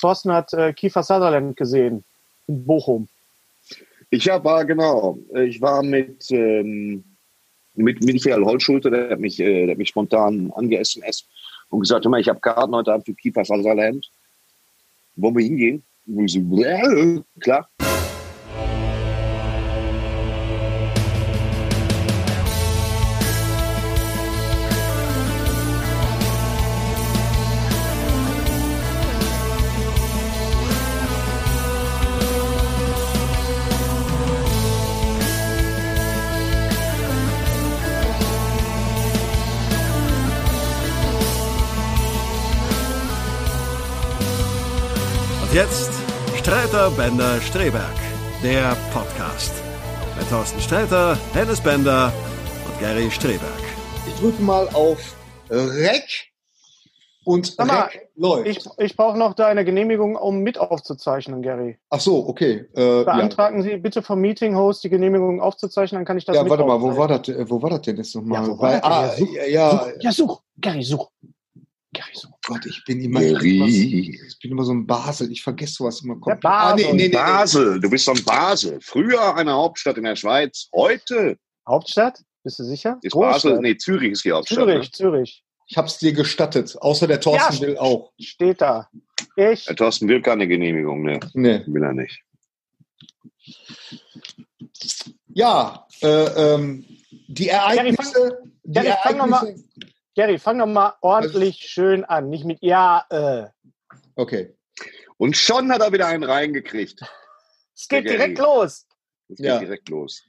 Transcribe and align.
Thorsten 0.00 0.32
hat 0.32 0.52
äh, 0.52 0.72
Kiefer 0.72 1.02
Sutherland 1.02 1.56
gesehen 1.56 2.04
in 2.46 2.64
Bochum. 2.64 3.08
Ich 4.10 4.24
ja, 4.24 4.42
war 4.42 4.64
genau. 4.64 5.18
Ich 5.34 5.60
war 5.60 5.82
mit, 5.82 6.30
ähm, 6.30 7.04
mit 7.74 8.02
Michael 8.02 8.44
Holtschulte, 8.44 8.90
der 8.90 9.10
hat 9.10 9.20
mich, 9.20 9.38
äh, 9.38 9.66
der 9.66 9.72
hat 9.72 9.78
mich 9.78 9.90
spontan 9.90 10.52
ange-SMS 10.54 11.26
und 11.68 11.80
gesagt, 11.80 12.04
hör 12.04 12.10
mal, 12.10 12.20
ich 12.20 12.28
habe 12.28 12.40
Karten 12.40 12.74
heute 12.74 12.92
Abend 12.92 13.06
für 13.06 13.14
Kiefer 13.14 13.44
Sutherland. 13.44 14.10
Wollen 15.16 15.36
wir 15.36 15.44
hingehen? 15.44 15.82
Und 16.06 16.24
ich 16.24 16.32
so, 16.32 17.24
klar. 17.40 17.68
Und 45.50 45.56
jetzt 45.56 45.90
Streiter 46.36 46.92
Bender 46.92 47.40
Streberg, 47.40 47.96
der 48.40 48.76
Podcast. 48.92 49.52
Mit 50.16 50.30
Thorsten 50.30 50.60
Streiter, 50.60 51.18
Hennes 51.32 51.60
Bender 51.60 52.12
und 52.66 52.78
Gary 52.78 53.10
Streberg. 53.10 53.40
Ich 54.06 54.14
drücke 54.20 54.40
mal 54.40 54.68
auf 54.68 55.16
Rec 55.50 56.04
und 57.24 57.46
Sag 57.46 57.66
mal, 57.66 57.80
Rec 57.80 58.10
läuft. 58.14 58.46
Ich, 58.46 58.64
ich 58.78 58.96
brauche 58.96 59.18
noch 59.18 59.34
deine 59.34 59.64
Genehmigung, 59.64 60.14
um 60.14 60.38
mit 60.38 60.56
aufzuzeichnen, 60.56 61.42
Gary. 61.42 61.78
Ach 61.88 61.98
so, 61.98 62.28
okay. 62.28 62.68
Äh, 62.76 62.98
ja. 62.98 63.02
Beantragen 63.02 63.64
Sie 63.64 63.76
bitte 63.78 64.02
vom 64.02 64.20
Meeting-Host 64.20 64.84
die 64.84 64.88
Genehmigung 64.88 65.40
aufzuzeichnen, 65.40 65.98
dann 65.98 66.04
kann 66.04 66.16
ich 66.16 66.24
das 66.24 66.36
ja, 66.36 66.44
mit 66.44 66.50
warte 66.50 66.64
mal, 66.64 66.80
wo 66.80 66.96
war 66.96 67.08
das, 67.08 67.26
äh, 67.28 67.50
wo 67.50 67.60
war 67.60 67.70
das 67.70 67.82
denn 67.82 67.96
jetzt 67.96 68.14
nochmal? 68.14 68.46
Ja, 68.46 68.80
ah, 68.84 69.10
Ja, 69.18 69.44
ja, 69.46 69.70
Such, 69.70 69.88
ja, 69.98 70.12
such. 70.12 70.42
Gary, 70.60 70.82
such. 70.84 71.10
Gary, 71.92 72.10
such. 72.14 72.30
Gott, 72.46 72.66
ich 72.66 72.82
bin 72.86 73.00
immer, 73.00 73.20
ich 73.20 73.38
bin 73.38 73.56
immer, 73.56 73.66
Gary. 73.66 74.20
ich 74.28 74.38
bin 74.40 74.52
immer 74.52 74.64
so 74.64 74.72
ein 74.72 74.86
Basel. 74.86 75.30
Ich 75.32 75.42
vergesse 75.42 75.74
sowas 75.74 76.00
immer 76.02 76.14
komplett. 76.14 76.40
Basel. 76.40 76.86
Ah, 76.86 76.88
nee, 76.92 76.96
nee, 76.96 77.08
nee, 77.08 77.14
Basel, 77.14 77.80
du 77.80 77.90
bist 77.90 78.04
von 78.04 78.22
Basel. 78.24 78.78
Früher 78.80 79.34
eine 79.34 79.52
Hauptstadt 79.52 79.96
in 79.98 80.04
der 80.04 80.14
Schweiz. 80.16 80.68
Heute 80.74 81.36
Hauptstadt? 81.66 82.20
Bist 82.44 82.58
du 82.60 82.64
sicher? 82.64 82.98
ist 83.02 83.12
Großstadt. 83.12 83.42
Basel, 83.42 83.58
nee, 83.60 83.76
Zürich 83.76 84.12
ist 84.12 84.24
die 84.24 84.32
Hauptstadt. 84.32 84.58
Zürich, 84.58 84.92
Zürich. 84.92 85.44
Ich 85.66 85.76
hab's 85.76 85.98
dir 85.98 86.12
gestattet. 86.12 86.76
Außer 86.80 87.06
der 87.06 87.20
Thorsten 87.20 87.54
Ja, 87.54 87.60
will 87.60 87.78
auch. 87.78 88.12
Steht 88.20 88.60
da. 88.60 88.88
Ich. 89.36 89.66
Ne? 89.66 89.68
Der 89.68 89.76
Thorsten 89.76 90.08
will 90.08 90.22
keine 90.22 90.46
Genehmigung, 90.48 91.02
ne? 91.02 91.20
Nee. 91.34 91.62
Will 91.66 91.82
er 91.82 91.92
nicht. 91.92 92.22
Ja, 95.28 95.86
äh, 96.02 96.06
ähm, 96.54 96.84
die 97.28 97.48
Ereignisse. 97.48 98.38
Die 98.64 98.80
fang 99.02 99.16
noch 99.16 99.26
mal- 99.26 99.46
Ereignisse. 99.46 99.64
Gary, 100.16 100.38
fang 100.38 100.58
doch 100.58 100.66
mal 100.66 100.94
ordentlich 101.02 101.56
schön 101.58 102.04
an. 102.04 102.28
Nicht 102.28 102.44
mit 102.44 102.58
Ja, 102.62 103.04
äh. 103.10 103.46
Okay. 104.16 104.56
Und 105.18 105.36
schon 105.36 105.70
hat 105.70 105.82
er 105.82 105.92
wieder 105.92 106.06
einen 106.06 106.24
reingekriegt. 106.24 107.00
Es 107.82 107.88
geht 107.88 108.04
direkt 108.04 108.38
los. 108.38 108.86
Es 109.28 109.36
geht 109.38 109.46
Ja. 109.46 109.58
direkt 109.58 109.88
los. 109.88 110.22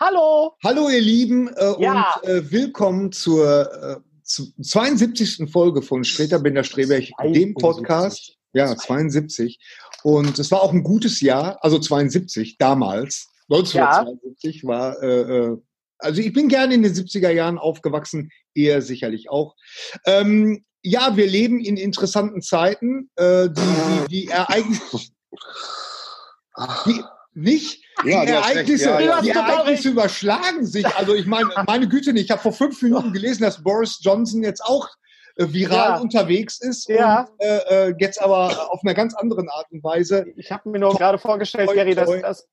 Hallo. 0.00 0.56
Hallo 0.64 0.88
ihr 0.88 1.00
Lieben 1.00 1.46
äh, 1.54 1.74
Ja. 1.80 2.12
und 2.20 2.28
äh, 2.28 2.50
willkommen 2.50 3.12
zur 3.12 3.72
äh, 4.02 4.24
zu 4.24 4.52
72. 4.60 5.48
Folge 5.48 5.82
von 5.82 6.02
Streter 6.02 6.40
Binder 6.40 6.64
Streberg, 6.64 7.04
dem 7.22 7.54
72. 7.54 7.54
Podcast. 7.54 8.36
Ja, 8.52 8.74
72. 8.74 9.60
Und 10.02 10.40
es 10.40 10.50
war 10.50 10.60
auch 10.60 10.72
ein 10.72 10.82
gutes 10.82 11.20
Jahr, 11.20 11.62
also 11.62 11.78
72 11.78 12.58
damals. 12.58 13.28
1972 13.48 14.64
war, 14.64 15.00
äh, 15.00 15.20
äh, 15.20 15.56
also 15.98 16.20
ich 16.20 16.32
bin 16.32 16.48
gerne 16.48 16.74
in 16.74 16.82
den 16.82 16.92
70er 16.92 17.30
Jahren 17.30 17.58
aufgewachsen, 17.58 18.30
ihr 18.54 18.82
sicherlich 18.82 19.30
auch. 19.30 19.54
Ähm, 20.04 20.64
ja, 20.82 21.16
wir 21.16 21.26
leben 21.26 21.60
in 21.60 21.76
interessanten 21.76 22.42
Zeiten. 22.42 23.10
Äh, 23.16 23.48
die, 23.50 23.60
die, 23.60 24.08
die 24.08 24.26
Ereignisse, 24.28 24.98
die, 26.86 27.02
nicht? 27.34 27.84
Ja, 28.04 28.24
die. 28.24 28.30
Ereignisse, 28.32 28.84
Ja, 28.90 29.00
ja. 29.00 29.20
die 29.20 29.30
Ereignisse 29.30 29.88
überschlagen 29.90 30.64
sich. 30.66 30.86
Also 30.86 31.14
ich 31.14 31.26
meine, 31.26 31.48
meine 31.66 31.88
Güte 31.88 32.12
nicht. 32.12 32.26
Ich 32.26 32.30
habe 32.30 32.42
vor 32.42 32.52
fünf 32.52 32.80
Minuten 32.82 33.12
gelesen, 33.12 33.42
dass 33.42 33.62
Boris 33.62 33.98
Johnson 34.00 34.42
jetzt 34.42 34.64
auch 34.64 34.88
äh, 35.36 35.46
viral 35.48 35.90
Ja. 35.90 35.98
unterwegs 35.98 36.60
ist 36.60 36.88
Ja. 36.88 37.22
und 37.22 37.40
äh, 37.40 37.88
äh, 37.88 37.94
jetzt 37.98 38.20
aber 38.20 38.70
auf 38.72 38.80
einer 38.82 38.94
ganz 38.94 39.14
anderen 39.14 39.48
Art 39.48 39.66
und 39.70 39.82
Weise. 39.82 40.26
Ich 40.36 40.50
habe 40.50 40.68
mir 40.70 40.78
nur 40.78 40.94
gerade 40.94 41.18
vorgestellt, 41.18 41.68
Toi, 41.68 41.74
Gary, 41.74 41.94
dass, 41.94 42.08
dass, 42.22 42.48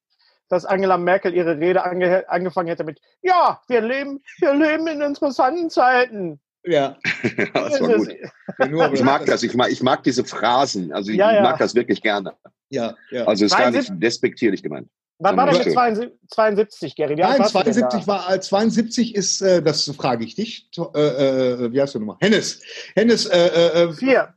dass 0.53 0.65
Angela 0.65 0.97
Merkel 0.97 1.33
ihre 1.33 1.59
Rede 1.59 1.83
ange 1.83 2.29
angefangen 2.29 2.67
hätte 2.67 2.83
mit 2.83 2.99
Ja, 3.21 3.61
wir 3.67 3.81
leben, 3.81 4.21
wir 4.39 4.53
leben 4.53 4.87
in 4.87 5.01
interessanten 5.01 5.69
Zeiten. 5.69 6.39
Ja, 6.65 6.97
das 7.53 7.81
war 7.81 7.97
gut. 7.97 8.93
Ich 8.93 9.03
mag 9.03 9.25
das. 9.25 9.43
Ich 9.43 9.53
mag, 9.53 9.71
ich 9.71 9.83
mag 9.83 10.03
diese 10.03 10.23
Phrasen. 10.23 10.93
Also 10.93 11.11
ich, 11.11 11.17
Ja, 11.17 11.33
ja. 11.33 11.41
mag 11.41 11.57
das 11.59 11.75
wirklich 11.75 12.01
gerne. 12.01 12.33
Ja, 12.69 12.95
ja. 13.11 13.25
Also 13.25 13.45
ist 13.45 13.51
gar 13.51 13.69
nicht 13.71 13.87
72 13.87 13.99
despektierlich 13.99 14.63
gemeint. 14.63 14.87
Wann 15.19 15.37
war 15.37 15.45
denn 15.49 15.57
mit 15.63 15.71
72, 15.71 16.11
72 16.29 16.95
Gary? 16.95 17.15
Nein, 17.15 17.39
warst 17.39 17.55
du 17.55 17.63
denn 17.63 17.73
72 17.73 18.01
da? 18.01 18.07
war 18.07 18.33
äh, 18.33 18.39
72 18.39 19.15
ist, 19.15 19.41
äh, 19.41 19.61
das 19.61 19.85
frage 19.95 20.23
ich 20.25 20.35
dich. 20.35 20.69
Äh, 20.77 20.99
äh, 20.99 21.71
wie 21.71 21.81
heißt 21.81 21.95
du 21.95 21.99
nochmal? 21.99 22.17
Hennes. 22.19 22.61
Hennes, 22.95 23.25
äh, 23.25 23.37
äh, 23.37 23.83
äh, 23.83 23.93
Vier. 23.93 24.33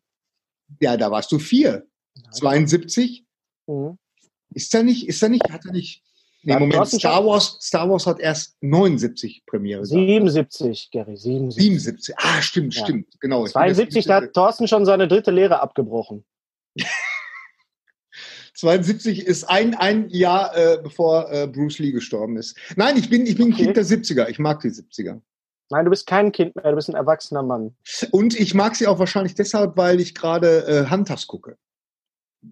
ja, 0.80 0.96
da 0.96 1.10
warst 1.10 1.32
du 1.32 1.38
vier. 1.38 1.86
72? 2.32 3.24
Mhm. 3.66 3.98
Ist 4.50 4.74
er 4.74 4.82
nicht, 4.82 5.08
ist 5.08 5.22
er 5.22 5.28
nicht, 5.28 5.50
hat 5.50 5.64
er 5.64 5.72
nicht. 5.72 6.02
Nee, 6.46 6.52
Ja, 6.52 6.60
Moment, 6.60 6.86
Star. 6.88 7.26
Wars, 7.26 7.58
Star 7.60 7.90
Wars 7.90 8.06
hat 8.06 8.20
erst 8.20 8.56
79 8.60 9.42
Premiere. 9.46 9.80
gehabt. 9.82 9.88
77, 9.88 10.90
Gary, 10.92 11.16
77. 11.16 11.60
77. 11.64 12.14
Ah, 12.18 12.40
stimmt, 12.40 12.72
Ja. 12.76 12.82
stimmt. 12.84 13.08
Genau. 13.20 13.44
Ich 13.46 13.52
bin 13.52 13.62
jetzt 13.64 13.76
72, 13.76 14.04
ein 14.04 14.08
da 14.08 14.14
hat 14.26 14.32
Thorsten 14.32 14.68
schon 14.68 14.84
seine 14.86 15.08
dritte 15.08 15.32
Lehre 15.32 15.60
abgebrochen. 15.60 16.24
72 18.54 19.26
ist 19.26 19.44
ein, 19.44 19.74
ein 19.74 20.08
Jahr, 20.08 20.56
äh, 20.56 20.78
bevor 20.82 21.30
äh, 21.32 21.46
Bruce 21.48 21.78
Lee 21.80 21.90
gestorben 21.90 22.36
ist. 22.36 22.56
Nein, 22.76 22.96
ich 22.96 23.10
bin, 23.10 23.26
ich 23.26 23.36
bin 23.36 23.48
ein 23.48 23.52
Okay. 23.52 23.64
Kind 23.64 23.76
der 23.76 23.84
70er. 23.84 24.28
Ich 24.28 24.38
mag 24.38 24.60
die 24.60 24.68
70er. 24.68 25.20
Nein, 25.70 25.84
du 25.84 25.90
bist 25.90 26.06
kein 26.06 26.30
Kind 26.30 26.54
mehr, 26.54 26.70
du 26.70 26.76
bist 26.76 26.88
ein 26.88 26.94
erwachsener 26.94 27.42
Mann. 27.42 27.76
Und 28.12 28.38
ich 28.38 28.54
mag 28.54 28.76
sie 28.76 28.86
auch 28.86 29.00
wahrscheinlich 29.00 29.34
deshalb, 29.34 29.76
weil 29.76 29.98
ich 30.00 30.14
gerade 30.14 30.64
äh, 30.66 30.88
Hunters 30.90 31.26
gucke. 31.26 31.58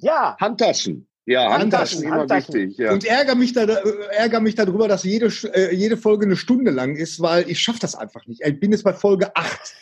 Ja, 0.01 0.37
Handtaschen. 0.41 1.07
Ja, 1.27 1.51
Handtaschen, 1.59 1.61
Handtaschen, 1.61 2.03
immer 2.05 2.17
Handtaschen. 2.19 2.55
wichtig. 2.55 2.79
Ja. 2.79 2.93
Und 2.93 3.05
ärgere 3.05 3.35
mich, 3.35 3.53
da, 3.55 3.63
äh, 3.65 4.07
ärgere 4.17 4.41
mich 4.41 4.55
darüber, 4.55 4.89
dass 4.89 5.05
jede, 5.05 5.27
äh, 5.55 5.75
jede 5.75 5.97
Folge 5.97 6.27
eine 6.27 6.37
Stunde 6.37 6.71
lang 6.71 6.97
ist, 6.97 7.21
weil 7.21 7.49
ich 7.49 7.59
schaffe 7.61 7.79
das 7.81 7.95
einfach 7.95 8.27
nicht. 8.27 8.43
Ich 8.45 8.61
bin 8.61 8.73
jetzt 8.73 8.85
bei 8.85 8.93
Folge 8.93 9.35
8. 9.35 9.75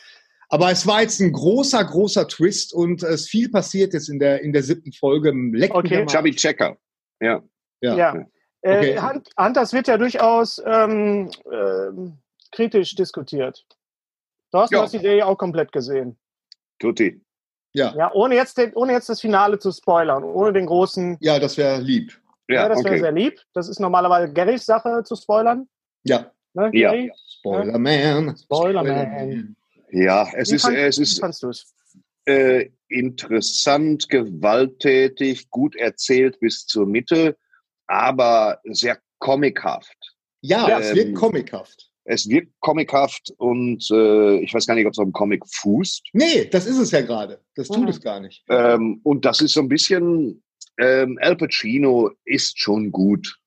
Aber 0.50 0.70
es 0.70 0.86
war 0.86 1.00
jetzt 1.00 1.18
ein 1.20 1.32
großer, 1.32 1.82
großer 1.82 2.28
Twist 2.28 2.74
und 2.74 3.02
es 3.02 3.22
ist 3.22 3.28
viel 3.30 3.48
passiert 3.50 3.94
jetzt 3.94 4.08
in 4.10 4.18
der, 4.18 4.42
in 4.42 4.52
der 4.52 4.62
siebten 4.62 4.92
Folge. 4.92 5.32
Leck 5.32 5.74
Okay. 5.74 6.04
Chubby 6.06 6.30
Checker. 6.32 6.76
Ja. 7.20 7.42
Ja. 7.80 7.96
Ja. 7.96 8.14
Äh, 8.14 8.24
Okay. 8.64 8.98
Hand, 8.98 9.28
Hunters 9.36 9.72
wird 9.72 9.88
ja 9.88 9.96
durchaus 9.98 10.62
ähm, 10.64 11.28
ähm, 11.50 12.18
kritisch 12.52 12.94
diskutiert. 12.94 13.64
Du 14.52 14.58
hast, 14.58 14.70
Ja. 14.70 14.78
du 14.78 14.84
hast 14.84 14.92
die 14.94 14.98
Serie 14.98 15.26
auch 15.26 15.36
komplett 15.36 15.72
gesehen. 15.72 16.16
Tutti. 16.78 17.20
Ja. 17.74 17.94
Ja, 17.96 18.12
ohne 18.12 18.34
jetzt, 18.34 18.58
den, 18.58 18.72
ohne 18.74 18.92
jetzt 18.92 19.08
das 19.08 19.20
Finale 19.20 19.58
zu 19.58 19.72
spoilern, 19.72 20.24
ohne 20.24 20.52
den 20.52 20.66
großen. 20.66 21.16
ja, 21.20 21.38
das 21.38 21.56
wäre 21.56 21.80
lieb. 21.80 22.12
Ja, 22.48 22.62
Ja, 22.62 22.68
das 22.68 22.78
wäre 22.84 22.94
okay. 22.94 23.02
sehr 23.02 23.12
lieb. 23.12 23.40
Das 23.54 23.68
ist 23.68 23.80
normalerweise 23.80 24.32
Garys 24.32 24.66
Sache 24.66 25.02
zu 25.04 25.16
spoilern. 25.16 25.68
Ja. 26.04 26.30
Ne, 26.54 26.70
Ja. 26.74 26.90
Gary? 26.90 27.12
Spoilerman. 27.38 28.36
Spoilerman. 28.36 29.56
Ja, 29.90 30.28
es 30.34 30.50
Wie 30.50 30.56
ist, 30.56 30.62
fand- 30.62 30.76
es 30.76 30.98
Wie 30.98 31.02
ist 31.02 31.20
fandst 31.20 31.42
du 31.42 31.48
es? 31.48 31.74
äh, 32.26 32.68
interessant, 32.88 34.08
gewalttätig, 34.08 35.48
gut 35.50 35.74
erzählt 35.76 36.38
bis 36.40 36.66
zur 36.66 36.86
Mitte, 36.86 37.36
aber 37.86 38.60
sehr 38.64 38.98
comichaft. 39.18 39.96
Ja, 40.40 40.68
Ja, 40.68 40.78
es 40.80 40.94
wird 40.94 41.08
ähm, 41.08 41.14
comichaft. 41.14 41.90
Es 42.04 42.28
wirkt 42.28 42.52
comichaft 42.60 43.32
und 43.36 43.88
äh, 43.92 44.38
ich 44.38 44.52
weiß 44.52 44.66
gar 44.66 44.74
nicht, 44.74 44.86
ob 44.86 44.92
es 44.92 44.98
auf 44.98 45.04
dem 45.04 45.12
Comic 45.12 45.42
fußt. 45.46 46.08
Nee, 46.12 46.46
das 46.46 46.66
ist 46.66 46.78
es 46.78 46.90
ja 46.90 47.02
gerade. 47.02 47.40
Das 47.54 47.68
tut 47.68 47.82
Mhm. 47.82 47.88
es 47.88 48.00
gar 48.00 48.18
nicht. 48.20 48.42
Ähm, 48.48 49.00
und 49.04 49.24
das 49.24 49.40
ist 49.40 49.52
so 49.54 49.60
ein 49.60 49.68
bisschen, 49.68 50.42
ähm, 50.78 51.18
Al 51.22 51.36
Pacino 51.36 52.10
ist 52.24 52.58
schon 52.58 52.90
gut. 52.90 53.38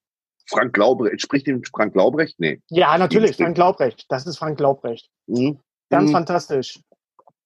Frank 0.48 0.74
Glaubrecht, 0.74 1.22
spricht 1.22 1.48
den 1.48 1.64
Frank 1.66 1.94
Glaubrecht? 1.94 2.36
Nee. 2.40 2.62
Ja, 2.70 2.98
natürlich. 2.98 3.36
Frank 3.36 3.58
Laubrecht. 3.58 4.06
Das 4.10 4.26
ist 4.28 4.38
Frank 4.38 4.60
Laubrecht. 4.60 5.10
Mhm. 5.28 5.60
Ganz 5.90 6.10
Mhm. 6.10 6.14
fantastisch. 6.14 6.80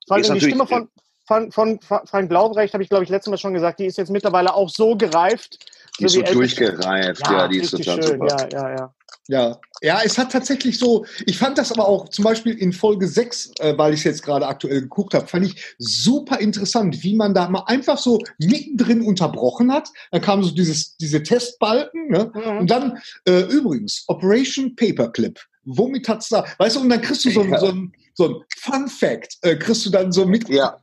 Vor 0.07 0.15
allem 0.17 0.23
Ist 0.25 0.33
die 0.33 0.41
Stimme 0.41 0.67
von, 0.67 0.89
von, 1.25 1.51
von 1.51 1.79
Fra- 1.81 2.03
Frank 2.05 2.31
Laubrecht, 2.31 2.73
habe 2.73 2.83
ich, 2.83 2.89
glaube 2.89 3.03
ich, 3.05 3.09
letztes 3.09 3.31
Mal 3.31 3.37
schon 3.37 3.53
gesagt, 3.53 3.79
die 3.79 3.85
ist 3.85 3.97
jetzt 3.97 4.09
mittlerweile 4.11 4.53
auch 4.53 4.69
so 4.69 4.95
gereift. 4.95 5.57
Die 5.99 6.05
ist 6.05 6.15
wie 6.15 6.25
so 6.27 6.33
durchgereift, 6.33 7.21
ja, 7.29 7.47
die 7.47 7.57
ist 7.59 7.71
total 7.71 8.03
schön. 8.03 8.19
super. 8.19 8.49
Ja, 8.51 8.69
ja, 8.69 8.75
ja. 8.75 8.93
Ja, 9.27 9.59
ja, 9.81 10.01
es 10.03 10.17
hat 10.17 10.31
tatsächlich 10.31 10.79
so, 10.79 11.05
ich 11.25 11.37
fand 11.37 11.57
das 11.57 11.71
aber 11.71 11.87
auch 11.87 12.09
zum 12.09 12.23
Beispiel 12.25 12.53
in 12.57 12.73
Folge 12.73 13.07
6, 13.07 13.51
äh, 13.59 13.77
weil 13.77 13.93
ich 13.93 13.99
es 13.99 14.03
jetzt 14.05 14.23
gerade 14.23 14.47
aktuell 14.47 14.81
geguckt 14.81 15.13
habe, 15.13 15.27
fand 15.27 15.45
ich 15.45 15.75
super 15.77 16.39
interessant, 16.39 17.03
wie 17.03 17.15
man 17.15 17.33
da 17.35 17.47
mal 17.47 17.63
einfach 17.67 17.97
so 17.99 18.19
mittendrin 18.39 19.01
unterbrochen 19.01 19.71
hat. 19.71 19.89
Dann 20.11 20.21
kam 20.21 20.43
so 20.43 20.51
dieses, 20.51 20.97
diese 20.97 21.21
Testbalken, 21.21 22.09
ne? 22.09 22.31
Mhm. 22.33 22.57
Und 22.57 22.71
dann, 22.71 22.97
äh, 23.25 23.41
übrigens, 23.43 24.03
Operation 24.07 24.75
Paperclip. 24.75 25.39
Womit 25.65 26.09
hat's 26.09 26.29
da, 26.29 26.45
weißt 26.57 26.77
du, 26.77 26.79
und 26.81 26.89
dann 26.89 27.01
kriegst 27.01 27.23
du 27.25 27.29
so, 27.29 27.41
ein- 27.41 27.51
Ja. 27.51 27.59
so 27.59 27.67
ein, 27.67 27.93
so 28.15 28.25
ein 28.29 28.35
Fun 28.57 28.87
Fact, 28.87 29.37
äh, 29.41 29.55
kriegst 29.55 29.85
du 29.85 29.91
dann 29.91 30.11
so 30.11 30.25
mit. 30.25 30.49
Ja. 30.49 30.77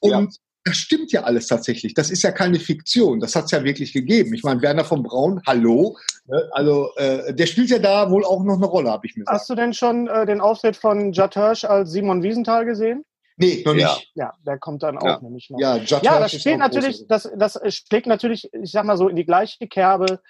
Und. 0.00 0.34
Das 0.64 0.76
stimmt 0.76 1.12
ja 1.12 1.22
alles 1.24 1.46
tatsächlich. 1.46 1.94
Das 1.94 2.10
ist 2.10 2.22
ja 2.22 2.30
keine 2.30 2.58
Fiktion. 2.60 3.20
Das 3.20 3.34
hat's 3.34 3.50
ja 3.50 3.64
wirklich 3.64 3.92
gegeben. 3.92 4.32
Ich 4.34 4.42
meine, 4.44 4.62
Werner 4.62 4.84
von 4.84 5.02
Braun, 5.02 5.40
hallo. 5.46 5.96
Ne? 6.26 6.48
Also, 6.52 6.90
äh, 6.96 7.34
der 7.34 7.46
spielt 7.46 7.70
ja 7.70 7.78
da 7.78 8.10
wohl 8.10 8.24
auch 8.24 8.44
noch 8.44 8.56
eine 8.56 8.66
Rolle, 8.66 8.90
habe 8.90 9.06
ich 9.06 9.16
mir 9.16 9.24
gesagt. 9.24 9.40
Hast 9.40 9.50
du 9.50 9.54
denn 9.54 9.74
schon 9.74 10.06
äh, 10.08 10.24
den 10.26 10.40
Auftritt 10.40 10.76
von 10.76 11.12
Judd 11.12 11.34
Hirsch 11.34 11.64
als 11.64 11.90
Simon 11.90 12.22
Wiesenthal 12.22 12.64
gesehen? 12.64 13.04
Nee, 13.38 13.62
noch 13.64 13.74
Ja. 13.74 13.94
nicht. 13.94 14.10
Ja, 14.14 14.32
der 14.46 14.58
kommt 14.58 14.82
dann 14.82 14.98
auch 14.98 15.06
Ja. 15.06 15.18
nämlich 15.20 15.50
noch. 15.50 15.58
Ja, 15.58 15.76
Judd 15.76 16.02
Ja, 16.02 16.18
Hirsch 16.18 16.32
das 16.44 16.46
auch 16.52 16.58
natürlich, 16.58 17.06
das, 17.08 17.28
das 17.36 17.58
schlägt 17.74 18.06
natürlich, 18.06 18.48
ich 18.52 18.70
sag 18.70 18.84
mal 18.84 18.96
so, 18.96 19.08
in 19.08 19.16
die 19.16 19.26
gleiche 19.26 19.66
Kerbe 19.66 20.20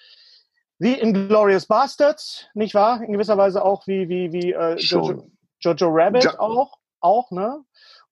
wie 0.78 0.94
Inglourious 0.94 1.66
Bastards, 1.66 2.46
nicht 2.54 2.74
wahr? 2.74 3.02
In 3.02 3.12
gewisser 3.12 3.36
Weise 3.36 3.64
auch 3.64 3.86
wie, 3.86 4.08
wie, 4.08 4.32
wie 4.32 4.52
äh, 4.52 4.76
Jojo. 4.78 5.30
Jojo 5.60 5.88
Rabbit 5.90 6.24
Ja. 6.24 6.40
auch, 6.40 6.78
auch, 7.00 7.30
ne? 7.30 7.60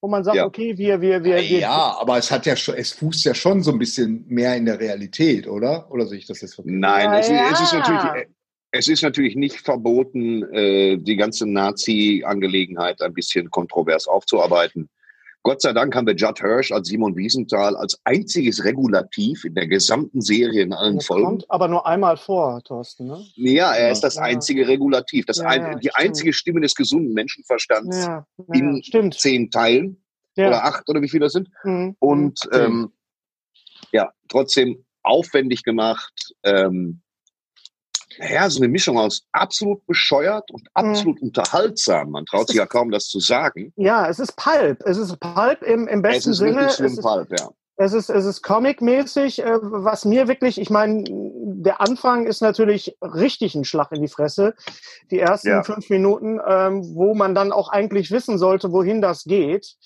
Wo 0.03 0.09
man 0.09 0.25
sagt, 0.25 0.37
Ja. 0.37 0.47
okay, 0.47 0.77
wir, 0.79 1.01
wir, 1.01 1.23
wir, 1.23 1.37
wir 1.37 1.43
Ja, 1.43 1.97
aber 2.01 2.17
es 2.17 2.31
hat 2.31 2.47
ja 2.47 2.57
schon, 2.57 2.75
es 2.77 2.93
fußt 2.93 3.25
ja 3.25 3.35
schon 3.35 3.63
so 3.63 3.71
ein 3.73 3.79
bisschen 3.79 4.25
mehr 4.29 4.57
in 4.57 4.65
der 4.65 4.81
Realität, 4.81 5.47
oder? 5.47 5.91
Oder 5.91 6.07
sehe 6.07 6.19
ich 6.19 6.27
das 6.27 6.41
jetzt 6.41 6.55
verkehrt? 6.55 6.75
Nein, 6.75 7.05
Ja, 7.05 7.19
es, 7.19 7.29
ist, 7.29 7.41
es 7.53 7.61
ist 7.61 7.73
ja. 7.73 7.79
natürlich, 7.81 8.29
es 8.73 8.89
ist 8.89 9.03
natürlich 9.03 9.37
nicht 9.37 9.57
verboten, 9.61 10.43
äh, 10.55 10.97
die 10.97 11.17
ganze 11.17 11.47
Nazi-Angelegenheit 11.47 13.03
ein 13.03 13.13
bisschen 13.13 13.51
kontrovers 13.51 14.07
aufzuarbeiten. 14.07 14.89
Gott 15.43 15.63
sei 15.63 15.73
Dank 15.73 15.95
haben 15.95 16.07
wir 16.07 16.15
Judd 16.15 16.39
Hirsch 16.41 16.71
als 16.71 16.89
Simon 16.89 17.17
Wiesenthal 17.17 17.75
als 17.75 17.99
einziges 18.05 18.63
Regulativ 18.65 19.45
in 19.45 19.55
der 19.55 19.67
gesamten 19.67 20.21
Serie 20.21 20.63
in 20.63 20.73
allen 20.75 20.97
das 20.97 21.07
Folgen. 21.07 21.25
kommt 21.25 21.51
aber 21.51 21.67
nur 21.69 21.87
einmal 21.87 22.19
vor, 22.19 22.63
Thorsten, 22.63 23.07
ne? 23.07 23.25
Ja, 23.37 23.73
er 23.73 23.91
ist 23.91 24.03
das 24.03 24.19
einzige 24.19 24.69
Regulativ, 24.69 25.25
das 25.25 25.39
Ja, 25.39 25.47
ein, 25.47 25.63
ja, 25.63 25.75
die 25.77 25.89
stimmt. 25.89 25.97
einzige 25.97 26.33
Stimme 26.35 26.61
des 26.61 26.75
gesunden 26.75 27.15
Menschenverstands 27.15 27.97
Ja, 28.07 28.27
in 28.53 28.83
stimmt. 28.83 29.15
zehn 29.15 29.51
Teilen 29.51 30.03
oder 30.37 30.65
acht 30.65 30.89
oder 30.91 31.01
wie 31.01 31.09
viele 31.09 31.25
das 31.27 31.33
sind. 31.33 31.49
Mhm. 31.65 31.97
Und 31.99 32.41
Okay. 32.47 32.65
ähm, 32.67 32.93
ja, 33.93 34.13
trotzdem 34.29 34.85
aufwendig 35.03 35.63
gemacht. 35.65 36.35
Ähm, 36.45 37.01
ja, 38.29 38.49
so 38.51 38.61
eine 38.61 38.69
Mischung 38.69 38.99
aus 38.99 39.23
absolut 39.33 39.85
bescheuert 39.87 40.51
und 40.51 40.69
absolut 40.75 41.21
unterhaltsam. 41.23 42.11
Man 42.11 42.27
traut 42.27 42.49
sich 42.49 42.57
ja 42.57 42.67
kaum, 42.67 42.91
das 42.91 43.07
zu 43.09 43.21
sagen. 43.21 43.73
ja, 43.77 44.09
es 44.09 44.19
ist 44.19 44.37
Pulp. 44.37 44.83
Es 44.85 44.99
ist 44.99 45.19
Pulp 45.21 45.63
im, 45.63 45.89
im 45.89 46.05
Es 46.05 46.15
besten 46.15 46.31
ist 46.31 46.39
Sinne. 46.39 46.67
Es 46.67 46.77
schlimm 46.77 46.93
ist, 46.93 47.03
Pulp, 47.03 47.31
ja. 47.39 47.49
Es 47.77 47.95
ist, 47.95 48.11
es 48.11 48.27
ist 48.27 48.43
comic-mäßig, 48.43 49.43
äh, 49.43 49.59
was 49.63 50.05
mir 50.05 50.29
wirklich, 50.29 50.61
ich 50.61 50.69
meine, 50.69 51.03
der 51.09 51.81
Anfang 51.81 52.27
ist 52.27 52.43
natürlich 52.43 52.95
richtig 53.01 53.55
ein 53.55 53.65
Schlag 53.65 53.91
in 53.93 54.03
die 54.03 54.09
Fresse. 54.09 54.55
Die 55.11 55.19
ersten 55.19 55.49
Ja. 55.49 55.63
fünf 55.63 55.89
Minuten, 55.89 56.39
ähm, 56.47 56.83
wo 56.95 57.15
man 57.15 57.35
dann 57.35 57.53
auch 57.53 57.71
eigentlich 57.71 58.11
wissen 58.11 58.37
sollte, 58.37 58.71
wohin 58.73 59.01
das 59.01 59.25
geht. 59.25 59.77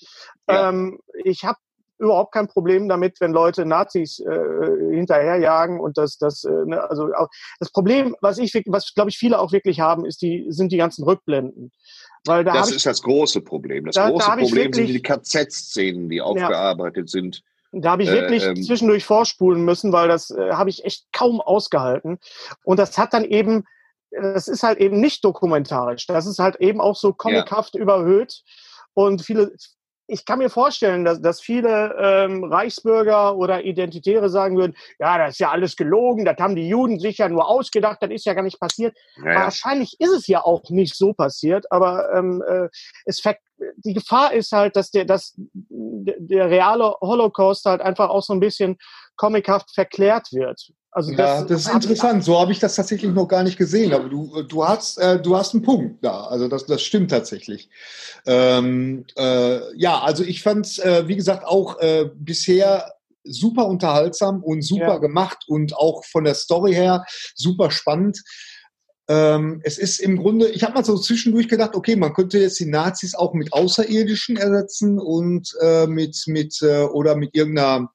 Ja. 0.49 0.69
Ähm, 0.69 0.99
ich 1.23 1.45
habe 1.45 1.57
überhaupt 1.97 2.33
kein 2.33 2.47
Problem 2.47 2.87
damit, 2.89 3.19
wenn 3.21 3.31
Leute 3.31 3.65
Nazis 3.65 4.19
äh, 4.19 4.95
hinterherjagen 4.95 5.79
und 5.79 5.97
das, 5.97 6.17
das, 6.17 6.43
äh, 6.43 6.51
ne, 6.65 6.81
also 6.89 7.13
auch, 7.15 7.27
das 7.59 7.71
Problem, 7.71 8.15
was 8.21 8.37
ich, 8.37 8.53
was 8.67 8.93
glaube 8.93 9.09
ich 9.09 9.17
viele 9.17 9.39
auch 9.39 9.51
wirklich 9.51 9.79
haben, 9.79 10.05
ist 10.05 10.21
die, 10.21 10.45
sind 10.49 10.71
die 10.71 10.77
ganzen 10.77 11.03
Rückblenden. 11.03 11.71
Weil 12.25 12.43
da 12.43 12.51
Das 12.53 12.61
habe 12.61 12.69
ich 12.71 12.75
ist 12.77 12.85
das 12.85 13.01
große 13.01 13.41
Problem. 13.41 13.85
Das 13.85 13.95
Da- 13.95 14.05
da 14.05 14.09
große 14.09 14.31
ich 14.39 14.47
Problem 14.49 14.73
sind 14.73 14.87
wirklich- 14.87 14.97
die 14.97 15.01
KZ-Szenen, 15.03 16.09
die 16.09 16.21
aufgearbeitet 16.21 17.09
sind. 17.09 17.41
Da 17.71 17.91
habe 17.91 18.03
ich 18.03 18.09
Äh, 18.09 18.13
wirklich 18.13 18.43
ähm, 18.43 18.63
zwischendurch 18.63 19.03
vorspulen 19.05 19.63
müssen, 19.65 19.91
weil 19.91 20.07
das 20.07 20.29
äh, 20.31 20.51
habe 20.53 20.69
ich 20.69 20.85
echt 20.85 21.05
kaum 21.13 21.41
ausgehalten. 21.41 22.19
Und 22.63 22.77
das 22.79 22.97
hat 22.97 23.13
dann 23.13 23.25
eben, 23.25 23.65
äh, 24.11 24.21
das 24.21 24.47
ist 24.47 24.63
halt 24.63 24.79
eben 24.79 24.99
nicht 25.01 25.23
dokumentarisch. 25.25 26.07
Das 26.07 26.25
ist 26.25 26.39
halt 26.39 26.55
eben 26.61 26.79
auch 26.81 26.95
so 26.95 27.11
comichaft 27.13 27.75
überhöht. 27.75 28.43
Und 28.93 29.21
viele, 29.23 29.53
ich 30.07 30.25
kann 30.25 30.39
mir 30.39 30.49
vorstellen, 30.49 31.03
dass, 31.03 31.21
dass 31.21 31.41
viele 31.41 31.95
ähm, 31.99 32.43
Reichsbürger 32.43 33.35
oder 33.35 33.63
Identitäre 33.63 34.29
sagen 34.29 34.57
würden, 34.57 34.75
ja, 34.99 35.17
das 35.17 35.31
ist 35.31 35.39
ja 35.39 35.51
alles 35.51 35.75
gelogen, 35.75 36.25
das 36.25 36.37
haben 36.37 36.55
die 36.55 36.67
Juden 36.67 36.99
sich 36.99 37.17
ja 37.17 37.29
nur 37.29 37.47
ausgedacht, 37.47 37.97
das 38.01 38.11
ist 38.11 38.25
ja 38.25 38.33
gar 38.33 38.43
nicht 38.43 38.59
passiert. 38.59 38.95
Ja, 39.17 39.31
ja. 39.31 39.39
Wahrscheinlich 39.41 39.95
ist 39.99 40.11
es 40.11 40.27
ja 40.27 40.43
auch 40.43 40.69
nicht 40.69 40.95
so 40.95 41.13
passiert, 41.13 41.71
aber 41.71 42.13
ähm, 42.13 42.43
äh, 42.47 42.69
es 43.05 43.21
die 43.77 43.93
Gefahr 43.93 44.33
ist 44.33 44.51
halt, 44.51 44.75
dass 44.75 44.91
der, 44.91 45.05
dass 45.05 45.33
der 45.37 46.49
reale 46.49 46.95
Holocaust 47.01 47.65
halt 47.65 47.81
einfach 47.81 48.09
auch 48.09 48.21
so 48.21 48.33
ein 48.33 48.39
bisschen 48.39 48.77
comichaft 49.15 49.73
verklärt 49.73 50.31
wird. 50.31 50.71
Also 50.91 51.11
Ja, 51.11 51.43
das 51.43 51.65
ist 51.65 51.73
interessant. 51.73 52.23
So 52.23 52.39
habe 52.39 52.53
ich 52.53 52.59
das 52.59 52.75
tatsächlich 52.75 53.11
noch 53.11 53.27
gar 53.27 53.43
nicht 53.43 53.57
gesehen. 53.57 53.93
Aber 53.93 54.07
du, 54.07 54.43
du 54.43 54.65
hast, 54.65 54.97
äh, 54.97 55.21
du 55.21 55.35
hast 55.35 55.53
einen 55.53 55.61
Punkt 55.63 56.03
da. 56.03 56.25
Also 56.27 56.47
das, 56.47 56.65
das 56.65 56.81
stimmt 56.81 57.11
tatsächlich. 57.11 57.69
Ähm, 58.25 59.05
äh, 59.17 59.75
ja, 59.77 59.99
also 59.99 60.23
ich 60.23 60.41
fand 60.41 60.79
äh, 60.79 61.05
wie 61.07 61.17
gesagt, 61.17 61.45
auch 61.45 61.79
äh, 61.79 62.09
bisher 62.15 62.93
super 63.25 63.67
unterhaltsam 63.67 64.41
und 64.41 64.61
super 64.61 64.93
Ja. 64.93 64.97
gemacht 64.97 65.43
und 65.47 65.75
auch 65.75 66.05
von 66.05 66.23
der 66.23 66.35
Story 66.35 66.73
her 66.73 67.03
super 67.35 67.71
spannend. 67.71 68.23
Ähm, 69.07 69.61
es 69.63 69.77
ist 69.77 69.99
im 69.99 70.17
Grunde, 70.17 70.47
ich 70.47 70.63
habe 70.63 70.73
mal 70.75 70.85
so 70.85 70.97
zwischendurch 70.97 71.47
gedacht, 71.47 71.75
okay, 71.75 71.95
man 71.95 72.13
könnte 72.13 72.39
jetzt 72.39 72.59
die 72.59 72.65
Nazis 72.65 73.13
auch 73.13 73.33
mit 73.33 73.53
Außerirdischen 73.53 74.37
ersetzen 74.37 74.97
und 74.97 75.53
äh, 75.61 75.85
mit, 75.87 76.23
mit 76.25 76.59
äh, 76.61 76.83
oder 76.83 77.15
mit 77.15 77.35
irgendeiner 77.35 77.91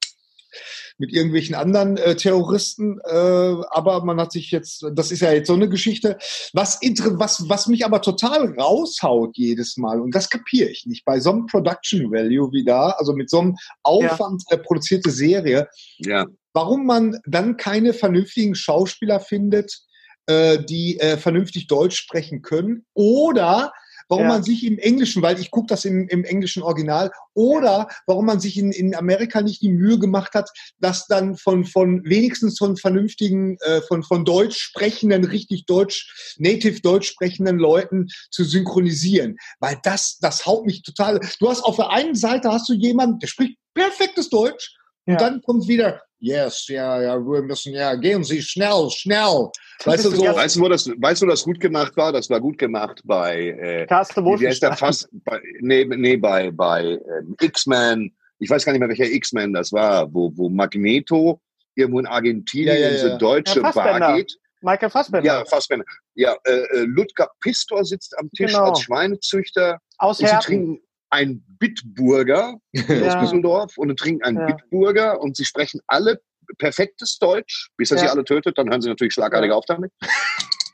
mit 0.97 1.13
irgendwelchen 1.13 1.55
anderen 1.55 1.97
äh, 1.97 2.15
Terroristen, 2.15 2.99
äh, 3.03 3.11
aber 3.11 4.03
man 4.03 4.19
hat 4.19 4.31
sich 4.31 4.51
jetzt, 4.51 4.85
das 4.93 5.11
ist 5.11 5.21
ja 5.21 5.31
jetzt 5.31 5.47
so 5.47 5.53
eine 5.53 5.69
Geschichte, 5.69 6.17
was, 6.53 6.79
was, 6.81 7.49
was 7.49 7.67
mich 7.67 7.85
aber 7.85 8.01
total 8.01 8.53
raushaut 8.59 9.37
jedes 9.37 9.77
Mal, 9.77 9.99
und 10.01 10.13
das 10.15 10.29
kapiere 10.29 10.69
ich 10.69 10.85
nicht, 10.85 11.05
bei 11.05 11.19
so 11.19 11.31
einem 11.31 11.45
Production 11.45 12.11
Value 12.11 12.51
wie 12.51 12.63
da, 12.63 12.89
also 12.91 13.13
mit 13.13 13.29
so 13.29 13.39
einem 13.39 13.55
Aufwand 13.83 14.43
äh, 14.49 14.57
produzierte 14.57 15.11
Serie, 15.11 15.67
ja. 15.97 16.25
warum 16.53 16.85
man 16.85 17.19
dann 17.25 17.57
keine 17.57 17.93
vernünftigen 17.93 18.55
Schauspieler 18.55 19.19
findet, 19.19 19.81
äh, 20.27 20.63
die 20.63 20.99
äh, 20.99 21.17
vernünftig 21.17 21.67
Deutsch 21.67 21.97
sprechen 21.97 22.41
können 22.41 22.85
oder 22.93 23.73
warum 24.11 24.25
Ja. 24.25 24.29
man 24.29 24.43
sich 24.43 24.65
im 24.65 24.77
Englischen, 24.77 25.21
weil 25.21 25.39
ich 25.39 25.49
gucke 25.51 25.67
das 25.67 25.85
im, 25.85 26.07
im 26.09 26.25
englischen 26.25 26.63
Original, 26.63 27.11
oder 27.33 27.87
warum 28.07 28.25
man 28.25 28.41
sich 28.41 28.57
in, 28.57 28.71
in 28.73 28.93
Amerika 28.93 29.41
nicht 29.41 29.61
die 29.61 29.69
Mühe 29.69 29.97
gemacht 29.97 30.33
hat, 30.33 30.49
das 30.79 31.07
dann 31.07 31.37
von, 31.37 31.63
von 31.63 32.03
wenigstens 32.03 32.57
von 32.57 32.75
vernünftigen, 32.75 33.57
äh, 33.61 33.81
von, 33.81 34.03
von 34.03 34.25
Deutsch 34.25 34.57
sprechenden, 34.57 35.23
richtig 35.23 35.65
Deutsch, 35.65 36.35
native 36.37 36.81
Deutsch 36.81 37.07
sprechenden 37.07 37.57
Leuten 37.57 38.07
zu 38.31 38.43
synchronisieren. 38.43 39.37
Weil 39.59 39.79
das, 39.81 40.17
das 40.19 40.45
haut 40.45 40.65
mich 40.65 40.83
total. 40.83 41.21
Du 41.39 41.49
hast 41.49 41.61
auf 41.61 41.77
der 41.77 41.89
einen 41.91 42.15
Seite 42.15 42.51
hast 42.51 42.67
du 42.67 42.73
jemanden, 42.73 43.19
der 43.19 43.27
spricht 43.27 43.57
perfektes 43.73 44.29
Deutsch, 44.29 44.75
und 45.05 45.13
Ja. 45.13 45.19
dann 45.19 45.41
kommt 45.41 45.67
wieder, 45.67 46.01
yes, 46.19 46.67
ja, 46.67 47.01
ja, 47.01 47.17
wir 47.19 47.41
müssen, 47.41 47.73
ja, 47.73 47.95
gehen 47.95 48.23
Sie 48.23 48.41
schnell, 48.41 48.89
schnell. 48.91 49.49
Weißt 49.85 50.05
du, 50.05 50.09
so, 50.11 50.23
Ja. 50.23 50.35
Weißt 50.35 50.55
du, 50.57 50.61
wo 50.61 50.69
das, 50.69 50.87
weißt 50.87 51.21
du, 51.21 51.25
wo 51.25 51.29
das 51.31 51.43
gut 51.43 51.59
gemacht 51.59 51.97
war? 51.97 52.11
Das 52.13 52.29
war 52.29 52.39
gut 52.39 52.57
gemacht 52.59 53.01
bei, 53.03 53.47
äh, 53.59 53.85
Carsten 53.87 54.23
Wolfenstein. 54.23 54.77
fast, 54.77 55.09
bei, 55.11 55.41
nee, 55.61 55.85
nee, 55.85 56.17
bei, 56.17 56.51
bei 56.51 56.83
ähm, 56.83 57.35
X-Men. 57.41 58.15
Ich 58.37 58.49
weiß 58.49 58.63
gar 58.63 58.73
nicht 58.73 58.79
mehr, 58.79 58.89
welcher 58.89 59.05
X-Men 59.11 59.53
das 59.53 59.71
war, 59.71 60.13
wo, 60.13 60.31
wo 60.35 60.49
Magneto 60.49 61.41
irgendwo 61.75 61.99
in 61.99 62.05
Argentinien 62.05 62.75
Ja, 62.75 62.79
ja, 62.81 62.89
in 62.89 62.97
so 62.99 63.07
ja. 63.07 63.17
deutsche 63.17 63.61
Ja. 63.61 63.71
Bar 63.71 64.15
geht. 64.17 64.37
Michael 64.61 64.89
Fassbender. 64.91 65.25
Ja, 65.25 65.43
Fassbender. 65.45 65.85
Ja, 66.13 66.35
äh, 66.43 66.51
äh, 66.51 66.83
Ludger 66.85 67.29
Pistor 67.39 67.83
sitzt 67.83 68.15
am 68.19 68.29
Tisch 68.31 68.51
Genau. 68.53 68.69
als 68.69 68.81
Schweinezüchter 68.81 69.79
Aus 69.97 70.19
und 70.19 70.27
sie 70.27 70.31
Herten. 70.31 70.79
Ein 71.11 71.43
Bitburger 71.59 72.55
aus 72.75 72.83
Ja. 72.87 73.19
Düsseldorf 73.19 73.77
und 73.77 73.95
trinken 73.99 74.23
einen 74.23 74.39
Ja. 74.39 74.45
Bitburger 74.47 75.21
und 75.21 75.35
sie 75.37 75.45
sprechen 75.45 75.79
alle 75.87 76.19
perfektes 76.57 77.17
Deutsch, 77.19 77.69
bis 77.77 77.91
er 77.91 77.97
Ja. 77.97 78.03
sie 78.03 78.09
alle 78.09 78.23
tötet, 78.25 78.57
dann 78.57 78.69
hören 78.69 78.81
sie 78.81 78.89
natürlich 78.89 79.13
schlagartig 79.13 79.49
Ja. 79.49 79.55
auf 79.55 79.65
damit. 79.65 79.91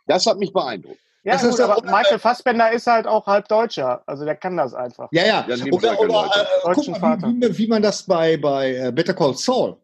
Das 0.07 0.25
hat 0.25 0.37
mich 0.37 0.53
beeindruckt. 0.53 0.99
Ja, 1.23 1.33
Das 1.33 1.41
gut, 1.41 1.51
ist 1.51 1.59
aber 1.59 1.81
Michael 1.83 2.19
Fassbender 2.19 2.71
ist 2.71 2.87
halt 2.87 3.05
auch 3.05 3.27
halb 3.27 3.49
Deutscher. 3.49 4.01
Also 4.05 4.23
der 4.23 4.35
kann 4.35 4.55
das 4.55 4.73
einfach. 4.73 5.09
Ja, 5.11 5.25
ja. 5.25 5.45
Oder, 5.71 5.99
oder 5.99 6.07
Leute. 6.07 6.39
äh, 6.63 6.71
guck 6.73 7.01
mal, 7.01 7.17
wie, 7.21 7.57
wie 7.57 7.67
man 7.67 7.81
das 7.81 8.03
bei, 8.03 8.37
bei 8.37 8.75
äh, 8.75 8.91
Better 8.93 9.13
Call 9.13 9.33
Saul 9.35 9.75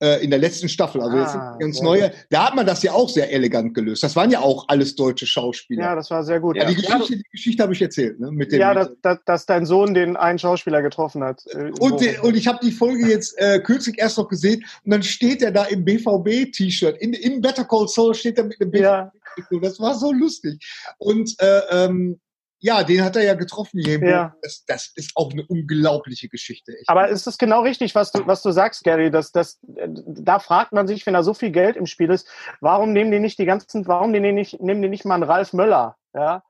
äh, 0.00 0.22
in 0.24 0.30
der 0.30 0.38
letzten 0.38 0.68
Staffel, 0.68 1.00
also 1.00 1.16
jetzt 1.16 1.34
Ah, 1.34 1.56
ganz 1.58 1.76
sehr 1.76 1.84
neue, 1.84 2.12
da 2.30 2.46
hat 2.46 2.54
man 2.56 2.66
das 2.66 2.82
ja 2.82 2.92
auch 2.92 3.08
sehr 3.08 3.32
elegant 3.32 3.74
gelöst. 3.74 4.02
Das 4.02 4.16
waren 4.16 4.30
ja 4.30 4.40
auch 4.40 4.64
alles 4.68 4.94
deutsche 4.96 5.26
Schauspieler. 5.26 5.82
Ja, 5.82 5.94
das 5.94 6.10
war 6.10 6.24
sehr 6.24 6.40
gut. 6.40 6.56
Ja, 6.56 6.64
die 6.64 6.80
Ja, 6.80 6.96
Geschichte, 6.98 7.16
die 7.18 7.30
Geschichte 7.30 7.62
habe 7.62 7.72
ich 7.72 7.82
erzählt, 7.82 8.18
ne? 8.18 8.30
Mit 8.32 8.52
dem, 8.52 8.60
ja 8.60 8.74
dass, 8.74 8.90
dass, 9.02 9.18
dass 9.24 9.46
dein 9.46 9.66
Sohn 9.66 9.94
den 9.94 10.16
einen 10.16 10.38
Schauspieler 10.38 10.82
getroffen 10.82 11.22
hat. 11.22 11.42
Äh, 11.48 11.70
und, 11.80 12.00
die, 12.00 12.16
und 12.22 12.36
ich 12.36 12.46
habe 12.46 12.58
die 12.62 12.72
Folge 12.72 13.06
jetzt 13.08 13.38
äh, 13.38 13.60
kürzlich 13.60 13.98
erst 13.98 14.18
noch 14.18 14.28
gesehen 14.28 14.64
und 14.84 14.90
dann 14.92 15.02
steht 15.02 15.42
er 15.42 15.52
da 15.52 15.64
im 15.64 15.84
BVB-T-Shirt. 15.84 16.96
In, 16.98 17.12
in 17.12 17.40
Better 17.40 17.64
Call 17.64 17.88
Saul 17.88 18.14
steht 18.14 18.38
er 18.38 18.44
mit 18.44 18.60
einem 18.60 18.70
BVB. 18.70 18.82
ja, 18.82 19.12
Das 19.60 19.78
war 19.80 19.94
so 19.94 20.12
lustig. 20.12 20.58
Und 20.98 21.34
äh, 21.40 21.60
ähm, 21.70 22.20
ja, 22.60 22.84
den 22.84 23.02
hat 23.02 23.16
er 23.16 23.24
ja 23.24 23.34
getroffen 23.34 23.80
im 23.80 24.04
Ja. 24.04 24.34
Das, 24.42 24.64
das 24.66 24.92
ist 24.94 25.12
auch 25.14 25.32
eine 25.32 25.44
unglaubliche 25.46 26.28
Geschichte. 26.28 26.72
Echt. 26.72 26.88
aber 26.88 27.08
ist 27.08 27.26
es 27.26 27.38
genau 27.38 27.62
richtig, 27.62 27.94
was 27.94 28.12
du, 28.12 28.26
was 28.26 28.42
du 28.42 28.50
sagst, 28.50 28.84
Gary? 28.84 29.10
Dass, 29.10 29.32
dass, 29.32 29.58
äh, 29.76 29.88
da 29.88 30.38
fragt 30.38 30.72
man 30.72 30.86
sich, 30.86 31.06
wenn 31.06 31.14
da 31.14 31.22
so 31.22 31.34
viel 31.34 31.50
Geld 31.50 31.76
im 31.76 31.86
Spiel 31.86 32.10
ist, 32.10 32.28
warum 32.60 32.92
nehmen 32.92 33.10
die 33.10 33.18
nicht 33.18 33.38
die 33.38 33.46
ganzen, 33.46 33.86
warum 33.86 34.10
nehmen 34.10 34.26
die 34.26 34.32
nicht, 34.32 34.60
nehmen 34.60 34.82
die 34.82 34.88
nicht 34.90 35.04
mal 35.04 35.14
einen 35.14 35.24
Ralf 35.24 35.52
Möller? 35.52 35.96
Ja? 36.14 36.42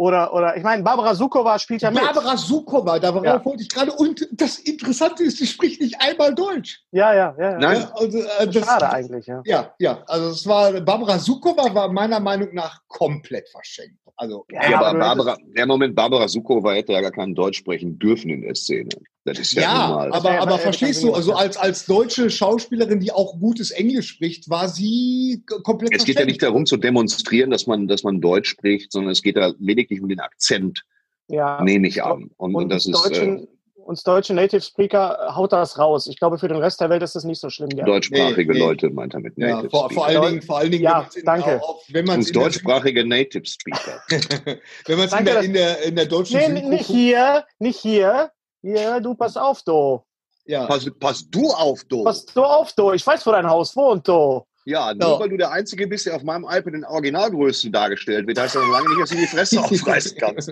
Oder, 0.00 0.32
oder 0.32 0.56
ich 0.56 0.62
meine, 0.62 0.82
Barbara 0.82 1.14
Sukowa 1.14 1.58
spielt 1.58 1.82
ja 1.82 1.90
mit. 1.90 2.00
Barbara 2.00 2.34
Sukova, 2.34 2.98
darauf 2.98 3.22
Ja. 3.22 3.44
wollte 3.44 3.64
ich 3.64 3.68
gerade. 3.68 3.92
Und 3.92 4.26
das 4.32 4.58
Interessante 4.60 5.24
ist, 5.24 5.36
sie 5.36 5.46
spricht 5.46 5.78
nicht 5.78 5.94
einmal 6.00 6.34
Deutsch. 6.34 6.80
Ja, 6.90 7.12
ja, 7.12 7.34
ja. 7.38 7.50
ja. 7.50 7.58
Nein. 7.58 7.80
Ja, 7.80 7.92
also, 7.94 8.18
äh, 8.18 8.48
das, 8.48 8.64
Schade 8.64 8.90
eigentlich, 8.90 9.26
ja. 9.26 9.42
Ja, 9.44 9.74
ja. 9.78 10.02
Also 10.06 10.30
es 10.30 10.46
war 10.46 10.72
Barbara 10.80 11.18
Sukova 11.18 11.74
war 11.74 11.92
meiner 11.92 12.18
Meinung 12.18 12.48
nach 12.54 12.80
komplett 12.88 13.46
verschenkt. 13.50 13.98
Also 14.16 14.46
Ja, 14.50 14.70
Ja, 14.70 14.80
aber 14.80 14.98
Barbara, 14.98 15.36
der 15.54 15.66
Moment, 15.66 15.94
Barbara 15.94 16.28
Sukowa 16.28 16.72
hätte 16.72 16.94
ja 16.94 17.02
gar 17.02 17.10
kein 17.10 17.34
Deutsch 17.34 17.58
sprechen 17.58 17.98
dürfen 17.98 18.30
in 18.30 18.40
der 18.40 18.54
Szene. 18.54 18.88
Das 19.24 19.38
ist 19.38 19.52
ja, 19.52 19.62
ja, 19.62 19.88
normal. 19.88 20.12
aber, 20.12 20.32
Ja, 20.32 20.40
aber 20.40 20.50
ja, 20.52 20.58
verstehst 20.58 21.02
ja, 21.02 21.08
du, 21.10 21.14
also 21.14 21.32
ja. 21.32 21.36
als, 21.36 21.56
als 21.58 21.84
deutsche 21.86 22.30
Schauspielerin, 22.30 23.00
die 23.00 23.12
auch 23.12 23.38
gutes 23.38 23.70
Englisch 23.70 24.08
spricht, 24.08 24.48
war 24.48 24.68
sie 24.68 25.42
komplett 25.62 25.94
es 25.94 26.04
geht 26.04 26.18
ja 26.18 26.24
nicht 26.24 26.42
darum 26.42 26.64
zu 26.64 26.78
demonstrieren, 26.78 27.50
dass 27.50 27.66
man, 27.66 27.86
dass 27.86 28.02
man 28.02 28.20
Deutsch 28.22 28.48
spricht, 28.48 28.92
sondern 28.92 29.12
es 29.12 29.20
geht 29.22 29.36
da 29.36 29.52
lediglich 29.58 30.00
um 30.00 30.08
den 30.08 30.20
Akzent, 30.20 30.84
ja. 31.28 31.62
nehme 31.62 31.86
ich 31.88 32.02
an. 32.02 32.30
Und, 32.38 32.54
und 32.54 32.62
Und 32.64 32.68
das 32.70 32.86
uns, 32.86 32.96
ist 32.98 33.04
äh, 33.04 33.08
deutschen, 33.10 33.48
uns 33.74 34.02
deutsche 34.04 34.32
Native 34.32 34.62
Speaker 34.62 35.34
haut 35.34 35.52
das 35.52 35.78
raus. 35.78 36.06
Ich 36.06 36.18
glaube, 36.18 36.38
für 36.38 36.48
den 36.48 36.56
Rest 36.56 36.80
der 36.80 36.88
Welt 36.88 37.02
ist 37.02 37.14
das 37.14 37.24
nicht 37.24 37.40
so 37.40 37.50
schlimm. 37.50 37.70
Ja. 37.76 37.84
deutschsprachige 37.84 38.52
Nee, 38.52 38.58
nee. 38.58 38.64
Leute, 38.64 38.88
meint 38.88 39.12
er 39.12 39.20
mit 39.20 39.36
Ja, 39.36 39.56
Native 39.56 39.70
vor, 39.70 39.90
vor 39.90 40.04
Speaker. 40.04 40.22
allen 40.22 40.30
Dingen, 40.32 40.42
vor 40.42 40.58
allen 40.58 40.70
Dingen, 40.70 40.84
Ja, 40.84 41.06
wenn 41.12 41.20
in, 41.20 41.26
danke. 41.26 41.62
Auch, 41.62 41.82
wenn 41.88 42.04
man 42.06 42.20
es 42.20 42.28
in, 42.28 42.32
deutschsprachige 42.34 43.04
Native 43.06 43.44
Speaker. 43.44 44.00
wenn 44.86 44.98
in, 44.98 45.10
Danke, 45.10 45.24
der, 45.24 45.34
dass- 45.34 45.44
in, 45.44 45.52
der, 45.52 45.82
in 45.82 45.96
der 45.96 46.06
deutschen 46.06 46.38
Nee, 46.38 46.46
Synchro 46.46 46.68
nicht 46.70 46.86
hier, 46.86 47.44
nicht 47.58 47.78
hier. 47.80 48.30
Hier, 48.62 49.00
du 49.00 49.14
pass 49.14 49.36
auf, 49.36 49.62
du. 49.62 50.02
ja. 50.44 50.66
Pass, 50.66 50.86
pass 50.98 51.28
du 51.30 51.48
auf, 51.50 51.82
du. 51.84 52.04
Pass 52.04 52.24
du 52.26 52.42
auf, 52.42 52.72
du. 52.74 52.92
Ich 52.92 53.06
weiß, 53.06 53.26
wo 53.26 53.32
dein 53.32 53.48
Haus 53.48 53.74
wohnt, 53.76 54.06
du. 54.06 54.42
Ja, 54.66 54.92
nur 54.92 55.08
Ja. 55.12 55.20
weil 55.20 55.30
du 55.30 55.36
der 55.38 55.50
Einzige 55.50 55.86
bist, 55.86 56.04
der 56.06 56.16
auf 56.16 56.22
meinem 56.22 56.44
iPad 56.44 56.74
in 56.74 56.84
Originalgröße 56.84 57.70
dargestellt 57.70 58.26
wird, 58.26 58.38
heißt 58.38 58.54
das 58.56 58.62
noch 58.62 58.70
lange 58.72 58.88
nicht, 58.90 59.00
dass 59.00 59.10
du 59.10 59.16
die 59.16 59.26
Fresse 59.26 59.58
aufreißen 59.60 60.18
kannst. 60.18 60.50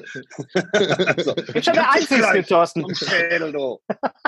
also, 1.06 1.36
Ich 1.36 1.64
bin 1.66 1.74
der 1.74 1.90
Einzige, 1.92 2.44
Thorsten. 2.46 2.94
Schädel, 2.94 3.52
du. 3.52 3.78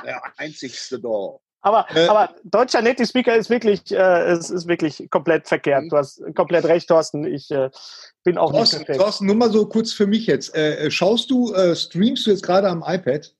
Der 0.04 0.20
Einzigste, 0.36 0.98
du. 1.00 1.40
Aber, 1.62 1.86
Äh. 1.94 2.06
aber 2.06 2.34
deutscher 2.44 2.80
Native 2.82 3.06
Speaker 3.06 3.34
ist 3.36 3.50
wirklich, 3.50 3.90
äh, 3.92 4.30
es 4.32 4.50
ist 4.50 4.66
wirklich 4.68 5.08
komplett 5.10 5.46
verkehrt. 5.48 5.84
Du 5.90 5.96
hast 5.96 6.22
komplett 6.34 6.64
recht, 6.66 6.88
Thorsten. 6.88 7.24
Ich 7.24 7.50
äh, 7.50 7.70
bin 8.24 8.38
auch 8.38 8.50
nicht 8.50 8.58
Thorsten, 8.60 8.76
perfekt. 8.78 9.00
Thorsten, 9.00 9.26
nur 9.26 9.36
mal 9.36 9.50
so 9.50 9.66
kurz 9.66 9.92
für 9.92 10.06
mich 10.06 10.26
jetzt. 10.26 10.54
Äh, 10.54 10.90
schaust 10.90 11.30
du, 11.30 11.52
äh, 11.54 11.74
streamst 11.76 12.26
du 12.26 12.30
jetzt 12.30 12.42
gerade 12.42 12.68
am 12.68 12.82
iPad? 12.86 13.34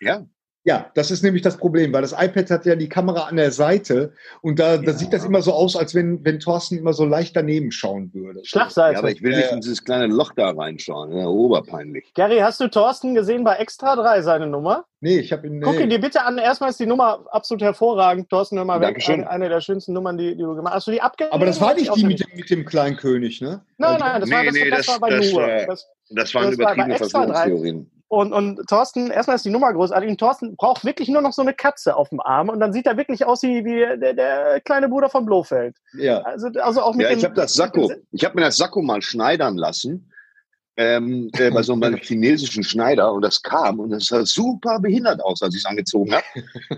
Ja, 0.00 0.26
Ja, 0.62 0.90
das 0.94 1.10
ist 1.10 1.22
nämlich 1.22 1.40
das 1.40 1.56
Problem, 1.56 1.90
weil 1.94 2.02
das 2.02 2.12
iPad 2.12 2.50
hat 2.50 2.66
ja 2.66 2.76
die 2.76 2.88
Kamera 2.90 3.22
an 3.28 3.36
der 3.36 3.50
Seite 3.50 4.12
und 4.42 4.58
da, 4.58 4.76
da 4.76 4.82
Ja. 4.82 4.92
sieht 4.92 5.10
das 5.10 5.24
immer 5.24 5.40
so 5.40 5.54
aus, 5.54 5.74
als 5.74 5.94
wenn, 5.94 6.22
wenn 6.22 6.38
Thorsten 6.38 6.76
immer 6.76 6.92
so 6.92 7.06
leicht 7.06 7.34
daneben 7.34 7.70
schauen 7.72 8.10
würde. 8.12 8.40
Schlagseite. 8.44 8.92
ja, 8.92 8.98
aber 8.98 9.10
ich 9.10 9.22
will 9.22 9.34
nicht 9.34 9.50
in 9.52 9.62
dieses 9.62 9.82
kleine 9.82 10.06
Loch 10.12 10.32
da 10.36 10.50
reinschauen. 10.50 11.16
Ja, 11.16 11.26
oberpeinlich. 11.28 12.12
Gary, 12.14 12.40
hast 12.40 12.60
du 12.60 12.68
Thorsten 12.68 13.14
gesehen 13.14 13.42
bei 13.42 13.54
Extra 13.56 13.96
3, 13.96 14.20
seine 14.20 14.46
Nummer? 14.48 14.84
Nee, 15.00 15.20
ich 15.20 15.32
habe 15.32 15.46
ihn. 15.46 15.62
Guck 15.62 15.76
ihn 15.76 15.80
Nee. 15.80 15.86
dir 15.96 15.98
bitte 16.02 16.26
an. 16.26 16.36
Erstmal 16.36 16.68
ist 16.68 16.78
die 16.78 16.84
Nummer 16.84 17.24
absolut 17.30 17.62
hervorragend. 17.62 18.28
Thorsten, 18.28 18.58
hör 18.58 18.66
mal 18.66 18.82
weg. 18.82 19.02
Eine, 19.08 19.30
eine 19.30 19.48
der 19.48 19.62
schönsten 19.62 19.94
Nummern, 19.94 20.18
die, 20.18 20.36
die 20.36 20.42
du 20.42 20.54
gemacht 20.54 20.74
hast. 20.74 20.80
Hast 20.80 20.88
du 20.88 20.92
die 20.92 21.00
abgegeben? 21.00 21.32
Aber 21.34 21.46
das 21.46 21.58
war 21.62 21.72
nicht 21.74 21.90
die 21.96 22.04
mit 22.04 22.20
dem, 22.20 22.36
mit 22.36 22.50
dem 22.50 22.66
kleinen 22.66 22.98
König, 22.98 23.40
ne? 23.40 23.62
Nein, 23.78 23.96
nein, 23.98 24.20
das, 24.20 24.30
war, 24.30 24.40
Nee, 24.40 24.46
das, 24.46 24.54
nee, 24.54 24.68
das, 24.70 24.78
das- 24.86 24.88
war 24.88 25.00
bei 25.00 25.16
das, 25.16 25.32
nur. 25.32 25.48
äh, 25.48 25.66
Das, 25.66 25.88
Das 26.10 26.34
waren 26.34 26.44
war 26.44 26.52
übertriebene 26.52 26.94
Extra 26.96 27.24
drei. 27.24 27.32
Verschwörungstheorien. 27.32 27.90
Und, 28.10 28.32
und 28.32 28.68
Thorsten, 28.68 29.12
erstmal 29.12 29.36
ist 29.36 29.44
die 29.44 29.50
Nummer 29.50 29.72
großartig. 29.72 30.10
Und 30.10 30.18
Thorsten 30.18 30.56
braucht 30.56 30.84
wirklich 30.84 31.08
nur 31.08 31.22
noch 31.22 31.32
so 31.32 31.42
eine 31.42 31.54
Katze 31.54 31.94
auf 31.94 32.08
dem 32.08 32.18
Arm. 32.18 32.48
Und 32.48 32.58
dann 32.58 32.72
sieht 32.72 32.86
er 32.86 32.96
wirklich 32.96 33.24
aus 33.24 33.44
wie, 33.44 33.64
wie 33.64 33.98
der, 34.00 34.14
der 34.14 34.60
kleine 34.62 34.88
Bruder 34.88 35.08
von 35.08 35.24
Blofeld. 35.24 35.76
Ja. 35.92 36.20
Also, 36.22 36.48
also 36.60 36.82
auch 36.82 36.96
mit 36.96 37.04
Ja, 37.04 37.10
dem, 37.10 37.18
ich 37.18 37.24
habe 37.24 37.36
das 37.36 37.54
Sakko. 37.54 37.88
Ich 38.10 38.24
habe 38.24 38.34
mir 38.34 38.46
das 38.46 38.56
Sakko 38.56 38.82
mal 38.82 39.00
schneidern 39.00 39.56
lassen. 39.56 40.09
Ähm, 40.80 41.28
äh, 41.34 41.50
bei 41.50 41.62
so 41.62 41.74
einem 41.74 41.96
chinesischen 42.02 42.64
Schneider 42.64 43.12
und 43.12 43.20
das 43.20 43.42
kam 43.42 43.80
und 43.80 43.90
das 43.90 44.06
sah 44.06 44.24
super 44.24 44.78
behindert 44.80 45.22
aus, 45.22 45.42
als 45.42 45.54
ich 45.54 45.60
es 45.60 45.66
angezogen 45.66 46.14
habe. 46.14 46.24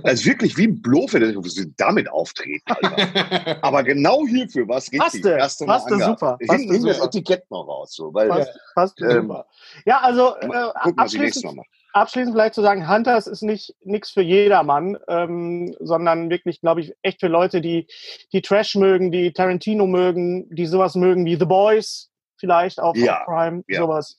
Das 0.02 0.14
ist 0.14 0.26
wirklich 0.26 0.56
wie 0.56 0.66
ein 0.66 0.82
Blofeld, 0.82 1.36
dass 1.36 1.54
sie 1.54 1.72
damit 1.76 2.10
auftreten. 2.10 2.64
Alter. 2.66 3.62
Aber 3.62 3.84
genau 3.84 4.26
hierfür 4.26 4.66
war 4.66 4.78
es 4.78 4.90
richtig. 4.90 5.22
Passte, 5.22 5.30
Erste 5.30 5.66
Mal 5.66 5.74
passte 5.74 5.98
super, 5.98 6.36
Hinten 6.40 6.48
passte 6.48 6.72
hing 6.72 6.84
das. 6.86 6.98
Etikett 7.00 7.48
noch 7.48 7.68
raus. 7.68 7.94
So, 7.94 8.12
weil, 8.12 8.28
Passt, 8.28 8.50
passt 8.74 9.00
Ähm, 9.02 9.28
super. 9.28 9.46
Ja, 9.86 10.00
also 10.00 10.34
äh, 10.34 10.48
mal 10.48 10.72
gucken, 10.72 10.92
ich 10.94 10.98
abschließend, 10.98 11.60
abschließend 11.92 12.34
vielleicht 12.34 12.54
zu 12.54 12.62
sagen, 12.62 12.88
Hunters 12.88 13.28
ist 13.28 13.42
nicht 13.42 13.76
nichts 13.84 14.10
für 14.10 14.22
jedermann, 14.22 14.98
ähm, 15.06 15.76
sondern 15.78 16.28
wirklich, 16.28 16.60
glaube 16.60 16.80
ich, 16.80 16.92
echt 17.02 17.20
für 17.20 17.28
Leute, 17.28 17.60
die 17.60 17.86
die 18.32 18.42
Trash 18.42 18.74
mögen, 18.74 19.12
die 19.12 19.32
Tarantino 19.32 19.86
mögen, 19.86 20.52
die 20.52 20.66
sowas 20.66 20.96
mögen 20.96 21.24
wie 21.24 21.36
The 21.36 21.44
Boys, 21.44 22.11
vielleicht 22.42 22.80
auch 22.80 22.96
Ja, 22.96 23.20
auf 23.20 23.26
Prime, 23.26 23.62
ja. 23.68 23.80
sowas. 23.80 24.16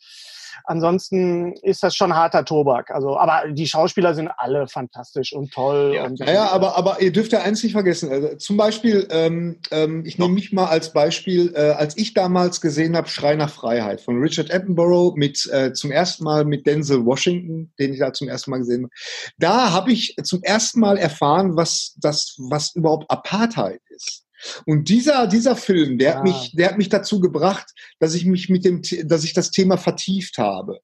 Ansonsten 0.66 1.54
ist 1.62 1.84
das 1.84 1.94
schon 1.96 2.16
harter 2.16 2.46
Tobak. 2.46 2.90
Also, 2.92 3.18
aber 3.18 3.52
die 3.52 3.68
Schauspieler 3.68 4.14
sind 4.14 4.30
alle 4.38 4.68
fantastisch 4.68 5.34
und 5.34 5.52
toll. 5.52 5.94
Ja. 5.96 6.06
Und, 6.06 6.20
Naja, 6.20 6.50
aber, 6.52 6.78
aber 6.78 7.02
ihr 7.02 7.12
dürft 7.12 7.34
ja 7.34 7.42
eins 7.42 7.62
nicht 7.64 7.74
vergessen. 7.74 8.10
Also, 8.10 8.36
zum 8.38 8.56
Beispiel, 8.56 9.08
ähm, 9.12 9.60
ähm, 9.72 10.06
ich 10.06 10.18
nehme 10.18 10.34
mich 10.34 10.54
mal 10.54 10.68
als 10.68 10.94
Beispiel, 10.94 11.52
äh, 11.54 11.72
als 11.72 11.98
ich 11.98 12.14
damals 12.14 12.62
gesehen 12.62 12.96
habe, 12.96 13.10
Schrei 13.10 13.36
nach 13.36 13.50
Freiheit 13.50 14.00
von 14.00 14.20
Richard 14.20 14.54
Attenborough 14.54 15.16
mit 15.16 15.50
äh, 15.52 15.74
zum 15.74 15.92
ersten 15.92 16.24
Mal 16.24 16.46
mit 16.46 16.66
Denzel 16.66 17.06
Washington, 17.06 17.74
den 17.78 17.92
ich 17.92 18.00
da 18.00 18.14
zum 18.14 18.30
ersten 18.30 18.52
Mal 18.52 18.60
gesehen 18.60 18.84
habe. 18.84 18.94
Da 19.38 19.72
habe 19.72 19.92
ich 19.92 20.16
zum 20.24 20.44
ersten 20.44 20.80
Mal 20.80 20.98
erfahren, 20.98 21.58
was 21.58 21.96
das, 22.00 22.36
was 22.38 22.74
überhaupt 22.76 23.10
Apartheid 23.10 23.82
ist. 23.90 24.24
Und 24.66 24.90
dieser, 24.90 25.28
dieser 25.28 25.56
Film, 25.56 25.98
der 25.98 26.16
hat 26.16 26.20
Ah. 26.20 26.24
mich, 26.24 26.52
der 26.54 26.70
hat 26.70 26.78
mich 26.78 26.90
dazu 26.90 27.20
gebracht, 27.20 27.72
dass 28.00 28.14
ich 28.14 28.26
mich 28.26 28.50
mit 28.50 28.66
dem, 28.66 28.82
dass 29.06 29.24
ich 29.24 29.34
das 29.34 29.52
Thema 29.52 29.78
vertieft 29.78 30.38
habe. 30.38 30.80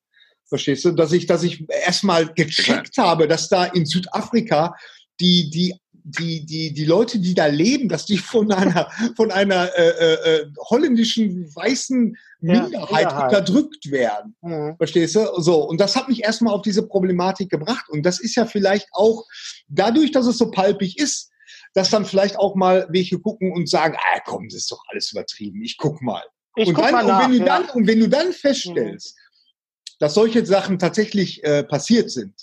Verstehst 0.45 0.85
du? 0.85 0.91
Dass 0.91 1.11
ich, 1.11 1.27
dass 1.27 1.43
ich 1.43 1.65
erstmal 1.69 2.33
gecheckt 2.33 2.97
habe, 2.97 3.27
dass 3.27 3.49
da 3.49 3.65
in 3.65 3.85
Südafrika 3.85 4.75
die, 5.19 5.49
die 5.49 5.75
die, 6.03 6.45
die, 6.45 6.73
die 6.73 6.85
Leute, 6.85 7.19
die 7.19 7.33
da 7.33 7.45
leben, 7.45 7.89
dass 7.89 8.05
die 8.05 8.17
von 8.17 8.51
einer, 8.51 8.89
von 9.15 9.31
einer 9.31 9.69
äh, 9.77 9.89
äh, 9.89 10.13
äh 10.13 10.51
holländischen 10.69 11.53
weißen 11.55 12.17
Minderheit 12.39 13.11
ja, 13.11 13.25
unterdrückt 13.25 13.91
werden. 13.91 14.35
Mhm. 14.41 14.75
Verstehst 14.77 15.15
du? 15.15 15.27
So, 15.37 15.67
und 15.67 15.79
das 15.79 15.95
hat 15.95 16.07
mich 16.07 16.23
erstmal 16.23 16.53
auf 16.53 16.61
diese 16.61 16.87
Problematik 16.87 17.49
gebracht. 17.49 17.89
Und 17.89 18.03
das 18.03 18.19
ist 18.19 18.35
ja 18.35 18.45
vielleicht 18.45 18.87
auch 18.91 19.25
dadurch, 19.67 20.11
dass 20.11 20.25
es 20.25 20.37
so 20.37 20.49
palpig 20.51 20.97
ist, 20.97 21.29
dass 21.73 21.89
dann 21.89 22.05
vielleicht 22.05 22.37
auch 22.37 22.55
mal 22.55 22.87
welche 22.89 23.19
gucken 23.19 23.51
und 23.51 23.69
sagen, 23.69 23.95
ah 23.97 24.19
komm, 24.25 24.47
das 24.47 24.59
ist 24.59 24.71
doch 24.71 24.83
alles 24.89 25.11
übertrieben, 25.11 25.61
ich 25.63 25.77
guck 25.77 26.01
mal. 26.01 26.23
Ich 26.55 26.67
und, 26.67 26.73
guck 26.73 26.85
dann, 26.85 26.93
mal 26.93 27.05
nach, 27.05 27.25
und, 27.27 27.31
wenn 27.31 27.39
du 27.39 27.45
ja. 27.45 27.45
dann, 27.45 27.69
und 27.69 27.87
wenn 27.87 27.99
du 27.99 28.09
dann 28.09 28.33
feststellst, 28.33 29.15
mhm. 29.15 29.93
dass 29.99 30.13
solche 30.13 30.45
Sachen 30.45 30.79
tatsächlich 30.79 31.43
äh, 31.43 31.63
passiert 31.63 32.09
sind, 32.09 32.33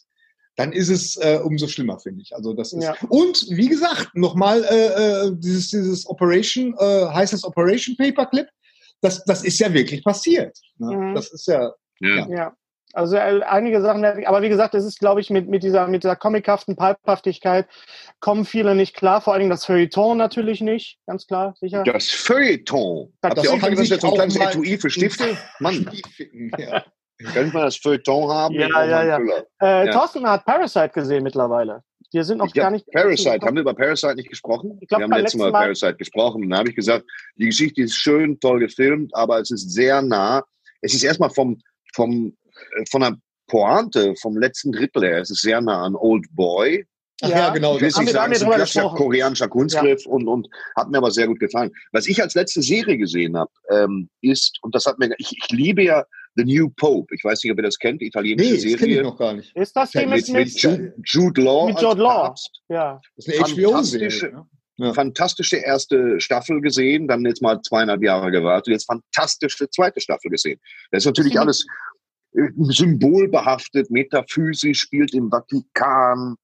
dann 0.57 0.73
ist 0.73 0.89
es 0.89 1.17
äh, 1.17 1.39
umso 1.43 1.69
schlimmer, 1.69 1.99
finde 1.99 2.23
ich. 2.23 2.35
Also 2.35 2.55
das 2.55 2.73
ist 2.73 2.83
ja. 2.83 2.95
und 3.09 3.47
wie 3.51 3.69
gesagt 3.69 4.11
nochmal 4.15 4.65
äh, 4.65 5.27
äh, 5.27 5.33
dieses 5.35 5.69
dieses 5.69 6.07
Operation 6.07 6.75
äh, 6.79 7.07
heißt 7.07 7.35
das 7.35 7.45
Operation 7.45 7.95
Paperclip. 7.97 8.49
Das 9.03 9.23
das 9.25 9.45
ist 9.45 9.59
ja 9.59 9.73
wirklich 9.73 10.03
passiert. 10.03 10.59
Ne? 10.79 10.97
Mhm. 10.97 11.15
Das 11.15 11.31
ist 11.31 11.47
ja 11.47 11.73
ja. 12.01 12.29
ja. 12.29 12.57
Also 12.97 13.17
äh, 13.17 13.43
einige 13.43 13.83
Sachen, 13.83 14.05
aber 14.25 14.41
wie 14.41 14.49
gesagt, 14.49 14.75
es 14.75 14.87
ist, 14.87 15.01
glaube 15.01 15.21
ich, 15.21 15.29
mit, 15.29 15.49
mit 15.49 15.63
dieser, 15.63 15.87
mit 15.87 16.03
dieser 16.03 16.17
comichaften 16.17 16.77
Palphaftigkeit 16.77 17.69
kommen 18.21 18.47
viele 18.47 18.75
nicht 18.75 18.97
klar. 18.97 19.21
Vor 19.21 19.35
allen 19.35 19.41
Dingen 19.41 19.51
das 19.51 19.67
Feuilleton 19.67 20.17
natürlich 20.17 20.63
nicht, 20.63 20.99
ganz 21.07 21.27
klar, 21.27 21.55
sicher. 21.61 21.85
Das 21.85 22.11
Feuilleton. 22.11 23.13
Das 23.21 23.33
Habt 23.33 23.45
ihr 23.45 23.51
auch 23.53 23.69
gesagt, 23.69 23.89
jetzt 23.91 24.01
so 24.01 24.09
ein 24.09 24.15
kleines 24.15 24.37
Etui 24.37 24.79
für 24.79 24.89
Stifte? 24.89 25.37
Mann. 25.61 25.91
ja. 26.59 26.85
Könnte 27.35 27.53
man 27.53 27.65
das 27.65 27.77
Feuilleton 27.77 28.31
haben? 28.31 28.55
Ja, 28.55 28.85
ja, 28.87 29.05
ja. 29.05 29.19
Äh, 29.61 29.87
ja. 29.89 29.93
Thorsten 29.93 30.27
hat 30.27 30.47
Parasite 30.47 30.89
gesehen 30.95 31.23
mittlerweile. 31.23 31.83
Wir 32.13 32.25
sind 32.25 32.39
noch 32.39 32.47
ich 32.47 32.55
gar 32.55 32.71
nicht. 32.71 32.91
Parasite, 32.93 33.45
haben 33.45 33.57
wir 33.57 33.61
über 33.61 33.75
Parasite 33.75 34.15
nicht 34.15 34.31
gesprochen? 34.31 34.79
Ich 34.81 34.89
glaub, 34.89 35.01
wir 35.01 35.05
haben 35.05 35.21
letztes 35.21 35.39
Mal 35.39 35.51
über 35.51 35.59
Parasite 35.59 35.97
gesprochen. 35.97 36.45
Und 36.45 36.49
da 36.49 36.59
habe 36.59 36.71
ich 36.71 36.77
gesagt, 36.77 37.05
die 37.35 37.45
Geschichte 37.45 37.83
ist 37.83 37.95
schön, 37.95 38.41
toll 38.41 38.61
gefilmt, 38.61 39.15
aber 39.15 39.39
es 39.39 39.51
ist 39.51 39.71
sehr 39.71 40.01
nah. 40.01 40.43
Es 40.81 40.95
ist 40.95 41.03
erstmal 41.03 41.29
vom, 41.29 41.61
vom, 41.95 42.35
von 42.91 43.01
der 43.03 43.17
Pointe, 43.49 44.15
vom 44.21 44.37
letzten 44.37 44.73
Drittel 44.73 45.05
her, 45.05 45.21
es 45.21 45.31
ist 45.31 45.43
sehr 45.43 45.61
nah 45.61 45.85
an 45.85 45.95
Old 45.95 46.27
Boy. 46.35 46.85
Ach 47.23 47.31
ja, 47.31 47.51
genau. 47.51 47.77
Ich 47.77 47.81
will 47.81 47.89
nicht 47.89 48.13
sagen, 48.13 48.33
es 48.33 48.39
ist 48.39 48.45
ein 48.45 48.53
klassischer 48.53 48.91
koreanischer 48.91 49.49
Kunstgriff 49.49 50.05
ja. 50.05 50.11
und, 50.11 50.29
und 50.29 50.49
hat 50.77 50.91
mir 50.91 50.99
aber 50.99 51.11
sehr 51.11 51.27
gut 51.27 51.41
gefallen. 51.41 51.71
Was 51.93 52.07
ich 52.07 52.21
als 52.23 52.35
letzte 52.35 52.61
Serie 52.61 52.99
gesehen 52.99 53.39
habe, 53.39 53.51
ähm, 53.71 54.11
ist, 54.21 54.59
und 54.63 54.75
das 54.75 54.85
hat 54.85 54.99
mir, 54.99 55.15
ich, 55.17 55.33
ich 55.33 55.51
liebe 55.51 55.83
ja 55.83 56.05
The 56.37 56.45
New 56.45 56.69
Pope. 56.77 57.15
Ich 57.15 57.25
weiß 57.25 57.43
nicht, 57.43 57.53
ob 57.53 57.59
ihr 57.59 57.63
das 57.63 57.79
kennt, 57.79 58.03
italienische 58.03 58.53
nee, 58.53 58.59
Serie. 58.59 58.73
Das 58.73 58.81
kenne 58.81 58.95
ich 58.95 59.03
noch 59.03 59.19
gar 59.19 59.33
nicht. 59.33 59.57
Ist 59.57 59.75
das 59.75 59.93
die 59.93 60.05
mit, 60.05 60.29
mit, 60.29 60.61
Jude, 60.61 60.95
Jude 61.05 61.41
Law? 61.41 61.67
Mit 61.69 61.81
Jude 61.81 62.03
Law. 62.03 62.35
Ja. 62.69 63.01
Das 63.17 63.27
ist 63.27 63.45
eine 63.45 63.55
HBO-Serie. 63.55 64.33
Ne? 64.33 64.47
Ja. 64.79 64.93
Fantastische 64.93 65.57
erste 65.57 66.21
Staffel 66.21 66.61
gesehen, 66.61 67.09
dann 67.09 67.25
jetzt 67.25 67.41
mal 67.41 67.63
zweieinhalb 67.63 68.03
Jahre 68.03 68.31
gewartet, 68.31 68.73
jetzt 68.73 68.85
fantastische 68.85 69.71
zweite 69.71 70.03
Staffel 70.03 70.31
gesehen. 70.31 70.61
Das 70.91 71.03
ist 71.03 71.07
natürlich 71.07 71.41
alles 71.41 71.63
äh, 71.63 71.67
symbolbehaftet, 72.59 73.91
metaphysisch, 73.91 74.81
spielt 74.81 75.15
im 75.15 75.31
Vatikan. 75.31 76.37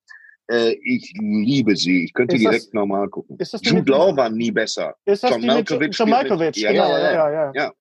Äh, 0.51 0.73
ich 0.83 1.13
liebe 1.19 1.77
sie. 1.77 2.05
Ich 2.05 2.15
könnte 2.15 2.37
ist 2.37 2.43
direkt 2.43 2.75
nochmal 2.75 3.09
gucken. 3.09 3.39
Jude 3.63 3.91
Law 3.91 4.17
war 4.17 4.31
nie 4.31 4.51
besser. 4.51 4.95
Ist 5.05 5.23
das 5.23 5.31
John 5.31 5.41
die 5.41 5.47
Malkovich? 5.47 5.97
John 5.97 6.11
Malkovich, 6.11 6.55
genau. 6.55 6.73
Ja, 6.73 6.99
ja, 6.99 7.13
ja. 7.13 7.31
ja. 7.31 7.53
ja. 7.55 7.73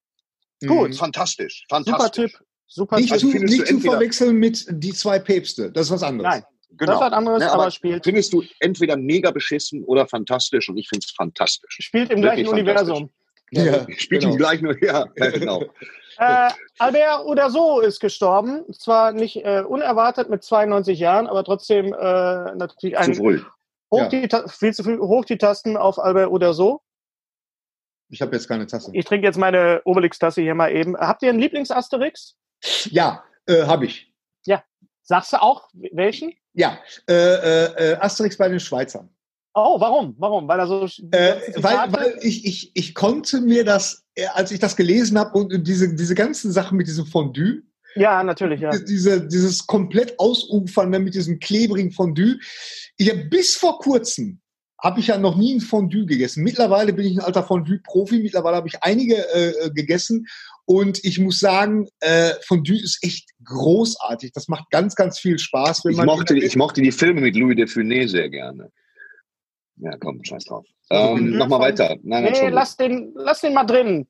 Gut. 0.67 0.89
Mhm. 0.89 0.93
Fantastisch. 0.93 1.65
Fantastisch. 1.69 2.31
Super 2.31 2.37
Tipp. 2.37 2.47
Super 2.67 2.99
nicht 2.99 3.11
also 3.11 3.29
zu, 3.29 3.37
nicht 3.37 3.67
zu 3.67 3.79
verwechseln 3.79 4.37
mit 4.37 4.65
die 4.69 4.93
zwei 4.93 5.19
Päpste. 5.19 5.71
Das 5.71 5.87
ist 5.87 5.91
was 5.91 6.03
anderes. 6.03 6.35
Nein. 6.35 6.43
Genau. 6.77 6.93
Das 6.93 7.01
ist 7.01 7.05
was 7.05 7.13
anderes, 7.13 7.41
ja, 7.41 7.51
aber, 7.51 7.63
aber, 7.63 7.71
spielt. 7.71 8.03
Findest 8.05 8.31
du 8.31 8.43
entweder 8.59 8.95
mega 8.95 9.31
beschissen 9.31 9.83
oder 9.83 10.07
fantastisch 10.07 10.69
und 10.69 10.77
ich 10.77 10.87
finde 10.87 11.03
es 11.05 11.11
fantastisch. 11.11 11.79
Spielt 11.81 12.11
im 12.11 12.21
gleichen 12.21 12.47
Universum. 12.47 13.09
Ja, 13.51 13.63
ja 13.63 13.85
spielt 13.97 14.21
genau. 14.21 14.33
im 14.33 14.37
gleichen 14.37 14.77
Ja, 14.81 15.05
genau. 15.15 15.63
äh, 16.17 16.49
Albert 16.79 17.25
Uderso 17.25 17.81
ist 17.81 17.99
gestorben. 17.99 18.63
Zwar 18.73 19.11
nicht 19.11 19.45
äh, 19.45 19.63
unerwartet 19.67 20.29
mit 20.29 20.43
92 20.43 20.99
Jahren, 20.99 21.27
aber 21.27 21.43
trotzdem 21.43 21.87
äh, 21.87 22.55
natürlich 22.55 22.97
ein. 22.97 23.13
Zu 23.13 23.21
früh. 23.21 23.41
Hoch 23.93 24.09
ja. 24.11 24.27
die, 24.27 24.29
viel 24.47 24.73
zu 24.73 24.83
früh, 24.83 24.97
hoch 24.99 25.25
die 25.25 25.37
Tasten 25.37 25.75
auf 25.75 25.99
Albert 25.99 26.31
Uderso. 26.31 26.81
Ich 28.09 28.21
habe 28.21 28.35
jetzt 28.35 28.47
keine 28.47 28.65
Tasse. 28.67 28.91
Ich 28.93 29.05
trinke 29.05 29.27
jetzt 29.27 29.37
meine 29.37 29.81
Obelix-Tasse 29.85 30.41
hier 30.41 30.55
mal 30.55 30.71
eben. 30.71 30.97
Habt 30.97 31.23
ihr 31.23 31.29
einen 31.29 31.39
Lieblings-Asterix? 31.39 32.35
Ja, 32.85 33.23
äh, 33.47 33.63
habe 33.63 33.85
ich. 33.85 34.13
Ja. 34.45 34.63
Sagst 35.01 35.33
du 35.33 35.41
auch 35.41 35.69
welchen? 35.73 36.33
Ja, 36.53 36.77
äh, 37.09 37.13
äh, 37.13 37.91
äh 37.91 37.97
Asterix 37.97 38.37
bei 38.37 38.49
den 38.49 38.59
Schweizern. 38.59 39.09
Oh, 39.53 39.79
warum? 39.79 40.15
Warum? 40.17 40.47
Weil 40.47 40.59
er 40.59 40.67
so. 40.67 40.85
Äh, 41.11 41.35
weil 41.57 41.91
weil 41.91 42.17
ich, 42.21 42.45
ich, 42.45 42.71
ich 42.73 42.95
konnte 42.95 43.41
mir 43.41 43.65
das, 43.65 44.05
äh, 44.15 44.27
als 44.33 44.51
ich 44.51 44.59
das 44.59 44.75
gelesen 44.75 45.19
habe 45.19 45.37
und 45.37 45.67
diese, 45.67 45.93
diese 45.93 46.15
ganzen 46.15 46.51
Sachen 46.51 46.77
mit 46.77 46.87
diesem 46.87 47.05
Fondue. 47.05 47.63
Ja, 47.95 48.23
natürlich, 48.23 48.61
ja. 48.61 48.71
Diese, 48.71 49.27
dieses 49.27 49.67
komplett 49.67 50.17
Ausufern 50.19 50.89
mit 50.89 51.13
diesem 51.13 51.39
klebrigen 51.39 51.91
Fondue. 51.91 52.39
Ich 52.95 53.09
habe 53.09 53.25
bis 53.25 53.57
vor 53.57 53.79
kurzem 53.79 54.39
habe 54.81 54.99
ich 54.99 55.07
ja 55.07 55.17
noch 55.17 55.37
nie 55.37 55.55
ein 55.55 55.61
Fondue 55.61 56.05
gegessen. 56.05 56.43
Mittlerweile 56.43 56.93
bin 56.93 57.05
ich 57.05 57.17
ein 57.17 57.23
alter 57.23 57.43
Fondue-Profi. 57.43 58.19
Mittlerweile 58.19 58.55
habe 58.55 58.67
ich 58.67 58.81
einige 58.81 59.15
äh, 59.33 59.69
gegessen. 59.71 60.25
Und 60.65 61.03
ich 61.03 61.19
muss 61.19 61.39
sagen, 61.39 61.87
äh, 61.99 62.31
Fondue 62.47 62.81
ist 62.81 62.97
echt 63.03 63.29
großartig. 63.43 64.31
Das 64.31 64.47
macht 64.47 64.71
ganz, 64.71 64.95
ganz 64.95 65.19
viel 65.19 65.37
Spaß. 65.37 65.83
ich, 65.85 65.97
mochte, 65.97 66.35
ich 66.35 66.55
mochte 66.55 66.81
die 66.81 66.91
Filme 66.91 67.21
mit 67.21 67.35
Louis 67.35 67.55
de 67.55 67.65
Funès 67.65 68.07
sehr 68.07 68.29
gerne. 68.29 68.71
Ja, 69.81 69.97
komm, 69.97 70.23
scheiß 70.23 70.45
drauf. 70.45 70.65
Ähm, 70.91 71.31
mhm. 71.31 71.37
Nochmal 71.37 71.59
weiter. 71.59 71.97
Nein, 72.03 72.31
nee, 72.31 72.49
lass 72.49 72.77
den, 72.77 73.11
lass 73.15 73.41
den 73.41 73.53
mal 73.53 73.63
drin. 73.63 74.07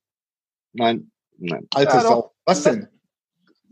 Nein, 0.74 1.10
nein. 1.38 1.66
Alter 1.74 1.96
ja, 1.96 2.02
Sau. 2.02 2.32
Was 2.46 2.64
denn? 2.64 2.88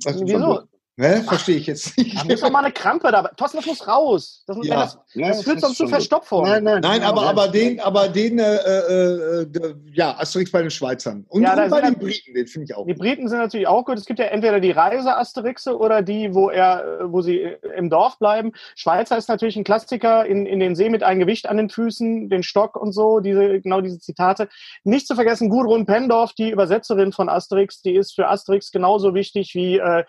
Was, 0.06 0.22
Wieso? 0.22 0.64
Ne? 1.00 1.24
Verstehe 1.24 1.56
ich 1.56 1.68
jetzt 1.68 1.98
nicht. 1.98 2.14
Da 2.14 2.26
muss 2.26 2.42
doch 2.42 2.52
mal 2.52 2.60
eine 2.60 2.74
Krampe 2.74 3.10
dabei. 3.10 3.30
Thorsten, 3.38 3.56
das 3.60 3.66
muss 3.66 3.88
raus. 3.88 4.44
Das, 4.46 4.58
ja. 4.64 4.76
das, 4.76 5.00
das, 5.16 5.28
das 5.30 5.44
führt 5.44 5.62
sonst 5.62 5.78
zu 5.78 5.88
Verstopfung. 5.88 6.44
Nein, 6.44 6.62
nein, 6.66 6.82
nein, 6.82 7.04
aber, 7.04 7.22
aber 7.22 7.48
den, 7.48 7.80
aber 7.80 8.10
den, 8.10 8.38
äh, 8.38 8.56
äh, 8.58 9.44
äh, 9.44 9.48
ja, 9.94 10.20
Asterix 10.20 10.52
bei 10.52 10.62
den 10.62 10.70
Schweizern. 10.70 11.26
Und, 11.30 11.44
ja, 11.44 11.54
und 11.54 11.70
bei 11.70 11.80
den 11.80 11.98
Briten, 11.98 12.34
den 12.34 12.48
finde 12.48 12.66
ich 12.66 12.76
auch. 12.76 12.86
Die 12.86 12.92
gut. 12.92 13.02
Briten 13.02 13.30
sind 13.30 13.38
natürlich 13.38 13.68
auch 13.68 13.86
gut. 13.86 13.98
Es 13.98 14.06
gibt 14.06 14.20
ja 14.20 14.26
entweder 14.26 14.60
die 14.60 14.72
Reise-Asterixe 14.72 15.78
oder 15.78 16.02
die, 16.02 16.34
wo 16.34 16.50
er, 16.50 17.00
wo 17.06 17.22
sie 17.22 17.48
im 17.78 17.90
Dorf 17.90 18.20
bleiben. 18.20 18.52
Schweizer 18.76 19.18
ist 19.18 19.30
natürlich 19.30 19.56
ein 19.56 19.64
Klassiker 19.64 20.26
in, 20.26 20.46
in 20.46 20.60
den 20.60 20.76
See 20.76 20.90
mit 20.90 21.04
einem 21.04 21.22
Gewicht 21.22 21.48
an 21.48 21.56
den 21.56 21.70
Füßen, 21.70 22.30
den 22.30 22.44
Stock 22.44 22.76
und 22.76 22.92
so, 22.92 23.22
diese, 23.22 23.62
genau 23.62 23.80
diese 23.80 24.00
Zitate. 24.00 24.50
Nicht 24.84 25.08
zu 25.08 25.16
vergessen, 25.16 25.50
Gudrun 25.50 25.86
Pendorf, 25.86 26.34
die 26.34 26.50
Übersetzerin 26.50 27.14
von 27.14 27.30
Asterix, 27.30 27.82
die 27.82 27.96
ist 27.96 28.16
für 28.16 28.28
Asterix 28.28 28.70
genauso 28.74 29.14
wichtig 29.14 29.56
wie 29.56 29.78
äh, 29.78 30.04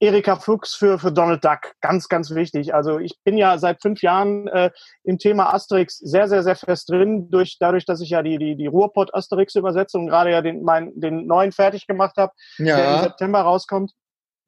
Erika 0.00 0.36
Fuchs 0.36 0.74
für, 0.74 0.98
für 0.98 1.12
Donald 1.12 1.44
Duck. 1.44 1.74
Ganz, 1.82 2.08
ganz 2.08 2.34
wichtig. 2.34 2.74
Also 2.74 2.98
ich 2.98 3.18
bin 3.22 3.36
ja 3.36 3.58
seit 3.58 3.82
fünf 3.82 4.00
Jahren 4.00 4.48
äh, 4.48 4.70
im 5.04 5.18
Thema 5.18 5.52
Asterix 5.52 5.98
sehr, 5.98 6.26
sehr, 6.26 6.42
sehr 6.42 6.56
fest 6.56 6.88
drin, 6.88 7.30
durch, 7.30 7.58
dadurch, 7.60 7.84
dass 7.84 8.00
ich 8.00 8.08
ja 8.10 8.22
die, 8.22 8.38
die, 8.38 8.56
die 8.56 8.66
Ruhrpott-Asterix-Übersetzung 8.66 10.06
gerade 10.06 10.30
ja 10.30 10.40
den, 10.40 10.62
mein, 10.62 10.98
den 10.98 11.26
neuen 11.26 11.52
fertig 11.52 11.86
gemacht 11.86 12.16
habe, 12.16 12.32
ja. 12.56 12.76
der 12.76 12.94
im 12.94 13.02
September 13.02 13.42
rauskommt. 13.42 13.92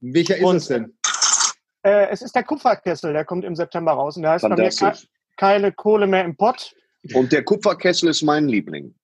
Welcher 0.00 0.38
ist 0.38 0.44
und, 0.44 0.56
es 0.56 0.66
denn? 0.68 0.96
Äh, 1.82 2.08
es 2.08 2.22
ist 2.22 2.34
der 2.34 2.44
Kupferkessel, 2.44 3.12
der 3.12 3.26
kommt 3.26 3.44
im 3.44 3.54
September 3.54 3.92
raus. 3.92 4.16
Und 4.16 4.22
der 4.22 4.32
heißt 4.32 4.48
bei 4.48 4.56
mir 4.56 4.70
ke 4.70 4.92
keine 5.36 5.72
Kohle 5.72 6.06
mehr 6.06 6.24
im 6.24 6.36
Pott. 6.36 6.74
Und 7.14 7.32
der 7.32 7.44
Kupferkessel 7.44 8.08
ist 8.08 8.22
mein 8.22 8.48
Liebling. 8.48 8.94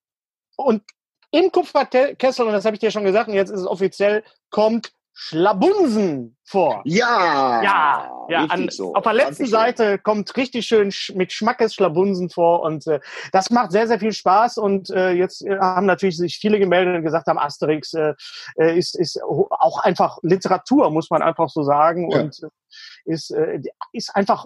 Und 0.56 0.82
im 1.30 1.52
Kupferkessel, 1.52 2.46
und 2.46 2.52
das 2.52 2.64
habe 2.64 2.76
ich 2.76 2.80
dir 2.80 2.90
schon 2.90 3.04
gesagt, 3.04 3.28
und 3.28 3.34
jetzt 3.34 3.50
ist 3.50 3.60
es 3.60 3.66
offiziell, 3.66 4.22
kommt 4.50 4.92
Schlabunsen 5.20 6.36
vor. 6.44 6.80
Ja. 6.84 7.60
Ja. 7.60 8.26
Ja. 8.28 8.44
An, 8.44 8.68
so. 8.70 8.94
Auf 8.94 9.02
der 9.02 9.14
letzten 9.14 9.46
Seite 9.46 9.98
kommt 9.98 10.36
richtig 10.36 10.64
schön 10.64 10.92
mit 11.14 11.32
Schmackes 11.32 11.74
Schlabunsen 11.74 12.30
vor 12.30 12.62
und 12.62 12.86
äh, 12.86 13.00
das 13.32 13.50
macht 13.50 13.72
sehr, 13.72 13.88
sehr 13.88 13.98
viel 13.98 14.12
Spaß 14.12 14.58
und 14.58 14.90
äh, 14.90 15.10
jetzt 15.10 15.44
äh, 15.44 15.58
haben 15.58 15.86
natürlich 15.86 16.18
sich 16.18 16.38
viele 16.38 16.60
gemeldet 16.60 16.94
und 16.94 17.02
gesagt 17.02 17.26
haben, 17.26 17.38
Asterix 17.38 17.94
äh, 17.94 18.14
äh 18.58 18.78
ist, 18.78 18.96
ist 18.96 19.20
auch 19.24 19.80
einfach 19.80 20.18
Literatur, 20.22 20.88
muss 20.90 21.10
man 21.10 21.20
einfach 21.20 21.48
so 21.48 21.64
sagen 21.64 22.12
ja. 22.12 22.20
und 22.20 22.40
äh, 22.44 23.12
ist, 23.12 23.32
äh, 23.32 23.60
ist 23.92 24.14
einfach 24.14 24.44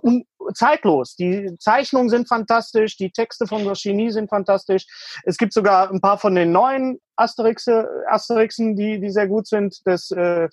zeitlos. 0.54 1.16
Die 1.16 1.56
Zeichnungen 1.58 2.08
sind 2.08 2.28
fantastisch, 2.28 2.96
die 2.96 3.10
Texte 3.10 3.46
von 3.46 3.64
Goscinny 3.64 4.10
sind 4.10 4.28
fantastisch. 4.28 4.86
Es 5.24 5.36
gibt 5.36 5.52
sogar 5.52 5.90
ein 5.90 6.00
paar 6.00 6.18
von 6.18 6.34
den 6.34 6.52
neuen 6.52 6.98
Asterixe, 7.16 7.88
Asterixen, 8.08 8.76
die, 8.76 9.00
die 9.00 9.10
sehr 9.10 9.28
gut 9.28 9.46
sind. 9.46 9.80
Das 9.84 10.10
äh, 10.10 10.48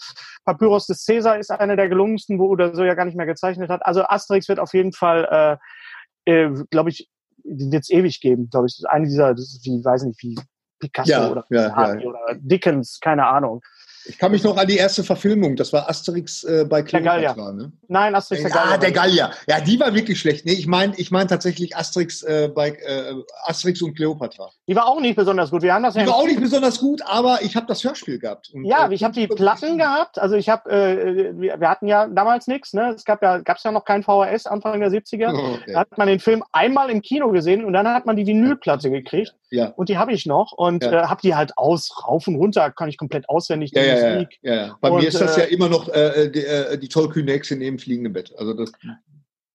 Papyrus 0.45 0.87
des 0.87 1.05
Caesar 1.05 1.39
ist 1.39 1.51
einer 1.51 1.75
der 1.75 1.89
gelungensten, 1.89 2.39
wo 2.39 2.47
oder 2.47 2.75
so 2.75 2.83
ja 2.83 2.93
gar 2.93 3.05
nicht 3.05 3.17
mehr 3.17 3.25
gezeichnet 3.25 3.69
hat. 3.69 3.85
Also 3.85 4.03
Asterix 4.03 4.47
wird 4.49 4.59
auf 4.59 4.73
jeden 4.73 4.93
Fall, 4.93 5.59
äh, 6.25 6.31
äh, 6.31 6.51
glaube 6.69 6.89
ich, 6.89 7.09
wird 7.43 7.83
es 7.83 7.89
ewig 7.89 8.19
geben, 8.19 8.49
glaube 8.49 8.67
ich. 8.67 8.73
Das 8.73 8.79
ist 8.79 8.89
eine 8.89 9.05
dieser, 9.07 9.33
das 9.33 9.53
ist 9.53 9.65
wie, 9.65 9.83
weiß 9.83 10.03
nicht, 10.03 10.21
wie 10.21 10.35
Picasso 10.79 11.11
ja, 11.11 11.31
oder, 11.31 11.45
ja, 11.49 11.95
ja. 11.95 12.05
oder 12.05 12.19
Dickens, 12.35 12.99
keine 13.01 13.27
Ahnung. 13.27 13.61
Ich 14.09 14.17
kann 14.17 14.31
mich 14.31 14.43
noch 14.43 14.57
an 14.57 14.67
die 14.67 14.77
erste 14.77 15.03
Verfilmung, 15.03 15.55
das 15.55 15.71
war 15.71 15.87
Asterix 15.87 16.43
äh, 16.43 16.65
bei 16.67 16.81
Cleopatra, 16.81 17.53
ne? 17.53 17.71
Nein, 17.87 18.15
Asterix 18.15 18.41
der 18.41 18.51
Gallier. 18.51 18.73
Ah, 18.73 18.77
der 18.77 18.91
Gallier. 18.91 19.31
Ja, 19.47 19.61
die 19.61 19.79
war 19.79 19.93
wirklich 19.93 20.19
schlecht. 20.19 20.45
Nee, 20.45 20.53
ich 20.53 20.65
meine 20.65 20.93
ich 20.97 21.11
mein 21.11 21.27
tatsächlich 21.27 21.77
Asterix 21.77 22.23
äh, 22.23 22.49
bei 22.53 22.69
äh, 22.69 23.13
Asterix 23.45 23.81
und 23.83 23.95
Cleopatra. 23.95 24.49
Die 24.67 24.75
war 24.75 24.87
auch 24.87 24.99
nicht 24.99 25.15
besonders 25.15 25.51
gut. 25.51 25.61
Wir 25.61 25.75
haben 25.75 25.83
das 25.83 25.93
die 25.93 25.99
ja 25.99 26.07
war 26.07 26.15
auch 26.15 26.25
nicht 26.25 26.41
besonders 26.41 26.79
gut, 26.79 27.01
aber 27.05 27.41
ich 27.43 27.55
habe 27.55 27.67
das 27.67 27.83
Hörspiel 27.83 28.17
gehabt. 28.17 28.49
Und, 28.53 28.65
ja, 28.65 28.87
äh, 28.87 28.93
ich 28.93 29.03
habe 29.03 29.13
die 29.13 29.27
Platten 29.27 29.77
gehabt. 29.77 30.17
Also 30.17 30.35
ich 30.35 30.49
habe, 30.49 30.69
äh, 30.71 31.39
wir, 31.39 31.59
wir, 31.59 31.69
hatten 31.69 31.87
ja 31.87 32.07
damals 32.07 32.47
nichts. 32.47 32.73
Ne? 32.73 32.93
Es 32.95 33.05
gab 33.05 33.21
ja, 33.21 33.37
gab's 33.37 33.63
ja 33.63 33.71
noch 33.71 33.85
kein 33.85 34.01
VHS 34.01 34.47
Anfang 34.47 34.79
der 34.79 34.89
70er. 34.89 35.33
Oh, 35.33 35.55
okay. 35.55 35.73
Da 35.73 35.81
hat 35.81 35.97
man 35.97 36.07
den 36.07 36.19
Film 36.19 36.43
einmal 36.51 36.89
im 36.89 37.01
Kino 37.01 37.29
gesehen 37.29 37.63
und 37.63 37.73
dann 37.73 37.87
hat 37.87 38.05
man 38.05 38.15
die 38.15 38.25
Vinylplatte 38.25 38.89
gekriegt. 38.89 39.35
Ja. 39.51 39.73
Und 39.75 39.89
die 39.89 39.97
habe 39.97 40.13
ich 40.13 40.25
noch 40.25 40.51
und 40.51 40.83
ja. 40.83 40.91
äh, 40.91 41.05
habe 41.07 41.21
die 41.21 41.35
halt 41.35 41.57
aus, 41.57 41.91
rauf 42.07 42.27
und 42.27 42.35
runter, 42.35 42.71
kann 42.71 42.89
ich 42.89 42.97
komplett 42.97 43.27
auswendig 43.29 43.71
die 43.71 43.79
ja, 43.79 43.85
Musik. 44.01 44.39
Ja, 44.41 44.55
ja. 44.55 44.77
Bei 44.81 44.89
und, 44.89 45.01
mir 45.01 45.07
ist 45.07 45.19
das 45.19 45.37
ja 45.37 45.43
äh, 45.43 45.53
immer 45.53 45.69
noch 45.69 45.89
äh, 45.89 46.29
die, 46.29 46.45
äh, 46.45 46.77
die 46.77 46.89
tollkühne 46.89 47.31
Hexe 47.31 47.55
neben 47.55 47.79
fliegenden 47.79 48.13
Bett. 48.13 48.33
Also 48.37 48.53
das 48.53 48.71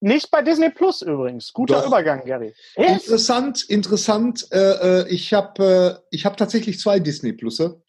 nicht 0.04 0.30
bei 0.30 0.42
Disney 0.42 0.68
Plus 0.68 1.00
übrigens. 1.00 1.50
Guter 1.54 1.80
Doch. 1.80 1.86
Übergang, 1.86 2.26
Gary. 2.26 2.52
Yes. 2.76 3.04
Interessant, 3.04 3.64
interessant. 3.70 4.46
Äh, 4.52 4.58
äh 4.58 5.08
ich 5.08 5.32
habe 5.32 6.02
äh, 6.02 6.06
ich 6.10 6.26
hab 6.26 6.36
tatsächlich 6.36 6.78
zwei 6.78 7.00
Disney 7.00 7.32
Plusse. 7.32 7.82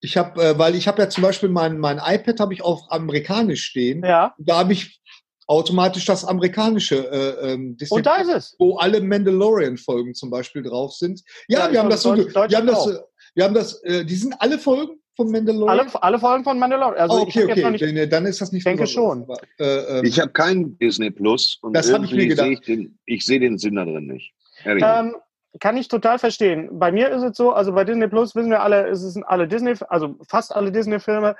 Ich 0.00 0.18
habe, 0.18 0.42
äh, 0.42 0.58
weil 0.58 0.74
ich 0.74 0.86
habe 0.86 1.00
ja 1.00 1.08
zum 1.08 1.22
Beispiel 1.22 1.48
mein, 1.48 1.78
mein 1.78 2.02
iPad 2.04 2.40
habe 2.40 2.52
ich 2.52 2.62
auf 2.62 2.82
amerikanisch 2.90 3.64
stehen. 3.64 4.04
Ja. 4.04 4.34
Da 4.38 4.58
habe 4.58 4.74
ich 4.74 5.00
automatisch 5.46 6.04
das 6.04 6.24
amerikanische 6.24 7.10
äh, 7.10 7.52
ähm, 7.52 7.78
Disney 7.78 7.96
Und 7.96 8.06
da 8.06 8.16
ist 8.16 8.28
es. 8.28 8.56
Wo 8.58 8.76
alle 8.76 9.00
Mandalorian-Folgen 9.00 10.14
zum 10.14 10.28
Beispiel 10.28 10.62
drauf 10.62 10.92
sind. 10.92 11.22
Ja, 11.48 11.60
ja 11.60 11.72
wir, 11.72 11.78
haben 11.80 11.88
das 11.88 12.02
so, 12.02 12.14
wir 12.14 12.56
haben 12.58 12.66
das 12.66 12.84
so, 12.84 12.98
wir 13.34 13.44
haben 13.44 13.54
das, 13.54 13.82
äh, 13.84 14.04
die 14.04 14.16
sind 14.16 14.34
alle 14.38 14.58
Folgen 14.58 15.00
von 15.18 15.32
Mandalorian? 15.32 15.80
Alle, 15.80 16.02
alle 16.02 16.18
Folgen 16.18 16.44
von 16.44 16.58
Mandalorian. 16.58 17.00
Also 17.00 17.18
oh, 17.18 17.22
okay, 17.22 17.44
okay. 17.44 17.70
Nicht, 17.70 17.82
dann, 17.82 18.10
dann, 18.10 18.26
ist 18.26 18.40
das 18.40 18.52
nicht 18.52 18.60
Ich 18.60 18.64
denke 18.64 18.86
schon. 18.86 19.24
Aber, 19.24 19.36
äh, 19.58 19.98
ähm, 19.98 20.04
ich 20.04 20.20
habe 20.20 20.30
keinen 20.30 20.78
Disney 20.78 21.10
Plus. 21.10 21.58
Und 21.60 21.74
das 21.74 21.92
habe 21.92 22.04
ich 22.04 22.12
mir 22.12 22.28
gedacht. 22.28 22.46
Seh 22.46 22.52
ich, 22.52 22.60
den, 22.60 22.98
ich 23.04 23.24
sehe 23.26 23.40
den 23.40 23.58
Sinn 23.58 23.74
da 23.74 23.84
drin 23.84 24.06
nicht. 24.06 24.32
Ähm, 24.64 25.16
kann 25.60 25.76
ich 25.76 25.88
total 25.88 26.20
verstehen. 26.20 26.68
Bei 26.78 26.92
mir 26.92 27.10
ist 27.10 27.22
es 27.22 27.36
so, 27.36 27.52
also 27.52 27.72
bei 27.72 27.84
Disney 27.84 28.06
Plus 28.06 28.36
wissen 28.36 28.50
wir 28.50 28.62
alle, 28.62 28.88
es 28.88 29.00
sind 29.00 29.24
alle 29.24 29.48
Disney, 29.48 29.74
also 29.88 30.16
fast 30.28 30.54
alle 30.54 30.70
Disney-Filme, 30.70 31.34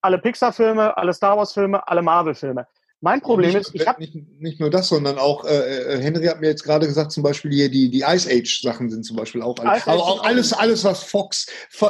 alle 0.00 0.18
Pixar-Filme, 0.18 0.96
alle 0.96 1.12
Star 1.12 1.36
Wars-Filme, 1.36 1.86
alle 1.88 2.02
Marvel-Filme. 2.02 2.66
Mein 3.04 3.20
Problem 3.20 3.52
nicht, 3.52 3.60
ist, 3.60 3.74
ich 3.74 3.86
habe 3.86 4.00
nicht, 4.00 4.14
nicht, 4.40 4.60
nur 4.60 4.70
das, 4.70 4.88
sondern 4.88 5.18
auch 5.18 5.44
äh, 5.44 5.50
äh, 5.50 6.00
Henry 6.00 6.24
hat 6.24 6.40
mir 6.40 6.46
jetzt 6.46 6.64
gerade 6.64 6.86
gesagt, 6.86 7.12
zum 7.12 7.22
Beispiel 7.22 7.52
hier 7.52 7.68
die 7.68 7.90
die 7.90 8.00
Ice 8.00 8.30
Age 8.30 8.62
Sachen 8.62 8.88
sind 8.88 9.04
zum 9.04 9.18
Beispiel 9.18 9.42
auch 9.42 9.58
alles, 9.58 9.86
aber 9.86 10.02
auch 10.02 10.24
alles 10.24 10.54
alles 10.54 10.84
was 10.84 11.02
Fox 11.02 11.46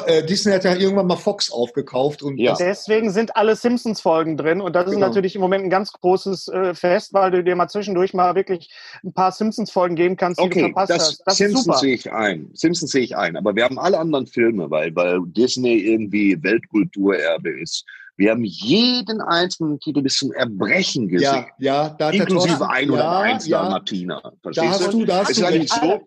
äh, 0.07 0.25
Disney 0.25 0.51
hat 0.51 0.65
ja 0.65 0.75
irgendwann 0.75 1.07
mal 1.07 1.17
Fox 1.17 1.53
aufgekauft 1.53 2.25
und 2.25 2.39
ja. 2.39 2.57
deswegen 2.59 3.13
sind 3.13 3.37
alle 3.37 3.55
Simpsons 3.55 4.01
Folgen 4.01 4.37
drin 4.37 4.61
und 4.61 4.75
das 4.75 4.87
ist 4.87 4.95
genau. 4.95 5.07
natürlich 5.07 5.37
im 5.37 5.41
Moment 5.41 5.63
ein 5.63 5.71
ganz 5.71 5.93
großes 5.93 6.49
äh, 6.49 6.75
Fest, 6.75 7.13
weil 7.13 7.31
du 7.31 7.45
dir 7.45 7.55
mal 7.55 7.69
zwischendurch 7.69 8.13
mal 8.13 8.35
wirklich 8.35 8.75
ein 9.05 9.13
paar 9.13 9.31
Simpsons 9.31 9.71
Folgen 9.71 9.95
geben 9.95 10.17
kannst, 10.17 10.41
die 10.41 10.45
okay, 10.45 10.63
du 10.63 10.67
verpasst 10.67 10.91
das, 10.91 10.99
hast. 10.99 11.23
Das 11.27 11.37
Simpsons 11.37 11.79
sehe 11.79 11.95
ich 11.95 12.13
ein, 12.13 12.51
Simpsons 12.55 12.91
sehe 12.91 13.03
ich 13.03 13.17
ein, 13.17 13.37
aber 13.37 13.55
wir 13.55 13.63
haben 13.63 13.79
alle 13.79 14.01
anderen 14.01 14.27
Filme, 14.27 14.69
weil 14.69 14.93
weil 14.97 15.21
Disney 15.27 15.77
irgendwie 15.77 16.43
Weltkulturerbe 16.43 17.51
ist 17.61 17.85
wir 18.17 18.31
haben 18.31 18.45
jeden 18.45 19.21
einzelnen 19.21 19.81
Titel 19.81 20.03
bis 20.03 20.19
zum 20.19 20.33
Erbrechen 20.33 21.09
gesehen. 21.09 21.47
Ja, 21.59 21.89
ja, 21.89 21.89
da 21.91 22.11
Inklusive 22.11 22.69
101 22.69 23.47
ja, 23.47 23.63
Dalmatiner. 23.63 24.21
Ja. 24.23 24.33
Verstehst 24.43 24.67
da 24.67 24.71
hast 24.71 24.93
du, 24.93 25.05
da 25.05 25.19
hast 25.21 25.31
ist 25.31 25.39
du 25.39 25.43
so, 25.43 26.01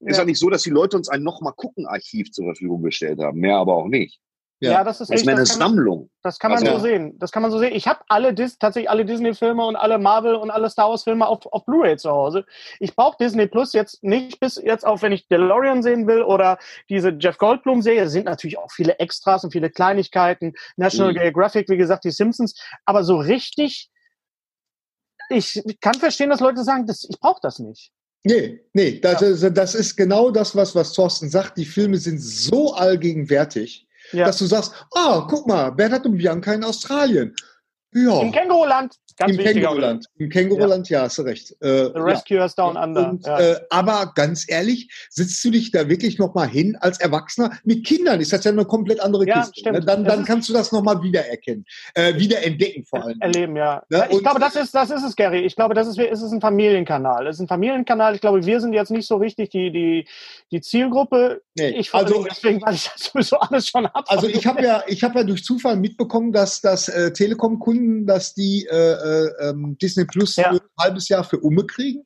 ist 0.00 0.18
ja 0.18 0.24
nicht 0.24 0.38
so, 0.38 0.50
dass 0.50 0.62
die 0.62 0.70
Leute 0.70 0.96
uns 0.96 1.08
ein 1.08 1.22
nochmal 1.22 1.52
gucken 1.54 1.86
Archiv 1.86 2.30
zur 2.32 2.46
Verfügung 2.46 2.82
gestellt 2.82 3.20
haben. 3.20 3.38
Mehr 3.38 3.56
aber 3.56 3.76
auch 3.76 3.88
nicht. 3.88 4.18
Ja, 4.62 4.70
ja 4.70 4.84
das 4.84 5.00
ist, 5.00 5.10
das 5.10 5.22
ist 5.22 5.28
eine 5.28 5.44
Sammlung. 5.44 6.08
das 6.22 6.38
kann 6.38 6.52
man 6.52 6.60
also, 6.62 6.78
so 6.78 6.84
sehen. 6.84 7.18
Das 7.18 7.32
kann 7.32 7.42
man 7.42 7.50
so 7.50 7.58
sehen. 7.58 7.74
Ich 7.74 7.88
habe 7.88 7.98
alle 8.06 8.32
Dis 8.32 8.58
tatsächlich 8.58 8.88
alle 8.88 9.04
Disney-Filme 9.04 9.64
und 9.66 9.74
alle 9.74 9.98
Marvel 9.98 10.36
und 10.36 10.52
alle 10.52 10.70
Star 10.70 10.88
Wars-Filme 10.88 11.26
auf, 11.26 11.46
auf 11.46 11.64
Blu-ray 11.64 11.96
zu 11.96 12.12
Hause. 12.12 12.46
Ich 12.78 12.94
brauche 12.94 13.16
Disney 13.18 13.48
Plus 13.48 13.72
jetzt 13.72 14.04
nicht 14.04 14.38
bis 14.38 14.62
jetzt 14.62 14.86
auch, 14.86 15.02
wenn 15.02 15.10
ich 15.10 15.26
DeLorean 15.26 15.82
sehen 15.82 16.06
will 16.06 16.22
oder 16.22 16.58
diese 16.88 17.08
Jeff 17.08 17.38
Goldblum-Serie. 17.38 18.04
Es 18.04 18.12
sind 18.12 18.26
natürlich 18.26 18.56
auch 18.56 18.70
viele 18.70 19.00
Extras 19.00 19.42
und 19.42 19.50
viele 19.50 19.68
Kleinigkeiten. 19.68 20.54
National 20.76 21.12
mhm. 21.12 21.16
Geographic, 21.16 21.68
wie 21.68 21.76
gesagt, 21.76 22.04
die 22.04 22.12
Simpsons. 22.12 22.54
Aber 22.84 23.02
so 23.02 23.16
richtig, 23.16 23.90
ich 25.28 25.60
kann 25.80 25.94
verstehen, 25.94 26.30
dass 26.30 26.38
Leute 26.38 26.62
sagen, 26.62 26.86
das, 26.86 27.04
ich 27.10 27.18
brauche 27.18 27.40
das 27.42 27.58
nicht. 27.58 27.90
Nee, 28.22 28.60
nee, 28.74 29.00
das, 29.00 29.42
ja. 29.42 29.50
das 29.50 29.74
ist 29.74 29.96
genau 29.96 30.30
das, 30.30 30.54
was, 30.54 30.76
was 30.76 30.92
Thorsten 30.92 31.28
sagt. 31.30 31.58
Die 31.58 31.64
Filme 31.64 31.96
sind 31.96 32.20
so 32.20 32.74
allgegenwärtig 32.74 33.88
ja. 34.12 34.26
dass 34.26 34.38
du 34.38 34.46
sagst, 34.46 34.72
oh, 34.90 35.22
guck 35.28 35.46
mal, 35.46 35.70
Bernhard 35.70 36.06
und 36.06 36.16
Bianca 36.16 36.52
in 36.52 36.64
Australien. 36.64 37.34
Ja. 37.94 38.20
Im 38.20 38.32
Känguruland. 38.32 38.96
Ganz 39.18 39.32
Im 39.32 39.38
Känguruland. 39.38 40.06
Im 40.16 40.28
Känguruland, 40.30 40.88
ja. 40.88 41.00
ja, 41.00 41.04
hast 41.04 41.18
du 41.18 41.22
recht. 41.22 41.52
Äh, 41.60 41.90
The 41.94 42.00
Rescuers 42.00 42.54
ja. 42.56 42.64
Down 42.64 42.76
Under. 42.76 43.10
Und, 43.10 43.26
ja. 43.26 43.38
äh, 43.38 43.60
aber 43.70 44.12
ganz 44.14 44.46
ehrlich, 44.48 44.88
sitzt 45.10 45.44
du 45.44 45.50
dich 45.50 45.70
da 45.70 45.88
wirklich 45.88 46.18
nochmal 46.18 46.48
hin 46.48 46.76
als 46.80 46.98
Erwachsener? 46.98 47.58
Mit 47.64 47.84
Kindern 47.84 48.20
ist 48.20 48.32
das 48.32 48.44
ja 48.44 48.50
eine 48.50 48.64
komplett 48.64 49.00
andere 49.00 49.26
ja, 49.26 49.40
Kiste. 49.40 49.70
Ne? 49.70 49.76
Stimmt. 49.76 49.88
Dann, 49.88 50.04
dann 50.04 50.24
kannst 50.24 50.48
du 50.48 50.52
das 50.52 50.72
nochmal 50.72 51.02
wiedererkennen. 51.02 51.64
Äh, 51.94 52.16
wiederentdecken 52.16 52.84
vor 52.84 53.04
allem. 53.04 53.20
Erleben, 53.20 53.56
ja. 53.56 53.82
Ne? 53.90 54.06
Ich 54.10 54.20
glaube, 54.20 54.40
das 54.40 54.56
ist, 54.56 54.74
das 54.74 54.90
ist 54.90 55.04
es, 55.04 55.14
Gary. 55.14 55.40
Ich 55.40 55.56
glaube, 55.56 55.74
das 55.74 55.88
ist, 55.88 55.98
ist 55.98 56.22
es 56.22 56.32
ein 56.32 56.40
Familienkanal. 56.40 57.26
Es 57.26 57.36
ist 57.36 57.40
ein 57.40 57.48
Familienkanal. 57.48 58.14
Ich 58.14 58.20
glaube, 58.20 58.44
wir 58.44 58.60
sind 58.60 58.72
jetzt 58.72 58.90
nicht 58.90 59.06
so 59.06 59.16
richtig 59.16 59.50
die, 59.50 59.70
die, 59.70 60.08
die 60.50 60.60
Zielgruppe. 60.60 61.42
Nee. 61.58 61.68
Ich 61.70 61.92
also, 61.94 62.24
deswegen, 62.24 62.62
weil 62.62 62.74
ich 62.74 62.88
das 62.90 63.10
sowieso 63.12 63.38
alles 63.38 63.68
schon 63.68 63.86
habe. 63.92 64.08
Also 64.08 64.26
ich 64.26 64.46
habe 64.46 64.62
ja, 64.62 64.82
ich 64.86 65.02
habe 65.04 65.18
ja 65.18 65.24
durch 65.24 65.44
Zufall 65.44 65.76
mitbekommen, 65.76 66.32
dass, 66.32 66.60
dass 66.62 66.88
äh, 66.88 67.12
Telekom-Kunden, 67.12 67.81
dass 68.06 68.34
die 68.34 68.66
äh, 68.70 68.76
äh, 68.76 69.48
ähm, 69.48 69.76
Disney 69.80 70.04
Plus 70.04 70.36
ja. 70.36 70.50
ein 70.50 70.60
halbes 70.78 71.08
Jahr 71.08 71.24
für 71.24 71.38
Umme 71.40 71.66
kriegen. 71.66 72.04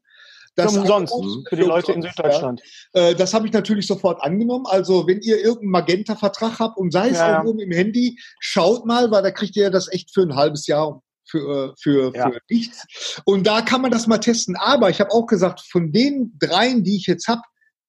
Das 0.56 0.74
umsonst 0.74 1.14
für 1.48 1.56
die 1.56 1.62
Leute 1.62 1.92
in 1.92 2.00
Süddeutschland. 2.00 2.62
Ja. 2.94 3.08
Äh, 3.08 3.14
das 3.14 3.34
habe 3.34 3.46
ich 3.46 3.52
natürlich 3.52 3.86
sofort 3.86 4.22
angenommen. 4.22 4.64
Also 4.66 5.06
wenn 5.06 5.20
ihr 5.20 5.36
irgendeinen 5.36 5.70
Magenta-Vertrag 5.70 6.58
habt 6.58 6.78
und 6.78 6.92
sei 6.92 7.10
es 7.10 7.18
ja. 7.18 7.42
irgendwo 7.42 7.62
im 7.62 7.70
Handy, 7.70 8.18
schaut 8.40 8.86
mal, 8.86 9.10
weil 9.10 9.22
da 9.22 9.30
kriegt 9.30 9.54
ihr 9.56 9.70
das 9.70 9.92
echt 9.92 10.14
für 10.14 10.22
ein 10.22 10.34
halbes 10.34 10.66
Jahr 10.66 11.02
für, 11.28 11.74
für, 11.78 12.14
ja. 12.14 12.30
für 12.30 12.38
nichts. 12.48 13.20
Und 13.26 13.46
da 13.46 13.60
kann 13.60 13.82
man 13.82 13.90
das 13.90 14.06
mal 14.06 14.18
testen. 14.18 14.56
Aber 14.56 14.88
ich 14.88 15.00
habe 15.00 15.10
auch 15.10 15.26
gesagt, 15.26 15.60
von 15.60 15.92
den 15.92 16.32
dreien, 16.38 16.84
die 16.84 16.96
ich 16.96 17.06
jetzt 17.06 17.28
habe, 17.28 17.42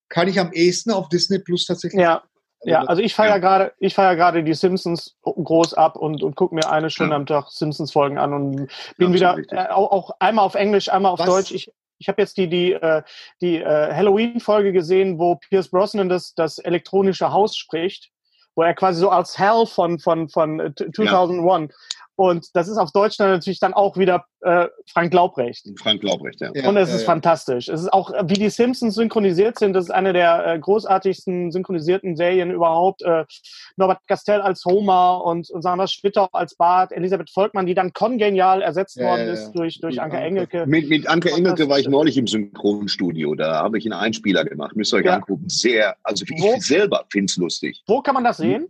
kann 0.09 0.27
ich 0.27 0.39
am 0.39 0.51
ehesten 0.51 0.91
auf 0.91 1.07
Disney 1.09 1.39
Plus 1.39 1.65
tatsächlich. 1.65 2.01
Ja, 2.01 2.23
also 2.61 2.71
ja, 2.71 2.81
also 2.83 3.01
ich 3.01 3.13
feiere 3.13 3.35
ja. 3.35 3.37
gerade, 3.37 3.73
ich 3.79 3.93
feiere 3.93 4.15
gerade 4.15 4.43
die 4.43 4.53
Simpsons 4.53 5.15
groß 5.21 5.73
ab 5.75 5.95
und, 5.95 6.23
und 6.23 6.35
gucke 6.35 6.55
mir 6.55 6.69
eine 6.69 6.89
Stunde 6.89 7.11
ja. 7.11 7.17
am 7.17 7.25
Tag 7.25 7.49
Simpsons 7.49 7.91
Folgen 7.91 8.17
an 8.17 8.33
und 8.33 8.69
bin 8.97 9.13
wieder 9.13 9.37
äh, 9.51 9.69
auch, 9.69 9.91
auch, 9.91 10.11
einmal 10.19 10.45
auf 10.45 10.55
Englisch, 10.55 10.89
einmal 10.89 11.11
auf 11.11 11.19
Was? 11.19 11.27
Deutsch. 11.27 11.51
Ich, 11.51 11.71
ich 11.99 12.07
habe 12.07 12.21
jetzt 12.21 12.37
die 12.37 12.47
die 12.47 12.73
äh, 12.73 13.03
die 13.41 13.57
äh, 13.57 13.93
Halloween 13.93 14.39
Folge 14.39 14.71
gesehen, 14.71 15.19
wo 15.19 15.35
Pierce 15.35 15.69
Brosnan 15.69 16.09
das 16.09 16.33
das 16.33 16.57
elektronische 16.57 17.31
Haus 17.31 17.55
spricht, 17.55 18.11
wo 18.55 18.63
er 18.63 18.73
quasi 18.73 18.99
so 18.99 19.09
als 19.09 19.37
Hell 19.37 19.65
von 19.67 19.99
von 19.99 20.29
von 20.29 20.73
2001 20.75 21.73
und 22.17 22.47
das 22.55 22.67
ist 22.67 22.77
auf 22.77 22.91
Deutsch 22.91 23.15
dann 23.17 23.29
natürlich 23.29 23.59
dann 23.59 23.75
auch 23.75 23.95
wieder 23.95 24.25
äh, 24.41 24.67
Frank 24.91 25.13
Laubrecht. 25.13 25.69
Frank 25.79 26.01
Laubrecht, 26.01 26.41
ja. 26.41 26.49
Und 26.49 26.75
es 26.75 26.89
ja, 26.89 26.95
ist 26.95 27.01
ja. 27.01 27.05
fantastisch. 27.05 27.69
Es 27.69 27.81
ist 27.81 27.93
auch, 27.93 28.11
wie 28.25 28.33
die 28.33 28.49
Simpsons 28.49 28.95
synchronisiert 28.95 29.59
sind, 29.59 29.73
das 29.73 29.85
ist 29.85 29.91
eine 29.91 30.13
der 30.13 30.47
äh, 30.47 30.59
großartigsten 30.59 31.51
synchronisierten 31.51 32.15
Serien 32.15 32.49
überhaupt. 32.49 33.03
Äh, 33.03 33.25
Norbert 33.75 33.99
Castell 34.07 34.41
als 34.41 34.65
Homer 34.65 35.23
und, 35.23 35.47
und 35.51 35.61
Sandra 35.61 35.85
Schwitter 35.85 36.27
als 36.31 36.55
Bart, 36.55 36.91
Elisabeth 36.91 37.29
Volkmann, 37.29 37.67
die 37.67 37.75
dann 37.75 37.93
kongenial 37.93 38.63
ersetzt 38.63 38.95
ja, 38.95 39.05
worden 39.05 39.27
ist 39.27 39.51
durch, 39.51 39.79
durch 39.79 40.01
Anke 40.01 40.17
Engelke. 40.17 40.65
Mit, 40.65 40.89
mit 40.89 41.07
Anke 41.07 41.31
Engelke 41.31 41.69
war 41.69 41.77
ich 41.77 41.87
neulich 41.87 42.17
im 42.17 42.25
Synchronstudio. 42.25 43.35
Da 43.35 43.61
habe 43.61 43.77
ich 43.77 43.85
einen 43.85 43.93
Einspieler 43.93 44.43
gemacht. 44.43 44.75
Müsst 44.75 44.91
ihr 44.91 44.97
euch 44.97 45.11
angucken. 45.11 45.49
Sehr, 45.49 45.95
also 46.01 46.25
ich 46.27 46.41
Wo? 46.41 46.59
selber 46.59 47.05
finde 47.11 47.25
es 47.25 47.37
lustig. 47.37 47.83
Wo 47.85 48.01
kann 48.01 48.15
man 48.15 48.23
das 48.23 48.37
sehen? 48.37 48.67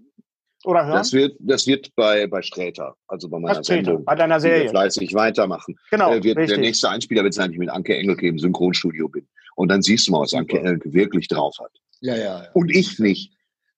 Oder 0.67 0.85
hören? 0.85 0.97
Das 0.97 1.13
wird, 1.13 1.37
das 1.39 1.65
wird 1.65 1.95
bei, 1.95 2.27
bei 2.27 2.41
Sträter, 2.41 2.97
also 3.07 3.29
bei 3.29 3.39
meiner 3.39 3.63
Sträter, 3.63 3.85
Sendung. 3.85 4.03
Bei 4.03 4.15
deiner 4.15 4.37
Serie. 4.41 4.67
Fleißig 4.67 5.13
weitermachen. 5.13 5.79
Genau. 5.91 6.11
Äh, 6.11 6.21
wird, 6.21 6.37
der 6.37 6.57
nächste 6.57 6.89
Einspieler 6.89 7.23
wird 7.23 7.33
sein, 7.33 7.53
ich 7.53 7.57
mit 7.57 7.69
Anke 7.69 7.95
Engelke 7.95 8.27
im 8.27 8.37
Synchronstudio 8.37 9.07
bin. 9.07 9.25
Und 9.55 9.69
dann 9.69 9.81
siehst 9.81 10.07
du 10.07 10.11
mal, 10.11 10.19
was 10.19 10.33
Anke 10.33 10.59
Engelke 10.59 10.91
wirklich 10.91 11.29
drauf 11.29 11.55
hat. 11.61 11.71
Ja, 12.01 12.17
ja. 12.17 12.23
ja. 12.43 12.49
Und 12.53 12.69
ich 12.69 12.99
nicht. 12.99 13.31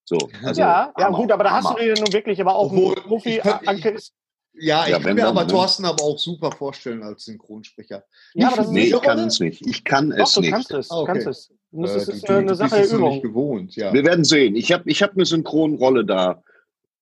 So, 0.03 0.17
also, 0.43 0.61
ja, 0.61 0.91
ja, 0.97 1.09
gut, 1.11 1.31
aber 1.31 1.43
da 1.43 1.51
hast 1.51 1.69
du 1.69 1.75
dir 1.75 1.93
nun 1.93 2.11
wirklich 2.11 2.41
aber 2.41 2.55
auch 2.55 2.71
Obwohl, 2.71 2.95
Profi. 2.95 3.39
Anke 3.39 3.89
ist 3.89 4.15
ja, 4.53 4.83
ich 4.85 4.89
ja, 4.89 4.99
kann 4.99 5.15
mir 5.15 5.27
aber 5.27 5.47
Thorsten 5.47 5.85
aber 5.85 6.03
auch 6.03 6.17
super 6.17 6.51
vorstellen 6.51 7.03
als 7.03 7.25
Synchronsprecher. 7.25 8.03
Ja, 8.33 8.47
aber 8.47 8.57
das 8.57 8.71
nee, 8.71 8.85
ich 8.85 9.01
kann 9.01 9.19
es 9.19 9.39
nicht. 9.39 9.65
Ich 9.65 9.83
kann 9.83 10.09
Doch, 10.09 10.25
es 10.25 10.33
du 10.33 10.41
nicht. 10.41 10.51
Kannst 10.51 10.71
es, 10.71 10.89
okay. 10.89 11.05
kannst 11.05 11.27
es. 11.27 11.53
Das 11.71 12.07
äh, 12.07 12.11
ist, 12.13 12.27
du, 12.27 12.33
eine 12.33 12.55
Sache 12.55 12.81
der 12.81 12.89
Übung. 12.89 13.21
gewohnt, 13.21 13.75
ja. 13.75 13.93
Wir 13.93 14.03
werden 14.03 14.25
sehen. 14.25 14.55
Ich 14.55 14.71
habe 14.71 14.89
ich 14.89 15.03
hab 15.03 15.13
eine 15.13 15.25
Synchronrolle 15.25 16.03
da 16.03 16.43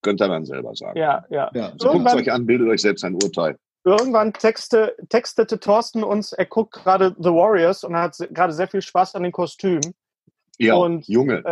Könnt 0.02 0.20
ihr 0.20 0.28
dann 0.28 0.44
selber 0.44 0.74
sagen. 0.74 0.98
Ja, 0.98 1.24
ja. 1.30 1.50
ja. 1.54 1.72
So 1.76 1.90
guckt 1.90 2.06
es 2.06 2.14
euch 2.14 2.32
an, 2.32 2.46
bildet 2.46 2.68
euch 2.68 2.80
selbst 2.80 3.04
ein 3.04 3.14
Urteil. 3.14 3.56
Irgendwann 3.84 4.32
texte, 4.32 4.94
textete 5.08 5.58
Thorsten 5.58 6.04
uns, 6.04 6.32
er 6.32 6.46
guckt 6.46 6.74
gerade 6.74 7.14
The 7.18 7.30
Warriors 7.30 7.84
und 7.84 7.96
hat 7.96 8.16
gerade 8.30 8.52
sehr 8.52 8.68
viel 8.68 8.82
Spaß 8.82 9.14
an 9.14 9.22
den 9.22 9.32
Kostümen. 9.32 9.94
Ja, 10.58 10.74
und, 10.74 11.06
Junge. 11.08 11.42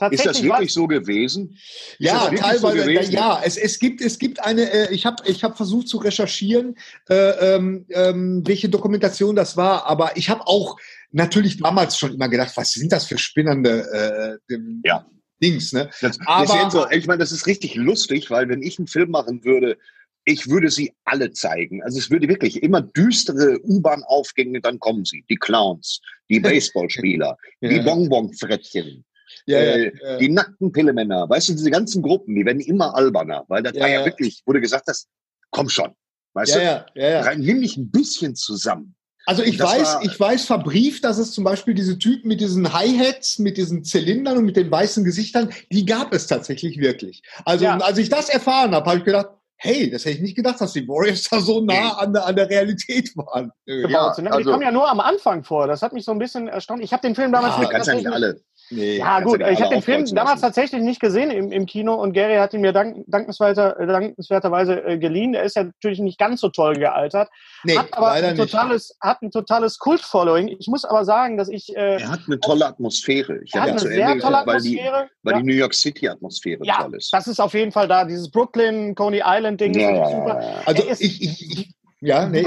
Äh, 0.00 0.14
Ist 0.14 0.24
das 0.24 0.42
wirklich 0.42 0.72
so 0.72 0.86
gewesen? 0.86 1.56
Ja, 1.98 2.30
teilweise. 2.30 2.58
So 2.58 2.72
gewesen? 2.72 3.12
Ja, 3.12 3.40
es, 3.44 3.56
es 3.56 3.78
gibt 3.78 4.00
es 4.00 4.18
gibt 4.18 4.42
eine. 4.42 4.70
Äh, 4.70 4.94
ich 4.94 5.04
habe 5.04 5.16
ich 5.26 5.44
habe 5.44 5.56
versucht 5.56 5.88
zu 5.88 5.98
recherchieren, 5.98 6.76
äh, 7.08 7.54
ähm, 7.54 7.86
ähm, 7.90 8.42
welche 8.46 8.68
Dokumentation 8.68 9.36
das 9.36 9.56
war, 9.56 9.86
aber 9.86 10.16
ich 10.16 10.30
habe 10.30 10.46
auch 10.46 10.78
natürlich 11.10 11.58
damals 11.58 11.98
schon 11.98 12.14
immer 12.14 12.28
gedacht, 12.28 12.56
was 12.56 12.72
sind 12.72 12.92
das 12.92 13.04
für 13.04 13.18
spinnernde 13.18 14.40
äh, 14.48 14.58
ja. 14.84 15.06
Dings, 15.44 15.72
ne? 15.72 15.90
Das, 16.00 16.18
aber 16.24 16.70
so, 16.70 16.88
ich 16.90 17.06
meine, 17.06 17.18
das 17.18 17.32
ist 17.32 17.46
richtig 17.46 17.74
lustig, 17.74 18.30
weil 18.30 18.48
wenn 18.48 18.62
ich 18.62 18.78
einen 18.78 18.88
Film 18.88 19.10
machen 19.10 19.44
würde, 19.44 19.76
ich 20.24 20.48
würde 20.48 20.70
sie 20.70 20.92
alle 21.04 21.32
zeigen. 21.32 21.82
Also 21.82 21.98
es 21.98 22.10
würde 22.10 22.28
wirklich 22.28 22.62
immer 22.62 22.80
düstere 22.80 23.60
U-Bahn-Aufgänge, 23.62 24.60
dann 24.60 24.78
kommen 24.78 25.04
sie. 25.04 25.24
Die 25.28 25.36
Clowns, 25.36 26.00
die 26.30 26.40
Baseballspieler, 26.40 27.36
ja. 27.60 27.68
die 27.68 27.80
Bonbonfrettchen, 27.80 29.04
ja, 29.46 29.58
äh, 29.58 29.92
ja, 30.02 30.16
die 30.18 30.30
nackten 30.30 30.72
Pillemänner. 30.72 31.28
Weißt 31.28 31.50
du, 31.50 31.52
diese 31.52 31.70
ganzen 31.70 32.02
Gruppen, 32.02 32.34
die 32.34 32.44
werden 32.44 32.60
immer 32.60 32.94
alberner, 32.94 33.44
weil 33.48 33.62
das 33.62 33.74
war 33.78 33.88
ja, 33.88 34.04
wirklich, 34.04 34.42
wurde 34.46 34.60
gesagt, 34.60 34.88
das 34.88 35.08
komm 35.50 35.68
schon. 35.68 35.92
Weißt 36.32 36.54
du? 36.54 36.62
Ja, 36.62 36.86
ja. 36.94 37.20
Rein, 37.20 37.40
nimm 37.40 37.60
dich 37.60 37.76
ein 37.76 37.90
bisschen 37.90 38.34
zusammen. 38.34 38.94
Also 39.26 39.42
ich 39.42 39.58
weiß, 39.58 39.94
war, 39.94 40.02
ich 40.04 40.18
weiß 40.18 40.44
verbrieft, 40.44 41.04
dass 41.04 41.18
es 41.18 41.32
zum 41.32 41.44
Beispiel 41.44 41.74
diese 41.74 41.98
Typen 41.98 42.28
mit 42.28 42.40
diesen 42.40 42.72
Hi-Hats, 42.72 43.38
mit 43.38 43.56
diesen 43.56 43.84
Zylindern 43.84 44.38
und 44.38 44.44
mit 44.44 44.56
den 44.56 44.70
weißen 44.70 45.04
Gesichtern, 45.04 45.50
die 45.72 45.86
gab 45.86 46.12
es 46.12 46.26
tatsächlich 46.26 46.78
wirklich. 46.78 47.22
Also 47.44 47.64
ja. 47.64 47.78
als 47.78 47.98
ich 47.98 48.08
das 48.08 48.28
erfahren 48.28 48.74
habe, 48.74 48.86
habe 48.86 48.98
ich 48.98 49.04
gedacht, 49.04 49.28
hey, 49.56 49.90
das 49.90 50.04
hätte 50.04 50.16
ich 50.16 50.22
nicht 50.22 50.36
gedacht, 50.36 50.60
dass 50.60 50.72
die 50.72 50.86
Warriors 50.86 51.22
da 51.30 51.40
so 51.40 51.60
nah 51.62 51.96
an 51.96 52.12
der, 52.12 52.26
an 52.26 52.36
der 52.36 52.50
Realität 52.50 53.16
waren. 53.16 53.50
Ja, 53.64 54.08
also, 54.08 54.22
die 54.22 54.44
kommen 54.44 54.62
ja 54.62 54.70
nur 54.70 54.90
am 54.90 55.00
Anfang 55.00 55.42
vor. 55.42 55.66
Das 55.66 55.80
hat 55.80 55.94
mich 55.94 56.04
so 56.04 56.12
ein 56.12 56.18
bisschen 56.18 56.48
erstaunt. 56.48 56.82
Ich 56.82 56.92
habe 56.92 57.00
den 57.00 57.14
Film 57.14 57.32
damals... 57.32 57.56
Ja, 57.62 57.68
ganz 57.68 57.86
ja 57.86 57.94
nicht 57.94 58.06
alle. 58.06 58.40
Nee, 58.74 58.98
ja, 58.98 59.20
gut, 59.20 59.40
ich 59.40 59.60
habe 59.60 59.74
den 59.74 59.82
Film 59.82 60.04
damals 60.14 60.40
tatsächlich 60.40 60.82
nicht 60.82 61.00
gesehen 61.00 61.30
im, 61.30 61.52
im 61.52 61.66
Kino 61.66 61.94
und 61.94 62.12
Gary 62.12 62.36
hat 62.36 62.52
ihn 62.54 62.60
mir 62.60 62.72
dank, 62.72 63.04
dankenswerter, 63.06 63.74
dankenswerterweise 63.86 64.84
äh, 64.84 64.98
geliehen. 64.98 65.34
Er 65.34 65.44
ist 65.44 65.54
ja 65.54 65.64
natürlich 65.64 66.00
nicht 66.00 66.18
ganz 66.18 66.40
so 66.40 66.48
toll 66.48 66.74
gealtert. 66.74 67.28
Nee, 67.62 67.78
hat 67.78 67.92
aber 67.92 68.10
ein 68.10 68.36
totales, 68.36 68.90
nicht. 68.90 69.00
hat 69.00 69.22
ein 69.22 69.30
totales 69.30 69.78
Kult-Following. 69.78 70.48
Ich 70.58 70.66
muss 70.66 70.84
aber 70.84 71.04
sagen, 71.04 71.36
dass 71.36 71.48
ich. 71.48 71.74
Äh, 71.76 72.02
er 72.02 72.10
hat 72.10 72.20
eine 72.26 72.40
tolle 72.40 72.66
Atmosphäre. 72.66 73.40
Ich 73.44 73.54
habe 73.54 73.70
ja 73.70 73.76
zu 73.76 73.88
Ende 73.88 74.14
gesagt, 74.14 74.46
weil 74.46 74.60
die, 74.60 74.80
weil 75.22 75.34
ja. 75.34 75.40
die 75.40 75.46
New 75.46 75.54
York 75.54 75.74
City-Atmosphäre 75.74 76.64
ja, 76.64 76.82
toll 76.82 76.96
ist. 76.96 77.12
Das 77.12 77.28
ist 77.28 77.40
auf 77.40 77.54
jeden 77.54 77.70
Fall 77.70 77.86
da. 77.86 78.04
Dieses 78.04 78.30
Brooklyn, 78.30 78.94
Coney 78.94 79.22
Island-Ding 79.24 79.74
ja, 79.74 80.04
ist 80.04 80.10
super. 80.10 80.42
Also 80.66 80.82
ich, 80.90 81.22
ich, 81.22 81.50
ich 81.50 81.74
ja, 82.00 82.28
nee, 82.28 82.42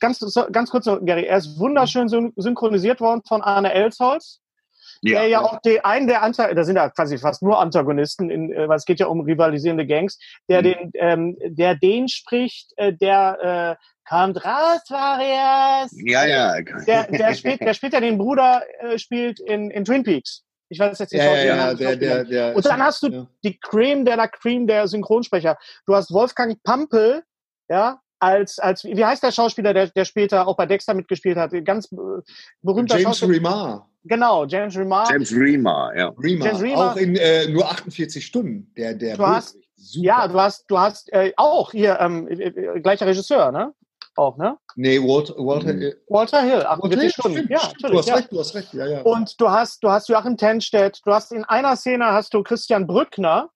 ganz, 0.00 0.36
ganz 0.50 0.70
kurz, 0.70 0.86
Gary, 0.86 1.26
er 1.26 1.38
ist 1.38 1.60
wunderschön 1.60 2.08
synchronisiert 2.08 3.00
worden 3.00 3.22
von 3.24 3.40
Arne 3.40 3.72
Elsholz 3.72 4.40
ja. 5.02 5.20
der 5.20 5.28
ja 5.28 5.40
auch 5.40 5.58
die, 5.60 5.84
einen 5.84 6.06
der 6.06 6.22
Antagonisten, 6.22 6.56
da 6.56 6.64
sind 6.64 6.76
ja 6.76 6.88
quasi 6.90 7.18
fast 7.18 7.42
nur 7.42 7.58
Antagonisten, 7.58 8.30
in, 8.30 8.52
äh, 8.52 8.68
weil 8.68 8.76
es 8.76 8.84
geht 8.84 9.00
ja 9.00 9.06
um 9.06 9.20
rivalisierende 9.20 9.86
Gangs, 9.86 10.18
der 10.48 10.60
mhm. 10.60 10.64
den, 10.64 10.90
ähm, 10.94 11.36
der 11.44 11.74
den 11.74 12.08
spricht, 12.08 12.72
äh, 12.76 12.92
der 12.92 13.78
äh, 13.78 13.84
kommt 14.08 14.44
raus, 14.44 14.82
Varias. 14.88 15.90
Ja, 16.04 16.26
ja. 16.26 16.60
Der, 16.86 17.04
der 17.04 17.34
spielt, 17.34 17.60
der 17.60 17.74
spielt 17.74 17.92
ja 17.92 18.00
den 18.00 18.18
Bruder, 18.18 18.62
äh, 18.80 18.98
spielt 18.98 19.40
in, 19.40 19.70
in 19.70 19.84
Twin 19.84 20.02
Peaks. 20.02 20.42
Ich 20.68 20.78
weiß 20.78 20.98
jetzt 20.98 21.12
nicht, 21.12 21.22
ja, 21.22 21.36
ja, 21.36 21.44
ja, 21.44 21.74
der, 21.74 21.96
der, 21.96 22.24
der, 22.24 22.56
Und 22.56 22.64
dann 22.64 22.82
hast 22.82 23.02
du 23.02 23.08
ja. 23.08 23.26
die 23.44 23.58
Cream 23.58 24.04
der 24.04 24.16
la 24.16 24.26
Cream 24.26 24.66
der 24.66 24.88
Synchronsprecher. 24.88 25.56
Du 25.86 25.94
hast 25.94 26.12
Wolfgang 26.12 26.60
Pampel, 26.62 27.22
ja, 27.68 28.00
als, 28.24 28.58
als, 28.58 28.84
wie 28.84 29.04
heißt 29.04 29.22
der 29.22 29.32
Schauspieler, 29.32 29.74
der, 29.74 29.88
der 29.88 30.04
später 30.04 30.46
auch 30.46 30.56
bei 30.56 30.66
Dexter 30.66 30.94
mitgespielt 30.94 31.36
hat? 31.36 31.52
Ganz 31.64 31.90
äh, 31.92 31.96
berühmter 32.62 32.98
James 32.98 33.18
Schauspieler. 33.18 33.36
Remar. 33.36 33.90
Genau, 34.04 34.44
James 34.44 34.76
Remar. 34.76 35.10
James 35.10 35.32
Remar, 35.32 35.96
ja. 35.96 36.12
Remar, 36.18 36.46
James 36.48 36.62
Remar. 36.62 36.92
Auch 36.92 36.96
in 36.96 37.16
äh, 37.16 37.48
nur 37.48 37.70
48 37.70 38.24
Stunden. 38.24 38.72
Der, 38.76 38.94
der 38.94 39.16
du 39.16 39.26
hast, 39.26 39.56
Super. 39.84 40.06
Ja, 40.06 40.28
du 40.28 40.40
hast, 40.40 40.64
du 40.68 40.78
hast 40.78 41.12
äh, 41.12 41.32
auch 41.36 41.72
hier 41.72 41.98
ähm, 42.00 42.26
äh, 42.28 42.44
äh, 42.44 42.80
gleicher 42.80 43.06
Regisseur, 43.06 43.52
ne? 43.52 43.74
Auch, 44.16 44.36
ne? 44.38 44.56
Nee, 44.76 44.98
Walter, 45.00 45.34
Walter, 45.36 45.74
mhm. 45.74 45.92
Walter 46.08 46.40
Hill, 46.42 46.62
48 46.62 47.00
Hill, 47.00 47.10
Stunden. 47.10 47.36
Stimmt, 47.38 47.50
ja, 47.50 47.58
natürlich. 47.58 47.90
Du 47.90 47.98
hast 47.98 48.08
ja. 48.08 48.14
recht, 48.14 48.32
du 48.32 48.38
hast 48.38 48.54
recht, 48.54 48.74
ja, 48.74 48.86
ja. 48.86 49.02
Und 49.02 49.40
du 49.40 49.50
hast, 49.50 49.82
du 49.82 49.90
hast 49.90 50.08
Joachim 50.08 50.36
Tenstedt, 50.36 51.00
du 51.04 51.12
hast 51.12 51.32
in 51.32 51.44
einer 51.44 51.76
Szene 51.76 52.06
hast 52.06 52.32
du 52.32 52.42
Christian 52.42 52.86
Brückner. 52.86 53.50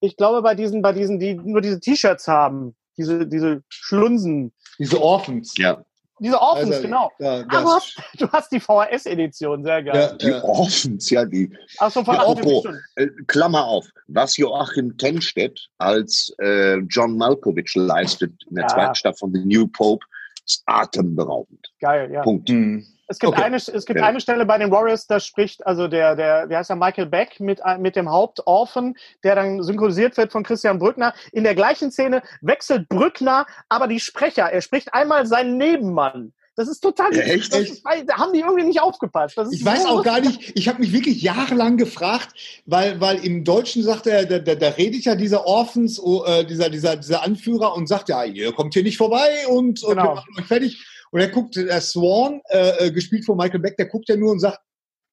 Ich 0.00 0.16
glaube, 0.16 0.42
bei 0.42 0.54
diesen, 0.54 0.82
bei 0.82 0.92
diesen, 0.92 1.20
die 1.20 1.34
nur 1.34 1.60
diese 1.60 1.78
T-Shirts 1.78 2.26
haben, 2.26 2.74
diese, 2.98 3.26
diese 3.26 3.62
Schlunsen. 3.68 4.52
Diese 4.78 5.00
Orphans. 5.00 5.54
Ja. 5.56 5.84
Diese 6.20 6.40
Orphans, 6.40 6.70
also, 6.70 6.82
genau. 6.82 7.12
Ja, 7.18 7.44
Aber 7.48 7.80
du 8.18 8.28
hast 8.30 8.50
die 8.50 8.60
VHS-Edition, 8.60 9.64
sehr 9.64 9.82
geil. 9.84 9.94
Ja, 9.94 10.16
die 10.16 10.26
ja. 10.26 10.42
Orphans, 10.42 11.10
ja, 11.10 11.24
die. 11.24 11.56
Ach 11.78 11.90
so, 11.90 12.04
von 12.04 12.16
Apropos, 12.16 12.64
äh, 12.96 13.06
Klammer 13.26 13.64
auf, 13.64 13.86
was 14.08 14.36
Joachim 14.36 14.96
Tenstedt 14.96 15.68
als 15.78 16.34
äh, 16.38 16.78
John 16.88 17.16
Malkovich 17.16 17.72
leistet 17.74 18.32
in 18.48 18.56
der 18.56 18.64
ja. 18.64 18.68
zweiten 18.68 18.94
Stadt 18.96 19.18
von 19.18 19.32
The 19.32 19.44
New 19.44 19.68
Pope, 19.68 20.04
ist 20.44 20.62
atemberaubend. 20.66 21.72
Geil, 21.80 22.10
ja. 22.12 22.22
Punkt. 22.22 22.48
Mhm. 22.48 22.84
Es 23.08 23.18
gibt, 23.18 23.32
okay. 23.32 23.42
eine, 23.42 23.56
es 23.56 23.86
gibt 23.86 23.98
ja. 23.98 24.06
eine 24.06 24.20
Stelle 24.20 24.44
bei 24.44 24.58
den 24.58 24.70
Warriors, 24.70 25.06
da 25.06 25.18
spricht 25.18 25.66
also 25.66 25.88
der, 25.88 26.14
der, 26.14 26.48
wie 26.50 26.56
heißt 26.56 26.68
der, 26.68 26.76
Michael 26.76 27.06
Beck 27.06 27.40
mit, 27.40 27.60
mit 27.78 27.96
dem 27.96 28.10
Hauptorphan, 28.10 28.94
der 29.24 29.34
dann 29.34 29.62
synchronisiert 29.62 30.16
wird 30.18 30.30
von 30.30 30.42
Christian 30.42 30.78
Brückner. 30.78 31.14
In 31.32 31.44
der 31.44 31.54
gleichen 31.54 31.90
Szene 31.90 32.22
wechselt 32.42 32.88
Brückner 32.88 33.46
aber 33.70 33.86
die 33.86 34.00
Sprecher. 34.00 34.52
Er 34.52 34.60
spricht 34.60 34.92
einmal 34.92 35.26
seinen 35.26 35.56
Nebenmann. 35.56 36.34
Das 36.58 36.66
ist 36.66 36.80
total. 36.80 37.14
Ja, 37.14 37.22
echt? 37.22 37.54
Ist, 37.54 37.84
da 37.84 38.16
haben 38.16 38.32
die 38.32 38.40
irgendwie 38.40 38.64
nicht 38.64 38.82
aufgepasst. 38.82 39.38
ich 39.52 39.64
weiß 39.64 39.86
auch 39.86 40.02
gar 40.02 40.20
nicht, 40.20 40.58
ich 40.58 40.68
habe 40.68 40.80
mich 40.80 40.92
wirklich 40.92 41.22
jahrelang 41.22 41.76
gefragt, 41.76 42.30
weil, 42.66 43.00
weil 43.00 43.24
im 43.24 43.44
Deutschen 43.44 43.84
sagt 43.84 44.08
er, 44.08 44.26
da, 44.26 44.40
da, 44.40 44.56
da 44.56 44.68
redet 44.70 45.04
ja 45.04 45.14
dieser 45.14 45.46
Orphans, 45.46 46.00
oh, 46.00 46.24
äh, 46.24 46.44
dieser, 46.44 46.68
dieser, 46.68 46.96
dieser 46.96 47.22
Anführer 47.22 47.76
und 47.76 47.86
sagt, 47.86 48.08
ja, 48.08 48.24
ihr 48.24 48.52
kommt 48.52 48.74
hier 48.74 48.82
nicht 48.82 48.96
vorbei 48.96 49.46
und, 49.46 49.84
und 49.84 49.90
genau. 49.90 50.02
wir 50.02 50.14
machen 50.16 50.34
euch 50.36 50.46
fertig. 50.46 50.84
Und 51.10 51.20
er 51.20 51.28
guckt, 51.28 51.56
der 51.56 51.80
Swan, 51.80 52.40
äh, 52.50 52.86
äh, 52.86 52.90
gespielt 52.90 53.24
von 53.24 53.36
Michael 53.36 53.60
Beck, 53.60 53.76
der 53.76 53.86
guckt 53.86 54.08
ja 54.08 54.16
nur 54.16 54.32
und 54.32 54.40
sagt, 54.40 54.58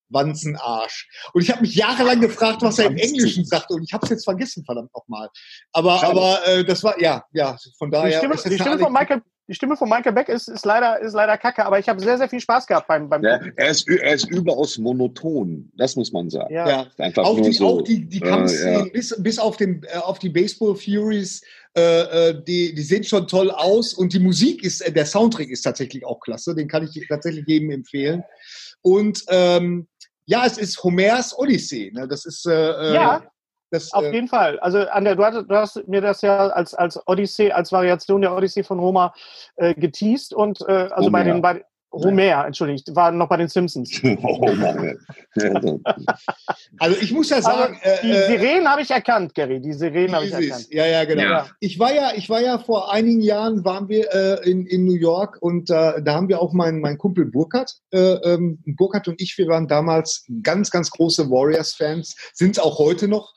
Wanzenarsch. 0.10 1.08
Und 1.34 1.42
ich 1.42 1.52
habe 1.52 1.62
mich 1.62 1.76
jahrelang 1.76 2.22
gefragt, 2.22 2.62
was 2.62 2.80
er 2.80 2.88
im 2.88 2.98
Englischen 2.98 3.46
sagt, 3.46 3.72
und 3.72 3.84
ich 3.84 3.94
habe 3.94 4.06
es 4.06 4.10
jetzt 4.12 4.24
vergessen, 4.24 4.64
verdammt 4.64 4.94
nochmal. 4.94 5.30
Aber, 5.72 6.04
aber 6.04 6.40
äh, 6.48 6.64
das 6.64 6.84
war, 6.84 7.00
ja, 7.02 7.24
ja, 7.32 7.58
von 7.78 7.92
daher. 7.92 8.10
Die 8.10 8.18
Stimme, 8.18 8.36
die 8.36 8.62
Stimme 8.62 8.80
von 8.80 8.94
Michael, 8.94 9.22
die 9.48 9.54
Stimme 9.54 9.78
von 9.78 9.90
Michael 9.90 10.14
Beck 10.14 10.30
ist, 10.30 10.48
ist, 10.48 10.66
leider, 10.66 11.00
ist 11.02 11.14
leider 11.14 11.38
kacke, 11.38 11.66
aber 11.66 11.78
ich 11.78 11.88
habe 11.88 12.00
sehr, 12.00 12.18
sehr 12.18 12.30
viel 12.30 12.40
Spaß 12.40 12.66
gehabt 12.66 12.88
beim, 12.88 13.10
beim 13.10 13.24
ja, 13.24 13.40
er, 13.56 13.70
ist, 13.70 13.88
er 13.88 14.14
ist 14.14 14.30
überaus 14.30 14.78
monoton, 14.78 15.72
das 15.76 15.96
muss 15.96 16.12
man 16.12 16.30
sagen. 16.30 16.54
Ja. 16.54 16.68
ja. 16.68 16.88
Einfach 16.98 17.24
auch, 17.24 17.40
die, 17.40 17.54
so, 17.54 17.68
auch 17.68 17.82
die, 17.84 18.08
die 18.08 18.20
Kampfszenen, 18.20 18.74
äh, 18.74 18.86
ja. 18.86 18.92
bis, 18.92 19.16
bis 19.22 19.38
auf, 19.38 19.58
den, 19.58 19.84
äh, 19.84 19.98
auf 19.98 20.20
die 20.20 20.30
Baseball 20.30 20.76
Furies 20.76 21.44
äh, 21.78 22.30
äh, 22.30 22.44
die, 22.44 22.74
die 22.74 22.82
sehen 22.82 23.04
schon 23.04 23.28
toll 23.28 23.52
aus 23.52 23.94
und 23.94 24.14
die 24.14 24.20
Musik 24.20 24.64
ist, 24.64 24.82
äh, 24.82 24.92
der 24.92 25.06
Soundtrack 25.06 25.50
ist 25.50 25.62
tatsächlich 25.62 26.06
auch 26.06 26.20
klasse, 26.20 26.56
den 26.56 26.68
kann 26.68 26.84
ich 26.84 27.06
tatsächlich 27.08 27.46
jedem 27.48 27.72
empfehlen. 27.72 28.24
Und 28.82 29.24
ähm, 29.30 29.88
ja, 30.26 30.46
es 30.46 30.58
ist 30.58 30.82
Homers 30.84 31.38
Odyssee. 31.38 31.92
Ne? 31.92 32.08
Das 32.08 32.26
ist 32.26 32.46
äh, 32.46 32.94
ja. 32.94 33.24
Das, 33.72 33.92
Auf 33.92 34.06
äh, 34.06 34.14
jeden 34.14 34.28
Fall. 34.28 34.60
Also 34.60 34.80
an 34.88 35.04
der, 35.04 35.16
du, 35.16 35.26
hast, 35.26 35.50
du 35.50 35.56
hast 35.56 35.88
mir 35.88 36.00
das 36.00 36.22
ja 36.22 36.48
als, 36.48 36.74
als 36.74 37.00
Odyssee, 37.08 37.52
als 37.52 37.72
Variation 37.72 38.22
der 38.22 38.34
Odyssee 38.34 38.64
von 38.64 38.80
Homer 38.80 39.14
äh, 39.58 39.74
geteased 39.74 40.34
und 40.34 40.62
äh, 40.62 40.72
also 40.72 41.08
Homer. 41.08 41.12
bei 41.12 41.24
den 41.24 41.42
bei, 41.42 41.66
Homer, 42.04 42.46
entschuldigt, 42.46 42.96
war 42.96 43.12
noch 43.12 43.30
bei 43.30 43.38
den 43.38 43.48
Simpsons. 43.48 44.02
also 46.78 46.98
ich 47.02 47.12
muss 47.12 47.30
ja 47.30 47.42
sagen, 47.42 47.80
also 47.82 48.02
die 48.04 48.12
äh, 48.12 48.28
Sirenen 48.28 48.70
habe 48.70 48.82
ich 48.82 48.92
erkannt, 48.92 49.34
Gary. 49.34 49.62
Die 49.62 49.74
Sirenen 49.74 50.16
habe 50.16 50.26
ich 50.26 50.34
erkannt. 50.34 50.68
Ja, 50.72 50.86
ja, 50.86 51.06
genau. 51.06 51.24
Ja. 51.24 51.48
Ich 51.60 51.80
war 51.80 51.94
ja, 51.94 52.12
ich 52.16 52.30
war 52.30 52.42
ja 52.42 52.60
vor 52.60 52.92
einigen 52.92 53.22
Jahren 53.22 53.64
waren 53.66 53.88
wir 53.90 54.14
äh, 54.14 54.50
in, 54.50 54.66
in 54.66 54.86
New 54.86 54.96
York 54.96 55.38
und 55.42 55.70
äh, 55.70 56.02
da 56.02 56.14
haben 56.14 56.28
wir 56.28 56.42
auch 56.42 56.54
meinen 56.54 56.82
mein 56.82 56.98
Kumpel 56.98 57.26
Burkhardt, 57.26 57.76
äh, 57.92 57.98
ähm, 57.98 58.60
Burkhardt 58.66 59.08
und 59.08 59.22
ich, 59.22 59.38
wir 59.38 59.48
waren 59.48 59.68
damals 59.68 60.26
ganz, 60.44 60.72
ganz 60.72 60.92
große 60.92 61.30
Warriors-Fans, 61.30 62.16
sind 62.34 62.58
es 62.58 62.64
auch 62.64 62.80
heute 62.80 63.08
noch. 63.08 63.34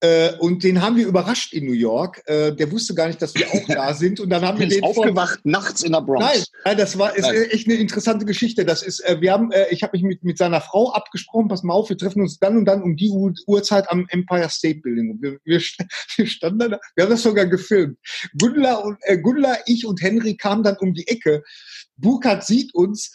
Äh, 0.00 0.36
und 0.38 0.62
den 0.62 0.80
haben 0.80 0.96
wir 0.96 1.08
überrascht 1.08 1.52
in 1.52 1.66
New 1.66 1.72
York. 1.72 2.22
Äh, 2.26 2.52
der 2.52 2.70
wusste 2.70 2.94
gar 2.94 3.08
nicht, 3.08 3.20
dass 3.20 3.34
wir 3.34 3.48
auch 3.48 3.66
da 3.66 3.92
sind. 3.94 4.20
Und 4.20 4.30
dann 4.30 4.42
haben 4.42 4.60
wir 4.60 4.68
den 4.68 4.82
aufgewacht 4.84 5.40
von, 5.42 5.50
nachts 5.50 5.82
in 5.82 5.90
der 5.90 6.02
Bronx. 6.02 6.46
Nein, 6.64 6.76
das 6.76 6.96
war 6.98 7.16
ist 7.16 7.28
echt 7.28 7.66
eine 7.66 7.76
interessante 7.76 8.24
Geschichte. 8.24 8.64
Das 8.64 8.82
ist, 8.82 9.00
äh, 9.00 9.20
wir 9.20 9.32
haben, 9.32 9.50
äh, 9.50 9.66
ich 9.70 9.82
habe 9.82 9.96
mich 9.96 10.04
mit, 10.04 10.22
mit 10.22 10.38
seiner 10.38 10.60
Frau 10.60 10.92
abgesprochen. 10.92 11.48
Pass 11.48 11.64
mal 11.64 11.74
auf, 11.74 11.88
wir 11.88 11.98
treffen 11.98 12.22
uns 12.22 12.38
dann 12.38 12.56
und 12.56 12.64
dann 12.64 12.82
um 12.82 12.96
die 12.96 13.10
Uhrzeit 13.10 13.90
am 13.90 14.06
Empire 14.10 14.48
State 14.48 14.80
Building. 14.80 15.18
Wir, 15.20 15.38
wir, 15.44 15.60
wir 16.16 16.26
standen 16.26 16.58
da, 16.58 16.78
wir 16.94 17.04
haben 17.04 17.10
das 17.10 17.22
sogar 17.22 17.46
gefilmt. 17.46 17.98
Gundler 18.38 18.84
und 18.84 18.98
äh, 19.02 19.18
Gundler, 19.18 19.58
ich 19.66 19.84
und 19.84 20.00
Henry 20.00 20.36
kamen 20.36 20.62
dann 20.62 20.76
um 20.78 20.94
die 20.94 21.08
Ecke. 21.08 21.42
Burkhardt 21.96 22.44
sieht 22.44 22.72
uns 22.72 23.12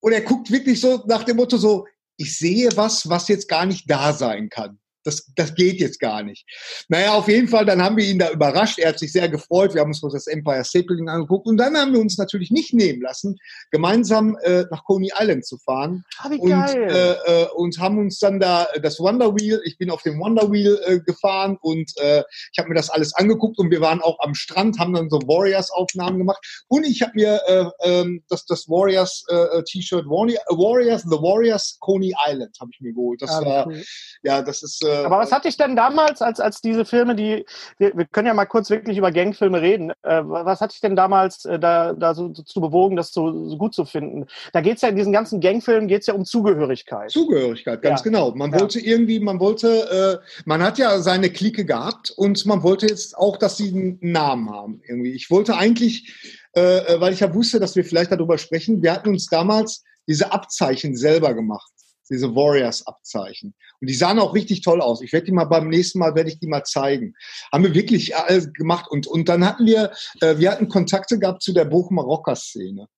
und 0.00 0.12
er 0.12 0.22
guckt 0.22 0.50
wirklich 0.50 0.80
so 0.80 1.04
nach 1.06 1.22
dem 1.22 1.36
Motto 1.36 1.58
so, 1.58 1.86
ich 2.16 2.36
sehe 2.36 2.70
was, 2.74 3.08
was 3.08 3.28
jetzt 3.28 3.48
gar 3.48 3.66
nicht 3.66 3.88
da 3.88 4.12
sein 4.12 4.48
kann. 4.48 4.80
Das, 5.04 5.30
das 5.36 5.54
geht 5.54 5.80
jetzt 5.80 6.00
gar 6.00 6.22
nicht. 6.22 6.44
Naja, 6.88 7.14
auf 7.14 7.28
jeden 7.28 7.46
Fall, 7.48 7.64
dann 7.64 7.82
haben 7.82 7.96
wir 7.96 8.04
ihn 8.04 8.18
da 8.18 8.30
überrascht. 8.30 8.78
Er 8.78 8.88
hat 8.88 8.98
sich 8.98 9.12
sehr 9.12 9.28
gefreut. 9.28 9.74
Wir 9.74 9.82
haben 9.82 9.88
uns 9.90 10.00
das 10.00 10.26
Empire 10.26 10.64
State 10.64 10.86
Building 10.86 11.08
angeguckt. 11.08 11.46
Und 11.46 11.58
dann 11.58 11.76
haben 11.76 11.92
wir 11.92 12.00
uns 12.00 12.18
natürlich 12.18 12.50
nicht 12.50 12.72
nehmen 12.72 13.02
lassen, 13.02 13.36
gemeinsam 13.70 14.36
äh, 14.42 14.64
nach 14.70 14.84
Coney 14.84 15.10
Island 15.18 15.46
zu 15.46 15.58
fahren. 15.58 16.04
Ah, 16.18 16.30
wie 16.30 16.38
Und, 16.38 16.50
geil. 16.50 17.18
äh, 17.26 17.42
äh, 17.42 17.46
und 17.54 17.78
haben 17.78 17.98
uns 17.98 18.18
dann 18.18 18.40
da 18.40 18.66
das 18.82 18.98
Wonder 18.98 19.34
Wheel, 19.34 19.60
ich 19.64 19.76
bin 19.78 19.90
auf 19.90 20.02
dem 20.02 20.18
Wonder 20.18 20.50
Wheel 20.50 20.80
äh, 20.86 21.00
gefahren 21.00 21.58
und 21.60 21.90
äh, 21.98 22.22
ich 22.52 22.58
habe 22.58 22.70
mir 22.70 22.74
das 22.74 22.88
alles 22.90 23.14
angeguckt 23.14 23.58
und 23.58 23.70
wir 23.70 23.80
waren 23.80 24.00
auch 24.00 24.18
am 24.20 24.34
Strand, 24.34 24.78
haben 24.78 24.94
dann 24.94 25.10
so 25.10 25.18
Warriors-Aufnahmen 25.18 26.18
gemacht. 26.18 26.64
Und 26.68 26.84
ich 26.86 27.02
habe 27.02 27.12
mir 27.14 27.40
äh, 27.46 27.66
ähm, 27.82 28.24
das, 28.28 28.46
das 28.46 28.68
Warriors 28.68 29.22
äh, 29.28 29.62
T-Shirt, 29.64 30.06
Warri- 30.06 30.38
Warriors, 30.48 31.02
The 31.02 31.16
Warriors 31.16 31.76
Coney 31.80 32.14
Island 32.26 32.56
habe 32.58 32.70
ich 32.72 32.80
mir 32.80 32.92
geholt. 32.94 33.20
Das 33.20 33.30
Ah, 33.30 33.44
war, 33.44 33.66
cool. 33.66 33.82
ja, 34.22 34.40
das 34.40 34.62
ist. 34.62 34.82
Äh, 34.82 34.93
Aber 35.04 35.18
was 35.18 35.32
hat 35.32 35.44
dich 35.44 35.56
denn 35.56 35.76
damals, 35.76 36.22
als, 36.22 36.40
als 36.40 36.60
diese 36.60 36.84
Filme, 36.84 37.14
die, 37.14 37.44
wir, 37.78 37.96
wir 37.96 38.04
können 38.06 38.26
ja 38.26 38.34
mal 38.34 38.44
kurz 38.44 38.70
wirklich 38.70 38.96
über 38.98 39.10
Gangfilme 39.10 39.60
reden, 39.60 39.90
äh, 40.02 40.22
was 40.24 40.60
hat 40.60 40.72
dich 40.72 40.80
denn 40.80 40.96
damals 40.96 41.44
äh, 41.44 41.58
da, 41.58 41.92
da 41.92 42.14
so, 42.14 42.32
so 42.34 42.42
zu 42.42 42.60
bewogen, 42.60 42.96
das 42.96 43.12
so, 43.12 43.48
so 43.48 43.56
gut 43.56 43.74
zu 43.74 43.84
finden? 43.84 44.26
Da 44.52 44.60
geht's 44.60 44.82
ja 44.82 44.88
in 44.88 44.96
diesen 44.96 45.12
ganzen 45.12 45.40
Gangfilmen 45.40 45.88
geht's 45.88 46.06
ja 46.06 46.14
um 46.14 46.24
Zugehörigkeit. 46.24 47.10
Zugehörigkeit, 47.10 47.82
ganz 47.82 48.00
Ja. 48.00 48.04
genau. 48.04 48.30
Man 48.34 48.52
Ja. 48.52 48.60
wollte 48.60 48.80
irgendwie, 48.80 49.20
man 49.20 49.40
wollte, 49.40 50.20
äh, 50.22 50.42
man 50.44 50.62
hat 50.62 50.78
ja 50.78 50.98
seine 51.00 51.30
Clique 51.30 51.64
gehabt 51.64 52.10
und 52.10 52.44
man 52.46 52.62
wollte 52.62 52.86
jetzt 52.86 53.16
auch, 53.16 53.36
dass 53.36 53.56
sie 53.56 53.68
einen 53.68 53.98
Namen 54.00 54.50
haben. 54.50 54.80
Irgendwie. 54.86 55.12
Ich 55.12 55.30
wollte 55.30 55.56
eigentlich, 55.56 56.40
äh, 56.56 56.78
äh, 56.78 57.00
weil 57.00 57.12
ich 57.12 57.20
ja 57.20 57.34
wusste, 57.34 57.60
dass 57.60 57.76
wir 57.76 57.84
vielleicht 57.84 58.12
darüber 58.12 58.38
sprechen, 58.38 58.82
wir 58.82 58.92
hatten 58.92 59.10
uns 59.10 59.26
damals 59.26 59.82
diese 60.06 60.32
Abzeichen 60.32 60.96
selber 60.96 61.34
gemacht. 61.34 61.70
Diese 62.10 62.34
Warriors-Abzeichen. 62.34 63.54
Und 63.80 63.90
die 63.90 63.94
sahen 63.94 64.18
auch 64.18 64.34
richtig 64.34 64.62
toll 64.62 64.80
aus. 64.80 65.00
Ich 65.00 65.12
werde 65.12 65.26
die 65.26 65.32
mal 65.32 65.44
beim 65.44 65.68
nächsten 65.68 65.98
Mal, 65.98 66.14
werde 66.14 66.30
ich 66.30 66.38
die 66.38 66.46
mal 66.46 66.64
zeigen. 66.64 67.14
Haben 67.52 67.64
wir 67.64 67.74
wirklich 67.74 68.16
alles 68.16 68.52
gemacht. 68.52 68.86
Und, 68.90 69.06
und 69.06 69.28
dann 69.28 69.44
hatten 69.46 69.66
wir, 69.66 69.92
äh, 70.20 70.38
wir 70.38 70.50
hatten 70.50 70.68
Kontakte 70.68 71.18
gehabt 71.18 71.42
zu 71.42 71.52
der 71.52 71.64
Bochumer 71.64 72.02
Rocker-Szene. 72.02 72.88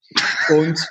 Und 0.48 0.88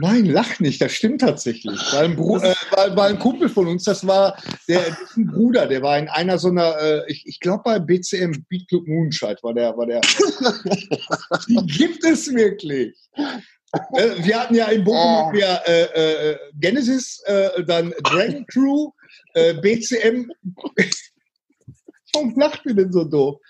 Nein, 0.00 0.26
lach 0.26 0.58
nicht, 0.60 0.80
das 0.80 0.92
stimmt 0.92 1.20
tatsächlich. 1.20 1.78
Weil 1.92 2.04
ein, 2.04 2.16
Bru 2.16 2.38
äh, 2.38 2.54
weil, 2.70 2.96
weil 2.96 3.10
ein 3.12 3.18
Kumpel 3.18 3.48
von 3.48 3.66
uns, 3.66 3.84
das 3.84 4.06
war 4.06 4.36
der 4.68 4.96
ein 5.16 5.26
Bruder, 5.26 5.66
der 5.66 5.82
war 5.82 5.98
in 5.98 6.08
einer 6.08 6.38
so 6.38 6.48
einer, 6.48 6.76
äh, 6.80 7.02
ich, 7.08 7.26
ich 7.26 7.40
glaube 7.40 7.62
bei 7.64 7.78
BCM, 7.78 8.44
Beat 8.48 8.68
Club 8.68 8.86
Moonshine 8.86 9.36
war 9.42 9.52
der, 9.54 9.76
war 9.76 9.86
der. 9.86 10.00
Die 11.48 11.66
gibt 11.66 12.04
es 12.04 12.32
wirklich. 12.32 12.96
Äh, 13.94 14.24
wir 14.24 14.40
hatten 14.40 14.54
ja 14.54 14.66
in 14.66 14.84
Bochum 14.84 15.26
hatten 15.26 15.36
wir, 15.36 15.62
äh, 15.66 16.30
äh, 16.30 16.38
Genesis, 16.54 17.22
äh, 17.26 17.62
dann 17.64 17.94
Dragon 18.02 18.46
Crew, 18.46 18.90
äh, 19.34 19.54
BCM. 19.54 20.30
Warum 22.14 22.38
lacht 22.38 22.64
ihr 22.66 22.74
denn 22.74 22.92
so 22.92 23.04
doof? 23.04 23.40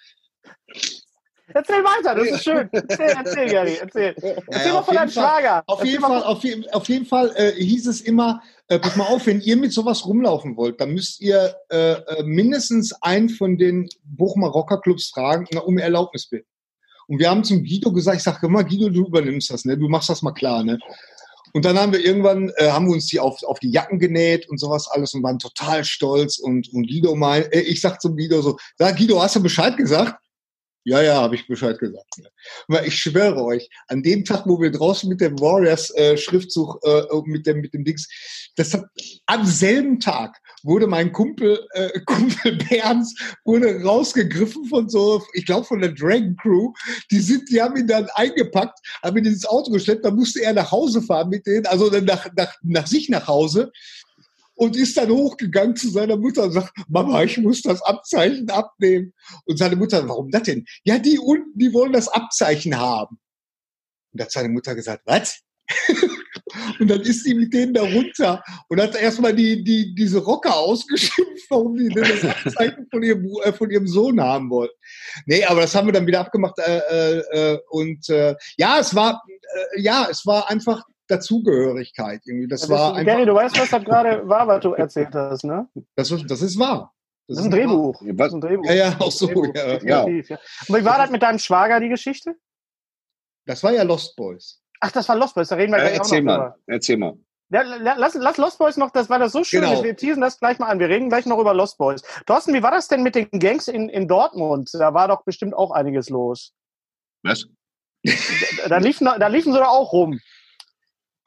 Erzähl 1.54 1.84
weiter, 1.84 2.14
das 2.14 2.28
ist 2.28 2.44
schön. 2.44 2.68
Erzähl, 2.72 3.14
erzähl, 3.16 3.48
Gary, 3.48 3.78
erzähl. 3.80 4.14
Erzähl 4.16 4.66
Ja, 4.66 4.72
mal 4.72 4.82
von 4.82 4.94
deinem. 4.94 5.10
Schwager. 5.10 5.62
Auf 5.66 5.84
jeden, 5.84 6.00
Fall, 6.00 6.22
auf, 6.22 6.44
jeden, 6.44 6.70
auf 6.70 6.88
jeden 6.88 7.06
Fall 7.06 7.32
äh, 7.36 7.52
hieß 7.52 7.86
es 7.86 8.00
immer, 8.00 8.42
äh, 8.68 8.78
pass 8.78 8.96
mal 8.96 9.04
auf, 9.04 9.26
wenn 9.26 9.40
ihr 9.40 9.56
mit 9.56 9.72
sowas 9.72 10.06
rumlaufen 10.06 10.56
wollt, 10.56 10.80
dann 10.80 10.92
müsst 10.92 11.20
ihr 11.20 11.54
äh, 11.70 11.92
äh, 11.92 12.22
mindestens 12.24 12.92
einen 13.02 13.28
von 13.28 13.58
den 13.58 13.88
Bochumer 14.04 14.48
Rockerclubs 14.48 15.10
fragen, 15.10 15.46
um 15.58 15.78
Erlaubnis 15.78 16.28
bitten. 16.28 16.48
Und 17.08 17.18
wir 17.18 17.28
haben 17.28 17.44
zum 17.44 17.62
Guido 17.64 17.92
gesagt, 17.92 18.18
ich 18.18 18.22
sage 18.22 18.46
immer, 18.46 18.64
Guido, 18.64 18.88
du 18.88 19.06
übernimmst 19.06 19.50
das, 19.50 19.64
ne? 19.64 19.76
Du 19.76 19.88
machst 19.88 20.08
das 20.08 20.22
mal 20.22 20.32
klar, 20.32 20.64
ne? 20.64 20.78
Und 21.52 21.64
dann 21.64 21.78
haben 21.78 21.92
wir 21.92 22.02
irgendwann, 22.02 22.50
äh, 22.56 22.70
haben 22.70 22.86
wir 22.86 22.94
uns 22.94 23.06
die 23.06 23.20
auf, 23.20 23.42
auf 23.42 23.58
die 23.58 23.70
Jacken 23.70 23.98
genäht 23.98 24.48
und 24.48 24.58
sowas 24.58 24.88
alles 24.90 25.12
und 25.12 25.22
waren 25.22 25.38
total 25.38 25.84
stolz. 25.84 26.38
Und, 26.38 26.72
und 26.72 26.88
Guido 26.88 27.14
mein, 27.14 27.42
äh, 27.52 27.60
ich 27.60 27.80
sag 27.80 28.00
zum 28.00 28.16
Guido 28.16 28.40
so, 28.40 28.56
sag 28.78 28.96
Guido, 28.96 29.20
hast 29.20 29.36
du 29.36 29.42
Bescheid 29.42 29.76
gesagt? 29.76 30.14
Ja, 30.84 31.00
ja, 31.00 31.14
habe 31.22 31.36
ich 31.36 31.46
Bescheid 31.46 31.78
gesagt. 31.78 32.20
Aber 32.66 32.84
ich 32.84 32.98
schwöre 32.98 33.44
euch, 33.44 33.70
an 33.86 34.02
dem 34.02 34.24
Tag, 34.24 34.46
wo 34.46 34.60
wir 34.60 34.72
draußen 34.72 35.08
mit 35.08 35.20
dem 35.20 35.38
Warriors-Schriftzug, 35.38 36.80
äh, 36.84 37.02
mit, 37.24 37.46
dem, 37.46 37.60
mit 37.60 37.72
dem 37.72 37.84
Dings, 37.84 38.08
das 38.56 38.74
hat, 38.74 38.84
am 39.26 39.46
selben 39.46 40.00
Tag 40.00 40.36
wurde 40.64 40.88
mein 40.88 41.12
Kumpel, 41.12 41.64
äh, 41.74 42.00
Kumpel 42.06 42.56
Berns, 42.56 43.14
wurde 43.44 43.80
rausgegriffen 43.82 44.64
von 44.66 44.88
so, 44.88 45.22
ich 45.34 45.46
glaube 45.46 45.66
von 45.66 45.80
der 45.80 45.92
Dragon 45.92 46.36
Crew. 46.36 46.72
Die 47.12 47.20
sind, 47.20 47.48
die 47.48 47.62
haben 47.62 47.76
ihn 47.76 47.86
dann 47.86 48.08
eingepackt, 48.14 48.78
haben 49.04 49.18
ihn 49.18 49.26
ins 49.26 49.46
Auto 49.46 49.70
geschleppt, 49.70 50.04
dann 50.04 50.16
musste 50.16 50.42
er 50.42 50.52
nach 50.52 50.72
Hause 50.72 51.00
fahren 51.00 51.28
mit 51.28 51.46
denen, 51.46 51.66
also 51.66 51.90
nach, 51.90 52.26
nach, 52.36 52.54
nach 52.62 52.86
sich 52.88 53.08
nach 53.08 53.28
Hause 53.28 53.70
und 54.54 54.76
ist 54.76 54.96
dann 54.96 55.10
hochgegangen 55.10 55.76
zu 55.76 55.88
seiner 55.90 56.16
Mutter 56.16 56.44
und 56.44 56.52
sagt, 56.52 56.72
Mama, 56.88 57.22
ich 57.22 57.38
muss 57.38 57.62
das 57.62 57.82
Abzeichen 57.82 58.48
abnehmen. 58.50 59.12
Und 59.44 59.58
seine 59.58 59.76
Mutter, 59.76 60.06
warum 60.08 60.30
das 60.30 60.44
denn? 60.44 60.64
Ja, 60.84 60.98
die 60.98 61.18
unten, 61.18 61.58
die 61.58 61.72
wollen 61.72 61.92
das 61.92 62.08
Abzeichen 62.08 62.76
haben. 62.78 63.18
Und 64.12 64.20
da 64.20 64.24
hat 64.24 64.32
seine 64.32 64.48
Mutter 64.48 64.74
gesagt, 64.74 65.02
was? 65.06 65.40
und 66.80 66.90
dann 66.90 67.00
ist 67.00 67.24
sie 67.24 67.34
mit 67.34 67.52
denen 67.54 67.72
da 67.72 67.82
runter 67.82 68.42
und 68.68 68.80
hat 68.80 68.94
erstmal 68.94 69.34
die, 69.34 69.64
die, 69.64 69.94
diese 69.94 70.18
Rocker 70.18 70.54
ausgeschimpft, 70.54 71.46
warum 71.48 71.76
die 71.76 71.88
denn 71.88 72.04
das 72.04 72.24
Abzeichen 72.24 72.86
von 72.90 73.02
ihrem, 73.02 73.26
äh, 73.42 73.52
von 73.52 73.70
ihrem 73.70 73.86
Sohn 73.86 74.20
haben 74.20 74.50
wollten. 74.50 74.74
Nee, 75.26 75.44
aber 75.44 75.62
das 75.62 75.74
haben 75.74 75.88
wir 75.88 75.92
dann 75.92 76.06
wieder 76.06 76.20
abgemacht. 76.20 76.58
Äh, 76.58 76.78
äh, 76.78 77.18
äh, 77.32 77.58
und 77.70 78.08
äh, 78.10 78.34
ja, 78.56 78.78
es 78.80 78.94
war, 78.94 79.22
äh, 79.28 79.80
ja, 79.80 80.08
es 80.10 80.26
war 80.26 80.50
einfach 80.50 80.84
Dazugehörigkeit 81.08 82.20
irgendwie. 82.24 82.48
Das, 82.48 82.62
Das 82.62 82.70
war 82.70 82.98
ist, 82.98 83.04
Gary, 83.06 83.26
du 83.26 83.34
weißt, 83.34 83.58
was 83.58 83.70
das 83.70 83.84
gerade 83.84 84.26
war, 84.28 84.46
was 84.46 84.60
du 84.60 84.72
erzählt 84.74 85.14
hast, 85.14 85.44
ne? 85.44 85.68
das, 85.96 86.10
ist- 86.10 86.30
das 86.30 86.42
ist 86.42 86.58
wahr. 86.58 86.92
Das 87.28 87.38
ist 87.38 87.44
ein 87.44 87.50
Drehbuch. 87.50 88.02
Das 88.14 88.28
ist 88.28 88.34
ein 88.34 88.40
Drehbuch. 88.40 88.64
Ja, 88.66 88.74
ja, 88.74 88.96
auch 88.98 89.10
so, 89.12 89.26
Drehbuch, 89.26 89.54
ja. 89.54 89.78
ja. 89.82 90.02
Und 90.04 90.76
wie 90.76 90.84
war 90.84 90.98
das 90.98 91.10
mit 91.10 91.22
deinem 91.22 91.38
Schwager, 91.38 91.78
die 91.80 91.88
Geschichte? 91.88 92.34
Das 93.46 93.62
war 93.62 93.72
ja 93.72 93.82
Lost 93.84 94.16
Boys. 94.16 94.60
Ach, 94.80 94.90
das 94.90 95.08
war 95.08 95.16
Lost 95.16 95.34
Boys, 95.34 95.48
da 95.48 95.54
reden 95.56 95.72
wir 95.72 95.78
Äh, 95.78 95.82
gleich 95.82 95.92
auch 95.92 95.98
noch 95.98 96.04
erzähl 96.04 96.18
drüber. 96.20 96.38
mal, 96.38 96.54
erzähl 96.66 96.96
mal. 96.96 97.14
Ja, 97.50 97.62
la- 97.62 97.94
lass, 97.96 98.14
lass 98.14 98.36
Lost 98.38 98.58
Boys 98.58 98.76
noch, 98.76 98.90
das 98.90 99.08
war 99.10 99.18
das 99.18 99.32
so 99.32 99.44
schön. 99.44 99.60
Genau. 99.60 99.82
Wir 99.84 99.94
teasen 99.96 100.20
das 100.20 100.38
gleich 100.40 100.58
mal 100.58 100.66
an. 100.68 100.78
Wir 100.80 100.88
reden 100.88 101.08
gleich 101.08 101.26
noch 101.26 101.38
über 101.38 101.54
Lost 101.54 101.78
Boys. 101.78 102.02
Thorsten, 102.26 102.54
wie 102.54 102.62
war 102.62 102.70
das 102.72 102.88
denn 102.88 103.02
mit 103.02 103.14
den 103.14 103.28
Gangs 103.30 103.68
in, 103.68 103.88
in 103.88 104.08
Dortmund? 104.08 104.70
Da 104.72 104.92
war 104.94 105.06
doch 105.08 105.22
bestimmt 105.24 105.54
auch 105.54 105.70
einiges 105.70 106.08
los. 106.08 106.52
Was? 107.22 107.46
Da, 108.04 108.68
da, 108.68 108.78
liefen, 108.78 109.04
da 109.04 109.26
liefen 109.28 109.52
sie 109.52 109.58
doch 109.58 109.68
auch 109.68 109.92
rum. 109.92 110.18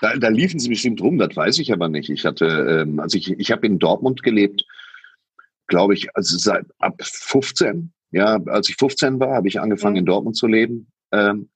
Da, 0.01 0.15
da 0.17 0.27
liefen 0.27 0.60
sie 0.60 0.69
bestimmt 0.69 1.01
rum, 1.01 1.17
das 1.17 1.36
weiß 1.36 1.60
ich 1.60 1.71
aber 1.71 1.88
nicht. 1.88 2.10
Ich 2.10 2.25
hatte, 2.25 2.45
ähm, 2.45 2.99
also 2.99 3.17
ich, 3.17 3.31
ich 3.31 3.51
habe 3.51 3.65
in 3.65 3.79
Dortmund 3.79 4.23
gelebt, 4.23 4.65
glaube 5.67 5.93
ich, 5.93 6.15
also 6.15 6.38
seit 6.38 6.65
ab 6.79 6.95
15. 7.01 7.91
Ja, 8.12 8.39
als 8.47 8.69
ich 8.69 8.75
15 8.77 9.19
war, 9.19 9.36
habe 9.36 9.47
ich 9.47 9.60
angefangen 9.60 9.93
Mhm. 9.93 9.99
in 9.99 10.05
Dortmund 10.05 10.36
zu 10.38 10.47
leben. 10.47 10.91
Ähm, 11.12 11.49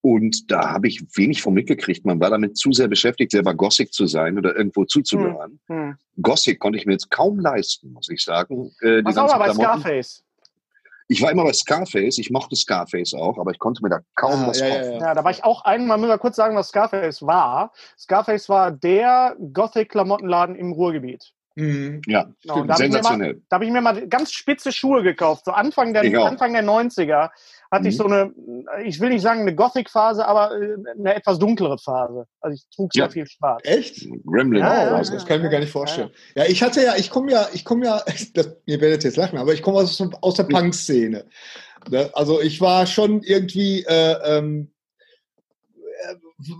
und 0.00 0.50
da 0.50 0.70
habe 0.70 0.88
ich 0.88 1.00
wenig 1.16 1.42
von 1.42 1.54
mitgekriegt. 1.54 2.04
Man 2.04 2.18
war 2.18 2.30
damit 2.30 2.56
zu 2.56 2.72
sehr 2.72 2.88
beschäftigt, 2.88 3.30
selber 3.30 3.54
Gothic 3.54 3.92
zu 3.92 4.06
sein 4.08 4.36
oder 4.36 4.56
irgendwo 4.56 4.84
zuzugehören. 4.84 5.60
Hm. 5.68 5.96
Gothic 6.20 6.58
konnte 6.58 6.76
ich 6.76 6.86
mir 6.86 6.92
jetzt 6.92 7.08
kaum 7.10 7.38
leisten, 7.38 7.92
muss 7.92 8.08
ich 8.10 8.22
sagen. 8.22 8.72
Äh, 8.80 9.02
die 9.02 9.04
Was 9.04 9.14
mal 9.14 9.38
bei. 9.38 9.54
Scarface. 9.54 10.24
Ich 11.12 11.20
war 11.20 11.30
immer 11.30 11.44
bei 11.44 11.52
Scarface, 11.52 12.16
ich 12.16 12.30
mochte 12.30 12.56
Scarface 12.56 13.12
auch, 13.12 13.36
aber 13.38 13.50
ich 13.50 13.58
konnte 13.58 13.82
mir 13.82 13.90
da 13.90 14.00
kaum 14.14 14.44
Ah, 14.44 14.46
was 14.48 14.60
ja, 14.60 14.68
kaufen. 14.70 14.92
ja. 14.94 14.98
Ja, 15.00 15.14
da 15.14 15.22
war 15.22 15.30
ich 15.30 15.44
auch 15.44 15.62
einmal, 15.66 15.98
müssen 15.98 16.08
wir 16.08 16.16
kurz 16.16 16.36
sagen, 16.36 16.56
was 16.56 16.68
Scarface 16.68 17.20
war. 17.20 17.70
Scarface 17.98 18.48
war 18.48 18.70
der 18.70 19.36
Gothic-Klamottenladen 19.52 20.56
im 20.56 20.72
Ruhrgebiet. 20.72 21.34
Mhm. 21.54 22.00
Ja, 22.06 22.30
Genau, 22.42 22.60
und 22.62 22.68
da 22.68 22.74
habe 22.74 22.84
ich, 22.84 22.90
mir 22.90 22.94
mal- 22.96 23.02
sensationell. 23.02 23.42
da 23.48 23.56
hab 23.56 23.62
ich 23.62 23.70
mir 23.70 23.80
mal 23.80 24.08
ganz 24.08 24.32
spitze 24.32 24.72
Schuhe 24.72 25.02
gekauft. 25.02 25.44
So 25.44 25.52
Anfang 25.52 25.92
der, 25.92 26.04
Ich. 26.04 26.16
Anfang 26.18 26.52
der 26.52 26.62
90er 26.62 27.30
hatte 27.70 27.88
ich 27.88 27.94
Mhm. 27.94 27.98
so 27.98 28.04
eine, 28.06 28.32
ich 28.84 29.00
will 29.00 29.10
nicht 29.10 29.22
sagen 29.22 29.40
eine 29.40 29.54
Gothic-Phase, 29.54 30.26
aber 30.26 30.54
äh, 30.60 30.76
eine 30.98 31.14
etwas 31.14 31.38
dunklere 31.38 31.78
Phase. 31.78 32.26
Also 32.40 32.54
ich 32.54 32.64
trug 32.74 32.92
sehr 32.92 33.04
Ja. 33.04 33.10
viel 33.10 33.26
schwarz. 33.26 33.60
Echt? 33.64 34.06
Gremlin. 34.26 34.60
Ja, 34.62 34.84
ja, 34.86 34.94
also. 34.96 35.14
das 35.14 35.26
kann 35.26 35.38
ich 35.38 35.42
mir 35.44 35.50
gar 35.50 35.60
nicht 35.60 35.72
vorstellen. 35.72 36.10
Ja, 36.34 36.44
ich 36.44 36.62
hatte 36.62 36.82
ja, 36.82 36.96
ich 36.96 37.10
komme 37.10 37.32
ja, 37.32 37.48
ich 37.52 37.64
komme 37.64 37.84
ja, 37.86 38.02
das, 38.34 38.56
ihr 38.66 38.80
werdet 38.80 39.04
jetzt 39.04 39.16
lachen, 39.16 39.38
aber 39.38 39.52
ich 39.52 39.62
komme 39.62 39.78
aus, 39.78 40.02
aus 40.20 40.34
der 40.34 40.44
Punk-Szene. 40.44 41.24
Ne? 41.90 42.10
Also 42.14 42.40
ich 42.40 42.60
war 42.60 42.86
schon 42.86 43.22
irgendwie, 43.22 43.84
äh, 43.84 44.38
ähm, 44.38 44.70
äh, 45.74 46.14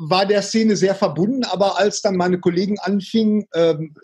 war 0.08 0.26
der 0.26 0.42
Szene 0.42 0.76
sehr 0.76 0.94
verbunden, 0.94 1.44
aber 1.44 1.78
als 1.78 2.02
dann 2.02 2.16
meine 2.16 2.38
Kollegen 2.40 2.78
anfingen, 2.78 3.46
ähm, 3.54 3.94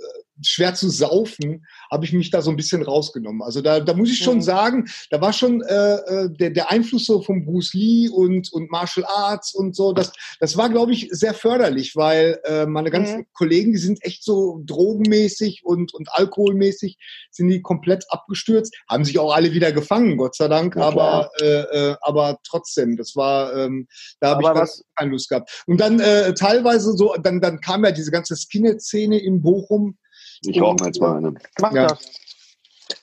schwer 0.42 0.74
zu 0.74 0.88
saufen, 0.88 1.66
habe 1.90 2.04
ich 2.04 2.12
mich 2.12 2.30
da 2.30 2.42
so 2.42 2.50
ein 2.50 2.56
bisschen 2.56 2.82
rausgenommen. 2.82 3.42
Also 3.42 3.60
da, 3.60 3.80
da 3.80 3.94
muss 3.94 4.10
ich 4.10 4.18
schon 4.18 4.36
Mhm. 4.36 4.42
sagen, 4.42 4.84
da 5.10 5.20
war 5.20 5.32
schon 5.32 5.62
äh, 5.62 5.94
äh, 5.96 6.30
der, 6.30 6.50
der 6.50 6.70
Einfluss 6.70 7.06
so 7.06 7.22
von 7.22 7.44
Bruce 7.44 7.74
Lee 7.74 8.08
und, 8.08 8.52
und 8.52 8.70
Martial 8.70 9.06
Arts 9.08 9.54
und 9.54 9.74
so, 9.74 9.92
das, 9.92 10.12
das 10.40 10.56
war, 10.56 10.68
glaube 10.70 10.92
ich, 10.92 11.08
sehr 11.10 11.34
förderlich, 11.34 11.96
weil 11.96 12.40
äh, 12.44 12.66
meine 12.66 12.90
ganzen 12.90 13.18
Mhm. 13.18 13.26
Kollegen, 13.32 13.72
die 13.72 13.78
sind 13.78 14.04
echt 14.04 14.22
so 14.24 14.62
drogenmäßig 14.64 15.62
und, 15.64 15.94
und 15.94 16.08
alkoholmäßig, 16.12 16.96
sind 17.30 17.48
die 17.48 17.62
komplett 17.62 18.04
abgestürzt, 18.10 18.76
haben 18.88 19.04
sich 19.04 19.18
auch 19.18 19.32
alle 19.34 19.52
wieder 19.52 19.72
gefangen, 19.72 20.16
Gott 20.16 20.36
sei 20.36 20.48
Dank, 20.48 20.76
Ja, 20.76 20.82
aber, 20.82 21.30
äh, 21.40 21.44
äh, 21.90 21.96
aber 22.02 22.38
trotzdem, 22.46 22.96
das 22.96 23.16
war, 23.16 23.54
ähm, 23.56 23.86
da 24.20 24.30
habe 24.30 24.42
ich 24.42 24.48
was- 24.48 24.84
keine 24.96 25.10
Lust 25.12 25.28
gehabt. 25.28 25.64
Und 25.66 25.80
dann 25.80 26.00
äh, 26.00 26.34
teilweise 26.34 26.92
so, 26.96 27.14
dann, 27.22 27.40
dann 27.40 27.60
kam 27.60 27.84
ja 27.84 27.90
diese 27.92 28.10
ganze 28.10 28.36
Skinhead-Szene 28.36 29.18
in 29.18 29.42
Bochum. 29.42 29.96
Ich 30.42 30.60
rauche 30.60 30.76
mir 30.80 30.86
jetzt 30.86 31.00
mal 31.00 31.16
eine. 31.16 31.34
Mach 31.60 31.72
Ja. 31.72 31.86
das. 31.88 32.10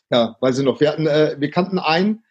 Ja, 0.09 0.35
weiß 0.39 0.59
ich 0.59 0.65
noch. 0.65 0.79
Wir 0.79 0.89
hatten, 0.91 1.07
äh, 1.07 1.35
wir 1.39 1.49
kannten 1.49 1.79
einen, 1.79 2.23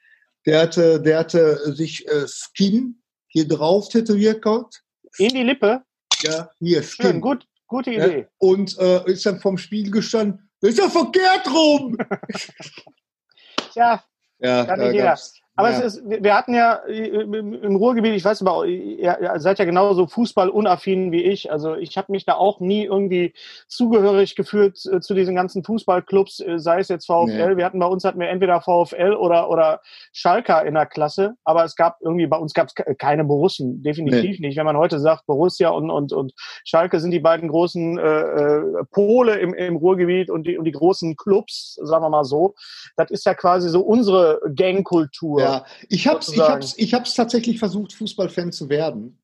der 0.46 0.60
hatte, 0.62 1.00
der 1.00 1.18
hatte 1.18 1.74
sich 1.74 2.06
äh, 2.08 2.26
Skin 2.28 3.02
hier 3.28 3.46
drauf 3.48 3.88
tätowiert 3.88 4.42
gehabt. 4.42 4.82
In 5.18 5.28
die 5.30 5.42
Lippe? 5.42 5.82
Ja, 6.22 6.50
hier 6.58 6.82
Skin. 6.82 7.06
Schön, 7.06 7.20
gut, 7.20 7.46
gute 7.66 7.90
Idee. 7.90 8.20
Ja, 8.20 8.26
und 8.38 8.78
äh, 8.78 9.10
ist 9.10 9.26
dann 9.26 9.40
vom 9.40 9.58
Spiegel 9.58 9.90
gestanden, 9.92 10.48
ist 10.60 10.78
ja 10.78 10.88
verkehrt 10.88 11.46
rum. 11.52 11.98
ja, 13.74 14.02
ja, 14.38 14.64
kann 14.64 14.78
nicht 14.80 14.92
jeder. 14.92 15.04
gab's- 15.06 15.34
Aber 15.56 15.70
ja. 15.70 15.78
es 15.78 15.96
ist, 15.96 16.02
wir 16.04 16.34
hatten 16.34 16.52
ja 16.52 16.80
äh, 16.86 17.06
im 17.06 17.76
Ruhrgebiet, 17.76 18.14
ich 18.14 18.24
weiß 18.24 18.42
aber, 18.42 18.66
ihr 18.66 19.34
seid 19.36 19.60
ja 19.60 19.64
genauso 19.64 20.08
fußballunaffin 20.08 21.12
wie 21.12 21.22
ich. 21.22 21.52
Also 21.52 21.76
ich 21.76 21.96
habe 21.96 22.10
mich 22.10 22.24
da 22.24 22.34
auch 22.34 22.58
nie 22.58 22.84
irgendwie 22.84 23.34
zugehörig 23.68 24.34
gefühlt 24.34 24.84
äh, 24.86 25.00
zu 25.00 25.14
diesen 25.14 25.36
ganzen 25.36 25.62
Fußballclubs, 25.62 26.40
äh, 26.40 26.58
sei 26.58 26.80
es 26.80 26.88
jetzt 26.88 27.06
VfL. 27.06 27.50
Nee. 27.50 27.56
Wir 27.56 27.64
hatten 27.64 27.78
bei 27.78 27.86
uns 27.86 28.04
hatten 28.04 28.18
wir 28.18 28.28
entweder 28.28 28.60
VfL 28.60 29.14
oder 29.14 29.48
oder 29.48 29.80
Schalker 30.12 30.64
in 30.66 30.74
der 30.74 30.86
Klasse, 30.86 31.34
aber 31.44 31.64
es 31.64 31.76
gab 31.76 31.98
irgendwie 32.00 32.26
bei 32.26 32.36
uns 32.36 32.52
gab 32.52 32.68
es 32.68 32.74
keine 32.98 33.24
Borussen, 33.24 33.80
definitiv 33.82 34.40
nicht. 34.40 34.56
Wenn 34.56 34.66
man 34.66 34.76
heute 34.76 34.98
sagt 34.98 35.26
Borussia 35.26 35.68
und 35.68 35.88
und 35.88 36.12
und 36.12 36.32
Schalke 36.64 36.98
sind 36.98 37.12
die 37.12 37.20
beiden 37.20 37.48
großen 37.48 37.98
äh, 37.98 38.60
Pole 38.90 39.38
im, 39.38 39.54
im 39.54 39.76
Ruhrgebiet 39.76 40.30
und 40.30 40.48
die 40.48 40.58
und 40.58 40.64
die 40.64 40.72
großen 40.72 41.14
Clubs, 41.14 41.78
sagen 41.80 42.04
wir 42.04 42.10
mal 42.10 42.24
so, 42.24 42.54
das 42.96 43.12
ist 43.12 43.24
ja 43.24 43.34
quasi 43.34 43.68
so 43.68 43.82
unsere 43.82 44.40
Gangkultur. 44.56 45.43
Ja, 45.43 45.43
ich 45.88 46.06
hab's, 46.06 46.28
ich 46.28 46.34
sozusagen. 46.36 46.54
hab's, 46.54 46.74
ich 46.76 46.94
hab's 46.94 47.14
tatsächlich 47.14 47.58
versucht, 47.58 47.92
Fußballfan 47.92 48.52
zu 48.52 48.68
werden. 48.68 49.18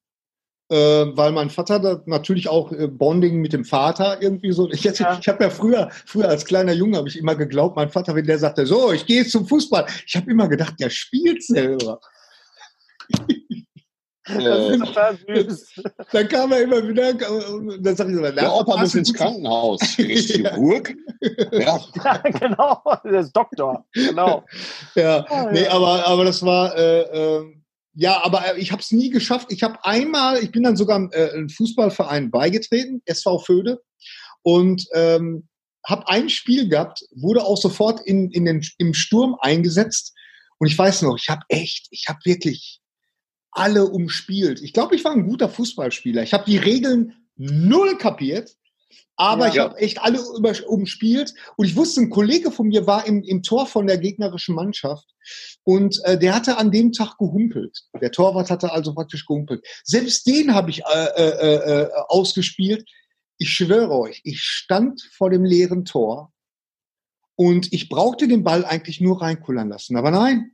Äh, 0.70 0.76
weil 1.16 1.32
mein 1.32 1.50
Vater 1.50 1.80
da 1.80 2.00
natürlich 2.06 2.48
auch 2.48 2.70
äh, 2.70 2.86
Bonding 2.86 3.40
mit 3.40 3.52
dem 3.52 3.64
Vater 3.64 4.22
irgendwie 4.22 4.52
so. 4.52 4.70
Ich, 4.70 4.84
Ja. 4.84 5.18
ich 5.20 5.28
habe 5.28 5.42
ja 5.42 5.50
früher, 5.50 5.90
früher 6.06 6.28
als 6.28 6.44
kleiner 6.44 6.72
Junge 6.72 6.96
habe 6.96 7.08
ich 7.08 7.18
immer 7.18 7.34
geglaubt, 7.34 7.74
mein 7.74 7.90
Vater, 7.90 8.14
wenn 8.14 8.24
der 8.26 8.38
sagte, 8.38 8.64
so, 8.66 8.92
ich 8.92 9.04
gehe 9.04 9.26
zum 9.26 9.48
Fußball, 9.48 9.86
ich 10.06 10.14
habe 10.14 10.30
immer 10.30 10.46
gedacht, 10.48 10.74
der 10.78 10.90
spielt 10.90 11.42
selber. 11.42 12.00
Das 14.38 14.70
ist 14.70 14.78
total 14.84 15.18
süß. 15.48 15.82
Dann 16.12 16.28
kam 16.28 16.52
er 16.52 16.62
immer 16.62 16.86
wieder 16.86 17.10
und 17.52 17.82
dann 17.84 17.96
sag 17.96 18.08
ich 18.08 18.14
so, 18.14 18.20
na, 18.20 18.30
der 18.30 18.52
Opa 18.52 18.76
muss 18.76 18.94
ins 18.94 19.12
Krankenhaus. 19.12 19.80
Ist 19.98 20.28
Ja. 20.36 20.54
Chirurg? 20.54 20.94
Ja. 21.52 21.80
Ja, 22.04 22.16
genau, 22.18 22.82
der 23.04 23.20
ist 23.20 23.32
Doktor. 23.32 23.84
Genau. 23.92 24.44
Ja, 24.94 25.24
Ah, 25.28 25.50
nee, 25.52 25.64
ja. 25.64 25.72
aber, 25.72 26.06
aber 26.06 26.24
das 26.24 26.42
war, 26.42 26.76
äh, 26.76 27.00
äh, 27.02 27.44
ja, 27.94 28.24
aber 28.24 28.54
äh, 28.54 28.58
ich 28.58 28.72
habe 28.72 28.80
es 28.82 28.90
nie 28.90 29.10
geschafft. 29.10 29.48
Ich 29.50 29.62
habe 29.62 29.78
einmal, 29.84 30.38
ich 30.42 30.50
bin 30.52 30.62
dann 30.62 30.76
sogar 30.76 31.08
äh, 31.12 31.32
einem 31.32 31.48
Fußballverein 31.48 32.30
beigetreten, 32.30 33.02
SV 33.04 33.38
Föde, 33.40 33.80
und 34.42 34.86
ähm, 34.94 35.48
habe 35.86 36.08
ein 36.08 36.28
Spiel 36.28 36.68
gehabt, 36.68 37.02
wurde 37.14 37.42
auch 37.44 37.56
sofort 37.56 38.00
in, 38.00 38.30
in 38.30 38.44
den, 38.44 38.64
im 38.78 38.94
Sturm 38.94 39.36
eingesetzt. 39.40 40.14
Und 40.58 40.66
ich 40.68 40.76
weiß 40.76 41.02
noch, 41.02 41.16
ich 41.16 41.28
habe 41.28 41.42
echt, 41.48 41.88
ich 41.90 42.06
habe 42.08 42.18
wirklich 42.24 42.80
alle 43.52 43.86
umspielt. 43.86 44.60
Ich 44.62 44.72
glaube, 44.72 44.94
ich 44.94 45.04
war 45.04 45.12
ein 45.12 45.26
guter 45.26 45.48
Fußballspieler. 45.48 46.22
Ich 46.22 46.32
habe 46.32 46.44
die 46.44 46.58
Regeln 46.58 47.14
null 47.36 47.96
kapiert, 47.98 48.56
aber 49.16 49.46
Ja. 49.48 49.52
ich 49.52 49.58
habe 49.58 49.78
echt 49.78 50.00
alle 50.02 50.20
über, 50.36 50.54
umspielt. 50.68 51.34
Und 51.56 51.66
ich 51.66 51.76
wusste, 51.76 52.00
ein 52.00 52.10
Kollege 52.10 52.50
von 52.50 52.68
mir 52.68 52.86
war 52.86 53.06
im, 53.06 53.22
im 53.22 53.42
Tor 53.42 53.66
von 53.66 53.86
der 53.86 53.98
gegnerischen 53.98 54.54
Mannschaft 54.54 55.06
und 55.64 56.00
äh, 56.04 56.18
der 56.18 56.34
hatte 56.34 56.56
an 56.58 56.70
dem 56.70 56.92
Tag 56.92 57.18
gehumpelt. 57.18 57.82
Der 58.00 58.12
Torwart 58.12 58.50
hatte 58.50 58.72
also 58.72 58.94
praktisch 58.94 59.26
gehumpelt. 59.26 59.66
Selbst 59.84 60.26
den 60.26 60.54
habe 60.54 60.70
ich 60.70 60.82
äh, 60.84 61.04
äh, 61.16 61.54
äh, 61.82 61.88
ausgespielt. 62.08 62.88
Ich 63.38 63.50
schwöre 63.50 63.92
euch, 63.92 64.20
ich 64.24 64.42
stand 64.42 65.02
vor 65.12 65.30
dem 65.30 65.44
leeren 65.44 65.84
Tor 65.84 66.32
und 67.36 67.72
ich 67.72 67.88
brauchte 67.88 68.28
den 68.28 68.44
Ball 68.44 68.66
eigentlich 68.66 69.00
nur 69.00 69.22
reinkullern 69.22 69.70
lassen. 69.70 69.96
Aber 69.96 70.10
nein, 70.10 70.52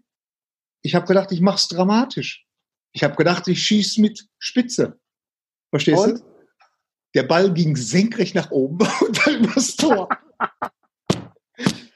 ich 0.82 0.94
habe 0.94 1.06
gedacht, 1.06 1.32
ich 1.32 1.40
mache 1.40 1.56
es 1.56 1.66
dramatisch. 1.66 2.45
Ich 2.96 3.04
habe 3.04 3.14
gedacht, 3.14 3.46
ich 3.46 3.62
schieß 3.62 3.98
mit 3.98 4.26
Spitze. 4.38 4.98
Verstehst 5.68 6.02
Und? 6.02 6.18
du? 6.20 6.24
Der 7.14 7.24
Ball 7.24 7.52
ging 7.52 7.76
senkrecht 7.76 8.34
nach 8.34 8.50
oben 8.50 8.88
und 9.06 9.26
dann 9.26 9.44
übers 9.44 9.76
Tor. 9.76 10.08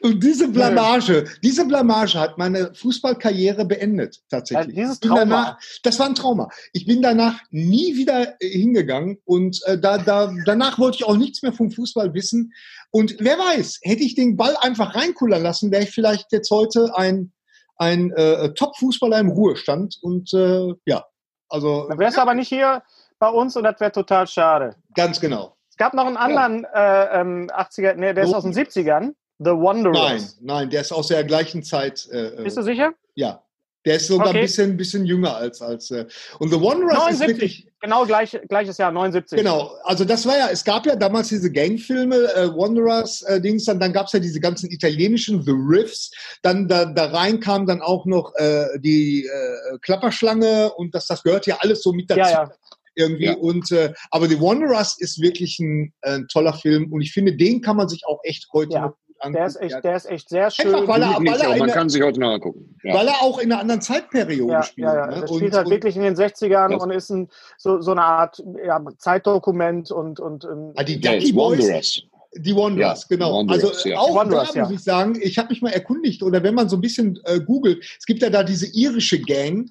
Und 0.03 0.23
diese 0.23 0.49
Blamage, 0.49 1.25
diese 1.43 1.65
Blamage 1.65 2.21
hat 2.21 2.37
meine 2.37 2.75
Fußballkarriere 2.75 3.65
beendet, 3.65 4.23
tatsächlich. 4.29 4.77
Ja, 4.77 4.83
dieses 4.83 5.01
Trauma. 5.01 5.21
Danach, 5.21 5.59
das 5.83 5.99
war 5.99 6.07
ein 6.07 6.15
Trauma. 6.15 6.51
Ich 6.75 6.85
bin 6.85 7.01
danach 7.01 7.41
nie 7.51 7.97
wieder 7.97 8.37
äh, 8.39 8.49
hingegangen 8.49 9.19
und 9.25 9.59
äh, 9.65 9.79
da, 9.79 9.97
da, 9.97 10.35
danach 10.45 10.79
wollte 10.79 10.99
ich 10.99 11.05
auch 11.05 11.17
nichts 11.17 11.43
mehr 11.43 11.55
vom 11.55 11.71
Fußball 11.71 12.13
wissen. 12.13 12.53
Und 12.91 13.17
wer 13.21 13.39
weiß, 13.39 13.81
hätte 13.83 14.03
ich 14.03 14.15
den 14.15 14.37
Ball 14.37 14.55
einfach 14.61 14.95
reinkullern 14.95 15.43
lassen, 15.43 15.71
wäre 15.71 15.85
ich 15.85 15.91
vielleicht 15.91 16.31
jetzt 16.33 16.51
heute 16.51 16.95
ein, 16.95 17.33
ein 17.81 18.13
äh, 18.13 18.53
Top-Fußballer 18.53 19.19
im 19.19 19.31
Ruhestand. 19.31 19.97
Und 20.03 20.33
äh, 20.35 20.75
ja, 20.85 21.05
also 21.49 21.89
Dann 21.89 21.99
wärst 21.99 22.17
du 22.19 22.21
aber 22.23 22.35
nicht 22.35 22.49
hier 22.49 22.83
bei 23.19 23.29
uns 23.29 23.57
und 23.57 23.65
das 23.65 23.81
wäre 23.81 23.91
total 23.91 24.27
schade. 24.27 24.77
ganz 24.95 25.19
genau. 25.21 25.57
Es 25.71 25.77
gab 25.77 25.95
noch 25.95 26.07
einen 26.07 26.19
anderen 26.19 26.65
äh, 26.75 27.21
ähm, 27.21 27.51
80er, 27.51 27.95
nee, 27.95 28.13
der 28.13 28.25
ist 28.25 28.33
Oh. 28.35 28.37
aus 28.37 28.43
den 28.45 28.53
70ern, 28.53 29.15
The 29.39 29.51
Nein, 29.53 29.63
Wanderers. 29.63 30.39
nein, 30.43 30.69
der 30.69 30.83
ist 30.83 30.93
aus 30.93 31.09
der 31.09 31.25
gleichen 31.25 31.63
Zeit. 31.63 32.07
Äh, 32.13 32.43
Bist 32.43 32.59
äh, 32.59 32.61
du 32.61 32.65
sicher? 32.65 32.93
ja, 33.15 33.43
der 33.85 33.97
ist 33.97 34.07
sogar 34.09 34.29
Okay. 34.29 34.39
ein 34.39 34.43
bisschen, 34.43 34.77
bisschen 34.77 35.05
jünger 35.07 35.37
als 35.37 35.63
als. 35.63 35.91
Äh, 35.91 36.07
und 36.39 36.51
The 36.51 36.61
Wanderers 36.61 37.15
ist 37.15 37.21
wirklich 37.21 37.65
79, 37.65 37.73
genau 37.81 38.05
gleich, 38.05 38.39
gleiches 38.49 38.79
Jahr, 38.79 38.93
79. 38.93 39.39
Genau, 39.39 39.73
also 39.85 40.05
das 40.05 40.27
war 40.27 40.37
ja, 40.37 40.49
es 40.51 40.65
gab 40.65 40.87
ja 40.87 40.97
damals 40.97 41.29
diese 41.29 41.51
Gangfilme, 41.51 42.17
äh, 42.35 42.49
Wanderers, 42.49 43.23
äh, 43.23 43.41
Dings, 43.41 43.65
dann, 43.65 43.81
dann 43.81 43.93
gab's 43.93 44.13
ja 44.13 44.21
diese 44.21 44.41
ganzen 44.41 44.71
italienischen, 44.71 45.43
The 45.43 45.53
Riffs, 45.53 46.11
dann 46.43 46.69
da, 46.69 46.85
da 46.85 47.07
rein 47.07 47.41
kam 47.41 47.67
dann 47.67 47.81
auch 47.81 48.05
noch 48.05 48.35
äh, 48.37 48.67
die 48.81 49.25
äh, 49.25 49.79
Klapperschlange 49.81 50.73
und 50.75 50.95
das, 50.95 51.07
das 51.07 51.23
gehört 51.23 51.47
ja 51.47 51.57
alles 51.61 51.83
so 51.83 51.93
mit 51.93 52.11
dazu. 52.11 52.21
Ja, 52.21 52.31
ja. 52.31 52.53
Irgendwie. 52.97 53.27
Ja. 53.27 53.35
Und 53.35 53.71
äh, 53.71 53.95
aber 54.11 54.29
The 54.29 54.41
Wanderers 54.41 54.97
ist 54.99 55.23
wirklich 55.23 55.59
ein, 55.61 55.93
ein 56.03 56.27
toller 56.29 56.53
Film 56.53 56.93
und 56.93 57.01
ich 57.01 57.13
finde, 57.13 57.37
den 57.37 57.63
kann 57.63 57.77
man 57.77 57.89
sich 57.89 58.03
auch 58.07 58.19
echt 58.25 58.49
heute 58.53 58.75
Ja, 58.75 58.87
noch 58.87 58.95
angucken. 59.21 59.33
Der 59.35 59.47
ist 59.47 59.57
echt, 59.61 59.85
der 59.85 59.97
ist 59.97 60.07
echt 60.11 60.29
sehr 60.29 60.51
schön. 60.51 60.75
Einfach 60.75 60.89
weil 60.89 61.03
er, 61.03 61.09
weil, 61.19 61.41
er 61.41 61.57
man 61.59 61.71
kann 61.71 61.89
sich 61.89 62.03
heute 62.03 62.21
noch 62.21 62.33
angucken. 62.33 62.77
Ja. 62.83 62.95
weil 62.95 63.09
er 63.09 63.23
auch 63.23 63.39
in 63.39 63.53
einer 63.53 63.61
anderen 63.61 63.81
Zeitperiode 63.81 64.53
ja, 64.53 64.63
spielt. 64.63 64.87
ja, 64.89 64.95
ja. 64.95 65.07
ne? 65.07 65.21
Und- 65.27 65.37
spielt 65.37 65.55
halt 65.55 65.67
und- 65.67 65.73
wirklich 65.73 65.97
in 65.97 66.03
den 66.03 66.15
60ern 66.17 66.73
Das- 66.73 66.83
und 66.83 66.91
ist 66.91 67.11
ein, 67.11 67.29
so, 67.59 67.81
so 67.81 67.91
eine 67.93 68.03
Art 68.03 68.43
ja, 68.65 68.81
Zeitdokument 68.99 69.91
und, 69.91 70.21
und 70.21 70.45
ähm, 70.45 70.73
Ah, 70.77 70.83
die 70.85 71.01
Ducky 71.01 71.35
Wanderers. 71.35 72.03
Die 72.37 72.55
Wanderers, 72.55 73.07
Ja, 73.11 73.17
genau. 73.17 73.39
Wanderers, 73.39 73.65
also 73.65 73.89
äh, 73.89 73.93
ja. 73.93 73.99
auch 73.99 74.15
Wanderers, 74.15 74.53
da 74.53 74.61
muss 74.61 74.71
ja. 74.71 74.75
ich 74.77 74.83
sagen, 74.85 75.19
ich 75.21 75.37
habe 75.39 75.49
mich 75.49 75.63
mal 75.63 75.71
erkundigt 75.73 76.23
oder 76.23 76.43
wenn 76.43 76.55
man 76.55 76.69
so 76.69 76.77
ein 76.77 76.81
bisschen 76.81 77.19
äh, 77.25 77.41
googelt, 77.41 77.85
es 77.99 78.07
gibt 78.07 78.23
ja 78.23 78.31
da 78.31 78.43
diese 78.45 78.67
irische 78.73 79.21
Gang, 79.21 79.69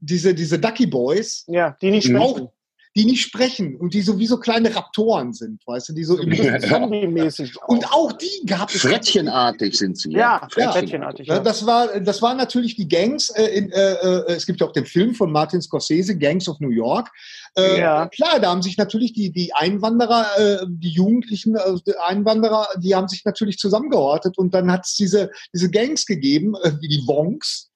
diese 0.00 0.34
diese 0.34 0.58
Ducky 0.58 0.86
Boys, 0.86 1.44
ja, 1.46 1.76
die 1.80 1.90
nicht 1.92 2.08
Mhm. 2.08 2.16
sprechen. 2.16 2.42
auch 2.46 2.52
die 2.96 3.04
nicht 3.04 3.22
sprechen 3.22 3.76
und 3.76 3.92
die 3.94 4.02
so 4.02 4.18
wie 4.18 4.26
so 4.26 4.38
kleine 4.38 4.74
Raptoren 4.74 5.32
sind, 5.32 5.66
weißt 5.66 5.88
du, 5.88 5.92
die 5.94 6.04
so. 6.04 6.16
Zombie-mäßig. 6.68 7.52
und 7.66 7.92
auch 7.92 8.12
die 8.12 8.46
gab 8.46 8.70
es 8.70 8.80
Frettchenartig 8.82 9.76
sind 9.76 9.98
sie. 9.98 10.12
Ja, 10.12 10.46
Ja. 10.56 10.70
Frettchenartig. 10.72 11.26
Ja, 11.28 11.34
Ja. 11.36 11.40
das 11.40 11.66
war 11.66 12.00
das 12.00 12.22
waren 12.22 12.36
natürlich 12.36 12.76
die 12.76 12.88
Gangs. 12.88 13.30
Äh, 13.30 13.46
in, 13.46 13.70
äh, 13.72 13.92
äh, 13.94 14.32
es 14.32 14.46
gibt 14.46 14.60
ja 14.60 14.66
auch 14.66 14.72
den 14.72 14.86
Film 14.86 15.14
von 15.14 15.32
Martin 15.32 15.60
Scorsese, 15.60 16.16
Gangs 16.16 16.48
of 16.48 16.60
New 16.60 16.70
York. 16.70 17.10
Äh, 17.56 17.80
Ja. 17.80 18.06
Klar, 18.08 18.40
da 18.40 18.50
haben 18.50 18.62
sich 18.62 18.76
natürlich 18.76 19.12
die 19.12 19.30
die 19.32 19.52
Einwanderer, 19.54 20.26
äh, 20.38 20.66
die 20.68 20.90
Jugendlichen, 20.90 21.56
also 21.56 21.82
die 21.86 21.96
Einwanderer, 21.98 22.68
die 22.78 22.94
haben 22.94 23.08
sich 23.08 23.24
natürlich 23.24 23.58
zusammengehortet 23.58 24.38
und 24.38 24.54
dann 24.54 24.70
hat 24.70 24.86
es 24.86 24.94
diese 24.94 25.30
diese 25.52 25.70
Gangs 25.70 26.06
gegeben, 26.06 26.54
äh, 26.62 26.72
wie 26.80 26.88
die 26.88 27.02
Wonks, 27.06 27.70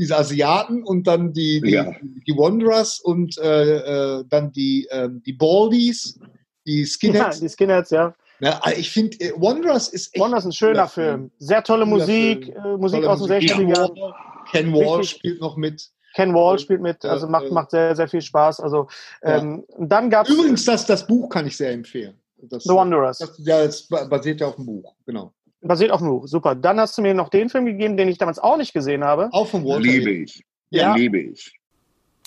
diese 0.00 0.16
Asiaten 0.18 0.82
und 0.82 1.06
dann 1.06 1.32
die 1.32 1.60
die, 1.60 1.70
Ja. 1.72 1.92
die 2.26 2.32
Wanderers 2.36 2.98
und 3.00 3.38
äh, 3.38 4.18
äh, 4.18 4.24
dann 4.28 4.50
die 4.52 4.86
äh, 4.90 5.08
die 5.12 5.34
Baldies, 5.34 6.18
die 6.66 6.80
ja, 6.80 6.86
Skinheads. 6.86 7.40
die 7.40 7.48
Skinheads, 7.48 7.90
ja. 7.90 8.14
Ja, 8.40 8.58
ich 8.74 8.90
finde, 8.90 9.20
äh, 9.20 9.32
Wanderers 9.36 9.88
ist 9.90 10.14
echt 10.14 10.20
Wonders 10.22 10.44
ist 10.44 10.46
ein 10.46 10.52
schöner 10.52 10.72
cooler 10.72 10.88
Film. 10.88 11.30
Sehr 11.38 11.62
tolle 11.62 11.84
Musik, 11.84 12.46
Film. 12.46 12.56
äh, 12.64 12.76
Musik 12.78 13.02
Tolle 13.02 13.10
aus 13.10 13.22
den 13.22 13.28
Musik. 13.36 13.50
60ern. 13.52 14.14
Ken 14.50 14.72
Wall 14.72 14.98
Richtig. 15.00 15.18
spielt 15.18 15.40
noch 15.42 15.56
mit. 15.56 15.90
Ken 16.16 16.34
Wall 16.34 16.58
spielt 16.58 16.80
mit, 16.80 17.04
Ja, 17.04 17.10
also 17.10 17.28
macht, 17.28 17.46
äh, 17.46 17.50
macht 17.52 17.70
sehr, 17.70 17.94
sehr 17.94 18.08
viel 18.08 18.22
Spaß. 18.22 18.60
Also 18.60 18.88
ähm, 19.22 19.64
dann 19.78 20.08
gab 20.10 20.26
es 20.26 20.32
Übrigens, 20.34 20.64
das, 20.64 20.86
das 20.86 21.06
Buch 21.06 21.28
kann 21.28 21.46
ich 21.46 21.56
sehr 21.56 21.70
empfehlen. 21.72 22.14
Das, 22.42 22.64
The 22.64 22.70
Wanderers. 22.70 23.18
Das, 23.18 23.38
ja, 23.44 23.62
das 23.64 23.86
basiert 23.86 24.40
ja 24.40 24.46
auf 24.48 24.56
dem 24.56 24.64
Buch, 24.66 24.94
genau. 25.04 25.34
Basiert 25.62 25.90
auf 25.90 26.00
dem 26.00 26.08
Buch. 26.08 26.26
Super. 26.26 26.54
Dann 26.54 26.80
hast 26.80 26.96
du 26.96 27.02
mir 27.02 27.14
noch 27.14 27.28
den 27.28 27.48
Film 27.50 27.66
gegeben, 27.66 27.96
den 27.96 28.08
ich 28.08 28.18
damals 28.18 28.38
auch 28.38 28.56
nicht 28.56 28.72
gesehen 28.72 29.04
habe. 29.04 29.28
Auch 29.32 29.46
von 29.46 29.64
Walter. 29.64 29.80
Liebe 29.80 30.10
ich. 30.10 30.42
Ja. 30.70 30.94
Liebe 30.94 31.18
ich. 31.18 31.52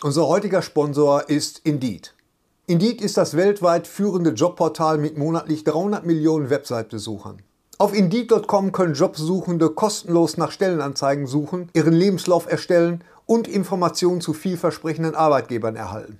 Unser 0.04 0.28
heutiger 0.28 0.62
Sponsor 0.62 1.30
ist 1.30 1.62
Indeed. 1.64 2.14
Indeed 2.68 3.02
ist 3.02 3.18
das 3.18 3.36
weltweit 3.36 3.88
führende 3.88 4.32
Jobportal 4.32 4.98
mit 4.98 5.18
monatlich 5.18 5.64
300 5.64 6.06
Millionen 6.06 6.50
Website-Besuchern. 6.50 7.42
Auf 7.78 7.94
Indeed.com 7.94 8.72
können 8.72 8.94
Jobsuchende 8.94 9.70
kostenlos 9.70 10.38
nach 10.38 10.52
Stellenanzeigen 10.52 11.26
suchen, 11.26 11.70
ihren 11.74 11.94
Lebenslauf 11.94 12.50
erstellen 12.50 13.04
und 13.26 13.48
Informationen 13.48 14.22
zu 14.22 14.34
vielversprechenden 14.34 15.16
Arbeitgebern 15.16 15.76
erhalten. 15.76 16.20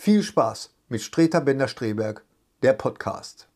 viel 0.00 0.22
Spaß 0.22 0.74
mit 0.88 1.02
Streter 1.02 1.42
Bender-Streberg, 1.42 2.24
der 2.62 2.72
Podcast. 2.72 3.48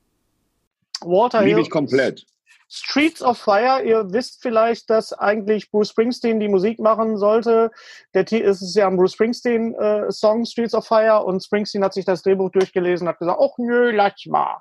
Walter 1.00 1.40
Liebe 1.40 1.56
Hill, 1.56 1.64
ich 1.64 1.70
komplett. 1.70 2.26
Streets 2.68 3.22
of 3.22 3.38
Fire, 3.38 3.82
ihr 3.82 4.12
wisst 4.12 4.42
vielleicht, 4.42 4.90
dass 4.90 5.12
eigentlich 5.12 5.70
Bruce 5.70 5.90
Springsteen 5.90 6.40
die 6.40 6.48
Musik 6.48 6.78
machen 6.80 7.16
sollte. 7.16 7.70
Der 8.14 8.24
T 8.24 8.42
es 8.42 8.60
ist 8.60 8.74
ja 8.74 8.88
ein 8.88 8.96
Bruce 8.96 9.12
Springsteen 9.12 9.74
äh, 9.74 10.10
Song 10.10 10.44
Streets 10.44 10.74
of 10.74 10.86
Fire 10.86 11.24
und 11.24 11.42
Springsteen 11.42 11.82
hat 11.82 11.94
sich 11.94 12.04
das 12.04 12.22
Drehbuch 12.22 12.50
durchgelesen 12.50 13.06
und 13.06 13.12
hat 13.12 13.18
gesagt, 13.18 13.38
ach 13.40 13.56
nö, 13.58 13.90
lass 13.92 14.26
mal. 14.26 14.58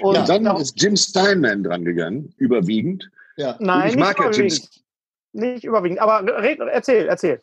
Und 0.00 0.14
Ja, 0.14 0.24
dann 0.24 0.44
ja, 0.44 0.56
ist 0.58 0.80
Jim 0.80 0.96
Steinman 0.96 1.62
dran 1.62 1.84
gegangen, 1.84 2.34
überwiegend. 2.36 3.10
Ja. 3.36 3.56
nein, 3.60 3.90
ich 3.90 3.96
nicht 3.96 4.04
mag 4.04 4.18
ja 4.18 4.30
Jim 4.30 4.46
überwiegend. 4.46 4.84
Nicht 5.32 5.64
überwiegend, 5.64 6.00
aber 6.00 6.42
red, 6.42 6.58
erzähl, 6.60 7.06
erzähl. 7.08 7.40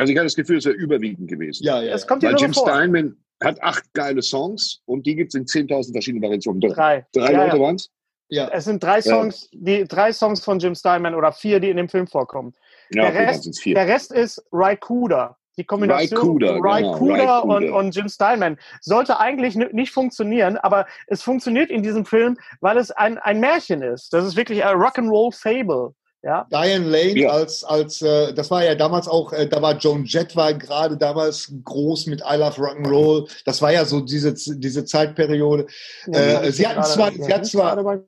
Also 0.00 0.12
ich 0.12 0.18
hatte 0.18 0.26
das 0.26 0.34
Gefühl, 0.36 0.58
es 0.58 0.64
wäre 0.64 0.74
überwiegend 0.76 1.28
gewesen. 1.28 1.64
Ja, 1.64 1.80
ja. 1.82 1.94
Es 1.94 2.06
kommt 2.06 2.22
Weil 2.22 2.36
Jim 2.36 2.52
vor. 2.54 2.68
Steinman 2.68 3.16
hat 3.42 3.62
acht 3.62 3.84
geile 3.94 4.22
Songs 4.22 4.80
und 4.86 5.06
die 5.06 5.14
gibt 5.16 5.34
es 5.34 5.40
in 5.40 5.46
10.000 5.46 5.92
verschiedenen 5.92 6.22
Variationen. 6.22 6.60
Drei, 6.60 6.72
Drei. 6.74 7.06
Drei 7.12 7.32
Ja, 7.32 7.44
Leute 7.44 7.56
ja. 7.56 7.62
waren 7.62 7.74
es? 7.76 7.90
ja. 8.28 8.48
Es 8.52 8.64
sind 8.64 8.82
drei 8.82 9.00
Songs, 9.02 9.48
die 9.52 9.84
drei 9.84 10.12
Songs 10.12 10.44
von 10.44 10.58
Jim 10.58 10.74
Steinman 10.74 11.14
oder 11.14 11.32
vier, 11.32 11.58
die 11.60 11.70
in 11.70 11.76
dem 11.76 11.88
Film 11.88 12.06
vorkommen. 12.06 12.54
Ja, 12.90 13.10
Der 13.10 13.28
Rest- 13.28 13.60
vier. 13.60 13.74
Der 13.74 13.86
Rest 13.88 14.12
ist 14.12 14.42
Raikuda. 14.52 15.36
Die 15.58 15.64
Kombination 15.64 16.18
Raikuda, 16.20 16.52
genau, 16.54 16.68
Raikuda 16.68 17.38
und, 17.40 17.50
Raikuda. 17.64 17.78
und 17.78 17.94
Jim 17.96 18.08
Steinman 18.08 18.56
sollte 18.80 19.18
eigentlich 19.20 19.56
nicht 19.56 19.92
funktionieren, 19.92 20.56
aber 20.56 20.86
es 21.06 21.22
funktioniert 21.22 21.70
in 21.70 21.82
diesem 21.82 22.06
Film, 22.06 22.38
weil 22.60 22.78
es 22.78 22.90
ein, 22.92 23.18
ein 23.18 23.40
Märchen 23.40 23.82
ist. 23.82 24.12
Das 24.14 24.24
ist 24.24 24.36
wirklich 24.36 24.64
ein 24.64 24.76
Rock'n'Roll 24.76 25.34
Fable. 25.34 25.92
Ja, 26.22 26.46
Diane 26.50 26.84
Lane 26.86 27.18
Ja. 27.18 27.30
als, 27.30 27.64
als 27.64 28.02
äh, 28.02 28.34
das 28.34 28.50
war 28.50 28.62
ja 28.62 28.74
damals 28.74 29.08
auch, 29.08 29.32
äh, 29.32 29.46
da 29.48 29.62
war 29.62 29.78
Joan 29.78 30.04
Jett 30.04 30.36
war 30.36 30.52
gerade 30.52 30.98
damals 30.98 31.50
groß 31.64 32.06
mit 32.06 32.20
I 32.20 32.36
Love 32.36 32.60
Rock'n'Roll. 32.60 33.30
Das 33.46 33.62
war 33.62 33.72
ja 33.72 33.86
so 33.86 34.00
diese, 34.00 34.34
diese 34.34 34.84
Zeitperiode. 34.84 35.66
Äh, 36.12 36.50
sie 36.52 36.66
hatten 36.66 36.82
zwar- 36.84 37.12
sie 37.12 37.32
hat 37.32 37.46
zwar- 37.46 38.02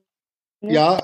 Ja, 0.61 0.99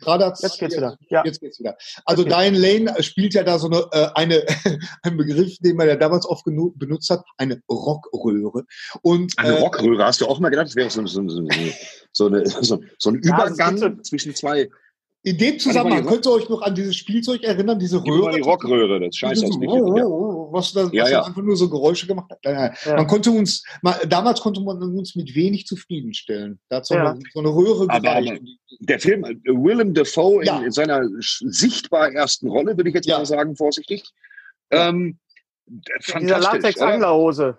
gerade 0.00 0.24
Jetzt 0.40 0.58
geht's 0.58 0.74
wieder. 0.76 0.96
Ja. 1.10 1.22
Jetzt 1.24 1.40
geht's 1.40 1.60
wieder. 1.60 1.76
Also 2.06 2.22
Okay. 2.22 2.30
Diane 2.30 2.58
Lane 2.58 3.02
spielt 3.02 3.34
ja 3.34 3.42
da 3.44 3.58
so 3.58 3.66
eine, 3.68 3.86
äh, 3.92 4.08
eine 4.14 4.42
ein 5.02 5.16
Begriff, 5.18 5.58
den 5.58 5.76
man 5.76 5.86
ja 5.86 5.96
damals 5.96 6.26
oft 6.26 6.46
genu- 6.46 6.72
benutzt 6.76 7.10
hat, 7.10 7.22
eine 7.36 7.60
Rockröhre. 7.70 8.64
Und 9.02 9.34
Eine 9.38 9.58
äh, 9.58 9.60
Rockröhre, 9.60 10.04
hast 10.04 10.20
du 10.22 10.26
auch 10.26 10.40
mal 10.40 10.48
gedacht, 10.48 10.68
das 10.68 10.76
wäre 10.76 10.88
so, 10.90 11.04
so, 11.06 11.28
so, 11.28 11.46
so, 12.12 12.26
eine, 12.26 12.46
so, 12.46 12.80
so 12.98 13.10
ein 13.10 13.20
Ja, 13.22 13.36
Übergang 13.46 13.76
so- 13.76 13.90
zwischen 14.02 14.34
zwei. 14.34 14.70
In 15.26 15.38
dem 15.38 15.58
Zusammenhang 15.58 16.04
könnt 16.04 16.26
ihr 16.26 16.32
euch 16.32 16.48
noch 16.50 16.60
an 16.60 16.74
dieses 16.74 16.94
Spielzeug 16.96 17.42
erinnern, 17.42 17.78
diese 17.78 17.96
Röhre. 18.04 18.30
die 18.34 18.40
Rockröhre, 18.42 19.00
das 19.00 19.16
scheiße 19.16 19.46
aus 19.46 19.54
so, 19.54 19.58
nicht. 19.58 19.70
Ja. 19.72 20.04
was 20.52 20.72
da, 20.74 20.84
was 20.84 20.92
Ja, 20.92 21.22
einfach 21.24 21.42
nur 21.42 21.56
so 21.56 21.68
Geräusche 21.70 22.06
gemacht 22.06 22.30
hat. 22.30 22.38
Nein, 22.44 22.54
nein. 22.54 22.74
Ja. 22.84 22.96
Man 22.96 23.06
konnte 23.06 23.30
uns, 23.30 23.64
ma- 23.82 23.98
damals 24.06 24.40
konnte 24.42 24.60
man 24.60 24.80
uns 24.82 25.16
mit 25.16 25.34
wenig 25.34 25.66
zufriedenstellen. 25.66 26.60
Da 26.68 26.76
hat 26.76 26.86
so, 26.86 26.94
Ja. 26.94 27.12
eine, 27.12 27.20
so 27.32 27.40
eine 27.40 27.48
Röhre 27.48 27.86
Aber- 27.88 28.00
gereicht. 28.00 28.42
Der 28.80 29.00
Film, 29.00 29.22
Willem 29.44 29.94
Dafoe 29.94 30.42
in, 30.42 30.46
Ja. 30.46 30.60
in 30.62 30.70
seiner 30.72 31.02
sichtbar 31.20 32.12
ersten 32.12 32.48
Rolle, 32.48 32.76
würde 32.76 32.90
ich 32.90 32.94
jetzt 32.94 33.06
Ja. 33.08 33.16
mal 33.18 33.24
sagen, 33.26 33.56
vorsichtig. 33.56 34.04
Ähm, 34.70 35.18
In 35.66 35.80
dieser 36.20 36.36
oder? 36.36 36.40
Latex-Anglerhose. 36.40 37.56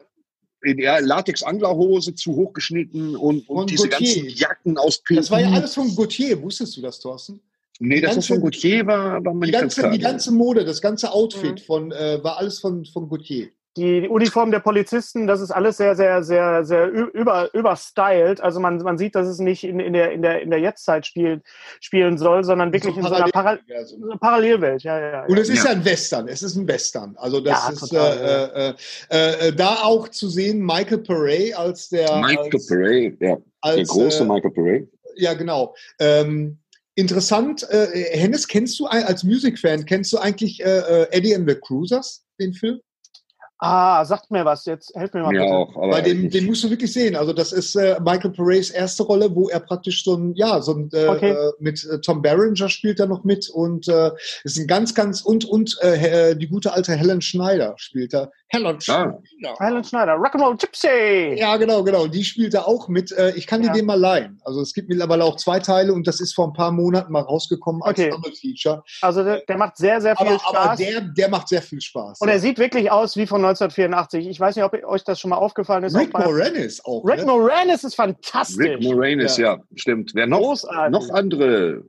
in 0.64 0.78
der 0.78 1.02
Latex-Anglerhose 1.02 2.14
zu 2.16 2.36
hochgeschnitten 2.36 3.16
und, 3.16 3.46
Von 3.48 3.58
und 3.58 3.70
diese 3.72 3.88
Gautier. 3.90 4.24
ganzen 4.24 4.30
Jacken 4.38 4.78
aus 4.78 5.02
PU. 5.04 5.16
das 5.16 5.32
war 5.32 5.40
ja 5.42 5.50
alles 5.52 5.74
von 5.74 5.96
Gautier, 5.96 6.40
wusstest 6.42 6.78
du 6.78 6.82
das, 6.82 7.00
Thorsten? 7.00 7.40
Nee, 7.80 8.00
das 8.02 8.12
ist 8.12 8.16
ganze- 8.16 8.34
von 8.36 8.42
Gautier, 8.44 8.86
war, 8.88 9.24
war 9.26 9.34
mir 9.34 9.42
Die 9.48 9.52
nicht 9.52 9.54
ganz 9.54 9.62
ganze, 9.76 9.82
klar. 9.82 9.92
die 9.92 10.00
ganze 10.00 10.32
Mode, 10.34 10.66
das 10.66 10.82
ganze 10.82 11.12
Outfit 11.12 11.54
Mhm. 11.56 11.66
von, 11.66 11.92
äh, 11.92 12.24
war 12.24 12.38
alles 12.38 12.60
von, 12.60 12.86
von 12.86 13.10
Gautier. 13.10 13.50
Die, 13.78 14.00
die 14.00 14.08
Uniform 14.08 14.52
der 14.52 14.60
Polizisten, 14.62 15.28
das 15.28 15.42
ist 15.42 15.52
alles 15.52 15.76
sehr, 15.76 15.98
sehr, 15.98 16.24
sehr, 16.24 16.64
sehr 16.64 16.88
über, 16.90 17.54
überstylt. 17.54 18.40
Also 18.40 18.62
man, 18.62 18.78
man 18.78 18.98
sieht, 18.98 19.16
dass 19.16 19.28
es 19.28 19.40
nicht 19.40 19.66
in, 19.66 19.82
in 19.82 19.92
der, 19.92 20.14
in 20.14 20.22
der, 20.22 20.42
in 20.42 20.50
der 20.50 20.60
Jetztzeit 20.62 21.06
spielen, 21.06 21.42
spielen 21.82 22.18
soll, 22.18 22.46
sondern 22.46 22.72
wirklich 22.72 22.96
in 22.96 23.04
so 23.04 23.10
einer 23.14 23.26
Para 23.28 23.58
Parallel- 23.58 23.86
so 23.86 24.18
Parallelwelt. 24.18 24.84
Ja, 24.84 24.98
ja, 24.98 25.12
ja. 25.12 25.26
Und 25.26 25.38
es 25.38 25.50
ist 25.50 25.66
Ja. 25.66 25.72
ja. 25.72 25.78
ein 25.78 25.84
Western, 25.84 26.30
es 26.30 26.42
ist 26.42 26.56
ein 26.56 26.66
Western. 26.66 27.16
Also 27.18 27.42
das 27.42 27.66
Ja, 27.68 27.74
ist 27.74 27.80
total, 27.90 28.76
äh, 29.12 29.14
äh, 29.44 29.48
äh, 29.50 29.54
da 29.54 29.80
auch 29.84 30.08
zu 30.08 30.30
sehen, 30.30 30.62
Michael 30.62 31.00
Pere 31.00 31.58
als 31.58 31.90
der 31.90 32.16
Michael 32.22 32.50
als, 32.54 32.68
Pere, 32.68 33.12
ja, 33.20 33.38
als, 33.60 33.76
der 33.76 33.86
große 33.88 34.24
äh, 34.24 34.26
Michael 34.26 34.52
Pere. 34.52 34.88
Ja, 35.18 35.34
genau. 35.34 35.76
Ähm, 36.00 36.60
interessant, 36.96 37.68
äh, 37.70 37.88
Hennes, 38.18 38.48
kennst 38.48 38.80
du 38.80 38.86
als 38.88 39.24
Music-Fan, 39.24 39.86
kennst 39.86 40.12
du 40.14 40.18
eigentlich 40.18 40.64
äh, 40.64 40.80
äh, 40.80 41.08
Eddie 41.12 41.36
and 41.36 41.50
the 41.50 41.56
Cruisers, 41.56 42.24
den 42.40 42.54
Film? 42.54 42.80
Ah, 43.58 44.04
sagt 44.04 44.32
mir 44.32 44.44
was. 44.44 44.66
Jetzt 44.66 44.94
helf 44.96 45.14
mir 45.14 45.22
mal 45.24 45.34
Ja, 45.34 45.42
bitte. 45.44 45.54
auch. 45.56 45.76
Aber 45.78 45.90
Bei 45.92 46.02
dem, 46.02 46.26
ich- 46.26 46.32
den 46.34 46.46
musst 46.46 46.62
du 46.66 46.70
wirklich 46.70 46.92
sehen. 46.92 47.16
Also 47.16 47.32
das 47.32 47.54
ist 47.54 47.74
äh, 47.76 47.98
Michael 48.04 48.32
Pere's 48.32 48.70
erste 48.70 49.04
Rolle, 49.04 49.34
wo 49.34 49.48
er 49.48 49.62
praktisch 49.62 50.04
so 50.04 50.16
ein, 50.16 50.36
ja, 50.36 50.62
so 50.62 50.74
ein, 50.74 50.90
äh, 50.92 51.08
Okay. 51.08 51.32
äh, 51.32 51.52
mit 51.60 51.84
äh, 51.86 52.02
Tom 52.02 52.22
Berenger 52.22 52.68
spielt 52.68 53.00
er 53.00 53.08
noch 53.08 53.24
mit 53.24 53.50
und 53.50 53.88
äh, 53.88 54.12
ist 54.44 54.58
ein 54.60 54.68
ganz, 54.68 54.94
ganz 54.94 55.22
und 55.22 55.46
und 55.46 55.78
äh, 55.82 56.32
äh, 56.32 56.36
die 56.36 56.48
gute 56.50 56.74
alte 56.74 56.94
Helen 56.96 57.22
Schneider 57.22 57.76
spielt 57.78 58.14
er. 58.14 58.30
Helen. 58.50 58.80
Schneider. 58.80 59.20
Helen 59.60 59.84
Schneider, 59.84 60.14
Rock'n'Roll 60.18 60.58
Gypsy. 60.60 61.36
Ja, 61.40 61.58
genau, 61.58 61.84
genau. 61.84 62.06
Die 62.08 62.24
spielt 62.24 62.54
er 62.54 62.68
auch 62.68 62.88
mit. 62.88 63.12
Äh, 63.12 63.32
ich 63.36 63.48
kann 63.48 63.62
dir 63.62 63.68
Ja. 63.68 63.74
den 63.74 63.86
mal 63.88 64.00
leihen. 64.00 64.40
Also 64.46 64.62
es 64.62 64.74
gibt 64.74 64.88
mittlerweile 64.88 65.24
auch 65.24 65.36
zwei 65.38 65.60
Teile 65.60 65.92
und 65.94 66.06
das 66.08 66.20
ist 66.22 66.34
vor 66.34 66.48
ein 66.48 66.54
paar 66.54 66.72
Monaten 66.72 67.12
mal 67.12 67.22
rausgekommen 67.22 67.82
als 67.82 68.00
Okay. 68.00 68.12
Double 68.12 68.32
Feature. 68.32 68.84
Also 69.02 69.24
der, 69.24 69.42
der 69.42 69.58
macht 69.58 69.78
sehr, 69.78 70.00
sehr 70.00 70.16
viel 70.16 70.28
Aber, 70.28 70.40
Spaß. 70.40 70.56
aber 70.56 70.76
der, 70.76 71.02
der 71.02 71.30
macht 71.30 71.50
sehr 71.50 71.62
viel 71.64 71.82
Spaß. 71.82 72.22
und 72.22 72.30
er 72.30 72.40
sieht 72.40 72.60
wirklich 72.60 72.92
aus 72.92 73.18
wie 73.18 73.26
von 73.28 73.44
1984. 73.44 74.28
Ich 74.28 74.40
weiß 74.40 74.56
nicht, 74.56 74.64
ob 74.66 74.74
euch 74.86 75.04
das 75.04 75.20
schon 75.20 75.30
mal 75.32 75.38
aufgefallen 75.38 75.84
ist. 75.84 75.96
Rick 75.96 76.14
Moranis 76.14 76.86
auch. 76.86 77.04
Rick 77.04 77.20
ne? 77.22 77.26
Moranis 77.26 77.84
ist 77.84 77.96
fantastisch. 77.96 78.58
Rick 78.60 78.84
Moranis, 78.84 79.38
ja. 79.38 79.58
stimmt. 79.76 80.12
Wer 80.14 80.28
noch? 80.28 80.38
Großartig. 80.40 80.92
Noch 80.92 81.10
andere. 81.10 81.84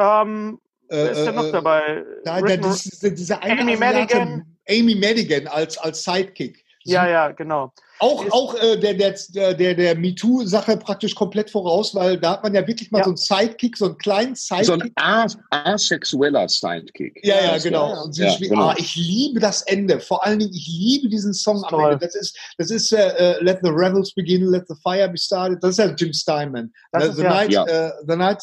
Ähm, 0.00 0.58
wer 0.88 1.10
ist 1.12 1.24
denn 1.24 1.34
noch 1.34 1.46
äh, 1.46 1.52
dabei? 1.52 2.04
Da, 2.24 2.36
Rick 2.36 2.60
da, 2.62 2.68
das 2.68 2.86
ist 2.86 3.02
dieser 3.18 3.42
eine 3.42 3.60
Amy 3.62 3.74
Asiate- 3.74 3.94
Madigan. 3.94 4.56
Amy 4.70 4.94
Madigan 4.94 5.46
als, 5.48 5.76
als 5.78 6.04
Sidekick. 6.04 6.64
ja, 6.84 7.06
ja, 7.08 7.28
genau. 7.32 7.72
Auch, 8.02 8.24
Ist- 8.24 8.32
auch 8.32 8.54
äh, 8.54 8.78
der, 8.78 8.94
der, 8.94 9.14
der, 9.54 9.74
der, 9.74 9.94
MeToo-Sache 9.94 10.78
praktisch 10.78 11.14
komplett 11.14 11.50
voraus, 11.50 11.94
weil 11.94 12.16
da 12.18 12.30
hat 12.32 12.42
man 12.42 12.54
ja 12.54 12.66
wirklich 12.66 12.90
mal 12.90 13.00
Ja. 13.00 13.04
so 13.04 13.10
einen 13.10 13.16
Sidekick, 13.18 13.76
so 13.76 13.84
einen 13.84 13.98
kleinen 13.98 14.34
So 14.34 14.54
ein 14.54 14.64
Sidekick. 14.64 14.92
as 14.96 15.36
asexueller 15.50 16.48
Sidekick. 16.48 17.20
ja, 17.22 17.36
ja, 17.44 17.58
genau. 17.58 18.02
Und 18.04 18.14
sie 18.14 18.22
Ja, 18.22 18.30
spielt, 18.30 18.52
genau. 18.52 18.68
ah, 18.68 18.74
ich 18.78 18.96
liebe 18.96 19.38
das 19.38 19.60
Ende. 19.62 20.00
Vor 20.00 20.24
allen 20.24 20.38
Dingen, 20.38 20.54
ich 20.54 20.66
liebe 20.66 21.10
diesen 21.10 21.34
Song 21.34 21.62
am. 21.64 21.78
Ende. 21.78 21.98
Das 21.98 22.14
ist, 22.14 22.38
das 22.56 22.70
ist 22.70 22.90
äh, 22.92 23.08
äh, 23.36 23.44
Let 23.44 23.58
the 23.62 23.68
Rebels 23.70 24.14
Begin, 24.14 24.46
Let 24.46 24.64
the 24.68 24.74
Fire 24.82 25.06
Be 25.10 25.18
Started. 25.18 25.58
Das 25.62 25.72
ist 25.72 25.78
ja 25.78 25.94
Jim 25.94 26.14
Steinman. 26.14 26.72
Das 26.92 27.02
the, 27.04 27.08
ist 27.10 27.16
the, 27.16 27.22
ja- 27.24 27.28
night, 27.34 27.52
Ja. 27.52 27.64
äh, 27.66 27.90
the 28.08 28.16
Night. 28.16 28.42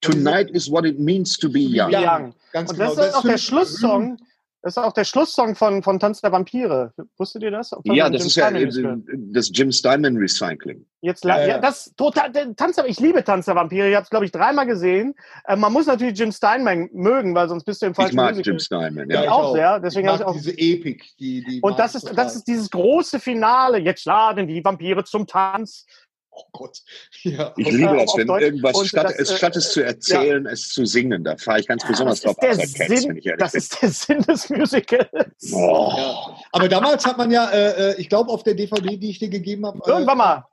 Tonight 0.00 0.48
is 0.52 0.70
what 0.70 0.84
it 0.86 0.98
means 1.00 1.36
to 1.38 1.48
be 1.48 1.58
young. 1.60 1.90
Young. 1.92 2.34
Ganz 2.52 2.70
Und 2.70 2.78
genau. 2.78 2.94
das 2.94 3.08
ist 3.08 3.14
auch 3.16 3.22
der 3.22 3.36
Schlusssong. 3.36 4.16
Das 4.62 4.76
ist 4.76 4.78
auch 4.82 4.92
der 4.92 5.04
Schlusssong 5.04 5.54
von, 5.54 5.82
von 5.82 5.98
Tanz 5.98 6.20
der 6.20 6.32
Vampire. 6.32 6.92
Wusstet 7.16 7.42
ihr 7.42 7.50
das? 7.50 7.70
Ja, 7.84 8.10
das 8.10 8.20
Jim 8.20 8.26
ist 8.26 8.36
ja 8.36 8.44
Steinman 8.48 8.64
gespielt? 8.66 9.04
das 9.34 9.50
Jim 9.54 9.72
Steinman 9.72 10.16
Recycling. 10.18 10.84
Jetzt, 11.00 11.24
Ja, 11.24 11.40
ja, 11.40 11.46
ja. 11.46 11.58
das 11.58 11.94
total, 11.96 12.30
Tanz 12.56 12.76
ich 12.86 13.00
liebe 13.00 13.24
Tanz 13.24 13.46
der 13.46 13.54
Vampire. 13.54 13.88
Ich 13.88 13.94
habe 13.94 14.04
es, 14.04 14.10
glaube 14.10 14.26
ich, 14.26 14.32
dreimal 14.32 14.66
gesehen. 14.66 15.14
Äh, 15.46 15.56
man 15.56 15.72
muss 15.72 15.86
natürlich 15.86 16.18
Jim 16.18 16.30
Steinman 16.30 16.90
mögen, 16.92 17.34
weil 17.34 17.48
sonst 17.48 17.64
bist 17.64 17.80
du 17.80 17.86
im 17.86 17.92
Ich 17.92 17.96
falschen 17.96 18.16
mag 18.16 18.32
Musical. 18.32 18.52
Jim 18.52 18.58
Steinman, 18.58 19.08
Ja, 19.10 19.20
Ich 19.20 19.24
ja. 19.24 19.32
auch 19.32 19.54
sehr, 19.54 19.80
deswegen 19.80 20.06
ich 20.08 20.12
mag 20.12 20.20
ich 20.20 20.26
auch- 20.26 20.34
diese 20.34 20.52
Epik. 20.58 21.06
Die, 21.18 21.42
die 21.42 21.60
Und 21.62 21.78
das 21.78 21.94
ich 21.94 22.04
ist, 22.04 22.18
das 22.18 22.36
ist 22.36 22.44
dieses 22.46 22.68
große 22.70 23.18
Finale. 23.18 23.78
Jetzt 23.78 24.04
laden 24.04 24.46
die 24.46 24.62
Vampire 24.62 25.04
zum 25.04 25.26
Tanz. 25.26 25.86
Oh 26.32 26.44
Gott. 26.52 26.78
Ja. 27.22 27.52
Ich 27.56 27.70
liebe 27.70 27.96
das, 27.96 28.16
wenn 28.16 28.28
Deutsch. 28.28 28.42
irgendwas, 28.42 28.76
Und 28.76 28.86
statt, 28.86 29.04
das, 29.04 29.18
es, 29.18 29.30
äh, 29.30 29.36
statt 29.36 29.56
es 29.56 29.72
zu 29.72 29.84
erzählen, 29.84 30.46
es 30.46 30.68
zu 30.70 30.86
singen, 30.86 31.22
da 31.22 31.36
fahre 31.36 31.60
ich 31.60 31.66
ganz 31.66 31.86
besonders 31.86 32.22
drauf 32.22 32.38
ab, 32.38 32.46
das 32.48 33.54
ist 33.54 33.82
der 33.82 33.90
Sinn 33.90 34.22
des 34.22 34.48
Musicals. 34.48 35.52
Oh. 35.52 35.92
Ja. 35.96 36.36
Aber 36.52 36.68
damals 36.68 37.04
hat 37.04 37.18
man 37.18 37.30
ja, 37.30 37.50
äh, 37.50 37.90
äh, 37.90 38.00
ich 38.00 38.08
glaube, 38.08 38.30
auf 38.30 38.42
der 38.42 38.54
DVD, 38.54 38.96
die 38.96 39.10
ich 39.10 39.18
dir 39.18 39.28
gegeben 39.28 39.66
habe, 39.66 39.80
äh, 39.84 39.90
Irgendwann 39.90 40.18
mal. 40.18 40.44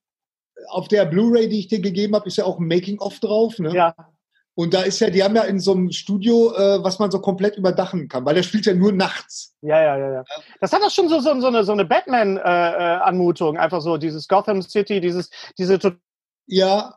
auf 0.69 0.87
der 0.89 1.05
Blu-ray, 1.05 1.47
die 1.47 1.59
ich 1.59 1.67
dir 1.67 1.79
gegeben 1.79 2.15
habe, 2.15 2.27
ist 2.27 2.37
ja 2.37 2.43
auch 2.45 2.59
ein 2.59 2.67
Making-of 2.67 3.19
drauf. 3.19 3.57
Ne? 3.59 3.73
Ja. 3.73 3.95
Und 4.59 4.73
da 4.73 4.81
ist 4.81 4.99
ja, 4.99 5.11
die 5.11 5.23
haben 5.23 5.35
ja 5.35 5.43
in 5.43 5.59
so 5.59 5.71
einem 5.73 5.91
Studio, 5.91 6.51
äh, 6.55 6.83
was 6.83 6.97
man 6.97 7.11
so 7.11 7.21
komplett 7.21 7.57
überdachen 7.57 8.07
kann, 8.07 8.25
weil 8.25 8.33
der 8.33 8.41
spielt 8.41 8.65
ja 8.65 8.73
nur 8.73 8.91
nachts. 8.91 9.53
Ja, 9.61 9.79
ja, 9.79 9.97
ja, 9.99 10.13
ja. 10.13 10.23
Das 10.59 10.73
hat 10.73 10.81
doch 10.81 10.89
schon 10.89 11.09
so, 11.09 11.19
so, 11.19 11.39
so 11.39 11.45
eine, 11.47 11.63
so 11.63 11.73
eine 11.73 11.85
Batman-Anmutung. 11.85 13.57
Einfach 13.57 13.81
so 13.81 13.97
dieses 13.97 14.27
Gotham 14.27 14.63
City, 14.63 14.99
dieses, 14.99 15.29
diese 15.59 15.77
total 15.77 15.99
Ja. 16.47 16.95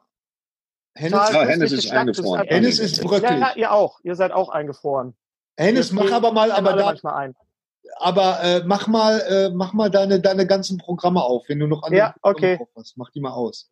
Hennes, 0.94 1.30
Ja, 1.32 1.42
Hennes 1.44 1.72
ist 1.72 1.90
eingefroren. 1.92 2.46
Hennes 2.48 2.78
ist 2.78 2.96
Ja, 2.96 3.04
bröckelig. 3.04 3.40
ja, 3.40 3.52
ihr 3.56 3.72
auch. 3.72 4.00
Ihr 4.04 4.14
seid 4.16 4.32
auch 4.32 4.48
eingefroren. 4.48 5.14
Hennes, 5.58 5.92
mach 5.92 6.10
aber 6.10 6.32
mal, 6.32 6.50
aber 6.52 6.72
da, 6.72 6.86
manchmal 6.86 7.14
ein. 7.14 7.34
aber 7.98 8.42
äh, 8.42 8.62
mach 8.64 8.86
mal, 8.86 9.20
äh, 9.28 9.50
mach 9.50 9.74
mal 9.74 9.90
deine, 9.90 10.18
deine 10.18 10.46
ganzen 10.46 10.78
Programme 10.78 11.22
auf, 11.22 11.44
wenn 11.48 11.58
du 11.58 11.66
noch 11.66 11.82
andere 11.82 11.98
Ja, 11.98 12.14
Programme 12.22 12.36
okay. 12.36 12.56
drauf 12.56 12.68
hast. 12.74 12.96
Mach 12.96 13.10
die 13.10 13.20
mal 13.20 13.32
aus. 13.32 13.70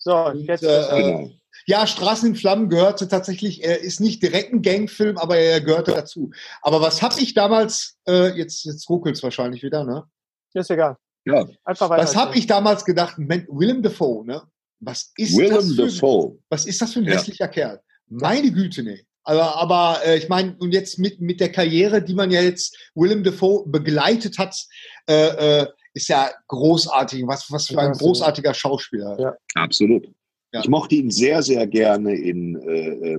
So, 0.00 0.16
Und, 0.16 0.40
jetzt. 0.46 0.62
äh, 0.64 0.84
Genau. 1.02 1.30
Ja, 1.66 1.86
Straßen 1.86 2.30
in 2.30 2.36
Flammen 2.36 2.68
gehörte 2.70 3.06
tatsächlich, 3.06 3.62
er 3.62 3.80
ist 3.80 4.00
nicht 4.00 4.22
direkt 4.22 4.52
ein 4.52 4.62
Gangfilm, 4.62 5.18
aber 5.18 5.36
er 5.36 5.60
gehörte 5.60 5.92
dazu. 5.92 6.30
Aber 6.62 6.80
was 6.80 7.02
habe 7.02 7.20
ich 7.20 7.34
damals, 7.34 7.96
äh, 8.08 8.36
jetzt, 8.36 8.64
jetzt 8.64 8.88
ruckelt's 8.88 9.22
wahrscheinlich 9.22 9.62
wieder, 9.62 9.84
ne? 9.84 10.04
ist 10.54 10.70
egal. 10.70 10.96
Ja, 11.26 11.46
Einfach 11.64 11.90
weiter. 11.90 12.02
Was 12.02 12.16
habe 12.16 12.36
ich 12.38 12.46
damals 12.46 12.84
gedacht? 12.84 13.18
Men- 13.18 13.46
Willem 13.50 13.82
Dafoe, 13.82 14.24
ne? 14.24 14.42
Was 14.80 15.12
ist 15.16 15.32
das 15.32 15.38
Willem 15.38 15.74
für, 15.76 15.86
Dafoe. 15.86 16.38
Was 16.48 16.64
ist 16.66 16.80
das 16.80 16.92
für 16.94 17.00
ein 17.00 17.04
Ja. 17.04 17.12
hässlicher 17.12 17.48
Kerl? 17.48 17.80
Meine 18.08 18.50
Güte, 18.50 18.82
nee. 18.82 19.04
Aber, 19.22 19.54
aber 19.56 20.00
äh, 20.04 20.16
ich 20.16 20.28
meine, 20.30 20.56
und 20.58 20.72
jetzt 20.72 20.98
mit, 20.98 21.20
mit 21.20 21.40
der 21.40 21.52
Karriere, 21.52 22.02
die 22.02 22.14
man 22.14 22.30
ja 22.30 22.40
jetzt 22.40 22.74
Willem 22.94 23.22
Dafoe 23.22 23.64
begleitet 23.68 24.38
hat, 24.38 24.56
äh, 25.08 25.60
äh, 25.60 25.66
ist 25.94 26.08
ja 26.08 26.30
großartig. 26.48 27.26
Was, 27.26 27.50
was 27.50 27.66
für 27.66 27.78
ein 27.78 27.92
großartiger 27.92 28.54
Schauspieler. 28.54 29.18
Ja. 29.18 29.36
Absolut. 29.54 30.06
Ja. 30.52 30.60
Ich 30.60 30.68
mochte 30.68 30.96
ihn 30.96 31.10
sehr, 31.10 31.42
sehr 31.42 31.66
gerne 31.66 32.14
in 32.14 32.56
äh, 32.56 33.18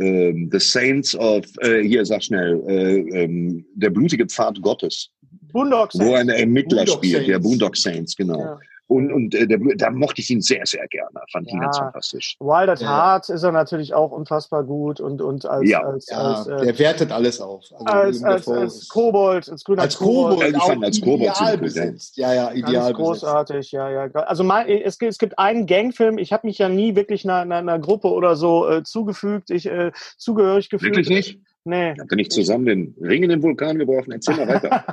ähm, 0.00 0.48
The 0.50 0.58
Saints 0.58 1.14
of, 1.14 1.44
äh, 1.60 1.82
hier 1.82 2.04
sag 2.04 2.22
schnell, 2.22 2.62
äh, 2.66 3.22
ähm, 3.22 3.64
der 3.74 3.90
blutige 3.90 4.26
Pfad 4.26 4.60
Gottes, 4.62 5.10
Boondock 5.52 5.90
wo 5.94 6.14
er 6.14 6.20
einen 6.20 6.30
Ermittler 6.30 6.84
Boondock 6.84 7.04
spielt, 7.04 7.28
der 7.28 7.34
Saints. 7.34 7.48
Boondock 7.48 7.76
Saints, 7.76 8.16
genau. 8.16 8.40
Ja. 8.40 8.58
Und, 8.90 9.12
und 9.12 9.36
äh, 9.36 9.46
der, 9.46 9.58
Blu- 9.58 9.76
da 9.76 9.88
mochte 9.88 10.20
ich 10.20 10.28
ihn 10.30 10.40
sehr, 10.40 10.66
sehr 10.66 10.84
gerne. 10.88 11.20
Fand 11.30 11.46
ihn 11.48 11.58
Ja. 11.58 11.62
ganz 11.62 11.78
fantastisch. 11.78 12.36
Wild 12.40 12.68
at 12.68 12.80
Ja. 12.80 12.88
Heart 12.88 13.28
ist 13.28 13.44
er 13.44 13.52
natürlich 13.52 13.94
auch 13.94 14.10
unfassbar 14.10 14.64
gut 14.64 14.98
und, 14.98 15.22
und 15.22 15.46
als, 15.46 15.70
Ja. 15.70 15.82
als, 15.84 16.08
Ja, 16.10 16.16
als, 16.16 16.46
äh, 16.48 16.64
der 16.66 16.78
wertet 16.80 17.12
alles 17.12 17.40
auf. 17.40 17.62
Also 17.72 17.84
als, 17.84 18.24
als, 18.24 18.48
als 18.48 18.88
Kobold, 18.88 19.48
als 19.48 19.62
grüner 19.62 19.82
als 19.82 19.96
Kobold, 19.96 20.40
Ja, 20.40 20.48
ich 20.48 20.56
auch 20.56 20.66
fand 20.66 20.84
als 20.84 21.00
Kobold 21.00 21.30
ideal 21.36 21.58
besetzt. 21.58 22.16
Ja, 22.16 22.34
ja, 22.34 22.46
Ganz 22.46 22.58
ideal 22.58 22.80
besetzt. 22.80 22.96
großartig, 22.96 23.70
ja, 23.70 23.90
ja. 23.90 24.10
Also 24.24 24.42
mein, 24.42 24.68
es, 24.68 24.98
gibt, 24.98 25.12
es 25.12 25.18
gibt 25.18 25.38
einen 25.38 25.66
Gangfilm, 25.66 26.18
ich 26.18 26.32
habe 26.32 26.48
mich 26.48 26.58
ja 26.58 26.68
nie 26.68 26.96
wirklich 26.96 27.24
einer, 27.24 27.36
einer, 27.42 27.56
einer 27.58 27.78
Gruppe 27.78 28.08
oder 28.08 28.34
so 28.34 28.68
äh, 28.68 28.82
zugefügt, 28.82 29.50
ich 29.50 29.66
äh, 29.66 29.92
zugehörig 30.18 30.68
gefühlt. 30.68 30.96
Wirklich 30.96 31.08
nicht? 31.16 31.40
Nee. 31.64 31.94
Habt 31.98 32.12
ihr 32.12 32.16
nicht 32.16 32.32
zusammen 32.32 32.64
den 32.66 32.94
Ring 33.00 33.22
in 33.22 33.28
den 33.28 33.42
Vulkan 33.42 33.78
geworfen? 33.78 34.12
Erzähl 34.12 34.36
mal 34.36 34.48
weiter. 34.48 34.84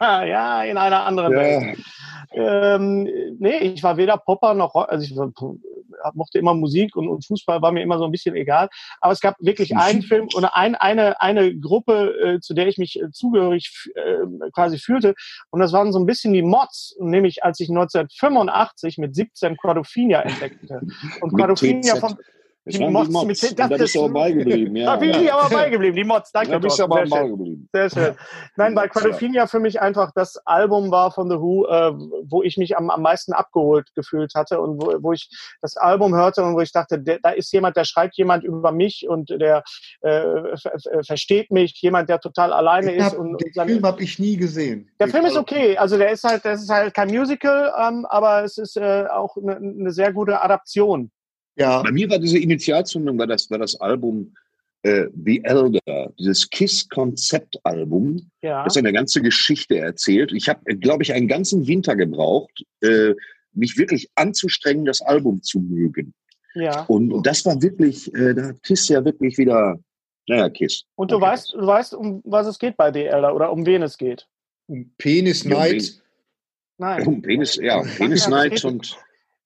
ja, 0.26 0.62
in 0.64 0.76
einer 0.76 1.04
anderen 1.04 1.32
Welt. 1.32 1.78
ja. 2.34 2.74
Ähm, 2.74 3.08
nee, 3.38 3.58
ich 3.58 3.82
war 3.82 3.96
weder 3.96 4.16
Popper 4.16 4.54
noch 4.54 4.74
also 4.74 5.04
ich 5.04 5.16
war, 5.16 5.32
mochte 6.14 6.38
immer 6.38 6.54
Musik 6.54 6.96
und, 6.96 7.08
und 7.08 7.24
Fußball 7.24 7.62
war 7.62 7.72
mir 7.72 7.82
immer 7.82 7.98
so 7.98 8.04
ein 8.04 8.10
bisschen 8.10 8.34
egal. 8.34 8.68
Aber 9.00 9.12
es 9.12 9.20
gab 9.20 9.36
wirklich 9.38 9.76
einen 9.76 10.02
Film 10.02 10.28
oder 10.34 10.56
ein, 10.56 10.74
eine, 10.74 11.20
eine 11.20 11.56
Gruppe, 11.56 12.14
äh, 12.20 12.40
zu 12.40 12.54
der 12.54 12.66
ich 12.66 12.78
mich 12.78 13.00
äh, 13.00 13.10
zugehörig 13.10 13.90
äh, 13.94 14.50
quasi 14.52 14.78
fühlte. 14.78 15.14
Und 15.50 15.60
das 15.60 15.72
waren 15.72 15.92
so 15.92 15.98
ein 15.98 16.06
bisschen 16.06 16.32
die 16.32 16.42
Mods, 16.42 16.96
nämlich 16.98 17.44
als 17.44 17.60
ich 17.60 17.68
1985 17.68 18.98
mit 18.98 19.14
17 19.14 19.56
Quadrophenia 19.56 20.22
entdeckte. 20.22 20.80
Und 21.20 21.34
Quadrophenia 21.34 21.96
von 21.96 22.16
Das 22.66 22.74
die 22.74 22.84
Mods 22.84 23.06
die 23.08 23.12
Mods. 23.12 23.42
mit- 23.42 23.60
Und 23.60 23.70
das 23.70 23.80
ist 23.80 23.96
auch 23.96 24.08
beigeblieben. 24.10 24.74
Ja, 24.76 24.86
da 24.94 24.96
bin 24.96 25.10
ich 25.10 25.32
aber 25.32 25.48
beigeblieben, 25.48 25.94
die 25.96 26.02
Mods, 26.04 26.32
danke. 26.32 26.50
Da 26.50 26.58
bist 26.58 26.78
du 26.78 26.82
aber 26.82 27.04
beigeblieben. 27.04 27.68
Sehr 27.72 27.90
schön. 27.90 28.14
Nein, 28.56 28.74
weil 28.74 28.88
Quadrophenia 28.88 29.46
für 29.46 29.60
mich 29.60 29.80
einfach 29.80 30.10
das 30.16 30.36
Album 30.44 30.90
war 30.90 31.12
von 31.12 31.30
The 31.30 31.36
Who, 31.36 31.66
äh, 31.68 31.92
wo 32.28 32.42
ich 32.42 32.56
mich 32.56 32.76
am, 32.76 32.90
am 32.90 33.02
meisten 33.02 33.32
abgeholt 33.32 33.94
gefühlt 33.94 34.34
hatte 34.34 34.60
und 34.60 34.82
wo, 34.82 34.94
wo 35.00 35.12
ich 35.12 35.30
das 35.62 35.76
Album 35.76 36.14
hörte 36.16 36.42
und 36.42 36.54
wo 36.56 36.60
ich 36.60 36.72
dachte, 36.72 36.98
der, 36.98 37.20
da 37.20 37.30
ist 37.30 37.52
jemand, 37.52 37.76
der 37.76 37.84
schreibt 37.84 38.16
jemand 38.16 38.42
über 38.42 38.72
mich 38.72 39.06
und 39.08 39.30
der 39.30 39.62
äh, 40.00 40.10
ver- 40.56 40.56
ver- 40.82 41.04
versteht 41.04 41.52
mich, 41.52 41.80
jemand, 41.80 42.08
der 42.08 42.18
total 42.18 42.52
alleine 42.52 42.92
Ich 42.92 42.98
ist. 42.98 43.04
hab, 43.12 43.18
Und, 43.18 43.40
den 43.40 43.46
und 43.46 43.54
sein- 43.54 43.68
Film 43.68 43.84
habe 43.84 44.02
ich 44.02 44.18
nie 44.18 44.36
gesehen. 44.36 44.90
der 44.98 45.06
Film 45.06 45.24
ist 45.26 45.36
okay, 45.36 45.78
also 45.78 45.96
der 45.96 46.10
ist 46.10 46.24
halt, 46.24 46.44
das 46.44 46.62
ist 46.62 46.70
halt 46.70 46.94
kein 46.94 47.08
Musical, 47.10 47.72
ähm, 47.80 48.04
aber 48.08 48.42
es 48.42 48.58
ist 48.58 48.76
äh, 48.76 49.04
auch 49.06 49.36
eine 49.36 49.58
ne 49.60 49.92
sehr 49.92 50.12
gute 50.12 50.42
Adaption. 50.42 51.12
Ja, 51.56 51.82
Bei 51.82 51.90
mir 51.92 52.08
war 52.10 52.18
diese 52.18 52.38
Initialzündung, 52.38 53.18
war 53.18 53.26
das, 53.26 53.50
war 53.50 53.58
das 53.58 53.80
Album 53.80 54.34
äh, 54.82 55.06
The 55.24 55.42
Elder, 55.44 56.12
dieses 56.18 56.48
KISS-Konzeptalbum, 56.50 58.30
Ja. 58.42 58.64
das 58.64 58.76
eine 58.76 58.92
ganze 58.92 59.20
Geschichte 59.22 59.78
erzählt. 59.78 60.32
Ich 60.32 60.48
habe, 60.48 60.76
glaube 60.76 61.02
ich, 61.02 61.12
einen 61.12 61.28
ganzen 61.28 61.66
Winter 61.66 61.96
gebraucht, 61.96 62.62
äh, 62.82 63.14
mich 63.52 63.76
wirklich 63.78 64.10
anzustrengen, 64.16 64.84
das 64.84 65.00
Album 65.00 65.42
zu 65.42 65.60
mögen. 65.60 66.12
ja. 66.54 66.82
Und, 66.84 67.12
und 67.12 67.26
das 67.26 67.44
war 67.46 67.60
wirklich, 67.62 68.12
äh, 68.14 68.34
da 68.34 68.48
hat 68.48 68.62
KISS 68.62 68.88
ja 68.88 69.04
wirklich 69.04 69.38
wieder, 69.38 69.78
naja, 70.28 70.48
KISS. 70.50 70.84
Und 70.94 71.10
du 71.10 71.16
Okay. 71.16 71.24
weißt, 71.26 71.54
du 71.54 71.66
weißt, 71.66 71.94
um 71.94 72.20
was 72.24 72.46
es 72.46 72.58
geht 72.58 72.76
bei 72.76 72.90
DL 72.90 73.24
oder 73.24 73.50
um 73.52 73.64
wen 73.66 73.82
es 73.82 73.96
geht. 73.98 74.26
um 74.68 74.90
Penis 74.98 75.44
Night. 75.44 76.02
Nein. 76.78 77.06
Um 77.06 77.22
Penis, 77.22 77.56
ja, 77.56 77.82
Penis 77.96 78.28
Night 78.28 78.62
und 78.64 78.96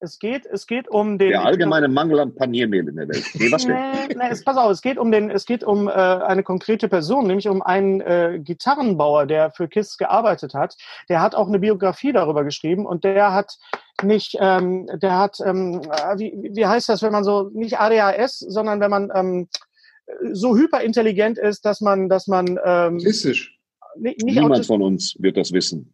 Es 0.02 0.18
geht, 0.18 0.46
es 0.46 0.66
geht 0.66 0.88
um 0.88 1.18
den. 1.18 1.28
der 1.28 1.44
allgemeine 1.44 1.86
Mangel 1.86 2.20
an 2.20 2.34
Paniermehl 2.34 2.88
in 2.88 2.96
der 2.96 3.08
Welt. 3.08 3.22
Nee, 3.34 3.52
was? 3.52 3.66
Nee, 3.66 3.74
nee, 4.16 4.28
es, 4.30 4.42
pass 4.42 4.56
auf, 4.56 4.70
es 4.70 4.80
geht 4.80 4.96
um 4.96 5.12
den, 5.12 5.30
es 5.30 5.44
geht 5.44 5.62
um 5.62 5.88
äh, 5.88 5.90
eine 5.90 6.42
konkrete 6.42 6.88
Person, 6.88 7.26
nämlich 7.26 7.48
um 7.48 7.60
einen 7.60 8.00
äh, 8.00 8.40
Gitarrenbauer, 8.42 9.26
der 9.26 9.50
für 9.50 9.68
KISS 9.68 9.98
gearbeitet 9.98 10.54
hat. 10.54 10.76
Der 11.10 11.20
hat 11.20 11.34
auch 11.34 11.48
eine 11.48 11.58
Biografie 11.58 12.12
darüber 12.12 12.44
geschrieben 12.44 12.86
und 12.86 13.04
der 13.04 13.34
hat 13.34 13.58
nicht, 14.02 14.38
ähm, 14.40 14.88
der 15.02 15.18
hat, 15.18 15.38
ähm, 15.44 15.82
äh, 15.82 16.18
wie, 16.18 16.50
wie 16.54 16.66
heißt 16.66 16.88
das, 16.88 17.02
wenn 17.02 17.12
man 17.12 17.24
so 17.24 17.50
nicht 17.52 17.78
ADHS, 17.78 18.38
sondern 18.38 18.80
wenn 18.80 18.90
man 18.90 19.10
ähm, 19.14 19.48
so 20.32 20.56
hyperintelligent 20.56 21.36
ist, 21.36 21.66
dass 21.66 21.82
man, 21.82 22.08
dass 22.08 22.26
man 22.26 22.58
ähm, 22.64 22.96
Autistisch. 22.96 23.58
nicht, 23.96 24.22
nicht 24.22 24.34
Niemand 24.34 24.52
autistisch, 24.52 24.66
von 24.66 24.82
uns 24.82 25.14
wird 25.18 25.36
das 25.36 25.52
wissen. 25.52 25.92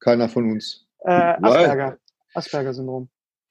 Keiner 0.00 0.28
von 0.28 0.52
uns. 0.52 0.86
äh, 1.00 1.34
Asperger, 1.42 1.98
Asperger-Syndrom. 2.36 3.08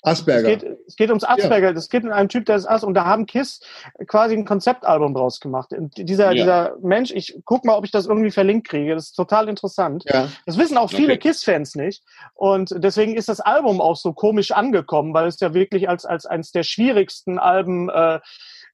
Es 0.08 0.20
Asperger. 0.20 0.50
geht, 0.56 0.64
es 0.88 0.96
geht 0.98 1.10
ums 1.10 1.24
Asperger. 1.24 1.72
Es 1.76 1.90
geht 1.90 2.04
um 2.04 2.12
einen 2.12 2.30
Typ, 2.30 2.46
der 2.46 2.58
ist 2.58 2.68
As 2.68 2.84
und 2.84 2.94
da 2.94 3.06
haben 3.06 3.26
Kiss 3.26 3.60
quasi 4.06 4.36
ein 4.36 4.46
Konzeptalbum 4.46 5.16
draus 5.16 5.40
gemacht. 5.40 5.72
Und 5.74 5.98
dieser, 5.98 6.26
Ja. 6.32 6.34
dieser 6.34 6.78
Mensch, 6.84 7.10
ich 7.12 7.42
guck 7.44 7.66
mal, 7.66 7.76
ob 7.76 7.86
ich 7.86 7.92
das 7.92 8.06
irgendwie 8.06 8.30
verlinkt 8.30 8.68
kriege. 8.68 8.94
Das 8.94 9.06
ist 9.06 9.14
total 9.16 9.50
interessant. 9.50 10.04
ja. 10.08 10.30
Das 10.46 10.60
wissen 10.60 10.78
auch 10.78 10.92
viele 10.92 11.14
Okay. 11.14 11.30
Kiss-Fans 11.30 11.74
nicht. 11.74 12.04
Und 12.36 12.72
deswegen 12.78 13.16
ist 13.16 13.30
das 13.30 13.40
Album 13.40 13.82
auch 13.82 13.96
so 13.96 14.14
komisch 14.14 14.52
angekommen, 14.52 15.12
weil 15.16 15.26
es 15.28 15.40
ja 15.40 15.56
wirklich 15.56 15.90
als, 15.90 16.06
als 16.06 16.28
eines 16.28 16.52
der 16.52 16.62
schwierigsten 16.62 17.40
Alben 17.40 17.90
äh, 17.90 18.20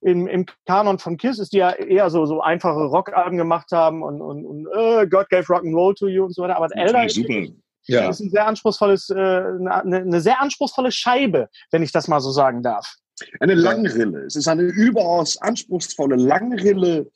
im, 0.01 0.27
im 0.27 0.47
Kanon 0.65 0.99
von 0.99 1.15
Kiss 1.15 1.39
ist, 1.39 1.53
die 1.53 1.59
ja 1.59 1.69
eher 1.69 2.09
so, 2.09 2.25
so 2.25 2.41
einfache 2.41 2.85
Rockalben 2.87 3.37
gemacht 3.37 3.71
haben 3.71 4.03
und, 4.03 4.19
und, 4.21 4.45
und 4.45 4.67
äh, 4.75 5.07
God 5.07 5.29
gave 5.29 5.45
rock 5.47 5.63
and 5.63 5.75
roll 5.75 5.93
to 5.95 6.07
you 6.09 6.25
und 6.25 6.35
so 6.35 6.41
weiter. 6.43 6.57
Aber 6.57 6.67
Elder 6.75 7.05
ist, 7.05 7.15
super. 7.15 7.45
Ja. 7.91 8.09
ist 8.09 8.19
ein 8.19 8.29
sehr 8.29 8.47
anspruchsvolles, 8.47 9.09
äh, 9.09 9.15
eine, 9.15 9.97
eine 9.97 10.21
sehr 10.21 10.41
anspruchsvolle 10.41 10.91
Scheibe, 10.91 11.49
wenn 11.71 11.83
ich 11.83 11.91
das 11.91 12.07
mal 12.07 12.19
so 12.19 12.31
sagen 12.31 12.63
darf. 12.63 12.95
Eine 13.39 13.53
Langrille. 13.53 14.25
Es 14.25 14.35
ist 14.35 14.47
eine 14.47 14.63
überaus 14.63 15.37
anspruchsvolle 15.37 16.15
Langrille. 16.15 17.11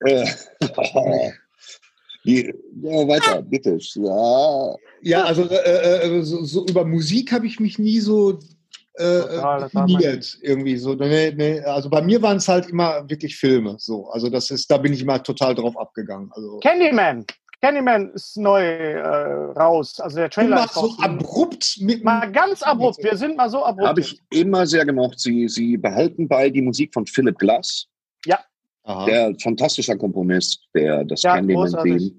Äh, 0.00 0.26
die, 2.24 2.54
ja, 2.82 3.08
weiter, 3.08 3.42
bitte. 3.42 3.78
Ja, 3.94 4.74
Ja, 5.02 5.24
also 5.24 5.48
äh, 5.48 6.18
äh, 6.18 6.22
so, 6.22 6.44
so 6.44 6.66
über 6.66 6.84
Musik 6.84 7.32
habe 7.32 7.46
ich 7.46 7.60
mich 7.60 7.78
nie 7.78 8.00
so 8.00 8.38
äh, 8.98 9.20
Total, 9.20 9.60
das 9.60 9.72
definiert 9.72 10.38
irgendwie 10.40 10.76
so. 10.78 10.94
Nee, 10.94 11.32
nee, 11.36 11.60
also 11.60 11.90
bei 11.90 12.00
mir 12.00 12.20
waren 12.22 12.38
es 12.38 12.48
halt 12.48 12.68
immer 12.70 13.08
wirklich 13.08 13.36
Filme. 13.36 13.76
So, 13.78 14.08
also 14.08 14.30
das 14.30 14.50
ist, 14.50 14.70
da 14.70 14.78
bin 14.78 14.92
ich 14.92 15.02
immer 15.02 15.22
total 15.22 15.54
drauf 15.54 15.76
abgegangen. 15.78 16.30
Also 16.32 16.58
Candyman. 16.60 17.26
Candyman 17.62 18.10
ist 18.10 18.36
neu 18.36 18.62
äh, 18.62 19.00
raus. 19.52 19.98
Also 20.00 20.16
der 20.18 20.30
Trailer 20.30 20.64
ist 20.66 20.74
so 20.74 20.80
raus. 20.80 20.96
abrupt 21.00 21.78
mit 21.80 22.04
Mal 22.04 22.30
ganz 22.30 22.62
abrupt. 22.62 23.02
Wir 23.02 23.16
sind 23.16 23.36
mal 23.36 23.48
so 23.48 23.64
abrupt. 23.64 23.88
habe 23.88 24.00
ich 24.00 24.20
immer 24.30 24.66
sehr 24.66 24.84
gemocht. 24.84 25.18
Sie, 25.18 25.48
sie 25.48 25.76
behalten 25.76 26.28
bei 26.28 26.50
die 26.50 26.62
Musik 26.62 26.92
von 26.92 27.06
Philip 27.06 27.38
Glass, 27.38 27.86
Aha. 28.84 29.04
der 29.06 29.26
ein 29.28 29.38
fantastischer 29.40 29.96
Komponist, 29.96 30.60
der 30.74 31.04
das 31.04 31.22
Ja, 31.22 31.34
Candyman. 31.36 31.72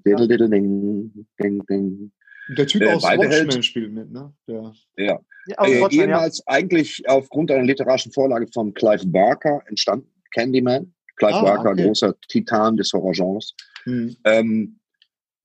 Diddle, 0.04 0.28
diddle, 0.28 0.48
ding, 0.50 1.26
ding, 1.40 1.64
ding. 1.66 2.12
Der 2.56 2.66
Typ 2.66 2.82
Äh, 2.82 2.94
aus 2.94 3.02
beide 3.02 3.22
Watchmen 3.22 3.62
spielt 3.62 3.92
mit, 3.92 4.10
ne? 4.10 4.32
Der, 4.46 4.72
Ja. 4.96 5.18
Ja, 5.46 5.64
Äh, 5.64 5.80
Watchmen, 5.80 6.00
ja. 6.10 6.16
ehemals 6.16 6.42
eigentlich 6.46 7.02
aufgrund 7.08 7.50
einer 7.50 7.62
literarischen 7.62 8.12
Vorlage 8.12 8.46
von 8.52 8.74
Clive 8.74 9.06
Barker 9.06 9.62
entstanden, 9.68 10.08
Candyman. 10.34 10.92
Clive 11.16 11.34
Ah, 11.36 11.42
Barker, 11.42 11.70
okay. 11.70 11.84
großer 11.86 12.14
Titan 12.28 12.76
des 12.76 12.92
Horrorgenres. 12.92 13.54
hm. 13.84 14.14
Ähm, 14.24 14.77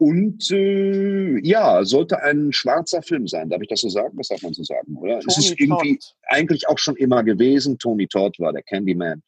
und 0.04 0.52
äh, 0.52 1.40
ja, 1.48 1.84
sollte 1.86 2.22
ein 2.22 2.52
schwarzer 2.52 3.02
Film 3.02 3.28
sein. 3.28 3.50
Darf 3.50 3.62
ich 3.62 3.70
das 3.70 3.82
so 3.82 3.90
sagen? 3.90 4.18
Was 4.18 4.28
darf 4.28 4.42
man 4.42 4.54
so 4.54 4.64
sagen, 4.64 4.96
oder? 4.98 5.20
es 5.20 5.38
ist 5.38 5.50
Tony 5.50 5.62
irgendwie 5.62 5.98
Todd. 5.98 6.14
eigentlich 6.28 6.68
auch 6.68 6.78
schon 6.80 6.96
immer 6.98 7.24
gewesen. 7.24 7.78
Tony 7.80 8.08
Todd 8.08 8.38
war 8.40 8.52
der 8.54 8.64
Candyman. 8.64 9.22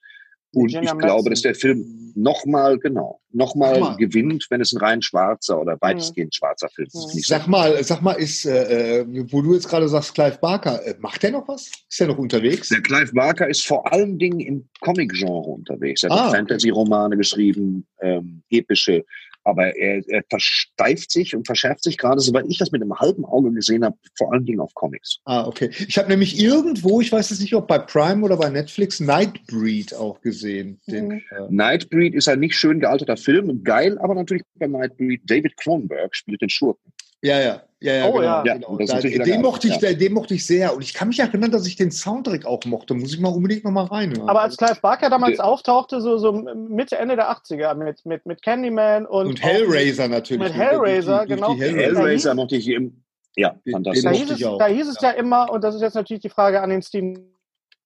Und 0.53 0.71
Virginia 0.71 0.93
ich 0.93 0.99
glaube, 0.99 1.29
Madsen. 1.29 1.29
dass 1.31 1.41
der 1.41 1.55
Film 1.55 2.13
nochmal, 2.15 2.77
genau, 2.79 3.19
nochmal 3.33 3.77
Nochmal. 3.79 3.97
gewinnt, 3.97 4.47
wenn 4.49 4.61
es 4.61 4.71
ein 4.71 4.77
rein 4.79 5.01
schwarzer 5.01 5.59
oder 5.59 5.77
weitestgehend 5.81 6.33
schwarzer 6.33 6.69
Film 6.69 6.87
ist. 6.87 6.95
Mhm. 6.95 7.15
Nicht 7.15 7.27
so 7.27 7.35
Sag 7.35 7.47
mal, 7.47 7.83
sag 7.83 8.01
mal, 8.01 8.13
ist, 8.13 8.45
äh, 8.45 8.99
äh, 9.01 9.05
wo 9.31 9.41
du 9.41 9.53
jetzt 9.53 9.67
gerade 9.67 9.89
sagst, 9.89 10.13
Clive 10.13 10.37
Barker, 10.39 10.81
äh, 10.85 10.95
macht 10.99 11.23
der 11.23 11.31
noch 11.31 11.45
was? 11.49 11.69
Ist 11.89 11.99
der 11.99 12.07
noch 12.07 12.17
unterwegs? 12.17 12.69
Der 12.69 12.81
Clive 12.81 13.11
Barker 13.13 13.49
ist 13.49 13.67
vor 13.67 13.91
allen 13.91 14.17
Dingen 14.17 14.39
im 14.39 14.69
Comic-Genre 14.79 15.49
unterwegs. 15.49 16.03
Er 16.03 16.09
hat 16.11 16.19
Ah. 16.19 16.29
Fantasy-Romane 16.31 17.17
geschrieben, 17.17 17.85
ähm, 18.01 18.41
epische. 18.49 19.03
Aber 19.45 19.75
er, 19.77 20.03
er 20.09 20.23
versteift 20.29 21.11
sich 21.11 21.35
und 21.35 21.45
verschärft 21.45 21.83
sich 21.83 21.97
gerade, 21.97 22.19
soweit 22.19 22.45
ich 22.49 22.57
das 22.57 22.71
mit 22.71 22.81
einem 22.81 22.95
halben 22.99 23.23
Auge 23.25 23.51
gesehen 23.53 23.85
habe, 23.85 23.95
vor 24.17 24.33
allen 24.33 24.45
Dingen 24.45 24.59
auf 24.59 24.73
Comics. 24.73 25.19
Ah, 25.25 25.45
okay. 25.47 25.69
Ich 25.87 25.97
habe 25.97 26.09
nämlich 26.09 26.39
irgendwo, 26.41 26.99
ich 26.99 27.11
weiß 27.11 27.29
jetzt 27.29 27.41
nicht, 27.41 27.55
ob 27.55 27.67
bei 27.67 27.77
Prime 27.79 28.23
oder 28.23 28.37
bei 28.37 28.49
Netflix, 28.49 28.99
Nightbreed 28.99 29.93
auch 29.93 30.19
gesehen. 30.21 30.79
Den, 30.87 31.07
Mhm. 31.07 31.11
äh, 31.13 31.21
Nightbreed 31.49 32.15
ist 32.15 32.27
ein 32.27 32.39
nicht 32.39 32.55
schön 32.55 32.79
gealterter 32.79 33.17
Film, 33.17 33.63
geil, 33.63 33.97
aber 33.99 34.15
natürlich 34.15 34.43
bei 34.55 34.67
Nightbreed. 34.67 35.21
David 35.29 35.55
Cronenberg 35.57 36.15
spielt 36.15 36.41
den 36.41 36.49
Schurken. 36.49 36.91
ja, 37.21 37.39
ja, 37.41 37.63
ja, 37.85 37.93
ja, 37.93 38.07
Oh, 38.07 38.13
genau. 38.13 38.23
ja. 38.23 38.43
Ja, 38.45 38.53
genau. 38.55 38.77
Da, 38.77 38.99
den, 38.99 39.41
mochte 39.41 39.67
ich, 39.67 39.77
ja. 39.77 39.93
den 39.93 40.13
mochte 40.13 40.33
ich 40.33 40.45
sehr. 40.45 40.75
Und 40.75 40.83
ich 40.83 40.93
kann 40.93 41.07
mich 41.07 41.19
erinnern, 41.19 41.51
dass 41.51 41.65
ich 41.67 41.75
den 41.75 41.91
Soundtrack 41.91 42.45
auch 42.45 42.63
mochte. 42.65 42.93
Muss 42.93 43.13
ich 43.13 43.19
mal 43.19 43.29
unbedingt 43.29 43.63
noch 43.63 43.71
mal 43.71 43.85
reinhören. 43.85 44.27
Aber 44.27 44.41
als 44.41 44.57
Clive 44.57 44.79
Barker 44.81 45.09
damals 45.09 45.37
Der- 45.37 45.45
auftauchte, 45.45 46.01
so, 46.01 46.17
so 46.17 46.31
Mitte, 46.33 46.97
Ende 46.97 47.15
der 47.15 47.31
80er, 47.31 47.75
mit, 47.75 48.05
mit, 48.05 48.25
mit 48.25 48.41
Candyman 48.41 49.05
und, 49.05 49.27
und 49.27 49.43
Hellraiser 49.43 50.07
natürlich. 50.07 50.43
mit 50.43 50.53
Hellraiser, 50.53 51.25
genau. 51.25 51.53
die 51.53 51.61
Hellraiser. 51.61 51.99
Hellraiser 51.99 52.35
mochte 52.35 52.55
ich 52.55 52.67
im, 52.67 53.03
ja, 53.35 53.55
fantastisch. 53.69 54.03
Da 54.03 54.11
hieß, 54.11 54.31
es, 54.31 54.39
da 54.39 54.65
hieß 54.67 54.87
es 54.87 55.01
ja. 55.01 55.11
immer, 55.11 55.51
und 55.51 55.63
das 55.63 55.75
ist 55.75 55.81
jetzt 55.81 55.95
natürlich 55.95 56.21
die 56.21 56.29
Frage 56.29 56.61
an 56.61 56.69
den 56.69 56.81
Steven 56.81 57.34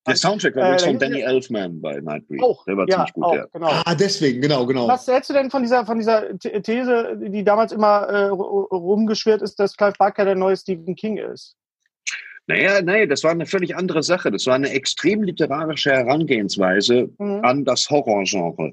Der 0.10 0.16
Soundtrack 0.18 0.55
war 0.55 0.64
Äh, 0.64 0.66
übrigens 0.68 0.82
da 0.84 0.88
von 0.89 0.99
Danny 0.99 1.22
Elfman 1.22 1.82
bei 1.82 1.99
Nightbreed. 2.01 2.43
auch. 2.43 2.66
Der 2.66 2.78
war 2.78 2.88
ja, 2.88 2.95
ziemlich 2.97 3.14
gut, 3.14 3.24
auch, 3.24 3.36
ja. 3.36 3.45
genau. 3.53 3.68
Ah, 3.86 3.95
deswegen, 3.95 4.41
genau, 4.41 4.66
genau. 4.66 4.88
Was 4.88 5.07
hältst 5.07 5.30
du 5.30 5.34
denn 5.34 5.49
von 5.49 5.62
dieser, 5.62 5.86
von 5.86 5.97
dieser 5.97 6.26
The- 6.41 6.62
These, 6.62 7.18
die 7.22 7.43
damals 7.43 7.72
immer 7.72 8.07
äh, 8.10 8.30
ru- 8.30 8.68
rumgeschwirrt 8.76 9.41
ist, 9.41 9.60
dass 9.60 9.76
Clive 9.78 9.93
Barker 9.97 10.26
der 10.26 10.36
neue 10.36 10.57
Stephen 10.57 10.95
King 10.95 11.18
ist? 11.18 11.55
Naja, 12.47 12.82
nee, 12.82 13.05
das 13.05 13.24
war 13.24 13.32
eine 13.32 13.45
völlig 13.45 13.76
andere 13.76 14.01
Sache. 14.01 14.32
Das 14.32 14.47
war 14.47 14.55
eine 14.55 14.70
extrem 14.72 15.22
literarische 15.22 15.91
Herangehensweise 15.91 17.10
Mhm. 17.20 17.41
an 17.43 17.64
das 17.64 17.89
Horrorgenre. 17.89 18.72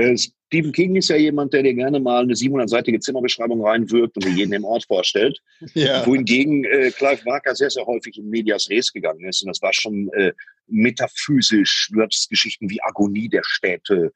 Äh, 0.00 0.16
Stephen 0.16 0.72
King 0.72 0.96
ist 0.96 1.08
ja 1.08 1.16
jemand, 1.16 1.52
der 1.52 1.62
dir 1.62 1.74
gerne 1.74 2.00
mal 2.00 2.22
eine 2.22 2.34
700-seitige 2.34 2.98
Zimmerbeschreibung 2.98 3.64
reinwirkt 3.64 4.16
und 4.16 4.24
dir 4.24 4.32
jeden 4.32 4.52
im 4.52 4.64
Ort 4.64 4.84
vorstellt. 4.84 5.38
Ja. 5.74 6.04
Wohingegen 6.06 6.64
äh, 6.64 6.90
Clive 6.90 7.22
Barker 7.24 7.54
sehr, 7.54 7.70
sehr 7.70 7.86
häufig 7.86 8.18
in 8.18 8.28
Medias 8.28 8.68
Res 8.68 8.92
gegangen 8.92 9.24
ist. 9.24 9.42
Und 9.42 9.48
das 9.48 9.62
war 9.62 9.72
schon 9.72 10.08
äh, 10.14 10.32
metaphysisch. 10.66 11.90
Du 11.92 12.02
hattest 12.02 12.30
Geschichten 12.30 12.68
wie 12.68 12.82
Agonie 12.82 13.28
der 13.28 13.42
Städte 13.44 14.12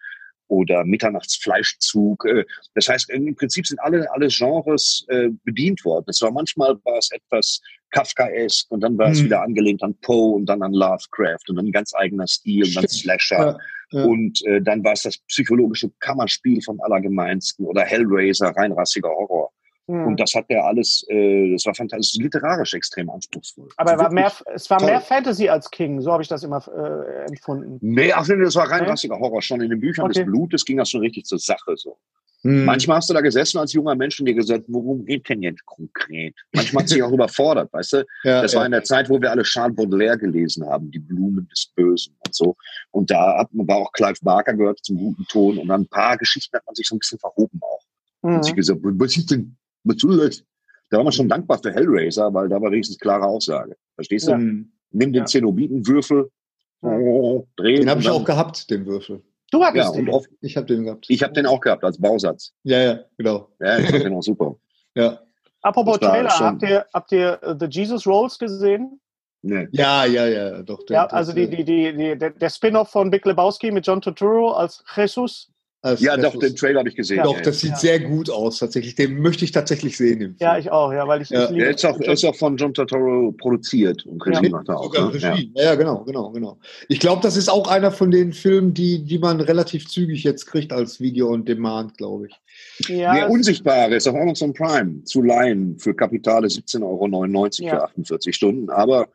oder 0.49 0.85
Mitternachtsfleischzug. 0.85 2.25
Äh, 2.27 2.45
das 2.75 2.89
heißt, 2.89 3.11
im 3.11 3.35
Prinzip 3.35 3.67
sind 3.67 3.79
alle, 3.81 4.11
alle 4.13 4.29
Genres 4.29 5.05
äh, 5.09 5.29
bedient 5.45 5.85
worden. 5.85 6.07
Es 6.09 6.21
war 6.21 6.33
manchmal 6.33 6.77
war 6.85 6.99
es 6.99 7.11
etwas 7.13 7.61
Kafkaesk 7.91 8.71
und 8.71 8.81
dann 8.81 8.99
war 8.99 9.11
es 9.11 9.19
Hm. 9.19 9.27
wieder 9.27 9.43
angelehnt 9.43 9.83
an 9.83 9.95
Poe 10.01 10.35
und 10.35 10.47
dann 10.47 10.63
an 10.63 10.73
Lovecraft 10.73 11.49
und 11.49 11.57
dann 11.57 11.67
ein 11.67 11.73
ganz 11.73 11.95
eigener 11.95 12.27
Stil 12.27 12.65
und 12.65 12.75
dann 12.77 12.89
Stimmt. 12.89 13.03
Slasher. 13.03 13.39
Ja, 13.39 13.59
ja. 13.95 14.05
Und 14.05 14.45
äh, 14.47 14.61
dann 14.61 14.83
war 14.85 14.93
es 14.93 15.03
das 15.03 15.19
psychologische 15.29 15.91
Kammerspiel 16.01 16.61
vom 16.63 16.81
Allergemeinsten 16.81 17.65
oder 17.67 17.83
Hellraiser, 17.83 18.49
reinrassiger 18.57 19.09
Horror. 19.11 19.51
Mhm. 19.87 20.07
Und 20.07 20.21
das 20.21 20.35
hat 20.35 20.49
der 20.49 20.65
alles, 20.65 21.05
äh, 21.11 21.53
das 21.53 21.67
war 21.67 21.75
fantastisch, 21.75 22.21
literarisch 22.23 22.73
extrem 22.75 23.11
anspruchsvoll. 23.11 23.69
Aber 23.77 23.91
er 23.93 23.99
war 23.99 24.05
Also 24.07 24.15
mehr, 24.15 24.33
es 24.55 24.71
war 24.71 24.79
toll. 24.79 24.89
mehr 24.91 25.01
Fantasy 25.01 25.49
als 25.49 25.71
King, 25.71 26.01
so 26.01 26.11
habe 26.11 26.23
ich 26.23 26.29
das 26.29 26.43
immer 26.43 26.65
äh, 26.69 27.27
empfunden. 27.29 27.79
Nee, 27.83 28.11
ach 28.13 28.27
nee, 28.27 28.43
das 28.43 28.57
war 28.57 28.71
reinrassiger 28.71 29.19
Horror. 29.19 29.43
Schon 29.43 29.61
in 29.61 29.71
den 29.71 29.81
Büchern 29.81 30.07
Okay. 30.07 30.21
des 30.21 30.25
Blutes 30.25 30.65
ging 30.65 30.79
das 30.79 30.89
schon 30.91 31.01
richtig 31.03 31.25
zur 31.27 31.39
Sache. 31.39 31.77
So. 31.77 31.99
Hm. 32.45 32.65
Manchmal 32.67 32.99
hast 32.99 33.09
du 33.09 33.15
da 33.15 33.21
gesessen 33.23 33.59
als 33.59 33.73
junger 33.73 33.95
Mensch 33.95 34.21
und 34.21 34.27
dir 34.27 34.35
gesagt, 34.35 34.65
worum 34.69 35.05
geht 35.07 35.29
denn 35.29 35.43
jetzt 35.43 35.65
konkret? 35.65 36.35
Manchmal 36.53 36.83
hat 36.83 36.89
sich 36.91 37.03
auch 37.03 37.11
überfordert, 37.13 37.73
weißt 37.73 37.93
du? 37.95 37.97
ja, 38.25 38.43
Das 38.43 38.53
ja. 38.53 38.59
war 38.59 38.67
in 38.67 38.73
der 38.73 38.85
Zeit, 38.85 39.09
wo 39.09 39.21
wir 39.21 39.31
alle 39.31 39.43
Charles 39.43 39.75
Baudelaire 39.77 40.19
gelesen 40.19 40.65
haben, 40.67 40.91
die 40.91 40.99
Blumen 40.99 41.49
des 41.49 41.67
Bösen 41.75 42.15
und 42.27 42.35
so. 42.35 42.55
Und 42.91 43.11
da 43.11 43.39
hat 43.39 43.53
man 43.55 43.67
war 43.67 43.77
auch 43.79 43.93
Clive 43.93 44.19
Barker 44.23 44.53
gehört 44.55 44.79
zum 44.85 44.97
guten 44.99 45.25
Ton 45.31 45.59
und 45.59 45.71
an 45.71 45.83
ein 45.83 45.89
paar 45.89 46.17
Geschichten 46.19 46.55
hat 46.57 46.67
man 46.67 46.75
sich 46.75 46.87
so 46.87 46.95
ein 46.97 46.99
bisschen 46.99 47.19
verhoben 47.19 47.61
auch. 47.63 47.81
Mhm. 48.23 48.35
Und 48.37 48.45
sich 48.45 48.55
gesagt, 48.55 48.81
was 48.83 49.17
ist 49.17 49.31
denn, 49.31 49.57
was 49.85 49.97
soll 49.99 50.19
das? 50.19 50.45
Da 50.91 50.99
war 50.99 51.05
man 51.05 51.13
schon 51.15 51.29
dankbar 51.29 51.59
für 51.63 51.73
Hellraiser, 51.73 52.33
weil 52.35 52.49
da 52.49 52.61
war 52.61 52.71
wenigstens 52.71 52.99
klare 52.99 53.25
Aussage. 53.25 53.75
Verstehst 53.95 54.27
du? 54.27 54.33
Ja. 54.33 54.37
Hm. 54.37 54.71
Nimm 54.91 55.13
den 55.13 55.23
Ja. 55.23 55.27
Zenobitenwürfel, 55.27 56.31
oh, 56.83 57.47
dreh 57.57 57.77
Den 57.77 57.91
habe 57.91 58.01
ich 58.01 58.09
auch 58.11 58.17
dann- 58.19 58.25
gehabt, 58.27 58.71
den 58.71 58.87
Würfel. 58.87 59.23
Du 59.55 59.61
Ja, 59.61 59.67
hattest 59.69 59.91
und 59.91 60.07
den. 60.07 60.15
auf, 60.15 60.25
Ich 60.41 60.57
habe 60.57 60.67
den 60.67 60.85
gehabt. 60.85 61.07
ich 61.09 61.23
habe 61.23 61.33
den 61.33 61.47
auch 61.47 61.61
gehabt 61.61 61.85
als 61.85 62.01
Bausatz. 62.01 62.53
Ja, 62.65 62.79
ja, 62.81 62.99
genau. 63.17 63.49
Ja, 63.61 63.79
ich 63.79 63.89
fand 63.89 64.05
den 64.05 64.15
auch 64.15 64.23
super. 64.23 64.57
Ja, 64.97 65.21
Apropos 65.63 65.99
Trailer, 65.99 66.31
schon- 66.31 66.47
habt 66.47 66.63
ihr, 66.63 66.87
habt 66.93 67.11
ihr 67.13 67.39
äh, 67.43 67.55
The 67.59 67.67
Jesus 67.67 68.07
Rolls 68.07 68.39
gesehen? 68.39 69.01
Nee. 69.43 69.67
ja, 69.73 70.05
ja, 70.07 70.27
ja 70.27 70.63
doch. 70.63 70.81
Ja, 70.89 71.05
das, 71.05 71.13
also 71.13 71.33
die, 71.33 71.43
äh, 71.43 71.49
die, 71.49 71.65
die, 71.65 71.97
die, 71.97 72.19
der, 72.19 72.31
der 72.31 72.49
Spin-off 72.51 72.91
von 72.91 73.11
Big 73.11 73.25
Lebowski 73.27 73.71
mit 73.71 73.87
John 73.87 74.01
Turturro 74.01 74.53
als 74.53 74.85
Jesus. 74.97 75.51
Als- 75.85 76.01
Ja, 76.01 76.17
doch, 76.17 76.39
den 76.39 76.57
Trailer 76.57 76.79
habe 76.81 76.89
ich 76.89 76.97
gesehen. 76.97 77.23
Doch, 77.23 77.37
ja, 77.37 77.43
das 77.43 77.61
sieht 77.61 77.71
Ja. 77.73 77.77
sehr 77.77 78.01
gut 78.01 78.31
aus, 78.31 78.59
tatsächlich. 78.59 78.95
Den 78.95 79.21
möchte 79.21 79.45
ich 79.45 79.53
tatsächlich 79.53 79.97
sehen. 79.97 80.21
Im 80.21 80.37
Ja, 80.41 80.57
ich 80.59 80.71
auch, 80.71 80.93
ja, 80.93 81.07
weil 81.07 81.23
ich, 81.23 81.29
Ja. 81.31 81.45
ich 81.45 81.51
liebe 81.51 81.61
Der 81.65 81.75
ist 81.75 81.85
auch, 81.85 82.01
er 82.01 82.13
ist 82.15 82.25
auch 82.25 82.35
von 82.35 82.57
John 82.57 82.73
Turturro 82.73 83.33
produziert 83.33 84.07
und 84.07 84.25
Regie 84.27 84.45
Ja. 84.45 84.51
macht 84.51 84.69
er 84.69 84.79
auch. 84.79 84.85
Sogar 84.85 85.13
Ne? 85.13 85.19
Ja. 85.19 85.33
Regie. 85.33 85.53
Ja. 85.55 85.65
ja, 85.65 85.75
genau, 85.75 86.05
genau, 86.05 86.31
genau. 86.31 86.59
Ich 86.89 87.01
glaube, 87.01 87.21
das 87.23 87.37
ist 87.37 87.49
auch 87.51 87.69
einer 87.69 87.93
von 87.93 88.11
den 88.11 88.33
Filmen, 88.33 88.73
die, 88.75 89.05
die 89.05 89.19
man 89.19 89.41
relativ 89.41 89.87
zügig 89.89 90.25
jetzt 90.25 90.47
kriegt 90.47 90.73
als 90.73 91.01
Video 91.01 91.31
on 91.31 91.45
Demand, 91.45 91.97
glaube 91.99 92.29
ich. 92.29 92.89
Ja, 92.89 93.15
Der 93.15 93.31
Unsichtbare 93.31 93.95
ist 93.95 94.09
auf 94.09 94.15
Amazon 94.17 94.53
Prime 94.55 95.05
zu 95.05 95.23
leihen 95.23 95.79
für 95.79 95.95
Kapitale 95.95 96.49
17,99 96.49 97.63
Euro 97.67 97.73
Ja. 97.73 97.77
für 97.81 97.85
48 97.85 98.35
Stunden. 98.35 98.71
Aber 98.71 99.09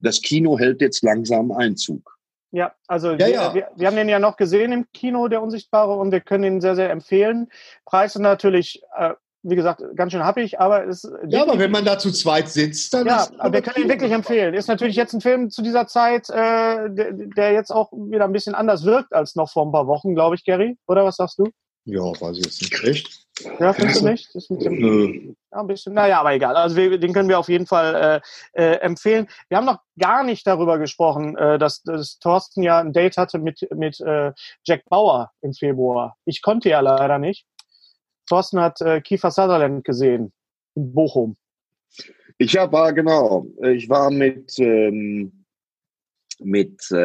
das 0.00 0.20
Kino 0.20 0.58
hält 0.58 0.80
jetzt 0.80 1.02
langsam 1.02 1.50
Einzug. 1.52 2.16
Ja, 2.52 2.72
also 2.86 3.12
Ja, 3.12 3.18
wir, 3.18 3.28
ja. 3.30 3.54
Wir, 3.54 3.68
wir 3.76 3.86
haben 3.86 3.96
den 3.96 4.08
ja 4.08 4.18
noch 4.18 4.36
gesehen 4.36 4.72
im 4.72 4.86
Kino, 4.92 5.28
der 5.28 5.42
Unsichtbare, 5.42 5.94
und 5.94 6.10
wir 6.10 6.20
können 6.20 6.44
ihn 6.44 6.60
sehr, 6.60 6.74
sehr 6.74 6.90
empfehlen. 6.90 7.48
Preis 7.84 8.16
ist 8.16 8.22
natürlich, 8.22 8.82
äh, 8.96 9.14
wie 9.42 9.56
gesagt, 9.56 9.82
ganz 9.94 10.12
schön 10.12 10.24
happig, 10.24 10.60
aber 10.60 10.86
es 10.86 11.10
Ja, 11.28 11.42
aber 11.42 11.58
wenn 11.58 11.70
man 11.70 11.84
da 11.84 11.98
zu 11.98 12.10
zweit 12.10 12.48
sitzt, 12.48 12.92
dann 12.92 13.06
Ja, 13.06 13.22
ist 13.22 13.40
aber 13.40 13.54
wir 13.54 13.62
können 13.62 13.84
ihn 13.84 13.88
wirklich 13.88 14.12
empfehlen. 14.12 14.54
Ist 14.54 14.68
natürlich 14.68 14.96
jetzt 14.96 15.14
ein 15.14 15.20
Film 15.20 15.50
zu 15.50 15.62
dieser 15.62 15.86
Zeit, 15.86 16.28
äh, 16.28 16.90
der, 16.90 17.12
der 17.12 17.52
jetzt 17.52 17.70
auch 17.70 17.92
wieder 17.92 18.24
ein 18.24 18.32
bisschen 18.32 18.54
anders 18.54 18.84
wirkt 18.84 19.14
als 19.14 19.36
noch 19.36 19.50
vor 19.50 19.64
ein 19.66 19.72
paar 19.72 19.86
Wochen, 19.86 20.14
glaube 20.14 20.34
ich, 20.34 20.44
Gary. 20.44 20.76
Oder 20.86 21.04
was 21.04 21.16
sagst 21.16 21.38
du? 21.38 21.44
Ja, 21.84 22.02
weiß 22.02 22.38
ich 22.38 22.44
jetzt 22.44 22.60
nicht. 22.60 22.84
Echt? 22.84 23.26
Ja, 23.58 23.72
findest 23.72 24.02
du 24.02 24.08
nicht? 24.08 24.34
Das 24.34 24.50
mit 24.50 24.64
dem, 24.64 24.78
Nö. 24.78 25.34
ja, 25.52 25.60
ein 25.60 25.66
bisschen, 25.66 25.94
naja, 25.94 26.20
aber 26.20 26.32
egal. 26.32 26.56
Also 26.56 26.76
wir, 26.76 26.98
den 26.98 27.12
können 27.12 27.28
wir 27.28 27.38
auf 27.38 27.48
jeden 27.48 27.66
Fall 27.66 28.22
äh, 28.54 28.62
äh, 28.62 28.76
empfehlen. 28.80 29.28
Wir 29.48 29.58
haben 29.58 29.66
noch 29.66 29.80
gar 29.98 30.24
nicht 30.24 30.46
darüber 30.46 30.78
gesprochen, 30.78 31.36
äh, 31.36 31.58
dass, 31.58 31.82
dass 31.82 32.18
Thorsten 32.18 32.62
ja 32.62 32.78
ein 32.78 32.92
Date 32.92 33.16
hatte 33.16 33.38
mit, 33.38 33.66
mit 33.74 34.00
äh, 34.00 34.32
Jack 34.64 34.84
Bauer 34.88 35.30
im 35.40 35.52
Februar. 35.52 36.16
Ich 36.24 36.42
konnte 36.42 36.68
ja 36.68 36.80
leider 36.80 37.18
nicht. 37.18 37.46
Thorsten 38.28 38.60
hat 38.60 38.80
äh, 38.80 39.00
Kiefer 39.00 39.30
Sutherland 39.30 39.84
gesehen 39.84 40.32
in 40.74 40.92
Bochum. 40.92 41.36
Ich 42.38 42.56
hab, 42.56 42.72
war 42.72 42.92
genau. 42.92 43.46
Ich 43.62 43.88
war 43.88 44.10
mit 44.10 44.58
ähm, 44.58 45.40
mit 46.42 46.90
äh, 46.90 46.96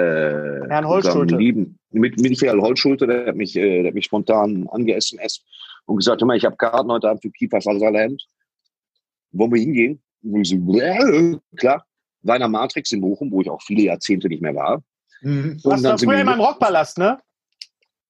Herrn 0.69 0.87
Holtschulte. 0.87 1.35
lieben 1.35 1.77
mit 1.91 2.19
Michael 2.19 2.61
Holtschulte, 2.61 3.07
der 3.07 3.27
hat 3.27 3.35
mich, 3.35 3.55
äh, 3.55 3.81
der 3.81 3.87
hat 3.87 3.95
mich 3.95 4.05
spontan 4.05 4.67
ange-SMS 4.69 5.43
und 5.85 5.97
gesagt, 5.97 6.21
hör 6.21 6.27
mal, 6.27 6.37
ich 6.37 6.45
habe 6.45 6.55
Karten 6.57 6.91
heute 6.91 7.09
Abend 7.09 7.21
für 7.21 7.31
Kiefer 7.31 7.61
Sutherland. 7.61 8.23
Wollen 9.31 9.53
wir 9.53 9.61
hingehen? 9.61 10.01
Und 10.23 10.41
ich 10.41 10.49
so, 10.49 10.55
"Ja, 10.73 11.37
klar. 11.57 11.85
War 12.23 12.35
in 12.37 12.39
der 12.39 12.49
Matrix 12.49 12.91
in 12.91 13.01
Bochum, 13.01 13.31
wo 13.31 13.41
ich 13.41 13.49
auch 13.49 13.61
viele 13.61 13.83
Jahrzehnte 13.83 14.27
nicht 14.27 14.41
mehr 14.41 14.55
war. 14.55 14.81
Mhm. 15.21 15.59
Du 15.63 15.69
warst 15.69 15.83
früher 16.03 16.11
wir- 16.15 16.21
immer 16.21 16.33
im 16.33 16.39
Rockpalast, 16.39 16.97
ne? 16.97 17.19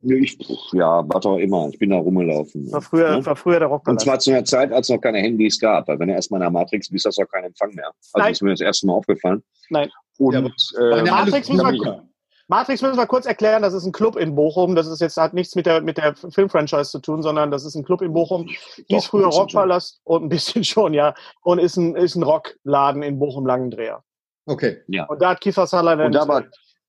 Ich, 0.02 0.38
ja, 0.74 1.08
war 1.10 1.20
doch 1.20 1.38
immer. 1.38 1.68
Ich 1.70 1.80
bin 1.80 1.90
da 1.90 1.98
rumgelaufen. 1.98 2.72
War 2.72 2.82
früher, 2.82 3.18
Ne? 3.18 3.26
war 3.26 3.36
früher 3.36 3.58
der 3.60 3.70
Und 3.70 3.74
Rockpalast. 3.74 4.06
zwar 4.06 4.20
zu 4.20 4.30
einer 4.32 4.46
Zeit, 4.46 4.72
als 4.72 4.88
es 4.88 4.96
noch 4.96 5.02
keine 5.02 5.18
Handys 5.18 5.60
gab. 5.60 5.88
Weil 5.88 5.98
wenn 6.00 6.10
du 6.10 6.14
erstmal 6.14 6.40
in 6.40 6.44
der 6.44 6.52
Matrix 6.52 6.90
bist, 6.90 7.06
hast 7.06 7.18
du 7.18 7.24
auch 7.24 7.28
keinen 7.30 7.46
Empfang 7.46 7.74
mehr. 7.74 7.88
Also 7.88 8.24
Nein. 8.24 8.32
ist 8.32 8.42
mir 8.44 8.52
das 8.52 8.62
erste 8.62 8.86
Mal 8.88 8.94
aufgefallen. 8.94 9.44
Nein. 9.72 9.90
Und 10.18 10.34
Ja, 10.34 10.40
aber- 10.40 11.00
äh, 11.00 11.04
Matrix 11.10 11.50
man- 11.50 11.58
Komiker. 11.66 12.08
Matrix 12.48 12.82
müssen 12.82 12.98
wir 12.98 13.08
kurz 13.08 13.26
erklären, 13.26 13.64
das 13.64 13.74
ist 13.74 13.86
ein 13.86 13.92
Club 13.92 14.16
in 14.18 14.36
Bochum. 14.36 14.76
Das 14.76 14.88
ist 14.88 15.02
jetzt 15.02 15.18
hat 15.18 15.34
nichts 15.34 15.56
mit 15.56 15.66
der 15.66 15.82
mit 15.82 15.98
der 15.98 16.16
Filmfranchise 16.16 16.92
zu 16.92 17.00
tun, 17.00 17.24
sondern 17.24 17.50
das 17.50 17.66
ist 17.66 17.76
ein 17.76 17.84
Club 17.84 18.02
in 18.02 18.14
Bochum. 18.14 18.48
Hieß 18.88 19.06
früher 19.06 19.28
Rockpalast 19.28 20.02
und 20.04 20.24
ein 20.24 20.30
bisschen 20.30 20.64
schon, 20.64 20.94
ja. 20.94 21.16
Und 21.42 21.60
ist 21.60 21.78
ein 21.78 21.96
ist 21.96 22.16
ein 22.16 22.24
Rockladen 22.24 23.02
in 23.02 23.18
Bochum 23.18 23.46
Langendreher. 23.46 24.04
Okay. 24.46 24.82
Ja. 24.88 25.06
Und 25.06 25.22
da 25.22 25.32
hat 25.32 25.42
Kiefer 25.42 25.66
Sutherland 25.66 26.02
Und 26.02 26.14
da 26.14 26.28
war 26.28 26.44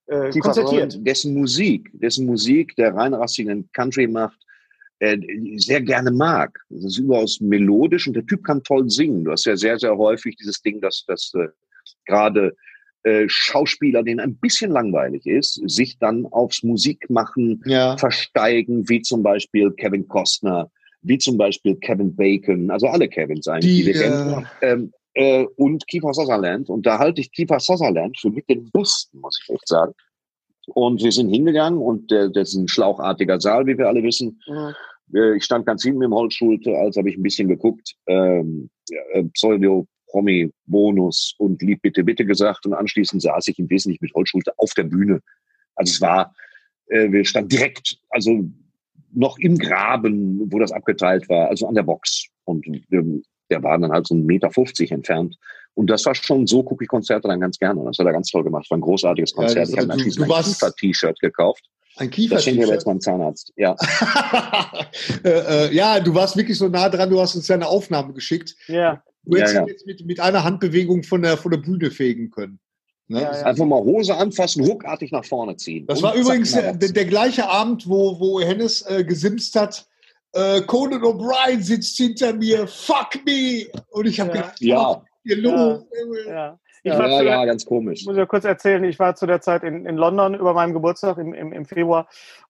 äh, 0.05 0.29
Kiefer 0.29 0.41
konzertiert. 0.41 0.91
Sutherland, 0.91 1.07
dessen 1.07 1.33
Musik, 1.33 1.89
dessen 1.93 2.27
Musik 2.27 2.75
der 2.75 2.93
reinrassigen 2.93 3.67
Country 3.73 4.07
macht, 4.07 4.37
äh, 4.99 5.17
sehr 5.57 5.81
gerne 5.81 6.11
mag. 6.11 6.59
Das 6.69 6.85
ist 6.85 6.97
überaus 6.99 7.39
melodisch 7.41 8.07
und 8.07 8.13
der 8.13 8.25
Typ 8.25 8.43
kann 8.43 8.63
toll 8.63 8.89
singen. 8.89 9.25
Du 9.25 9.31
hast 9.31 9.45
ja 9.45 9.57
sehr, 9.57 9.79
sehr 9.79 9.97
häufig 9.97 10.35
dieses 10.35 10.61
Ding, 10.61 10.81
dass, 10.81 11.03
dass 11.07 11.31
äh, 11.33 11.47
gerade 12.05 12.55
äh, 13.07 13.25
Schauspieler, 13.29 14.03
denen 14.03 14.19
ein 14.19 14.35
bisschen 14.35 14.71
langweilig 14.71 15.25
ist, 15.25 15.61
sich 15.69 15.97
dann 15.99 16.25
aufs 16.25 16.63
Musikmachen 16.63 17.61
Ja. 17.65 17.97
versteigen, 17.97 18.87
wie 18.89 19.01
zum 19.01 19.23
Beispiel 19.23 19.71
Kevin 19.71 20.07
Costner, 20.07 20.69
wie 21.01 21.17
zum 21.17 21.37
Beispiel 21.37 21.75
Kevin 21.77 22.15
Bacon, 22.15 22.69
also 22.69 22.87
alle 22.87 23.07
Kevins 23.07 23.47
eigentlich, 23.47 23.77
Die, 23.77 23.85
wir 23.85 23.93
kennen. 23.93 24.47
Ähm, 24.61 24.91
äh, 25.13 25.45
und 25.55 25.87
Kiefer 25.87 26.13
Sutherland. 26.13 26.69
Und 26.69 26.85
da 26.85 26.99
halte 26.99 27.21
ich 27.21 27.31
Kiefer 27.31 27.59
Sutherland 27.59 28.19
für 28.19 28.29
mit 28.29 28.47
den 28.49 28.69
Besten, 28.71 29.19
muss 29.19 29.39
ich 29.43 29.53
echt 29.53 29.67
sagen. 29.67 29.93
Und 30.75 31.01
wir 31.01 31.11
sind 31.11 31.29
hingegangen 31.29 31.79
und 31.79 32.11
äh, 32.11 32.29
das 32.29 32.49
ist 32.49 32.55
ein 32.55 32.67
schlauchartiger 32.67 33.39
Saal, 33.39 33.65
wie 33.67 33.77
wir 33.77 33.87
alle 33.87 34.03
wissen. 34.03 34.41
Mhm. 34.47 34.73
Äh, 35.17 35.37
ich 35.37 35.45
stand 35.45 35.65
ganz 35.65 35.83
hinten 35.83 36.01
im 36.01 36.13
Holzschulte, 36.13 36.75
als 36.77 36.97
habe 36.97 37.09
ich 37.09 37.17
ein 37.17 37.23
bisschen 37.23 37.47
geguckt, 37.47 37.95
ähm, 38.07 38.69
ja, 38.89 39.01
äh, 39.13 39.23
Pseudo, 39.33 39.87
Promi, 40.07 40.51
Bonus 40.65 41.35
und 41.37 41.61
lieb 41.61 41.81
bitte, 41.81 42.03
bitte 42.03 42.25
gesagt. 42.25 42.65
Und 42.65 42.73
anschließend 42.73 43.21
saß 43.21 43.47
ich 43.47 43.59
im 43.59 43.69
Wesentlichen 43.69 44.05
mit 44.05 44.13
Holzschulte 44.13 44.53
auf 44.57 44.73
der 44.73 44.83
Bühne. 44.83 45.21
Also 45.75 45.91
es 45.91 46.01
war, 46.01 46.33
äh, 46.87 47.11
wir 47.11 47.23
standen 47.25 47.49
direkt, 47.49 47.97
also 48.09 48.45
noch 49.13 49.37
im 49.39 49.57
Graben, 49.57 50.51
wo 50.51 50.59
das 50.59 50.71
abgeteilt 50.71 51.27
war, 51.29 51.49
also 51.49 51.67
an 51.67 51.75
der 51.75 51.83
Box. 51.83 52.27
Und 52.45 52.65
ähm, 52.91 53.23
der 53.49 53.63
war 53.63 53.77
dann 53.77 53.91
halt 53.91 54.07
so 54.07 54.15
1,50 54.15 54.25
Meter 54.25 54.91
entfernt. 54.95 55.37
Und 55.73 55.89
das 55.89 56.05
war 56.05 56.15
schon, 56.15 56.47
so 56.47 56.63
gucke 56.63 56.83
ich 56.83 56.87
Konzerte 56.89 57.27
dann 57.27 57.39
ganz 57.39 57.59
gerne. 57.59 57.79
Und 57.79 57.85
das 57.85 57.97
hat 57.99 58.05
er 58.07 58.13
ganz 58.13 58.29
toll 58.31 58.43
gemacht. 58.43 58.69
War 58.69 58.77
ein 58.77 58.81
großartiges 58.81 59.31
Ja, 59.31 59.35
Konzert. 59.37 59.57
das- 59.67 59.69
ich 59.73 59.77
habe 59.79 59.93
anschließend 59.93 60.23
ein 60.25 60.29
warst- 60.29 60.53
Kiefer-T-Shirt 60.59 61.19
gekauft. 61.19 61.63
Ein 61.99 62.11
Das 62.29 62.43
schenke 62.43 62.59
ich 62.59 62.65
aber 62.65 62.73
jetzt 62.73 62.85
meinem 62.85 62.99
Zahnarzt. 63.01 63.51
Ja. 63.55 63.75
äh, 65.23 65.29
äh, 65.67 65.73
ja, 65.75 65.99
du 65.99 66.13
warst 66.13 66.37
wirklich 66.37 66.57
so 66.57 66.67
nah 66.67 66.89
dran, 66.89 67.09
du 67.09 67.19
hast 67.19 67.35
uns 67.35 67.47
ja 67.47 67.55
eine 67.55 67.67
Aufnahme 67.67 68.13
geschickt. 68.13 68.55
Ja. 68.67 69.01
Du 69.27 69.37
hättest 69.37 69.55
Ja, 69.55 69.61
ihn 69.61 69.67
jetzt 69.67 69.85
mit, 69.85 70.05
mit 70.05 70.19
einer 70.19 70.43
Handbewegung 70.43 71.03
von 71.03 71.21
der, 71.21 71.37
von 71.37 71.51
der 71.51 71.57
Bühne 71.59 71.91
fegen 71.91 72.29
können. 72.29 72.59
Ne? 73.09 73.21
Ja, 73.21 73.31
ja. 73.37 73.45
Einfach 73.45 73.65
mal 73.65 73.81
Hose 73.81 74.15
anfassen, 74.15 74.63
ruckartig 74.65 75.11
nach 75.11 75.25
vorne 75.25 75.55
ziehen. 75.57 75.85
Das 75.85 75.99
Und 75.99 76.03
war 76.05 76.15
übrigens 76.15 76.51
der, 76.53 76.73
der, 76.73 77.05
gleiche 77.05 77.49
Abend, 77.49 77.87
wo, 77.87 78.19
wo 78.19 78.39
Hennes 78.41 78.81
äh, 78.89 79.03
gesimst 79.03 79.55
hat. 79.55 79.85
Äh, 80.33 80.61
Conan 80.61 81.01
O'Brien 81.01 81.61
sitzt 81.61 81.97
hinter 81.97 82.33
mir, 82.33 82.67
fuck 82.67 83.19
me! 83.25 83.65
Und 83.91 84.07
ich 84.07 84.19
habe 84.19 84.29
Ja. 84.31 84.35
gedacht, 84.35 84.59
Ja. 84.59 85.01
Lob. 85.23 85.87
Ja. 86.27 86.59
Ich 86.83 86.93
Ja, 86.93 86.99
war 86.99 87.09
Ja, 87.09 87.21
ja, 87.21 87.45
ganz 87.45 87.65
komisch. 87.65 88.05
muss 88.05 88.13
ich 88.13 88.19
ja 88.19 88.25
kurz 88.25 88.45
erzählen, 88.45 88.83
ich 88.85 88.97
war 88.99 89.15
zu 89.15 89.25
der 89.25 89.41
Zeit 89.41 89.63
in, 89.63 89.85
in 89.85 89.97
London 89.97 90.35
über 90.35 90.53
meinem 90.53 90.73
Geburtstag 90.73 91.17
im, 91.17 91.33
im, 91.33 91.51
im 91.51 91.65
Februar 91.65 92.07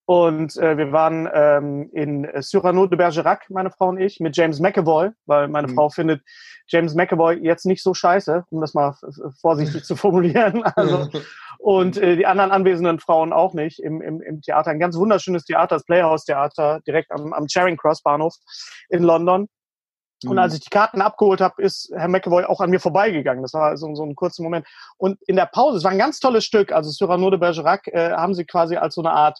und 0.08 0.56
äh, 0.56 0.78
wir 0.78 0.94
waren 0.94 1.30
ähm, 1.34 1.90
in 1.92 2.26
Cyrano 2.42 2.88
de 2.88 2.98
Bergerac, 2.98 3.50
meine 3.50 3.72
Frau 3.72 3.90
und 3.90 4.00
ich, 4.00 4.22
mit 4.22 4.38
James 4.38 4.62
McAvoy, 4.62 5.10
weil 5.26 5.50
meine 5.50 5.68
Mhm. 5.68 5.76
Frau 5.76 5.90
findet 5.90 6.22
James 6.68 6.96
McAvoy 6.96 7.34
jetzt 7.44 7.66
nicht 7.66 7.84
so 7.84 7.94
scheiße, 7.94 8.46
um 8.50 8.62
das 8.62 8.74
mal 8.74 8.96
vorsichtig 9.42 9.84
zu 9.84 9.98
formulieren. 9.98 10.64
Also, 10.78 11.10
und 11.60 11.98
äh, 11.98 12.16
die 12.16 12.26
anderen 12.26 12.52
anwesenden 12.52 13.00
Frauen 13.00 13.34
auch 13.34 13.54
nicht 13.54 13.80
im, 13.80 14.02
im, 14.02 14.22
im 14.22 14.42
Theater. 14.42 14.72
Ein 14.72 14.80
ganz 14.80 14.96
wunderschönes 14.96 15.44
Theater, 15.44 15.76
das 15.76 15.84
Playhouse 15.84 16.24
Theater, 16.24 16.80
direkt 16.88 17.12
am, 17.12 17.34
am 17.34 17.48
Charing 17.50 17.76
Cross 17.76 18.02
Bahnhof 18.02 18.34
in 18.88 19.04
London. 19.04 19.50
Und 20.26 20.34
Mhm. 20.34 20.40
als 20.40 20.54
ich 20.54 20.62
die 20.62 20.70
Karten 20.70 21.02
abgeholt 21.02 21.42
habe, 21.42 21.62
ist 21.62 21.92
Herr 21.96 22.08
McAvoy 22.08 22.46
auch 22.46 22.62
an 22.62 22.70
mir 22.70 22.80
vorbeigegangen. 22.80 23.44
Das 23.44 23.54
war 23.54 23.78
so, 23.78 23.94
so 23.94 24.04
ein 24.04 24.16
kurzer 24.16 24.42
Moment. 24.42 24.66
Und 24.98 25.20
in 25.28 25.36
der 25.36 25.46
Pause, 25.48 25.78
es 25.78 25.84
war 25.84 25.92
ein 25.92 25.98
ganz 26.00 26.20
tolles 26.20 26.46
Stück, 26.46 26.72
also 26.72 26.92
Cyrano 26.92 27.30
de 27.30 27.40
Bergerac, 27.40 27.88
äh, 27.88 28.12
haben 28.12 28.34
sie 28.34 28.46
quasi 28.46 28.78
als 28.78 28.96
so 28.96 29.02
eine 29.02 29.12
Art 29.12 29.38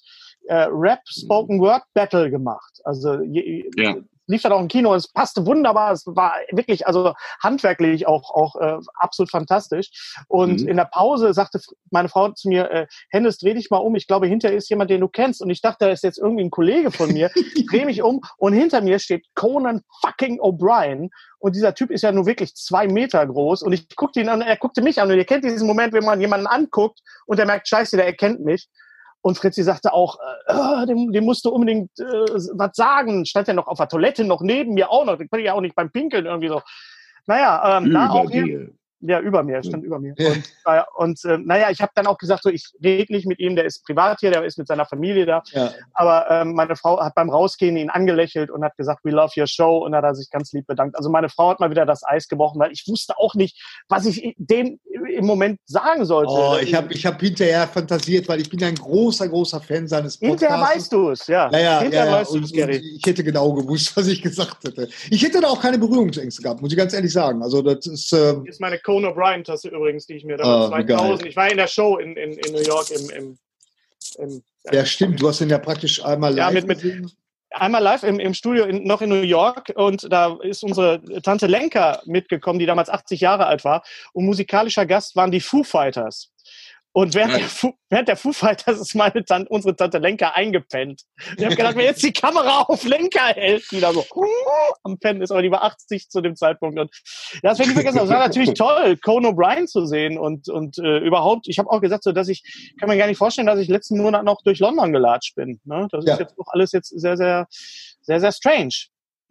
äh, 0.48 0.68
Rap-Spoken-Word-Battle 0.70 2.30
gemacht. 2.30 2.82
Also 2.84 3.22
je, 3.22 3.70
Ja. 3.76 3.96
lief 4.30 4.42
dann 4.42 4.52
auch 4.52 4.60
im 4.60 4.68
Kino, 4.68 4.94
es 4.94 5.08
passte 5.08 5.46
wunderbar, 5.46 5.94
es 5.94 6.06
war 6.06 6.34
wirklich, 6.52 6.86
also 6.86 7.14
handwerklich 7.42 8.08
auch, 8.08 8.30
auch 8.32 8.56
äh, 8.58 8.78
absolut 8.96 9.32
fantastisch. 9.32 10.16
Und 10.28 10.62
Mhm. 10.64 10.68
in 10.68 10.76
der 10.78 10.86
Pause 10.86 11.34
sagte 11.34 11.62
meine 11.92 12.10
Frau 12.10 12.30
zu 12.32 12.50
mir, 12.50 12.70
äh, 12.70 12.88
Hennes, 13.10 13.38
dreh 13.38 13.54
dich 13.54 13.70
mal 13.70 13.78
um, 13.78 13.96
ich 13.96 14.06
glaube, 14.06 14.28
hinter 14.28 14.52
ist 14.52 14.70
jemand, 14.70 14.90
den 14.90 15.00
du 15.00 15.08
kennst. 15.08 15.42
Und 15.42 15.50
ich 15.50 15.62
dachte, 15.62 15.86
da 15.86 15.92
ist 15.92 16.04
jetzt 16.04 16.18
irgendwie 16.18 16.44
ein 16.44 16.52
Kollege 16.52 16.92
von 16.92 17.14
mir. 17.14 17.30
dreh 17.72 17.86
mich 17.86 18.02
um 18.02 18.20
und 18.38 18.52
hinter 18.54 18.82
mir 18.82 19.00
steht 19.00 19.26
Conan 19.34 19.82
fucking 20.02 20.42
O'Brien. 20.42 21.10
Und 21.40 21.56
dieser 21.56 21.74
Typ 21.74 21.90
ist 21.92 22.02
ja 22.02 22.12
nur 22.12 22.26
wirklich 22.26 22.54
zwei 22.56 22.88
Meter 22.88 23.26
groß. 23.26 23.62
Und 23.62 23.72
ich 23.72 23.88
guckte 23.96 24.20
ihn 24.20 24.28
an, 24.28 24.42
er 24.42 24.58
guckte 24.58 24.82
mich 24.82 25.00
an. 25.02 25.10
Und 25.10 25.18
ihr 25.18 25.26
kennt 25.26 25.46
diesen 25.46 25.68
Moment, 25.68 25.94
wenn 25.94 26.04
man 26.04 26.20
jemanden 26.20 26.48
anguckt 26.48 27.00
und 27.28 27.38
der 27.38 27.46
merkt, 27.46 27.68
scheiße, 27.70 27.96
der 27.96 28.06
erkennt 28.08 28.42
mich. 28.44 28.68
Und 29.22 29.38
Fritzi 29.38 29.64
sagte 29.64 29.94
auch, 29.94 30.18
äh, 30.48 30.84
äh, 30.84 30.86
dem, 30.86 31.12
dem 31.12 31.26
musst 31.26 31.44
du 31.46 31.50
unbedingt 31.50 31.92
äh, 32.00 32.04
was 32.04 32.76
sagen. 32.76 33.26
Stand 33.26 33.48
ja 33.48 33.54
noch 33.54 33.68
auf 33.68 33.78
der 33.78 33.90
Toilette, 33.90 34.24
noch 34.24 34.42
neben 34.42 34.74
mir 34.74 34.90
auch 34.90 35.06
noch. 35.06 35.18
Den 35.18 35.30
konnte 35.30 35.42
ich 35.42 35.48
ja 35.48 35.54
auch 35.54 35.62
nicht 35.62 35.76
beim 35.76 35.92
Pinkeln 35.92 36.26
irgendwie 36.26 36.50
so. 36.50 36.62
Naja, 37.26 37.78
ähm, 37.78 37.92
da 37.92 38.10
auch 38.10 38.30
hier. 38.30 38.70
Ja, 39.00 39.20
über 39.20 39.44
mir, 39.44 39.62
stand 39.64 39.84
über 39.84 40.00
mir. 40.00 40.16
Und, 40.18 40.44
äh, 40.66 40.82
und 40.96 41.26
äh, 41.26 41.38
naja, 41.38 41.70
ich 41.70 41.82
habe 41.82 41.92
dann 41.94 42.08
auch 42.08 42.18
gesagt, 42.18 42.44
so, 42.44 42.50
ich 42.50 42.66
rede 42.84 43.14
nicht 43.14 43.28
mit 43.28 43.40
ihm, 43.40 43.56
der 43.56 43.66
ist 43.66 43.86
privat 43.86 44.20
hier, 44.22 44.32
der 44.32 44.44
ist 44.44 44.58
mit 44.58 44.68
seiner 44.68 44.86
Familie 44.86 45.28
da. 45.28 45.44
Ja. 45.52 45.72
Aber 45.94 46.26
ähm, 46.32 46.54
meine 46.54 46.76
Frau 46.76 47.00
hat 47.00 47.14
beim 47.14 47.30
Rausgehen 47.30 47.78
ihn 47.78 47.92
angelächelt 47.92 48.50
und 48.50 48.64
hat 48.64 48.76
gesagt, 48.76 49.02
we 49.04 49.12
love 49.12 49.32
your 49.38 49.46
show 49.46 49.78
und 49.86 49.94
hat 49.94 50.04
er 50.04 50.16
sich 50.16 50.32
ganz 50.32 50.52
lieb 50.52 50.66
bedankt. 50.66 50.98
Also 50.98 51.12
meine 51.12 51.30
Frau 51.30 51.50
hat 51.52 51.60
mal 51.60 51.70
wieder 51.70 51.86
das 51.86 52.04
Eis 52.04 52.28
gebrochen, 52.28 52.60
weil 52.60 52.72
ich 52.72 52.88
wusste 52.88 53.18
auch 53.18 53.36
nicht, 53.36 53.62
was 53.88 54.08
ich 54.08 54.36
dem 54.38 54.80
im 55.14 55.26
Moment 55.26 55.60
sagen 55.66 56.06
sollte. 56.06 56.32
Oh, 56.32 56.58
ich 56.60 56.74
habe 56.74 56.92
ich 56.94 57.06
hab 57.06 57.20
hinterher 57.20 57.68
fantasiert, 57.68 58.28
weil 58.28 58.42
ich 58.42 58.50
bin 58.50 58.64
ein 58.64 58.76
großer, 58.76 59.28
großer 59.28 59.62
Fan 59.62 59.88
seines 59.88 60.18
Podcasts. 60.18 60.42
Hinterher 60.42 60.76
weißt 60.76 60.94
du 60.94 61.10
es, 61.10 61.28
ja. 61.28 61.50
Ja, 61.52 61.60
ja, 61.60 61.80
Hinterher 61.82 62.06
ja, 62.08 62.12
weißt 62.14 62.34
du 62.34 62.40
es, 62.40 62.52
Gary. 62.52 62.78
ich 62.78 63.06
hätte 63.06 63.24
genau 63.24 63.54
gewusst, 63.54 63.92
was 63.96 64.08
ich 64.08 64.22
gesagt 64.22 64.64
hätte. 64.64 64.90
Ich 65.10 65.24
hätte 65.24 65.40
da 65.42 65.48
auch 65.48 65.62
keine 65.62 65.78
Berührungsängste 65.78 66.42
gehabt, 66.42 66.62
muss 66.62 66.72
ich 66.72 66.78
ganz 66.78 66.94
ehrlich 66.94 67.14
sagen. 67.14 67.44
Also 67.44 67.62
das 67.62 67.86
ist, 67.86 68.12
ähm, 68.14 68.46
ist 68.46 68.60
meine 68.60 68.80
Conan 68.88 69.12
O'Brien-Tasse 69.12 69.68
übrigens, 69.68 70.06
die 70.06 70.14
ich 70.16 70.24
mir 70.24 70.36
Ah, 70.40 70.70
damals 70.70 70.84
wie 70.84 70.86
geil. 70.88 70.98
2000, 70.98 71.28
ich 71.28 71.36
war 71.36 71.52
in 71.52 71.58
der 71.58 71.68
Show 71.68 71.98
in, 71.98 72.16
in, 72.16 72.32
in 72.32 72.54
New 72.54 72.62
York 72.62 72.90
im, 72.92 73.10
im, 73.10 73.38
im 74.18 74.44
ja 74.72 74.86
stimmt, 74.86 75.22
du 75.22 75.28
hast 75.28 75.42
ihn 75.42 75.50
ja 75.50 75.58
praktisch 75.58 76.04
einmal 76.06 76.38
Ja, 76.38 76.46
live 76.46 76.54
mit- 76.54 76.68
mit- 76.68 76.82
gesehen. 76.82 77.12
einmal 77.52 77.84
live 77.84 78.04
im, 78.04 78.20
im 78.22 78.34
Studio 78.34 78.64
in, 78.64 78.86
noch 78.86 79.02
in 79.02 79.10
New 79.10 79.22
York 79.22 79.74
und 79.76 80.10
da 80.12 80.38
ist 80.42 80.64
unsere 80.64 81.02
Tante 81.22 81.48
Lenka 81.48 82.02
mitgekommen, 82.06 82.60
die 82.60 82.66
damals 82.66 82.90
80 82.90 83.20
Jahre 83.20 83.46
alt 83.48 83.66
war 83.66 83.84
und 84.14 84.26
musikalischer 84.26 84.86
Gast 84.86 85.18
waren 85.18 85.32
die 85.32 85.42
Foo 85.42 85.64
Fighters. 85.64 86.32
Und 86.98 87.14
während, 87.14 87.36
der, 87.36 87.42
Foo, 87.42 87.74
während 87.92 88.08
der 88.08 88.18
Foo 88.18 88.32
Fighters 88.34 88.80
ist 88.80 88.96
meine 88.96 89.24
Tante, 89.24 89.48
unsere 89.50 89.76
Tante 89.76 90.00
Lenka 90.00 90.30
eingepennt. 90.32 91.04
Ich 91.38 91.46
habe 91.46 91.56
gedacht, 91.56 91.76
wenn 91.76 91.86
jetzt 91.86 92.02
die 92.02 92.12
Kamera 92.12 92.62
auf 92.62 92.84
Lenka 92.86 93.28
hält, 93.36 93.70
die 93.70 93.80
da 93.80 93.94
so 93.94 94.04
am 94.84 94.98
Pennen 94.98 95.22
ist, 95.22 95.30
aber 95.30 95.44
die 95.44 95.52
war 95.52 95.64
80 95.64 96.10
zu 96.10 96.22
dem 96.22 96.36
Zeitpunkt. 96.36 96.80
Und 96.80 96.90
das 97.44 97.60
werde 97.60 97.70
ich 97.70 97.76
vergessen. 97.76 98.00
Das 98.00 98.10
war 98.10 98.18
natürlich 98.18 98.56
toll, 98.56 98.98
Conan 98.98 99.36
O'Brien 99.36 99.68
zu 99.68 99.86
sehen 99.86 100.18
und, 100.18 100.50
und 100.50 100.80
äh, 100.80 100.98
überhaupt, 100.98 101.48
ich 101.48 101.60
habe 101.60 101.70
auch 101.70 101.82
gesagt, 101.82 102.04
so, 102.04 102.12
dass 102.14 102.30
ich, 102.30 102.74
kann 102.80 102.90
mir 102.90 102.98
gar 102.98 103.06
nicht 103.06 103.20
vorstellen, 103.20 103.46
dass 103.46 103.60
ich 103.60 103.68
letzten 103.68 104.00
Monat 104.02 104.24
noch 104.24 104.42
durch 104.42 104.58
London 104.58 104.92
gelatscht 104.92 105.36
bin. 105.36 105.62
Ne? 105.66 105.88
Das 105.92 106.04
Ja. 106.04 106.14
ist 106.14 106.20
jetzt 106.22 106.34
doch 106.36 106.48
alles 106.48 106.72
jetzt 106.72 106.90
sehr, 107.00 107.16
sehr, 107.16 107.46
sehr, 108.02 108.20
sehr 108.20 108.32
strange. 108.32 108.74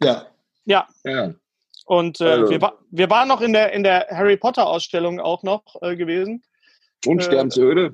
Ja. 0.01 0.25
Ja, 0.63 0.87
Ja. 1.03 1.33
und 1.85 2.21
äh, 2.21 2.29
Also. 2.29 2.49
wir, 2.49 2.61
wa 2.61 2.77
wir 2.91 3.09
waren 3.09 3.27
noch 3.27 3.41
in 3.41 3.51
der, 3.51 3.73
in 3.73 3.83
der 3.83 4.07
Harry 4.09 4.37
Potter 4.37 4.67
Ausstellung 4.67 5.19
auch 5.19 5.43
noch 5.43 5.63
äh, 5.81 5.97
gewesen. 5.97 6.43
Und 7.05 7.21
Äh? 7.21 7.91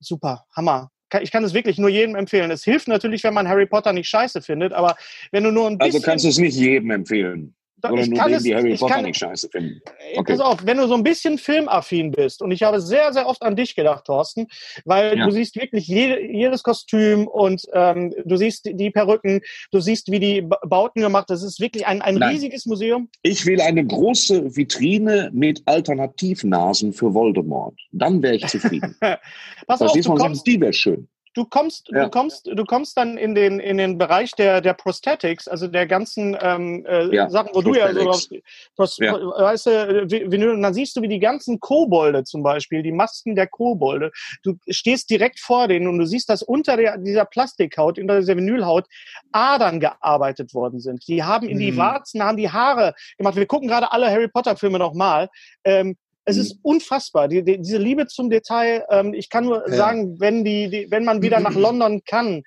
Super, 0.00 0.46
Hammer. 0.54 0.90
Ich 1.20 1.32
kann 1.32 1.42
es 1.42 1.54
wirklich 1.54 1.76
nur 1.76 1.88
jedem 1.88 2.14
empfehlen. 2.14 2.50
Es 2.50 2.62
hilft 2.62 2.86
natürlich, 2.86 3.24
wenn 3.24 3.34
man 3.34 3.48
Harry 3.48 3.66
Potter 3.66 3.92
nicht 3.92 4.08
scheiße 4.08 4.42
findet, 4.42 4.72
aber 4.72 4.96
wenn 5.32 5.42
du 5.42 5.50
nur 5.50 5.66
ein 5.66 5.76
bisschen... 5.76 5.96
Also 5.96 6.04
kannst 6.04 6.24
du 6.24 6.28
es 6.28 6.38
nicht 6.38 6.56
jedem 6.56 6.90
empfehlen. 6.92 7.54
Oder 7.88 8.02
ich 8.02 8.08
nur 8.10 8.18
kann 8.18 8.26
denen, 8.28 8.36
es- 8.38 8.42
die 8.42 8.54
Harry 8.54 8.76
Potter 8.76 8.94
kann- 8.94 9.04
nicht 9.04 9.18
scheiße 9.18 9.48
finden. 9.50 9.80
Ey, 10.12 10.18
Okay. 10.18 10.32
Pass 10.32 10.40
auf, 10.40 10.66
wenn 10.66 10.76
du 10.76 10.86
so 10.86 10.94
ein 10.94 11.02
bisschen 11.02 11.38
filmaffin 11.38 12.10
bist, 12.10 12.42
und 12.42 12.50
ich 12.50 12.62
habe 12.62 12.80
sehr, 12.80 13.12
sehr 13.12 13.26
oft 13.26 13.42
an 13.42 13.56
dich 13.56 13.74
gedacht, 13.74 14.04
Thorsten, 14.04 14.46
weil 14.84 15.16
Ja. 15.18 15.24
du 15.26 15.30
siehst 15.32 15.56
wirklich 15.56 15.86
jede, 15.86 16.20
jedes 16.22 16.62
Kostüm 16.62 17.26
und 17.26 17.62
ähm, 17.72 18.14
du 18.24 18.36
siehst 18.36 18.66
die 18.72 18.90
Perücken, 18.90 19.40
du 19.70 19.80
siehst, 19.80 20.10
wie 20.10 20.18
die 20.20 20.42
Ba- 20.42 20.58
Bauten 20.66 21.00
gemacht 21.00 21.30
Das 21.30 21.42
ist 21.42 21.60
wirklich 21.60 21.86
ein, 21.86 22.02
ein 22.02 22.16
Nein. 22.16 22.32
riesiges 22.34 22.66
Museum. 22.66 23.08
Ich 23.22 23.46
will 23.46 23.60
eine 23.60 23.84
große 23.86 24.56
Vitrine 24.56 25.30
mit 25.32 25.62
Alternativnasen 25.66 26.92
für 26.92 27.14
Voldemort. 27.14 27.78
Dann 27.92 28.22
wäre 28.22 28.36
ich 28.36 28.46
zufrieden. 28.46 28.96
Pass 29.66 29.80
auf, 29.82 29.92
du? 29.92 30.14
kommst, 30.14 30.46
Die 30.46 30.60
wäre 30.60 30.72
schön. 30.72 31.08
Du 31.34 31.44
kommst, 31.44 31.88
Ja. 31.90 32.04
du 32.04 32.10
kommst, 32.10 32.46
du 32.52 32.64
kommst 32.64 32.96
dann 32.96 33.16
in 33.16 33.34
den 33.34 33.60
in 33.60 33.78
den 33.78 33.98
Bereich 33.98 34.32
der 34.32 34.60
der 34.60 34.74
Prosthetics, 34.74 35.46
also 35.48 35.68
der 35.68 35.86
ganzen 35.86 36.36
ähm, 36.40 36.84
äh, 36.88 37.14
Ja, 37.14 37.30
Sachen, 37.30 37.50
wo 37.54 37.62
du 37.62 37.74
ja 37.74 37.92
so. 37.92 38.28
Pros, 38.76 38.98
Ja. 38.98 39.14
weißt 39.14 39.66
du, 39.66 40.10
wie- 40.10 40.30
Vinyl, 40.30 40.50
und 40.50 40.62
dann 40.62 40.74
siehst 40.74 40.96
du, 40.96 41.02
wie 41.02 41.08
die 41.08 41.20
ganzen 41.20 41.60
Kobolde 41.60 42.24
zum 42.24 42.42
Beispiel, 42.42 42.82
die 42.82 42.92
Masken 42.92 43.34
der 43.36 43.46
Kobolde, 43.46 44.10
du 44.42 44.56
stehst 44.68 45.08
direkt 45.10 45.38
vor 45.40 45.68
denen 45.68 45.86
und 45.88 45.98
du 45.98 46.06
siehst, 46.06 46.28
dass 46.28 46.42
unter 46.42 46.76
der, 46.76 46.98
dieser 46.98 47.24
Plastikhaut, 47.24 47.98
unter 47.98 48.18
dieser 48.20 48.36
Vinylhaut 48.36 48.86
Adern 49.32 49.80
gearbeitet 49.80 50.52
worden 50.54 50.80
sind. 50.80 51.06
Die 51.06 51.22
haben 51.22 51.48
in 51.48 51.58
die 51.58 51.72
Mhm. 51.72 51.76
Warzen, 51.76 52.22
haben 52.22 52.36
die 52.36 52.50
Haare 52.50 52.94
gemacht. 53.18 53.36
Wir 53.36 53.46
gucken 53.46 53.68
gerade 53.68 53.92
alle 53.92 54.10
Harry 54.10 54.28
Potter 54.28 54.56
Filme 54.56 54.78
nochmal. 54.78 55.28
Ähm, 55.64 55.96
es 56.24 56.36
Mhm. 56.36 56.42
ist 56.42 56.58
unfassbar, 56.62 57.28
die, 57.28 57.42
die, 57.42 57.58
diese 57.60 57.78
Liebe 57.78 58.06
zum 58.06 58.30
Detail. 58.30 58.84
Ähm, 58.90 59.14
ich 59.14 59.30
kann 59.30 59.44
nur 59.44 59.66
Ja. 59.68 59.74
sagen, 59.76 60.20
wenn 60.20 60.44
die, 60.44 60.68
die, 60.70 60.90
wenn 60.90 61.04
man 61.04 61.22
wieder 61.22 61.40
nach 61.40 61.54
London 61.54 62.02
kann, 62.04 62.42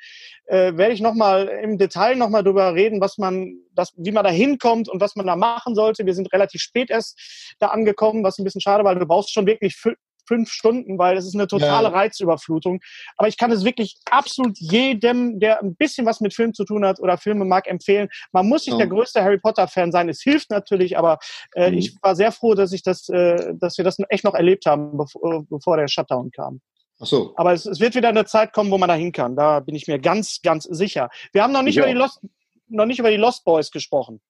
äh, 0.46 0.76
werde 0.78 0.94
ich 0.94 1.02
noch 1.02 1.14
mal 1.16 1.48
im 1.48 1.78
Detail 1.78 2.16
noch 2.16 2.30
mal 2.30 2.44
drüber 2.44 2.74
reden, 2.76 3.02
was 3.02 3.18
man, 3.18 3.56
das, 3.74 3.94
wie 3.98 4.12
man 4.12 4.24
da 4.24 4.30
hinkommt 4.30 4.90
und 4.90 5.02
was 5.02 5.16
man 5.16 5.26
da 5.28 5.36
machen 5.36 5.76
sollte. 5.76 6.06
Wir 6.06 6.14
sind 6.14 6.32
relativ 6.34 6.62
spät 6.62 6.90
erst 6.92 7.56
da 7.60 7.68
angekommen, 7.68 8.24
was 8.24 8.38
ein 8.38 8.44
bisschen 8.44 8.62
schade, 8.62 8.84
weil 8.84 8.98
du 9.00 9.06
brauchst 9.06 9.34
schon 9.34 9.48
wirklich 9.48 9.76
fünf 10.28 10.50
Stunden, 10.52 10.98
weil 10.98 11.18
es 11.18 11.26
ist 11.26 11.36
eine 11.36 11.48
totale 11.48 11.90
Ja. 11.90 11.94
Reizüberflutung. 11.94 12.80
Aber 13.18 13.28
ich 13.28 13.38
kann 13.38 13.52
es 13.52 13.64
wirklich 13.64 13.98
absolut 14.10 14.58
jedem, 14.60 15.40
der 15.40 15.62
ein 15.62 15.76
bisschen 15.76 16.06
was 16.06 16.22
mit 16.22 16.34
Film 16.34 16.54
zu 16.54 16.66
tun 16.66 16.86
hat 16.86 17.00
oder 17.00 17.18
Filme 17.18 17.46
mag, 17.46 17.68
empfehlen. 17.68 18.10
Man 18.32 18.48
muss 18.48 18.66
nicht 18.66 18.74
Ja. 18.74 18.78
der 18.80 18.88
größte 18.88 19.24
Harry 19.24 19.38
Potter 19.40 19.68
Fan 19.68 19.92
sein. 19.92 20.10
Es 20.10 20.22
hilft 20.22 20.50
natürlich, 20.50 20.98
aber 20.98 21.20
äh, 21.56 21.72
Mhm. 21.72 21.78
ich 21.78 21.96
war 22.02 22.16
sehr 22.16 22.32
froh, 22.32 22.54
dass 22.54 22.72
ich 22.72 22.84
das, 22.84 23.10
äh, 23.10 23.54
dass 23.56 23.78
wir 23.78 23.86
das 23.86 23.98
echt 24.10 24.24
noch 24.24 24.34
erlebt 24.36 24.66
haben, 24.66 24.98
bevor, 24.98 25.44
bevor 25.50 25.78
der 25.78 25.88
Shutdown 25.88 26.32
kam. 26.32 26.62
Ach 27.00 27.06
so. 27.08 27.34
Aber 27.36 27.54
es, 27.54 27.66
es 27.66 27.80
wird 27.80 27.96
wieder 27.96 28.10
eine 28.10 28.26
Zeit 28.26 28.54
kommen, 28.54 28.72
wo 28.72 28.78
man 28.78 28.88
da 28.90 28.96
hin 28.96 29.12
kann. 29.12 29.36
Da 29.36 29.60
bin 29.60 29.76
ich 29.76 29.88
mir 29.88 30.00
ganz, 30.00 30.40
ganz 30.42 30.64
sicher. 30.66 31.10
Wir 31.34 31.44
haben 31.44 31.52
noch 31.52 31.64
nicht 31.64 31.76
Ich 31.76 31.80
über 31.80 31.88
die. 31.88 31.94
Lost, 31.94 32.22
noch 32.68 32.86
nicht 32.86 33.00
über 33.00 33.10
die 33.10 33.18
Lost 33.18 33.44
Boys 33.44 33.72
gesprochen. 33.72 34.22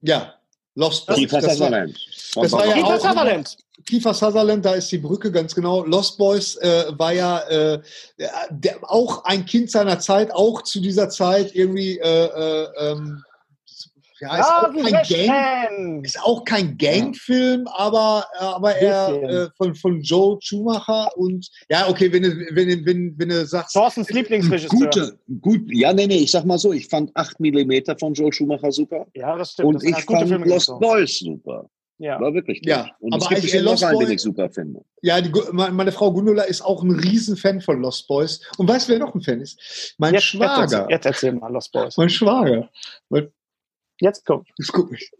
Ja. 0.00 0.34
Lost 0.76 1.06
Boys. 1.06 1.16
Kiefer 1.16 1.40
Sutherland. 1.40 1.98
das 2.34 2.52
war 2.52 2.66
ja 2.66 2.74
Kiefer 2.74 2.86
auch- 2.86 3.00
Sutherland. 3.00 3.56
Kiefer 3.84 4.14
Sutherland, 4.14 4.64
da 4.64 4.74
ist 4.74 4.90
die 4.90 4.98
Brücke 4.98 5.30
ganz 5.30 5.54
genau. 5.54 5.84
Lost 5.84 6.18
Boys 6.18 6.56
äh, 6.56 6.86
war 6.96 7.12
ja 7.12 7.38
äh, 7.48 7.80
der, 8.18 8.30
der, 8.50 8.78
auch 8.82 9.24
ein 9.24 9.46
Kind 9.46 9.70
seiner 9.70 9.98
Zeit, 9.98 10.32
auch 10.32 10.62
zu 10.62 10.80
dieser 10.80 11.08
Zeit 11.08 11.54
irgendwie. 11.54 11.98
Äh, 11.98 12.26
äh, 12.26 12.68
ähm, 12.78 13.22
ja, 14.20 14.38
ist, 14.38 14.46
auch 14.46 14.72
kein 14.72 15.18
Gang, 15.26 16.04
ist 16.04 16.22
auch 16.22 16.44
kein 16.44 16.78
Gangfilm, 16.78 17.66
aber, 17.68 18.26
aber 18.38 18.74
er 18.76 19.22
äh, 19.22 19.48
von, 19.56 19.74
von 19.74 20.00
Joe 20.00 20.38
Schumacher 20.40 21.10
und 21.16 21.48
ja, 21.68 21.88
okay, 21.88 22.12
wenn 22.12 22.22
du, 22.22 22.30
wenn, 22.52 22.86
wenn, 22.86 23.18
wenn 23.18 23.28
du 23.28 23.46
sagst, 23.46 23.74
Thorstens 23.74 24.10
Lieblingsregisseur. 24.10 24.78
Gute, 24.78 25.18
gut, 25.40 25.62
ja, 25.72 25.92
nee, 25.92 26.06
nee, 26.06 26.18
ich 26.18 26.30
sag 26.30 26.44
mal 26.44 26.58
so, 26.58 26.72
ich 26.72 26.86
fand 26.88 27.10
8 27.14 27.40
mm 27.40 27.72
von 27.98 28.14
Joel 28.14 28.32
Schumacher 28.32 28.72
super. 28.72 29.06
Ja, 29.14 29.36
das 29.36 29.52
stimmt. 29.52 29.68
Und 29.68 29.74
das 29.76 29.84
ich 29.84 30.04
fand 30.04 30.28
Filme 30.28 30.46
Lost 30.46 30.66
gemacht. 30.66 30.80
Boys 30.80 31.18
super. 31.18 31.68
Ja. 31.98 32.20
War 32.20 32.34
wirklich 32.34 32.60
gut. 32.60 32.68
Ja, 32.68 32.90
Und 33.00 33.14
aber 33.14 33.32
es 33.32 33.40
gibt 33.40 33.62
Lost 33.62 33.82
einen, 33.84 33.98
den 34.00 34.10
ich 34.10 34.20
super 34.20 34.50
finde. 34.50 34.82
ja, 35.02 35.20
die, 35.20 35.32
meine 35.52 35.92
Frau 35.92 36.12
Gundula 36.12 36.42
ist 36.42 36.62
auch 36.62 36.82
ein 36.82 36.90
Riesenfan 36.90 37.60
von 37.60 37.80
Lost 37.80 38.06
Boys. 38.06 38.40
Und 38.58 38.68
weißt 38.68 38.88
du, 38.88 38.92
wer 38.92 38.98
noch 38.98 39.14
ein 39.14 39.22
Fan 39.22 39.40
ist? 39.40 39.94
Mein 39.96 40.14
Jetzt, 40.14 40.34
jetzt, 40.34 40.42
erzähl, 40.42 40.68
Schwager. 40.68 40.90
jetzt 40.90 41.06
erzähl 41.06 41.32
mal 41.32 41.52
Lost 41.52 41.72
Boys. 41.72 41.96
Mein 41.96 42.10
Schwager. 42.10 42.68
Jetzt 44.00 44.24
komm. 44.26 44.44
Das 44.58 44.68
guck 44.68 44.90
mich. 44.90 45.10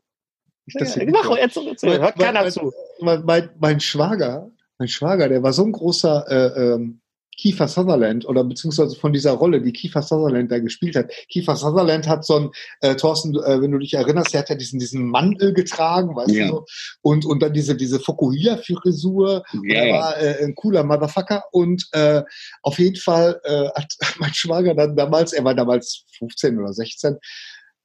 Nicht, 0.66 0.80
dass 0.80 0.96
Ja, 0.96 1.04
mach, 1.06 1.30
erzähl, 1.36 1.68
erzähl. 1.68 1.90
Mein- 1.90 2.00
Hört 2.00 2.18
keiner 2.18 2.42
mein- 2.42 2.50
zu. 2.52 2.72
mein, 3.00 3.24
mein, 3.24 3.50
mein 3.58 3.80
Schwager, 3.80 4.50
mein 4.78 4.88
Schwager, 4.88 5.28
der 5.28 5.42
war 5.42 5.52
so 5.52 5.64
ein 5.64 5.72
großer 5.72 6.26
äh, 6.28 6.60
ähm, 6.74 7.00
Kiefer 7.38 7.68
Sutherland 7.68 8.26
oder 8.26 8.42
beziehungsweise 8.44 8.96
von 8.96 9.12
dieser 9.12 9.32
Rolle, 9.32 9.60
die 9.60 9.72
Kiefer 9.72 10.00
Sutherland 10.02 10.50
da 10.50 10.58
gespielt 10.58 10.96
hat. 10.96 11.10
Kiefer 11.28 11.54
Sutherland 11.54 12.08
hat 12.08 12.24
so 12.24 12.36
ein, 12.36 12.50
äh, 12.80 12.96
Thorsten, 12.96 13.34
äh, 13.36 13.60
wenn 13.60 13.70
du 13.72 13.78
dich 13.78 13.92
erinnerst, 13.92 14.32
der 14.32 14.40
hat 14.40 14.48
ja 14.48 14.54
diesen, 14.54 14.78
diesen 14.78 15.06
Mantel 15.06 15.52
getragen, 15.52 16.16
weißt 16.16 16.30
Ja. 16.30 16.48
du, 16.48 16.64
und, 17.02 17.26
und 17.26 17.42
dann 17.42 17.52
diese, 17.52 17.76
diese 17.76 18.00
Fokuhila-Frisur. 18.00 19.44
Ja, 19.64 19.74
er 19.82 19.92
war 19.94 20.16
äh, 20.18 20.44
ein 20.44 20.54
cooler 20.54 20.82
Motherfucker 20.82 21.44
und 21.52 21.86
äh, 21.92 22.22
auf 22.62 22.78
jeden 22.78 22.96
Fall 22.96 23.38
äh, 23.44 23.68
hat 23.74 23.92
mein 24.18 24.32
Schwager 24.34 24.74
dann 24.74 24.96
damals, 24.96 25.32
er 25.34 25.44
war 25.44 25.54
damals 25.54 26.04
15 26.18 26.58
oder 26.58 26.72
16, 26.72 27.18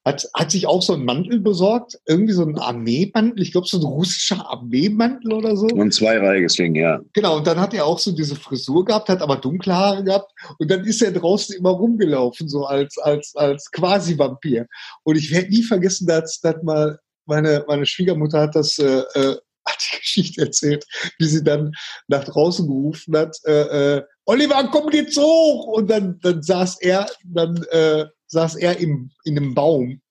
hat, 0.03 0.27
hat 0.33 0.51
sich 0.51 0.65
auch 0.65 0.81
so 0.81 0.93
einen 0.93 1.05
Mantel 1.05 1.39
besorgt, 1.39 1.99
irgendwie 2.07 2.33
so 2.33 2.41
einen 2.41 2.57
Armeemantel, 2.57 3.41
ich 3.41 3.51
glaube 3.51 3.67
so 3.67 3.77
ein 3.77 3.83
russischer 3.83 4.49
Armeemantel 4.49 5.33
oder 5.33 5.55
so. 5.55 5.67
Und 5.67 5.93
zweireihiges 5.93 6.55
Ding, 6.55 6.75
ja. 6.75 6.99
Genau, 7.13 7.37
und 7.37 7.45
dann 7.45 7.59
hat 7.59 7.73
er 7.73 7.85
auch 7.85 7.99
so 7.99 8.11
diese 8.11 8.35
Frisur 8.35 8.83
gehabt, 8.83 9.09
hat 9.09 9.21
aber 9.21 9.35
dunkle 9.35 9.75
Haare 9.75 10.03
gehabt 10.03 10.31
und 10.57 10.71
dann 10.71 10.85
ist 10.85 11.01
er 11.01 11.11
draußen 11.11 11.55
immer 11.55 11.71
rumgelaufen, 11.71 12.49
so 12.49 12.65
als, 12.65 12.97
als, 12.97 13.35
als 13.35 13.69
Quasi-Vampir. 13.71 14.67
Und 15.03 15.17
ich 15.17 15.31
werde 15.31 15.49
nie 15.49 15.63
vergessen, 15.63 16.07
dass, 16.07 16.39
dass 16.39 16.61
mal 16.63 16.97
meine, 17.25 17.63
meine 17.67 17.85
Schwiegermutter 17.85 18.41
hat 18.41 18.55
das, 18.55 18.79
äh, 18.79 19.03
äh, 19.13 19.35
hat 19.65 19.77
die 19.93 19.99
Geschichte 19.99 20.41
erzählt, 20.41 20.85
wie 21.19 21.27
sie 21.27 21.43
dann 21.43 21.73
nach 22.07 22.23
draußen 22.23 22.65
gerufen 22.65 23.15
hat, 23.15 23.37
äh, 23.45 23.97
äh, 23.97 24.03
Oliver, 24.25 24.67
komm 24.71 24.91
jetzt 24.91 25.17
hoch! 25.17 25.67
Und 25.67 25.89
dann, 25.89 26.19
dann 26.21 26.41
saß 26.41 26.81
er, 26.81 27.07
dann 27.23 27.63
äh, 27.71 28.05
saß 28.31 28.55
er 28.55 28.79
im, 28.79 29.11
in 29.25 29.37
einem 29.37 29.53
Baum 29.53 30.01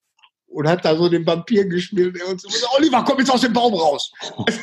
und 0.47 0.69
hat 0.69 0.85
da 0.85 0.97
so 0.97 1.09
den 1.09 1.27
Vampir 1.27 1.67
gespielt 1.67 2.21
und 2.29 2.41
so, 2.41 2.49
Oliver, 2.77 3.05
komm 3.05 3.19
jetzt 3.19 3.31
aus 3.31 3.41
dem 3.41 3.53
Baum 3.53 3.75
raus! 3.75 4.13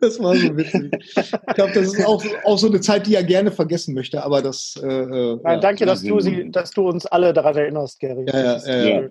Das 0.00 0.20
war 0.20 0.36
so 0.36 0.56
witzig. 0.56 0.92
Ich 0.92 1.54
glaube, 1.54 1.72
das 1.72 1.88
ist 1.88 2.06
auch, 2.06 2.24
auch 2.44 2.56
so 2.56 2.68
eine 2.68 2.80
Zeit, 2.80 3.04
die 3.06 3.16
er 3.16 3.24
gerne 3.24 3.50
vergessen 3.50 3.94
möchte, 3.94 4.22
aber 4.22 4.42
das. 4.42 4.78
Äh, 4.80 4.86
äh, 4.86 5.40
Nein, 5.42 5.44
ja. 5.44 5.56
danke, 5.58 5.86
dass 5.86 6.02
du, 6.02 6.20
sie, 6.20 6.52
dass 6.52 6.70
du 6.70 6.88
uns 6.88 7.04
alle 7.06 7.32
daran 7.32 7.56
erinnerst, 7.56 7.98
Gary. 7.98 8.24
Ja, 8.28 8.38
ja, 8.38 8.66
ja, 8.66 9.00
ja. 9.00 9.08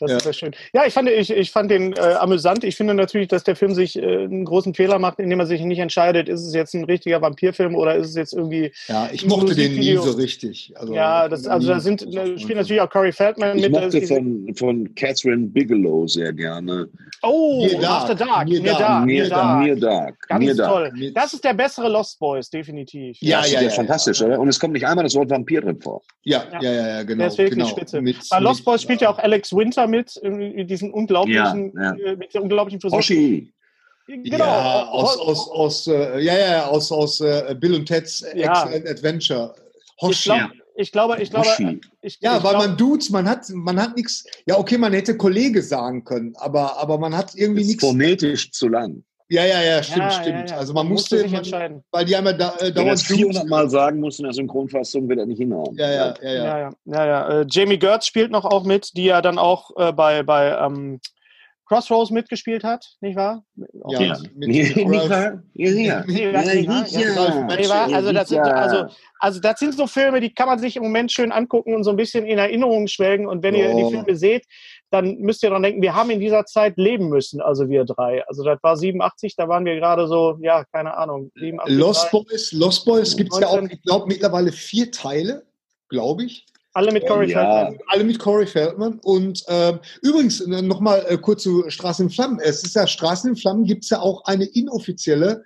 Das 0.00 0.10
Ja. 0.10 0.16
ist 0.16 0.24
sehr 0.24 0.32
schön. 0.32 0.54
Ja, 0.72 0.84
ich 0.86 0.92
fand, 0.92 1.08
ich, 1.08 1.30
ich 1.30 1.50
fand 1.52 1.70
den 1.70 1.92
äh, 1.92 2.00
amüsant. 2.00 2.64
Ich 2.64 2.76
finde 2.76 2.94
natürlich, 2.94 3.28
dass 3.28 3.44
der 3.44 3.54
Film 3.54 3.74
sich 3.74 3.96
äh, 3.96 4.24
einen 4.24 4.44
großen 4.44 4.74
Fehler 4.74 4.98
macht, 4.98 5.20
indem 5.20 5.38
er 5.40 5.46
sich 5.46 5.60
nicht 5.60 5.78
entscheidet, 5.78 6.28
ist 6.28 6.42
es 6.42 6.52
jetzt 6.54 6.74
ein 6.74 6.84
richtiger 6.84 7.22
Vampirfilm 7.22 7.74
oder 7.76 7.94
ist 7.94 8.08
es 8.08 8.16
jetzt 8.16 8.32
irgendwie. 8.32 8.72
ja, 8.88 9.08
ich 9.12 9.24
mochte 9.26 9.54
den 9.54 9.72
nie 9.72 9.94
Musikvideo. 9.94 10.02
so 10.02 10.18
richtig. 10.18 10.72
Also, 10.74 10.94
ja, 10.94 11.28
das, 11.28 11.46
also 11.46 11.68
da 11.68 11.78
sind 11.80 12.02
da 12.14 12.26
spielt 12.38 12.56
natürlich 12.58 12.80
auch 12.82 12.90
Corey 12.90 13.12
Feldman 13.12 13.56
Ich 13.56 13.62
mit. 13.64 13.72
mochte 13.72 13.98
äh, 13.98 14.06
von, 14.06 14.54
von 14.56 14.94
Catherine 14.96 15.46
Bigelow 15.48 16.06
sehr 16.08 16.32
gerne. 16.32 16.88
Oh, 17.26 17.66
Near 17.66 17.80
Dark, 17.80 18.02
After 18.02 18.14
Dark, 18.14 18.48
Near 18.48 18.60
Near 18.60 18.72
Dark, 18.74 18.80
Dark, 18.88 19.04
Near 19.06 19.28
Dark. 19.28 19.62
Near 19.64 19.76
Dark. 19.76 20.28
Ganz 20.28 20.44
Near 20.44 20.54
Dark. 20.54 20.70
toll. 20.94 21.12
Das 21.14 21.32
ist 21.34 21.44
der 21.44 21.54
bessere 21.54 21.88
Lost 21.88 22.18
Boys, 22.18 22.48
definitiv. 22.50 23.16
Ja, 23.20 23.44
ja, 23.44 23.46
ja, 23.46 23.60
ja, 23.62 23.70
fantastisch, 23.70 24.22
oder? 24.22 24.38
Und 24.38 24.48
es 24.48 24.58
kommt 24.60 24.72
nicht 24.74 24.86
einmal 24.86 25.04
das 25.04 25.14
Wort 25.14 25.30
Vampir 25.30 25.60
drin 25.62 25.80
vor. 25.80 26.02
Ja, 26.22 26.44
Ja. 26.52 26.60
ja, 26.62 26.72
ja, 26.72 26.88
ja, 26.88 27.02
genau. 27.02 27.18
Der 27.18 27.26
ist 27.28 27.38
wirklich 27.38 27.54
genau. 27.58 27.68
spitze. 27.68 28.00
Mit, 28.00 28.16
Bei 28.30 28.38
Lost 28.38 28.60
mit- 28.60 28.64
Boys 28.66 28.82
spielt 28.82 29.00
ja 29.00 29.10
auch 29.10 29.18
Alex 29.18 29.52
Winter 29.52 29.86
mit, 29.86 30.16
in 30.16 30.66
diesen 30.66 30.92
unglaublichen, 30.92 31.72
Ja, 31.76 31.92
äh, 31.94 32.16
mit 32.16 32.32
der 32.34 32.42
unglaublichen 32.42 32.80
Frisur. 32.80 32.98
Hoshi. 32.98 33.52
Genau. 34.06 34.36
Ja, 34.44 34.84
aus, 34.90 35.16
aus, 35.18 35.48
aus, 35.50 35.86
äh, 35.86 36.20
ja, 36.20 36.36
ja, 36.38 36.66
aus, 36.66 36.92
aus 36.92 37.20
äh, 37.22 37.54
Bill 37.58 37.74
und 37.74 37.86
Ted's 37.86 38.24
Ja. 38.34 38.64
Excellent 38.64 38.86
Adventure. 38.88 39.54
ich, 39.56 40.02
Hoshi. 40.02 40.28
glaub, 40.28 40.50
ich 40.74 40.92
glaube, 40.92 41.20
ich 41.22 41.30
glaube, 41.30 41.46
Hoshi. 41.48 41.80
ich, 42.00 42.18
Ja, 42.20 42.38
ich 42.38 42.44
weil 42.44 42.50
glaub, 42.54 42.66
man 42.66 42.76
Dudes, 42.76 43.10
man 43.10 43.28
hat, 43.28 43.48
man 43.50 43.80
hat 43.80 43.96
nichts. 43.96 44.24
Ja, 44.46 44.58
okay, 44.58 44.76
man 44.78 44.92
hätte 44.92 45.16
Kollege 45.16 45.62
sagen 45.62 46.04
können, 46.04 46.34
aber, 46.36 46.76
aber 46.78 46.98
man 46.98 47.16
hat 47.16 47.34
irgendwie 47.34 47.62
Ist 47.62 47.68
nichts. 47.68 47.84
phonetisch 47.84 48.50
zu 48.52 48.68
lang. 48.68 49.04
Ja, 49.30 49.44
ja, 49.46 49.62
ja, 49.62 49.82
stimmt, 49.82 49.98
Ja, 50.00 50.10
stimmt. 50.10 50.50
ja, 50.50 50.54
ja. 50.54 50.56
Also 50.58 50.74
man, 50.74 50.84
Man 50.84 50.92
musste 50.92 51.14
musste, 51.16 51.18
sich 51.28 51.32
man, 51.32 51.42
entscheiden. 51.44 51.84
weil 51.90 52.04
die 52.04 52.14
einmal 52.14 52.36
da, 52.36 52.50
äh, 52.56 52.60
Wenn 52.60 52.66
er 52.66 52.72
dauernd 52.72 52.92
es 53.00 53.02
400 53.06 53.46
Mal 53.48 53.70
sagen 53.70 53.98
muss 54.00 54.18
in 54.18 54.24
der 54.24 54.34
Synchronfassung, 54.34 55.08
wird 55.08 55.18
er 55.18 55.26
nicht 55.26 55.38
hinhauen. 55.38 55.74
Ja, 55.76 55.90
ja, 55.90 56.14
ja, 56.22 56.30
ja. 56.30 56.44
Ja, 56.44 56.58
ja, 56.58 56.70
ja. 56.84 57.04
ja. 57.06 57.40
Äh, 57.40 57.46
Jamie 57.48 57.78
Gertz 57.78 58.06
spielt 58.06 58.30
noch 58.30 58.44
auch 58.44 58.64
mit, 58.64 58.94
die 58.96 59.04
ja 59.04 59.22
dann 59.22 59.38
auch 59.38 59.70
äh, 59.78 59.92
bei, 59.92 60.22
bei 60.22 60.50
ähm, 60.60 61.00
Crossroads 61.66 62.10
mitgespielt 62.10 62.62
hat, 62.62 62.84
nicht 63.00 63.16
wahr? 63.16 63.42
Ja, 63.88 63.98
mit- 64.00 64.36
mit- 64.36 64.48
Nicht 64.48 64.76
mit 64.76 64.86
Ralph- 65.00 65.10
wahr? 65.10 65.42
Ja? 65.54 65.70
Ja, 65.70 66.04
Also 67.96 68.12
das, 68.12 68.28
sind, 68.28 68.36
ja. 68.38 68.42
also, 68.52 68.94
also 69.18 69.40
das 69.40 69.58
sind 69.60 69.74
so 69.74 69.86
Filme, 69.86 70.20
die 70.20 70.32
kann 70.34 70.46
man 70.46 70.58
sich 70.58 70.76
im 70.76 70.82
Moment 70.82 71.10
schön 71.10 71.32
angucken 71.32 71.74
und 71.74 71.84
so 71.84 71.90
ein 71.90 71.96
bisschen 71.96 72.26
in 72.26 72.38
Erinnerung 72.38 72.86
schwelgen. 72.86 73.26
Und 73.26 73.42
wenn 73.42 73.54
ihr 73.54 73.70
Oh. 73.70 73.76
die 73.88 73.94
Filme 73.96 74.16
seht, 74.16 74.44
dann 74.90 75.16
müsst 75.18 75.42
ihr 75.42 75.50
dran 75.50 75.62
denken, 75.62 75.80
wir 75.82 75.94
haben 75.94 76.10
in 76.10 76.20
dieser 76.20 76.44
Zeit 76.44 76.76
leben 76.76 77.08
müssen, 77.08 77.40
also 77.40 77.68
wir 77.68 77.84
drei. 77.84 78.24
Also 78.28 78.44
das 78.44 78.62
war 78.62 78.76
87, 78.76 79.34
da 79.36 79.48
waren 79.48 79.64
wir 79.64 79.74
gerade 79.76 80.06
so, 80.06 80.38
ja, 80.42 80.64
keine 80.64 80.96
Ahnung. 80.96 81.32
87, 81.36 81.76
Lost 81.78 82.10
Boys, 82.10 82.52
Lost 82.52 82.84
Boys 82.84 83.16
gibt 83.16 83.32
es 83.32 83.40
ja 83.40 83.48
auch, 83.48 83.56
19. 83.56 83.76
ich 83.78 83.82
glaube, 83.82 84.06
mittlerweile 84.06 84.52
vier 84.52 84.90
Teile, 84.92 85.46
glaube 85.88 86.24
ich. 86.24 86.46
Alle 86.74 86.92
mit 86.92 87.06
Corey 87.06 87.30
Ja. 87.30 87.40
Feldman. 87.64 87.78
Alle 87.88 88.04
mit 88.04 88.18
Corey 88.18 88.46
Feldman. 88.46 88.98
Und 89.02 89.42
ähm, 89.48 89.78
übrigens, 90.02 90.46
nochmal 90.46 91.04
äh, 91.08 91.16
kurz 91.16 91.42
zu 91.44 91.64
Straßen 91.68 92.06
in 92.06 92.10
Flammen. 92.12 92.38
Es 92.42 92.62
ist 92.62 92.74
ja, 92.76 92.86
Straßen 92.86 93.30
in 93.30 93.36
Flammen 93.36 93.64
gibt 93.64 93.84
es 93.84 93.90
ja 93.90 94.00
auch 94.00 94.24
eine 94.26 94.44
inoffizielle 94.44 95.44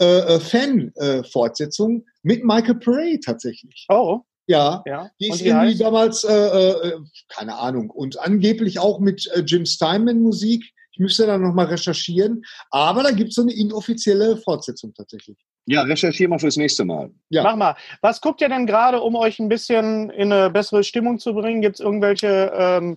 äh, 0.00 0.36
äh, 0.36 0.40
Fan-Fortsetzung 0.40 2.06
mit 2.22 2.44
Michael 2.44 2.76
Paré 2.78 3.20
tatsächlich. 3.24 3.86
Oh, 3.90 4.20
Ja. 4.46 4.82
ja. 4.86 5.10
Die 5.20 5.26
Und 5.28 5.34
ist 5.34 5.40
die 5.44 5.48
irgendwie 5.48 5.70
heißt? 5.72 5.80
damals, 5.80 6.24
äh, 6.24 6.32
äh, 6.34 6.98
keine 7.28 7.56
Ahnung, 7.58 7.90
und 7.90 8.18
angeblich 8.18 8.78
auch 8.78 8.98
mit 9.00 9.26
äh, 9.34 9.40
Jim 9.40 9.66
Steinman 9.66 10.20
Musik. 10.20 10.64
Ich 10.92 10.98
müsste 10.98 11.26
da 11.26 11.38
nochmal 11.38 11.66
recherchieren. 11.66 12.42
Aber 12.70 13.02
da 13.02 13.10
gibt 13.10 13.28
es 13.30 13.36
so 13.36 13.42
eine 13.42 13.52
inoffizielle 13.54 14.36
Fortsetzung 14.38 14.92
tatsächlich. 14.94 15.36
Ja, 15.66 15.82
recherchiere 15.82 16.30
mal 16.30 16.38
fürs 16.38 16.56
nächste 16.56 16.84
Mal. 16.84 17.10
Ja. 17.28 17.42
Mach 17.42 17.56
mal. 17.56 17.76
Was 18.00 18.20
guckt 18.20 18.40
ihr 18.40 18.48
denn 18.48 18.66
gerade, 18.66 19.00
um 19.00 19.14
euch 19.14 19.38
ein 19.38 19.48
bisschen 19.48 20.10
in 20.10 20.32
eine 20.32 20.50
bessere 20.50 20.82
Stimmung 20.82 21.18
zu 21.18 21.34
bringen? 21.34 21.60
Gibt 21.60 21.76
es 21.76 21.80
irgendwelche 21.80 22.52
ähm, 22.56 22.96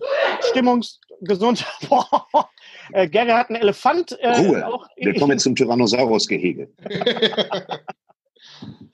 Stimmungsgesund... 0.50 1.64
äh, 2.92 3.08
Gary 3.08 3.30
hat 3.30 3.50
einen 3.50 3.60
Elefant. 3.60 4.12
Äh, 4.20 4.38
Ruhe. 4.38 4.66
auch 4.66 4.86
Wir 4.96 5.14
kommen 5.14 5.32
jetzt 5.32 5.44
zum 5.44 5.54
Tyrannosaurus-Gehege. 5.54 6.68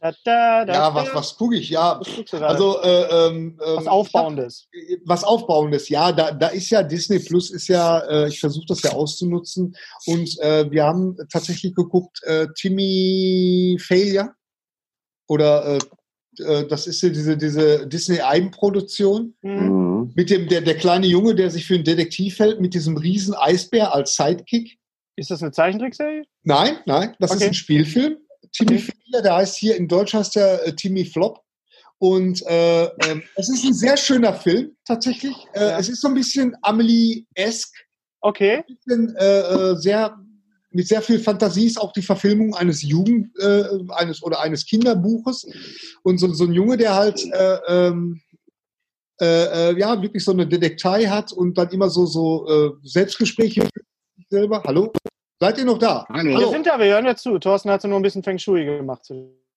Da, 0.01 0.13
da, 0.25 0.65
da, 0.65 0.73
Ja, 0.73 0.95
was, 0.95 1.15
was 1.15 1.37
gucke 1.37 1.57
ich? 1.57 1.69
Ja, 1.71 2.01
Was 2.01 2.09
guckst 2.17 2.33
du 2.33 2.39
gerade? 2.39 2.55
also 2.55 2.81
äh, 2.83 3.27
ähm, 3.29 3.55
was 3.59 3.83
ähm, 3.85 3.89
Aufbauendes. 3.89 4.69
ich 4.73 4.97
hab- 4.97 5.01
Was 5.09 5.25
Aufbauendes, 5.25 5.89
ja. 5.89 6.11
Da, 6.13 6.33
da 6.33 6.49
ist 6.49 6.71
ja 6.71 6.83
Disney 6.83 7.19
Plus 7.19 7.51
ist 7.51 7.69
ja, 7.69 7.99
äh, 8.09 8.29
ich 8.29 8.41
versuche 8.41 8.67
das 8.67 8.83
ja 8.83 8.93
auszunutzen. 8.93 9.77
Und 10.07 10.39
äh, 10.41 10.71
wir 10.71 10.85
haben 10.85 11.17
tatsächlich 11.31 11.75
geguckt, 11.75 12.21
äh, 12.25 12.47
Timmy 12.57 13.77
Failure. 13.81 14.31
Oder 15.29 15.77
äh, 16.39 16.43
äh, 16.43 16.67
das 16.67 16.87
ist 16.87 17.03
ja 17.03 17.11
diese, 17.11 17.37
diese 17.37 17.87
Disney-Eigenproduktion. 17.87 19.35
Hm. 19.43 19.69
Mhm. 20.01 20.13
Mit 20.15 20.31
dem, 20.31 20.49
der, 20.49 20.63
der 20.63 20.77
kleine 20.77 21.07
Junge, 21.07 21.35
der 21.35 21.51
sich 21.51 21.67
für 21.67 21.75
einen 21.75 21.85
Detektiv 21.85 22.39
hält, 22.39 22.61
mit 22.61 22.75
diesem 22.75 22.97
riesen 22.97 23.35
Eisbär 23.35 23.95
als 23.95 24.17
Sidekick. 24.17 24.79
Ist 25.17 25.31
das 25.31 25.43
eine 25.43 25.53
Zeichentrickserie? 25.53 26.25
Nein, 26.43 26.79
nein, 26.87 27.15
das 27.19 27.33
ist 27.33 27.37
Okay. 27.37 27.49
ein 27.49 27.55
Spielfilm. 27.55 28.17
Timmy. 28.53 28.79
Failure, 28.79 29.23
der 29.23 29.35
heißt 29.37 29.57
hier 29.57 29.77
in 29.77 29.89
Deutsch 29.89 30.15
heißt 30.15 30.37
der 30.37 30.67
äh, 30.67 30.75
Timmy 30.75 31.05
Flop. 31.05 31.41
Und 31.99 32.43
äh, 32.47 32.85
ähm, 32.85 33.23
es 33.37 33.51
ist 33.51 33.63
ein 33.65 33.75
sehr 33.75 33.97
schöner 33.97 34.33
Film, 34.33 34.75
tatsächlich. 34.87 35.37
Äh, 35.53 35.61
Ja. 35.61 35.79
Es 35.79 35.89
ist 35.91 36.01
so 36.01 36.09
ein 36.09 36.15
bisschen 36.15 36.57
Amelie-esque, 36.63 37.77
Okay. 38.23 38.65
ein 38.67 38.75
bisschen, 38.75 39.17
äh, 39.17 39.41
äh, 39.41 39.77
sehr, 39.77 40.17
mit 40.71 40.89
sehr 40.89 41.03
viel 41.03 41.19
Fantasie 41.19 41.67
ist 41.67 41.79
auch 41.79 41.93
die 41.93 42.01
Verfilmung 42.03 42.55
eines 42.55 42.83
Jugend, 42.83 43.29
äh, 43.39 43.65
eines 43.91 44.23
oder 44.23 44.41
eines 44.41 44.65
Kinderbuches. 44.65 45.47
Und 46.03 46.19
so, 46.19 46.33
so 46.33 46.45
ein 46.45 46.53
Junge, 46.55 46.77
der 46.79 46.95
halt 46.95 47.23
äh, 47.33 47.59
ähm, 47.69 48.21
äh, 49.21 49.71
äh, 49.71 49.79
ja 49.79 50.01
wirklich 50.01 50.25
so 50.25 50.33
eine 50.33 50.47
Detektei 50.47 51.05
hat 51.07 51.33
und 51.33 51.59
dann 51.59 51.69
immer 51.71 51.91
so, 51.91 52.07
so 52.07 52.49
äh, 52.49 52.71
Selbstgespräche 52.83 53.61
mit 53.63 53.73
sich 54.17 54.27
selber. 54.31 54.63
Hallo? 54.65 54.91
Seid 55.43 55.57
ihr 55.59 55.65
noch 55.65 55.79
da? 55.79 56.07
Hallo. 56.11 56.39
Wir 56.39 56.49
sind 56.51 56.67
da, 56.67 56.79
wir 56.79 56.87
hören 56.87 57.07
ja 57.07 57.17
zu. 57.17 57.39
Thorsten 57.39 57.71
hat 57.71 57.81
so 57.81 57.89
nur 57.89 57.99
ein 57.99 58.03
bisschen 58.03 58.23
Feng 58.23 58.39
Shui 58.39 58.65
gemacht. 58.65 59.11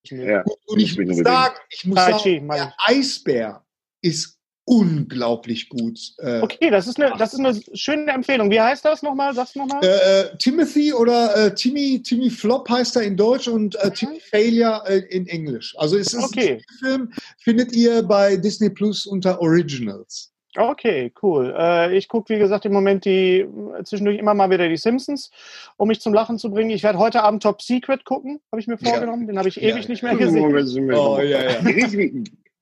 Ja. 0.09 0.43
Und 0.67 0.79
ich 0.79 0.95
bin 0.95 1.09
muss 1.09 1.17
sagen, 1.17 1.55
ich 1.69 1.86
muss 1.86 1.97
sagen, 1.97 2.49
der 2.49 2.73
Eisbär 2.86 3.65
ist 4.01 4.38
unglaublich 4.65 5.67
gut. 5.67 5.99
Äh, 6.19 6.39
Okay, 6.41 6.69
das 6.69 6.88
ist, 6.88 6.97
eine, 7.01 7.17
das 7.17 7.34
ist 7.34 7.39
eine 7.39 7.59
schöne 7.73 8.11
Empfehlung. 8.11 8.49
Wie 8.49 8.61
heißt 8.61 8.86
das 8.86 9.01
nochmal? 9.01 9.34
Sag's 9.34 9.55
nochmal. 9.55 9.84
äh, 9.84 10.21
äh, 10.21 10.38
Timothy 10.38 10.93
oder 10.93 11.36
äh, 11.36 11.53
Timmy, 11.55 12.01
Timmy 12.01 12.29
Flop 12.29 12.69
heißt 12.69 12.95
er 12.95 13.01
in 13.03 13.17
Deutsch 13.17 13.49
und 13.49 13.75
äh, 13.75 13.91
Timmy 13.91 14.21
Failure 14.21 14.84
äh, 14.88 14.99
in 15.09 15.27
Englisch. 15.27 15.75
Also 15.77 15.97
es 15.97 16.13
ist 16.13 16.23
Okay. 16.23 16.53
ein 16.53 16.77
Film, 16.79 17.13
findet 17.39 17.73
ihr 17.73 18.03
bei 18.03 18.38
Disney 18.38 18.69
Plus 18.69 19.05
unter 19.05 19.41
Originals. 19.41 20.32
Okay, 20.55 21.11
cool. 21.21 21.53
Äh, 21.57 21.97
ich 21.97 22.07
gucke, 22.07 22.33
wie 22.33 22.39
gesagt, 22.39 22.65
im 22.65 22.73
Moment 22.73 23.05
die 23.05 23.45
zwischendurch 23.83 24.17
immer 24.19 24.33
mal 24.33 24.49
wieder 24.49 24.69
die 24.69 24.77
Simpsons, 24.77 25.31
um 25.77 25.87
mich 25.87 25.99
zum 25.99 26.13
Lachen 26.13 26.37
zu 26.37 26.51
bringen. 26.51 26.69
Ich 26.69 26.83
werde 26.83 26.99
heute 26.99 27.23
Abend 27.23 27.41
Top 27.43 27.61
Secret 27.61 28.05
gucken, 28.05 28.39
habe 28.51 28.59
ich 28.59 28.67
mir 28.67 28.77
Ja. 28.81 28.91
vorgenommen. 28.91 29.27
Den 29.27 29.37
habe 29.39 29.49
ich 29.49 29.55
Ja. 29.55 29.63
ewig 29.69 29.89
nicht 29.89 30.03
mehr 30.03 30.15
gesehen. 30.15 30.91
Oh, 30.93 31.19
ja, 31.19 31.51
ja. 31.51 31.59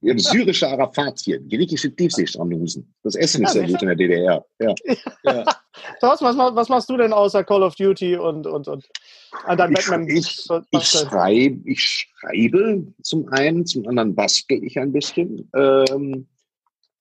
Ja, 0.03 0.17
syrische 0.17 0.67
Arafatien, 0.67 1.47
griechische 1.47 1.95
Tiefseestrandhusen. 1.95 2.91
Das 3.03 3.13
Essen 3.13 3.43
ist 3.43 3.53
Ja, 3.53 3.61
sehr 3.61 3.69
gut 3.69 3.81
in 3.83 3.87
der 3.87 3.95
DDR. 3.95 4.45
Ja. 4.59 4.73
ja. 5.23 5.43
Thorsten, 5.99 6.25
was, 6.25 6.35
was 6.37 6.69
machst 6.69 6.89
du 6.89 6.97
denn 6.97 7.13
außer 7.13 7.43
Call 7.43 7.61
of 7.61 7.75
Duty 7.75 8.17
und, 8.17 8.47
und, 8.47 8.67
und 8.67 8.89
an 9.45 9.57
deinem 9.59 9.73
Ich, 9.73 9.85
Batman? 9.85 10.07
ich, 10.09 10.47
ich, 10.71 10.83
schreibe, 10.87 11.61
ich 11.69 11.83
schreibe 11.83 12.87
zum 13.03 13.29
einen, 13.29 13.67
zum 13.67 13.87
anderen 13.87 14.15
bastel 14.15 14.63
ich 14.63 14.79
ein 14.79 14.91
bisschen. 14.91 15.47
Ähm, 15.55 16.13
äh, 16.13 16.40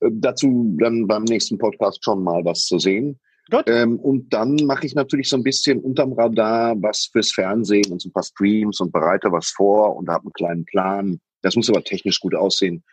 dazu 0.01 0.77
dann 0.79 1.07
beim 1.07 1.25
nächsten 1.25 1.59
Podcast 1.59 2.05
schon 2.05 2.23
mal 2.23 2.45
was 2.45 2.67
zu 2.67 2.79
sehen. 2.79 3.19
Ähm, 3.67 3.99
und 3.99 4.33
dann 4.33 4.55
mache 4.65 4.87
ich 4.87 4.95
natürlich 4.95 5.29
so 5.29 5.37
ein 5.37 5.43
bisschen 5.43 5.81
unterm 5.81 6.13
Radar 6.13 6.81
was 6.81 7.09
fürs 7.11 7.33
Fernsehen 7.33 7.91
und 7.91 8.01
so 8.01 8.09
ein 8.09 8.13
paar 8.13 8.23
Streams 8.23 8.81
und 8.81 8.93
bereite 8.93 9.33
was 9.33 9.49
vor 9.49 9.97
und 9.97 10.09
habe 10.09 10.27
einen 10.27 10.33
kleinen 10.33 10.65
Plan. 10.67 11.21
Das 11.43 11.57
muss 11.57 11.69
aber 11.69 11.83
technisch 11.83 12.21
gut 12.21 12.35
aussehen. 12.35 12.85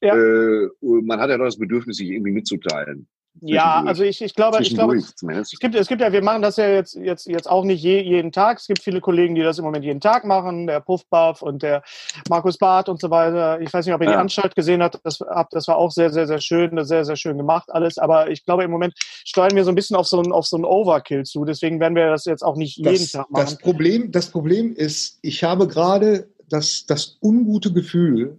Ja. 0.00 0.14
Äh, 0.14 0.68
man 0.80 1.18
hat 1.18 1.30
ja 1.30 1.38
doch 1.38 1.46
das 1.46 1.58
Bedürfnis, 1.58 1.96
sich 1.96 2.10
irgendwie 2.10 2.32
mitzuteilen. 2.32 3.08
Ja, 3.40 3.82
also 3.84 4.04
ich, 4.04 4.22
ich 4.22 4.34
glaube, 4.34 4.62
ich 4.62 4.74
glaube. 4.74 4.96
Es 4.96 5.58
gibt, 5.58 5.74
es 5.74 5.88
gibt 5.88 6.00
ja, 6.00 6.12
wir 6.12 6.22
machen 6.22 6.40
das 6.40 6.56
ja 6.56 6.68
jetzt, 6.68 6.94
jetzt, 6.94 7.26
jetzt 7.26 7.50
auch 7.50 7.64
nicht 7.64 7.82
je, 7.82 8.00
jeden 8.00 8.30
Tag. 8.30 8.58
Es 8.58 8.66
gibt 8.66 8.82
viele 8.82 9.00
Kollegen, 9.00 9.34
die 9.34 9.42
das 9.42 9.58
im 9.58 9.64
Moment 9.64 9.84
jeden 9.84 10.00
Tag 10.00 10.24
machen. 10.24 10.66
Der 10.66 10.80
Puffbuff 10.80 11.42
und 11.42 11.62
der 11.62 11.82
Markus 12.28 12.58
Barth 12.58 12.88
und 12.88 13.00
so 13.00 13.10
weiter. 13.10 13.60
Ich 13.60 13.72
weiß 13.72 13.84
nicht, 13.86 13.94
ob 13.94 14.00
ihr 14.02 14.06
die 14.06 14.12
Ja. 14.12 14.20
Anstalt 14.20 14.54
gesehen 14.54 14.82
habt. 14.82 15.00
Das, 15.02 15.20
habt. 15.20 15.52
das 15.52 15.66
war 15.66 15.76
auch 15.76 15.90
sehr, 15.90 16.10
sehr, 16.10 16.26
sehr 16.26 16.40
schön. 16.40 16.82
Sehr, 16.84 17.04
sehr 17.04 17.16
schön 17.16 17.36
gemacht 17.36 17.70
alles. 17.72 17.98
Aber 17.98 18.30
ich 18.30 18.44
glaube, 18.44 18.64
im 18.64 18.70
Moment 18.70 18.94
steuern 19.24 19.54
wir 19.56 19.64
so 19.64 19.70
ein 19.70 19.74
bisschen 19.74 19.96
auf 19.96 20.06
so 20.06 20.20
ein, 20.20 20.30
auf 20.32 20.46
so 20.46 20.56
ein 20.56 20.64
Overkill 20.64 21.24
zu. 21.24 21.44
Deswegen 21.44 21.80
werden 21.80 21.96
wir 21.96 22.06
das 22.08 22.24
jetzt 22.26 22.42
auch 22.42 22.56
nicht 22.56 22.76
jeden 22.76 22.92
Das, 22.92 23.12
Tag 23.12 23.26
das, 23.32 23.52
machen. 23.52 23.58
Problem, 23.62 24.12
das 24.12 24.30
Problem 24.30 24.74
ist, 24.74 25.18
ich 25.22 25.42
habe 25.42 25.66
gerade 25.66 26.28
das, 26.48 26.86
das 26.86 27.18
ungute 27.20 27.72
Gefühl, 27.72 28.38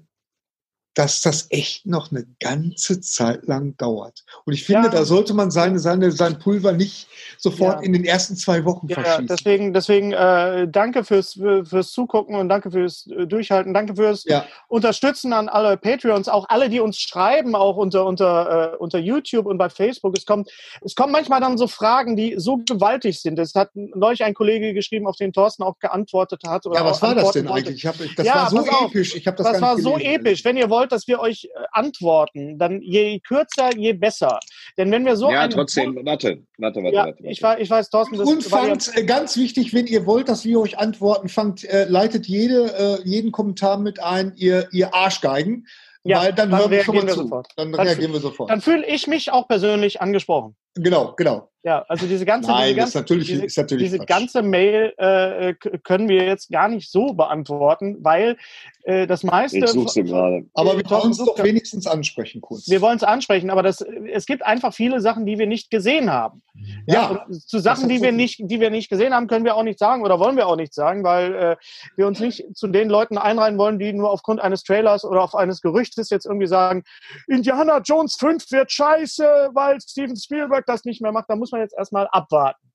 dass 0.96 1.22
das 1.22 1.48
echt 1.52 1.86
noch 1.86 2.10
eine 2.12 2.26
ganze 2.39 3.02
Zeit 3.02 3.46
lang 3.48 3.76
dauert. 3.78 4.24
Und 4.46 4.54
ich 4.54 4.64
finde, 4.64 4.88
Ja. 4.88 4.93
da 4.93 5.04
sollte 5.06 5.34
man 5.34 5.52
seine, 5.52 5.78
seine, 5.80 6.12
sein 6.12 6.39
Pulver 6.39 6.72
nicht 6.72 7.08
sofort 7.38 7.82
Ja. 7.82 7.86
in 7.86 7.91
den 7.93 8.06
ersten 8.06 8.36
zwei 8.38 8.64
Wochen 8.66 8.88
Ja, 8.88 8.96
verschießen. 8.96 9.28
deswegen, 9.28 9.74
deswegen 9.74 10.14
äh, 10.14 10.68
danke 10.70 11.04
fürs, 11.04 11.34
für, 11.34 11.66
fürs 11.66 11.91
Zugucken 11.91 12.36
und 12.36 12.48
danke 12.50 12.72
fürs 12.72 13.08
äh, 13.08 13.28
Durchhalten. 13.28 13.74
Danke 13.74 13.96
fürs 13.96 14.24
Ja. 14.24 14.46
Unterstützen 14.70 15.34
an 15.34 15.50
alle 15.50 15.76
Patreons, 15.78 16.30
auch 16.30 16.46
alle, 16.50 16.70
die 16.70 16.80
uns 16.80 16.98
schreiben, 17.00 17.56
auch 17.56 17.76
unter, 17.76 18.06
unter, 18.06 18.74
äh, 18.74 18.78
unter 18.78 18.98
YouTube 18.98 19.46
und 19.48 19.58
bei 19.58 19.70
Facebook. 19.70 20.18
Es 20.18 20.26
kommt, 20.26 20.50
es 20.82 20.96
kommen 20.96 21.12
manchmal 21.12 21.41
dann 21.41 21.58
so 21.58 21.68
Fragen, 21.68 22.16
die 22.16 22.36
so 22.38 22.58
gewaltig 22.66 23.20
sind. 23.22 23.38
Es 23.38 23.54
hat 23.54 23.70
neulich 23.76 24.24
ein 24.24 24.34
Kollege 24.34 24.74
geschrieben, 24.74 25.08
auf 25.08 25.18
den 25.18 25.34
Thorsten 25.34 25.64
auch 25.64 25.78
geantwortet 25.80 26.41
hat. 26.48 26.64
Ja, 26.74 26.86
was 26.86 27.02
war 27.02 27.14
das 27.16 27.32
denn 27.32 27.50
wollte. 27.50 27.68
eigentlich? 27.70 27.84
Ich 27.84 27.86
hab, 27.86 27.96
das 28.16 28.26
war 28.28 28.50
so 28.50 28.60
auf. 28.60 28.91
episch. 28.91 29.14
Ich 29.16 29.28
habe 29.28 29.36
das, 29.38 29.52
Das 29.52 29.62
war 29.62 29.78
so 29.78 29.98
episch. 29.98 30.46
Wenn 30.46 30.56
ihr 30.56 30.70
wollt, 30.70 30.85
dass 30.92 31.08
wir 31.08 31.20
euch 31.20 31.46
äh, 31.46 31.50
antworten, 31.72 32.58
dann 32.58 32.82
je 32.82 33.20
kürzer, 33.20 33.76
je 33.76 33.94
besser. 33.94 34.40
Denn 34.78 34.92
wenn 34.92 35.06
wir 35.06 35.16
so 35.16 35.32
ja, 35.32 35.42
einen- 35.42 35.52
trotzdem, 35.52 35.96
warte, 36.06 36.44
warte, 36.58 36.84
warte, 36.84 36.96
Ja, 36.96 37.06
warte. 37.06 37.24
ich, 37.28 37.42
war, 37.42 37.60
ich 37.60 37.70
weiß, 37.70 37.90
Thorsten, 37.90 38.18
das 38.18 38.28
Und 38.28 38.52
war 38.52 38.64
ja- 38.64 38.70
fangt, 38.70 38.92
äh, 38.96 39.04
ganz 39.06 39.38
wichtig, 39.38 39.74
wenn 39.74 39.88
ihr 39.88 40.06
wollt, 40.06 40.30
dass 40.30 40.46
wir 40.46 40.60
euch 40.60 40.78
antworten, 40.78 41.30
fangt, 41.30 41.64
äh, 41.66 41.86
leitet 41.86 42.28
jede, 42.28 43.00
äh, 43.04 43.08
jeden 43.08 43.32
Kommentar 43.32 43.78
mit 43.80 44.02
ein, 44.02 44.34
ihr, 44.36 44.68
ihr 44.72 44.94
Arschgeigen. 44.94 45.68
Ja, 46.08 46.22
weil 46.22 46.34
dann, 46.34 46.52
dann 46.52 46.60
hören 46.60 46.70
wir 46.72 46.84
schon 46.84 46.96
mal 46.98 47.08
zu. 47.08 47.16
sofort. 47.24 47.48
Dann, 47.58 47.72
Dann- 47.72 47.88
reagieren 47.88 48.14
wir 48.14 48.20
sofort. 48.20 48.50
dann 48.52 48.62
fühle 48.62 48.86
ich 48.86 49.08
mich 49.08 49.32
auch 49.32 49.48
persönlich 49.48 50.02
angesprochen. 50.02 50.56
Genau, 50.76 51.14
genau. 51.16 51.50
Ja, 51.64 51.84
also 51.90 52.06
diese 52.06 52.26
ganze, 52.26 52.52
Nein, 52.52 52.66
diese 52.66 52.76
ganze, 52.76 52.90
ist 52.90 52.96
natürlich, 52.96 53.28
diese, 53.28 53.46
ist 53.46 53.58
natürlich 53.58 53.86
diese 53.86 53.98
Quatsch. 53.98 54.08
ganze 54.08 54.44
Mail 54.44 54.94
äh, 54.98 55.56
können 55.84 56.08
wir 56.08 56.24
jetzt 56.24 56.52
gar 56.52 56.68
nicht 56.68 56.92
so 56.92 57.14
beantworten, 57.16 57.98
weil 58.02 58.38
äh, 58.84 59.08
das 59.08 59.24
meiste. 59.24 59.58
Ich 59.58 59.68
suche 59.70 59.90
sie 59.90 60.04
gerade. 60.04 60.46
Aber 60.54 60.78
wir 60.78 60.88
wollen 60.92 61.10
es 61.10 61.18
doch 61.18 61.36
ja- 61.40 61.44
wenigstens 61.44 61.88
ansprechen, 61.88 62.40
kurz. 62.40 62.70
Wir 62.70 62.82
wollen 62.82 62.98
es 62.98 63.04
ansprechen, 63.04 63.50
aber 63.50 63.64
das, 63.64 63.82
es 63.82 64.28
gibt 64.28 64.46
einfach 64.46 64.76
viele 64.76 65.02
Sachen, 65.02 65.26
die 65.26 65.40
wir 65.40 65.48
nicht 65.48 65.72
gesehen 65.72 66.12
haben. 66.12 66.44
ja, 66.86 67.26
Und 67.28 67.34
zu 67.50 67.58
Sachen, 67.58 67.90
die 67.90 68.00
wir 68.00 68.12
nicht, 68.12 68.42
die 68.44 68.60
wir 68.60 68.70
nicht 68.70 68.88
gesehen 68.90 69.16
haben, 69.16 69.26
können 69.26 69.44
wir 69.44 69.56
auch 69.56 69.64
nicht 69.64 69.80
sagen 69.80 70.04
oder 70.04 70.20
wollen 70.20 70.38
wir 70.38 70.46
auch 70.46 70.58
nicht 70.58 70.76
sagen, 70.76 71.04
weil 71.04 71.34
äh, 71.34 71.56
wir 71.96 72.06
uns 72.06 72.20
nicht 72.20 72.46
zu 72.56 72.68
den 72.68 72.90
Leuten 72.90 73.18
einreihen 73.18 73.58
wollen, 73.58 73.80
die 73.80 73.92
nur 73.92 74.12
aufgrund 74.12 74.40
eines 74.40 74.62
Trailers 74.62 75.04
oder 75.04 75.24
auf 75.24 75.34
eines 75.34 75.62
Gerüchtes 75.62 76.12
jetzt 76.12 76.28
irgendwie 76.28 76.46
sagen, 76.46 76.84
Indiana 77.28 77.80
Jones 77.80 78.18
5 78.18 78.52
wird 78.52 78.72
scheiße, 78.72 79.50
weil 79.54 79.82
Steven 79.82 80.16
Spielberg 80.16 80.64
das 80.68 80.86
nicht 80.86 81.01
mehr 81.01 81.11
macht. 81.11 81.30
Da 81.30 81.36
muss 81.36 81.51
man 81.51 81.61
jetzt 81.61 81.76
erstmal 81.78 82.07
abwarten. 82.11 82.68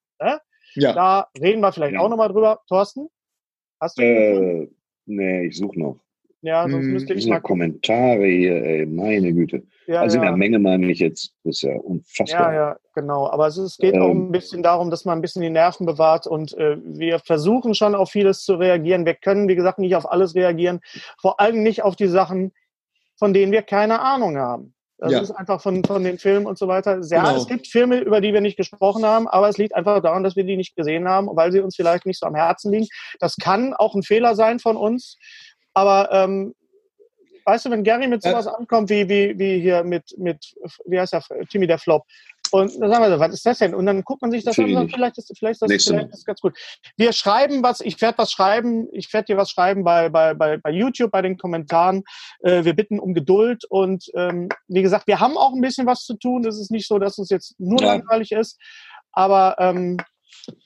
ja. 0.74 0.93
Da 0.93 1.28
reden 1.41 1.61
wir 1.61 1.72
vielleicht 1.72 1.95
Ja. 1.95 2.01
auch 2.01 2.09
nochmal 2.09 2.28
drüber. 2.28 2.61
Thorsten? 2.68 3.09
Hast 3.80 3.99
du? 3.99 4.03
Äh, 4.03 4.68
nee, 5.07 5.47
ich 5.47 5.57
suche 5.57 5.78
noch. 5.80 6.01
Ja, 6.43 6.62
sonst 6.68 6.84
hm, 6.86 6.93
müsste 6.93 7.12
ich 7.12 7.26
mal. 7.26 7.41
Kommentare 7.41 8.24
hier, 8.26 8.64
ey, 8.64 8.86
meine 8.86 9.30
Güte. 9.34 9.62
Ja, 9.86 10.01
also 10.01 10.16
in 10.16 10.22
ja. 10.22 10.30
der 10.30 10.38
Menge 10.38 10.59
meine 10.59 10.91
ich 10.91 10.99
jetzt, 10.99 11.34
das 11.45 11.57
ist 11.57 11.62
ja 11.62 11.72
Ja, 11.72 11.80
unfassbar. 11.80 12.55
ja, 12.55 12.76
genau. 12.95 13.28
Aber 13.28 13.47
es, 13.47 13.59
es 13.59 13.76
geht 13.76 13.95
auch 13.95 14.09
Ähm. 14.11 14.28
ein 14.28 14.32
bisschen 14.32 14.62
darum, 14.62 14.91
dass 14.91 15.05
man 15.05 15.18
ein 15.18 15.20
bisschen 15.20 15.43
die 15.43 15.51
Nerven 15.51 15.84
bewahrt 15.84 16.26
und 16.26 16.57
äh, 16.57 16.78
wir 16.82 17.18
versuchen 17.18 17.74
schon 17.74 17.95
auf 17.95 18.11
vieles 18.11 18.43
zu 18.45 18.55
reagieren. 18.55 19.05
Wir 19.05 19.14
können, 19.16 19.49
wie 19.49 19.55
gesagt, 19.55 19.78
nicht 19.78 19.95
auf 19.97 20.11
alles 20.11 20.34
reagieren. 20.34 20.80
Vor 21.20 21.41
allem 21.41 21.62
nicht 21.62 21.82
auf 21.82 21.95
die 21.95 22.07
Sachen, 22.09 22.53
von 23.18 23.34
denen 23.34 23.53
wir 23.53 23.61
keine 23.62 24.01
Ahnung 24.01 24.38
haben. 24.38 24.72
Das 25.01 25.13
Ja. 25.13 25.21
ist 25.21 25.31
einfach 25.31 25.63
von, 25.63 25.83
von 25.83 26.05
den 26.05 26.19
Filmen 26.19 26.47
und 26.47 26.59
so 26.59 26.69
weiter. 26.69 27.01
Ja, 27.03 27.23
Genau. 27.25 27.37
es 27.37 27.47
gibt 27.47 27.67
Filme, 27.67 27.99
über 28.01 28.21
die 28.21 28.35
wir 28.35 28.43
nicht 28.43 28.57
gesprochen 28.59 29.05
haben, 29.05 29.27
aber 29.29 29.49
es 29.49 29.57
liegt 29.57 29.75
einfach 29.75 30.01
daran, 30.03 30.23
dass 30.23 30.37
wir 30.37 30.45
die 30.45 30.57
nicht 30.59 30.77
gesehen 30.77 31.09
haben, 31.09 31.29
weil 31.33 31.53
sie 31.53 31.61
uns 31.61 31.75
vielleicht 31.75 32.05
nicht 32.05 32.21
so 32.21 32.27
am 32.27 32.35
Herzen 32.35 32.71
liegen. 32.71 32.87
Das 33.19 33.37
kann 33.37 33.72
auch 33.72 33.95
ein 33.95 34.03
Fehler 34.03 34.35
sein 34.35 34.59
von 34.59 34.77
uns. 34.77 35.17
Aber 35.72 36.11
ähm, 36.13 36.55
weißt 37.47 37.64
du, 37.67 37.71
wenn 37.71 37.83
Gary 37.85 38.09
mit 38.09 38.22
sowas 38.22 38.47
ankommt, 38.47 38.91
wie, 38.91 39.09
wie, 39.09 39.39
wie 39.39 39.61
hier 39.61 39.85
mit, 39.85 40.14
mit, 40.18 40.55
wie 40.85 41.01
heißt 41.01 41.14
der, 41.14 41.22
Timmy 41.51 41.67
der 41.67 41.79
Flop, 41.79 42.05
Und 42.53 42.81
dann 42.81 42.91
sagen 42.91 43.05
wir 43.05 43.11
so, 43.11 43.21
was 43.21 43.35
ist 43.35 43.47
das 43.47 43.59
denn? 43.59 43.75
Und 43.75 43.87
dann 43.87 44.03
guckt 44.03 44.22
man 44.22 44.31
sich 44.31 44.45
das 44.45 44.59
an 44.59 44.64
und 44.64 44.75
sagt, 44.75 44.93
vielleicht 44.93 45.18
ist, 45.18 45.33
vielleicht 45.39 45.63
ist 45.63 45.71
das, 45.71 45.85
vielleicht 45.85 46.13
ist 46.13 46.27
ganz 46.27 46.41
gut. 46.41 46.57
Wir 46.97 47.13
schreiben 47.13 47.63
was, 47.63 47.81
ich 47.81 48.01
werde 48.01 48.18
was 48.18 48.33
schreiben, 48.33 48.89
ich 48.93 49.13
werde 49.13 49.27
dir 49.27 49.37
was 49.37 49.51
schreiben 49.51 49.85
bei, 49.85 50.09
bei, 50.09 50.35
bei, 50.35 50.57
bei 50.57 50.71
YouTube, 50.71 51.11
bei 51.11 51.22
den 51.22 51.37
Kommentaren. 51.37 52.03
Äh, 52.41 52.64
wir 52.64 52.75
bitten 52.75 52.99
um 52.99 53.14
Geduld 53.14 53.64
und 53.68 54.07
ähm, 54.14 54.49
wie 54.68 54.83
gesagt, 54.83 55.07
wir 55.07 55.21
haben 55.21 55.37
auch 55.37 55.53
ein 55.53 55.61
bisschen 55.61 55.87
was 55.87 56.05
zu 56.05 56.14
tun. 56.14 56.47
Es 56.47 56.59
ist 56.59 56.71
nicht 56.71 56.89
so, 56.89 56.99
dass 56.99 57.18
es 57.18 57.31
jetzt 57.31 57.59
nur 57.59 57.81
ja. 57.81 57.95
langweilig 57.95 58.33
ist, 58.33 58.59
aber 59.13 59.57
ähm, 59.59 59.99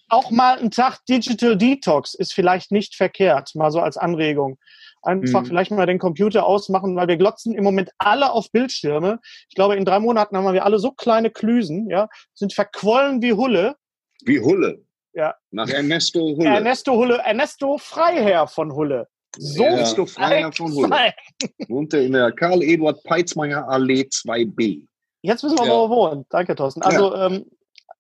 auch 0.08 0.30
mal 0.30 0.58
ein 0.58 0.70
Tag 0.70 1.04
Digital 1.06 1.56
Detox 1.56 2.14
ist 2.14 2.32
vielleicht 2.32 2.70
nicht 2.70 2.94
verkehrt, 2.94 3.54
mal 3.54 3.70
so 3.70 3.80
als 3.80 3.96
Anregung. 3.96 4.58
Einfach 5.04 5.42
mhm. 5.42 5.46
vielleicht 5.46 5.70
mal 5.70 5.86
den 5.86 5.98
Computer 5.98 6.46
ausmachen, 6.46 6.96
weil 6.96 7.08
wir 7.08 7.16
glotzen 7.16 7.54
im 7.54 7.64
Moment 7.64 7.90
alle 7.98 8.32
auf 8.32 8.50
Bildschirme. 8.50 9.20
Ich 9.48 9.54
glaube, 9.54 9.76
in 9.76 9.84
drei 9.84 9.98
Monaten 9.98 10.36
haben 10.36 10.52
wir 10.52 10.64
alle 10.64 10.78
so 10.78 10.92
kleine 10.92 11.30
Klüsen, 11.30 11.88
ja, 11.90 12.08
sind 12.34 12.52
verquollen 12.52 13.22
wie 13.22 13.32
Hulle. 13.32 13.76
Wie 14.24 14.40
Hulle? 14.40 14.84
Ja. 15.12 15.34
Nach 15.50 15.68
Ernesto 15.68 16.20
Hulle. 16.20 16.48
Ernesto 16.48 16.92
Hulle, 16.92 17.18
Ernesto 17.18 17.78
Freiherr 17.78 18.46
von 18.46 18.72
Hulle. 18.72 19.06
So 19.36 19.64
Ernesto 19.64 20.06
Freiherr 20.06 20.52
von 20.52 20.72
Hulle. 20.72 21.12
Wohnte 21.68 21.98
in 21.98 22.12
der 22.12 22.32
Karl-Eduard 22.32 23.02
Peitzmeier 23.04 23.68
Allee 23.68 24.02
2b. 24.02 24.86
Jetzt 25.22 25.42
wissen 25.42 25.58
wir, 25.58 25.66
ja. 25.66 25.72
wo 25.72 25.84
er 25.84 25.90
wohnt. 25.90 26.26
Danke, 26.30 26.54
Thorsten. 26.54 26.82
Also, 26.82 27.14
ja. 27.14 27.26
ähm, 27.26 27.46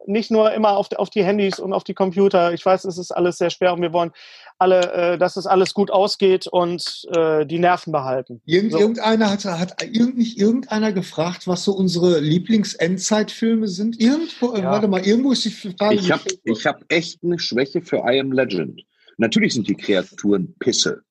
nicht 0.06 0.30
nur 0.30 0.52
immer 0.52 0.76
auf, 0.76 0.88
auf 0.96 1.10
die 1.10 1.24
Handys 1.24 1.58
und 1.58 1.72
auf 1.72 1.84
die 1.84 1.94
Computer. 1.94 2.52
Ich 2.52 2.64
weiß, 2.64 2.84
es 2.84 2.98
ist 2.98 3.10
alles 3.10 3.38
sehr 3.38 3.50
schwer 3.50 3.72
und 3.72 3.82
wir 3.82 3.92
wollen 3.92 4.12
alle, 4.58 4.92
äh, 4.92 5.18
dass 5.18 5.36
es 5.36 5.46
alles 5.46 5.74
gut 5.74 5.90
ausgeht 5.90 6.46
und 6.46 7.06
äh, 7.14 7.44
die 7.44 7.58
Nerven 7.58 7.92
behalten. 7.92 8.40
Irgend, 8.44 8.72
so. 8.72 8.78
Irgendeiner 8.78 9.30
hat, 9.30 9.44
hat 9.44 9.82
irgend, 9.82 10.16
nicht 10.16 10.38
irgendeiner 10.38 10.92
gefragt, 10.92 11.46
was 11.46 11.64
so 11.64 11.72
unsere 11.72 12.20
Lieblings-Endzeitfilme 12.20 13.68
sind? 13.68 14.00
Irgendwo, 14.00 14.52
äh, 14.52 14.62
ja. 14.62 14.70
warte 14.70 14.88
mal, 14.88 15.04
irgendwo 15.04 15.32
ist 15.32 15.44
die 15.44 15.50
Frage. 15.50 15.96
Ich 15.96 16.10
habe 16.10 16.22
ich 16.44 16.66
hab 16.66 16.84
echt 16.88 17.22
eine 17.22 17.38
Schwäche 17.38 17.82
für 17.82 17.98
I 17.98 18.20
Am 18.20 18.32
Legend. 18.32 18.82
Natürlich 19.16 19.54
sind 19.54 19.68
die 19.68 19.76
Kreaturen 19.76 20.54
Pisse. 20.58 21.02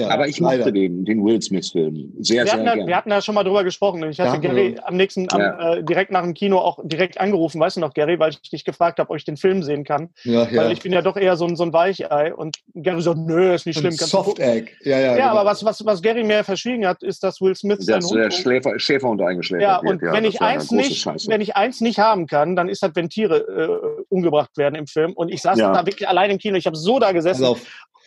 Ja, 0.00 0.08
aber 0.08 0.28
ich 0.28 0.38
leider. 0.38 0.58
mochte 0.58 0.72
den, 0.72 1.04
den 1.04 1.24
Will 1.24 1.40
Smith-Film 1.40 2.12
sehr, 2.18 2.44
wir 2.44 2.50
sehr 2.50 2.62
gerne. 2.62 2.86
Wir 2.86 2.96
hatten 2.96 3.10
da 3.10 3.20
schon 3.20 3.34
mal 3.34 3.44
drüber 3.44 3.64
gesprochen. 3.64 4.02
Ich 4.10 4.18
hatte 4.20 4.34
ja, 4.34 4.38
Gary 4.38 4.76
am 4.82 4.96
nächsten, 4.96 5.30
am, 5.30 5.40
ja. 5.40 5.74
äh, 5.74 5.84
direkt 5.84 6.10
nach 6.10 6.22
dem 6.22 6.34
Kino 6.34 6.58
auch 6.58 6.78
direkt 6.82 7.20
angerufen, 7.20 7.60
weißt 7.60 7.76
du 7.76 7.80
noch, 7.80 7.94
Gary, 7.94 8.18
weil 8.18 8.30
ich 8.30 8.50
dich 8.50 8.64
gefragt 8.64 8.98
habe, 8.98 9.10
ob 9.10 9.16
ich 9.16 9.24
den 9.24 9.36
Film 9.36 9.62
sehen 9.62 9.84
kann. 9.84 10.10
Ja, 10.24 10.48
ja. 10.48 10.62
Weil 10.62 10.72
ich 10.72 10.80
bin 10.80 10.92
ja 10.92 11.02
doch 11.02 11.16
eher 11.16 11.36
so 11.36 11.46
ein, 11.46 11.56
so 11.56 11.64
ein 11.64 11.72
Weichei 11.72 12.34
und 12.34 12.56
Gary 12.74 13.00
so, 13.02 13.14
nö, 13.14 13.54
ist 13.54 13.66
nicht 13.66 13.78
schlimm. 13.78 13.92
Soft 13.92 14.38
Egg. 14.38 14.72
Ja, 14.82 14.98
ja, 14.98 15.06
ja 15.06 15.14
genau. 15.14 15.26
aber 15.28 15.50
was, 15.50 15.64
was, 15.64 15.84
was 15.84 16.02
Gary 16.02 16.24
mir 16.24 16.44
verschwiegen 16.44 16.86
hat, 16.86 17.02
ist, 17.02 17.22
dass 17.22 17.40
Will 17.40 17.54
Smith 17.54 17.78
sein 17.80 18.02
Hund... 18.02 18.14
Der 18.14 18.30
Schläfer, 18.30 18.78
Schäferhund 18.78 19.20
eingeschläfert 19.22 19.62
Ja, 19.62 19.78
und 19.78 20.02
wenn, 20.02 20.24
ich 20.24 20.40
eins 20.40 20.70
nicht, 20.70 21.06
wenn 21.28 21.40
ich 21.40 21.56
eins 21.56 21.80
nicht 21.80 21.98
haben 21.98 22.26
kann, 22.26 22.56
dann 22.56 22.68
ist 22.68 22.82
das, 22.82 22.92
wenn 22.94 23.08
Tiere 23.08 23.38
äh, 23.38 24.04
umgebracht 24.08 24.56
werden 24.56 24.74
im 24.74 24.86
Film. 24.86 25.12
Und 25.12 25.30
ich 25.30 25.42
saß 25.42 25.58
da 25.58 25.86
wirklich 25.86 26.08
allein 26.08 26.30
im 26.30 26.38
Kino. 26.38 26.56
Ich 26.56 26.66
habe 26.66 26.76
so 26.76 26.98
da 26.98 27.12
gesessen 27.12 27.46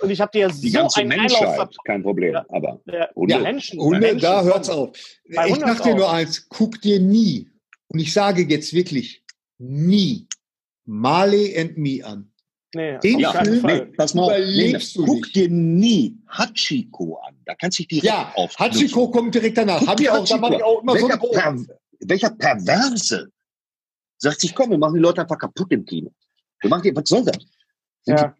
und 0.03 0.09
ich 0.09 0.19
habe 0.19 0.31
dir 0.31 0.47
die 0.49 0.69
so 0.69 0.79
ganze 0.79 0.99
einen 0.99 1.09
Menschheit, 1.09 1.47
Einlauf 1.47 1.69
kein 1.85 2.03
Problem. 2.03 2.33
Ja. 2.33 2.45
Aber 2.49 2.81
ja, 2.85 3.09
Hunde, 3.15 3.39
Menschen, 3.39 3.79
Hunde 3.79 3.99
Menschen 3.99 4.21
da 4.21 4.43
hört's 4.43 4.69
auf. 4.69 4.97
Bei 5.35 5.47
ich 5.47 5.55
sag 5.55 5.83
dir 5.83 5.95
nur 5.95 6.11
eins, 6.11 6.47
guck 6.49 6.81
dir 6.81 6.99
nie, 6.99 7.49
und 7.87 7.99
ich 7.99 8.11
sage 8.13 8.43
jetzt 8.43 8.73
wirklich 8.73 9.23
nie, 9.57 10.27
Marley 10.85 11.57
and 11.57 11.77
Me 11.77 12.03
an. 12.03 12.29
Nee, 12.75 12.97
Den 12.99 13.19
ja, 13.19 13.31
Film 13.43 13.61
nee, 13.65 13.85
pass 13.97 14.15
mal, 14.15 14.25
überlebst 14.25 14.97
nee, 14.97 15.05
du 15.05 15.11
Guck 15.11 15.21
nicht. 15.21 15.35
dir 15.35 15.49
nie 15.49 16.17
Hachiko 16.27 17.17
an. 17.17 17.35
Da 17.45 17.53
kannst 17.53 17.77
du 17.77 17.83
dich 17.83 18.01
direkt 18.01 18.05
Ja, 18.05 18.31
auf. 18.35 18.57
Hachiko 18.57 19.11
kommt 19.11 19.35
direkt 19.35 19.59
danach. 19.59 19.79
Guck 19.79 19.89
Hab 19.89 19.99
ich 19.99 20.09
auch, 20.09 20.27
da 20.27 20.37
mach 20.37 20.49
ich 20.49 20.63
auch 20.63 20.81
immer 20.81 20.97
so 20.97 21.07
welcher, 21.07 21.21
eine 21.21 21.65
per, 21.65 22.09
welcher 22.09 22.29
Perverse 22.31 23.29
sagt 24.17 24.41
sich, 24.41 24.55
komm, 24.55 24.71
wir 24.71 24.77
machen 24.79 24.95
die 24.95 25.01
Leute 25.01 25.21
einfach 25.21 25.37
kaputt 25.37 25.71
im 25.71 25.85
Kino. 25.85 26.11
Wir 26.61 26.69
machen 26.69 26.83
die, 26.83 26.95
was 26.95 27.07
soll 27.07 27.23
das? 27.23 27.37
Sind 28.05 28.19
Ja. 28.19 28.35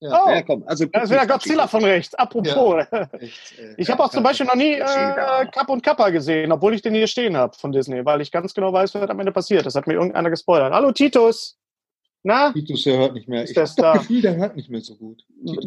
Ja. 0.00 0.24
Oh, 0.24 0.30
Ja, 0.30 0.42
komm, 0.42 0.62
also 0.66 0.84
da 0.86 1.02
ist 1.02 1.10
wieder 1.10 1.26
Godzilla 1.26 1.66
von 1.66 1.84
rechts. 1.84 2.14
Apropos. 2.14 2.84
Echt, 3.20 3.58
äh, 3.58 3.74
Ich 3.76 3.90
habe 3.90 4.02
auch 4.04 4.10
zum 4.10 4.22
Beispiel 4.22 4.46
noch 4.46 4.54
nie 4.54 4.74
äh, 4.74 5.46
Kapp 5.52 5.68
und 5.68 5.82
Kappa 5.82 6.10
gesehen, 6.10 6.52
obwohl 6.52 6.74
ich 6.74 6.82
den 6.82 6.94
hier 6.94 7.06
stehen 7.08 7.36
habe 7.36 7.56
von 7.56 7.72
Disney, 7.72 8.04
weil 8.04 8.20
ich 8.20 8.30
ganz 8.30 8.54
genau 8.54 8.72
weiß, 8.72 8.94
was 8.94 9.10
am 9.10 9.18
Ende 9.18 9.32
passiert. 9.32 9.66
Das 9.66 9.74
hat 9.74 9.86
mir 9.86 9.94
irgendeiner 9.94 10.30
gespoilert. 10.30 10.72
Hallo 10.72 10.92
Titus! 10.92 11.56
Na, 12.22 12.52
Titus, 12.52 12.82
der 12.84 12.98
hört 12.98 13.14
nicht 13.14 13.28
mehr. 13.28 13.42
Ist 13.44 13.50
Ich 13.50 13.56
das 13.56 13.72
Star? 13.72 13.98
Gefühl, 13.98 14.22
der 14.22 14.36
hört 14.36 14.56
nicht 14.56 14.70
mehr 14.70 14.80
so 14.80 14.94
gut. 14.96 15.24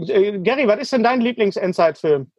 Äh, 0.10 0.38
Gary, 0.40 0.68
was 0.68 0.80
ist 0.80 0.94
denn 0.94 1.04
dein 1.04 1.22
Lieblings-Endzeit-Film? 1.22 2.30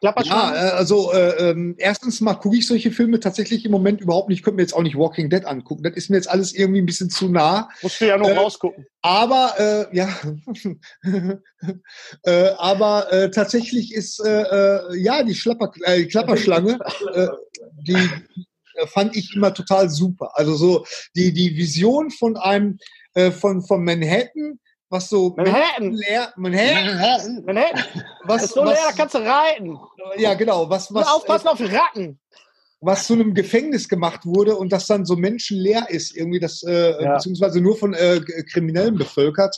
Klapperschlangen? 0.00 0.54
Ja, 0.54 0.68
äh, 0.68 0.70
also 0.72 1.12
äh, 1.12 1.50
ähm, 1.50 1.74
erstens 1.78 2.20
mal 2.20 2.34
gucke 2.34 2.56
ich 2.56 2.66
solche 2.66 2.90
Filme 2.90 3.20
tatsächlich 3.20 3.64
im 3.64 3.72
Moment 3.72 4.00
überhaupt 4.00 4.28
nicht. 4.28 4.38
Ich 4.38 4.44
könnte 4.44 4.56
mir 4.56 4.62
jetzt 4.62 4.72
auch 4.72 4.82
nicht 4.82 4.96
Walking 4.96 5.28
Dead 5.28 5.44
angucken. 5.44 5.82
Das 5.82 5.94
ist 5.94 6.08
mir 6.08 6.16
jetzt 6.16 6.30
alles 6.30 6.54
irgendwie 6.54 6.80
ein 6.80 6.86
bisschen 6.86 7.10
zu 7.10 7.28
nah. 7.28 7.68
Musst 7.82 8.00
du 8.00 8.06
ja 8.06 8.16
noch 8.16 8.28
äh, 8.28 8.36
rausgucken. 8.36 8.86
Aber 9.02 9.54
äh, 9.58 9.96
ja, 9.96 10.08
äh, 12.22 12.48
aber 12.58 13.12
äh, 13.12 13.30
tatsächlich 13.30 13.92
ist 13.92 14.20
äh, 14.24 14.42
äh, 14.42 14.96
ja 14.96 15.22
die 15.22 15.34
Schlapper, 15.34 15.72
äh, 15.82 15.98
die 15.98 16.08
Klapperschlange, 16.08 16.78
äh, 17.14 17.28
die 17.86 18.08
fand 18.86 19.16
ich 19.16 19.34
immer 19.34 19.52
total 19.52 19.90
super. 19.90 20.30
Also 20.34 20.54
so 20.54 20.86
die 21.14 21.32
die 21.32 21.56
Vision 21.56 22.10
von 22.10 22.36
einem 22.36 22.78
äh, 23.14 23.30
von 23.30 23.62
von 23.62 23.84
Manhattan, 23.84 24.58
was 24.90 25.08
so 25.08 25.34
Manhattan. 25.36 25.92
leer, 25.92 26.32
Manhattan, 26.36 27.44
Manhattan. 27.46 27.84
was, 28.24 28.42
ist 28.44 28.54
so 28.54 28.62
was 28.64 28.74
leer, 28.74 28.86
da 28.88 28.92
kannst 28.92 29.14
du 29.14 29.18
reiten. 29.18 29.78
ja 30.18 30.34
genau, 30.34 30.68
was 30.68 30.92
was 30.92 31.06
aufpassen 31.08 31.48
auf 31.48 31.58
die 31.58 31.64
Ratten. 31.64 32.18
was 32.80 33.06
zu 33.06 33.12
einem 33.14 33.32
Gefängnis 33.34 33.88
gemacht 33.88 34.26
wurde 34.26 34.56
und 34.56 34.72
das 34.72 34.86
dann 34.86 35.04
so 35.04 35.14
menschenleer 35.16 35.88
ist, 35.90 36.16
irgendwie 36.16 36.40
das, 36.40 36.62
äh, 36.62 37.02
Ja. 37.02 37.14
beziehungsweise 37.14 37.60
nur 37.60 37.76
von 37.76 37.94
äh, 37.94 38.20
Kriminellen 38.52 38.96
bevölkert. 38.96 39.56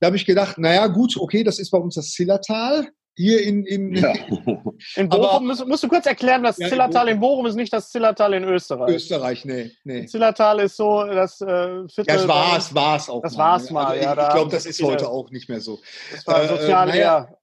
Da 0.00 0.08
habe 0.08 0.16
ich 0.16 0.26
gedacht, 0.26 0.58
naja, 0.58 0.86
gut, 0.88 1.16
okay, 1.18 1.42
das 1.44 1.58
ist 1.58 1.70
bei 1.70 1.78
uns 1.78 1.94
das 1.94 2.10
Zillertal. 2.10 2.88
Hier 3.18 3.42
in, 3.42 3.64
in 3.64 3.94
Ja. 3.96 4.12
In 4.96 5.10
Aber- 5.10 5.18
Bochum 5.18 5.46
musst, 5.46 5.66
musst 5.66 5.82
du 5.82 5.88
kurz 5.88 6.04
erklären, 6.06 6.42
das 6.42 6.58
Ja, 6.58 6.66
in 6.66 6.70
Zillertal 6.70 7.08
in 7.08 7.18
Bochum 7.20 7.46
ist 7.46 7.54
nicht 7.54 7.72
das 7.72 7.90
Zillertal 7.90 8.34
in 8.34 8.44
Österreich. 8.44 8.94
Österreich, 8.94 9.44
nee, 9.46 9.70
nee. 9.84 10.04
Zillertal 10.06 10.60
ist 10.60 10.76
so 10.76 11.02
das 11.04 11.40
äh, 11.40 11.88
Viertel. 11.88 12.04
Ja, 12.08 12.14
es 12.16 12.28
war 12.28 12.58
es, 12.58 12.74
war 12.74 12.96
es 12.96 13.08
auch. 13.08 13.22
Das 13.22 13.36
mal, 13.36 13.44
war's 13.52 13.64
ne? 13.66 13.72
mal, 13.72 13.84
Also 13.86 14.02
ja, 14.04 14.10
ich 14.10 14.16
da 14.16 14.28
ich 14.28 14.34
glaube, 14.34 14.50
das 14.50 14.66
ist 14.66 14.76
viele- 14.76 14.88
heute 14.90 15.08
auch 15.08 15.30
nicht 15.30 15.48
mehr 15.48 15.60
so. 15.60 15.80
Das 16.12 16.26
war 16.26 16.42
Äh, 16.44 16.48
sozial 16.48 16.86
naja. 16.88 17.28
eher. 17.28 17.38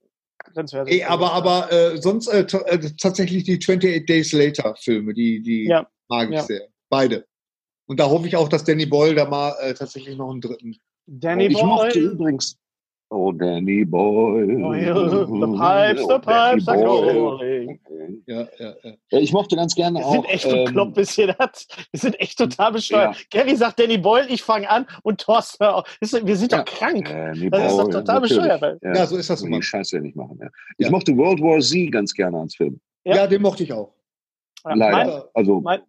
Ey, 0.86 1.02
aber 1.02 1.32
aber 1.32 1.72
äh, 1.72 1.96
sonst 2.00 2.28
äh, 2.28 2.40
äh, 2.42 2.90
tatsächlich 3.00 3.42
die 3.44 3.58
28 3.58 4.06
Days 4.06 4.32
Later 4.32 4.76
Filme, 4.76 5.12
die, 5.12 5.42
die 5.42 5.64
Ja, 5.66 5.88
mag 6.08 6.28
ich 6.28 6.34
ja. 6.36 6.42
sehr. 6.42 6.68
Beide. 6.88 7.26
Und 7.86 7.98
da 7.98 8.08
hoffe 8.08 8.28
ich 8.28 8.36
auch, 8.36 8.48
dass 8.48 8.62
Danny 8.62 8.86
Boyle 8.86 9.14
da 9.16 9.24
mal 9.24 9.54
äh, 9.60 9.74
tatsächlich 9.74 10.16
noch 10.16 10.30
einen 10.30 10.40
dritten. 10.40 10.76
Danny 11.06 11.46
ich 11.46 11.60
mochte 11.62 11.98
Boyle. 11.98 12.10
übrigens. 12.12 12.56
Oh, 13.10 13.30
Danny 13.32 13.84
Boy. 13.84 14.46
The 14.46 15.56
pipes, 15.56 16.06
the 16.08 16.18
pipes 16.18 16.66
are 16.68 16.78
calling. 16.78 17.78
Ja, 18.26 18.40
ja, 18.58 18.74
ja. 18.82 18.92
Ja, 19.10 19.18
Ich 19.18 19.32
mochte 19.32 19.54
ganz 19.56 19.74
gerne 19.74 20.00
Wir 20.00 20.06
auch. 20.06 20.12
sind 20.12 20.24
echt 20.30 20.46
ähm, 20.46 20.64
bekloppt 20.64 20.94
bis 20.94 21.10
hier 21.12 21.28
das. 21.38 21.68
Wir 21.92 22.00
sind 22.00 22.18
echt 22.20 22.38
total 22.38 22.72
bescheuert. 22.72 23.16
Gary 23.30 23.54
sagt 23.56 23.78
Danny 23.78 23.98
Boyle, 23.98 24.26
ich 24.28 24.42
fange 24.42 24.68
an 24.68 24.86
und 25.02 25.20
Thorsten, 25.20 25.64
hör 25.64 25.76
auf. 25.76 25.98
Wir 26.00 26.36
sind 26.36 26.50
Ja. 26.52 26.58
doch 26.58 26.64
krank. 26.64 27.08
Danny 27.08 27.50
Das 27.50 27.70
ist 27.72 27.78
doch 27.78 27.88
total 27.90 28.20
natürlich. 28.20 28.42
bescheuert. 28.42 28.78
Ja, 28.82 28.94
Ja, 28.94 29.06
so 29.06 29.16
ist 29.16 29.30
das 29.30 29.40
die 29.42 29.46
immer. 29.46 29.62
Scheiße 29.62 30.00
nicht 30.00 30.16
machen. 30.16 30.38
Ja. 30.42 30.48
Ich 30.78 30.86
Ja. 30.86 30.90
mochte 30.90 31.16
World 31.16 31.40
War 31.40 31.60
Z 31.60 31.92
ganz 31.92 32.12
gerne 32.14 32.40
als 32.40 32.56
Film. 32.56 32.80
Ja. 33.04 33.16
Ja. 33.16 33.26
den 33.26 33.42
mochte 33.42 33.62
ich 33.62 33.72
auch. 33.72 33.92
Ja, 34.64 34.74
Leider. 34.74 34.96
Mein, 34.96 35.22
also, 35.34 35.60
mein, 35.60 35.80
ja. 35.80 35.86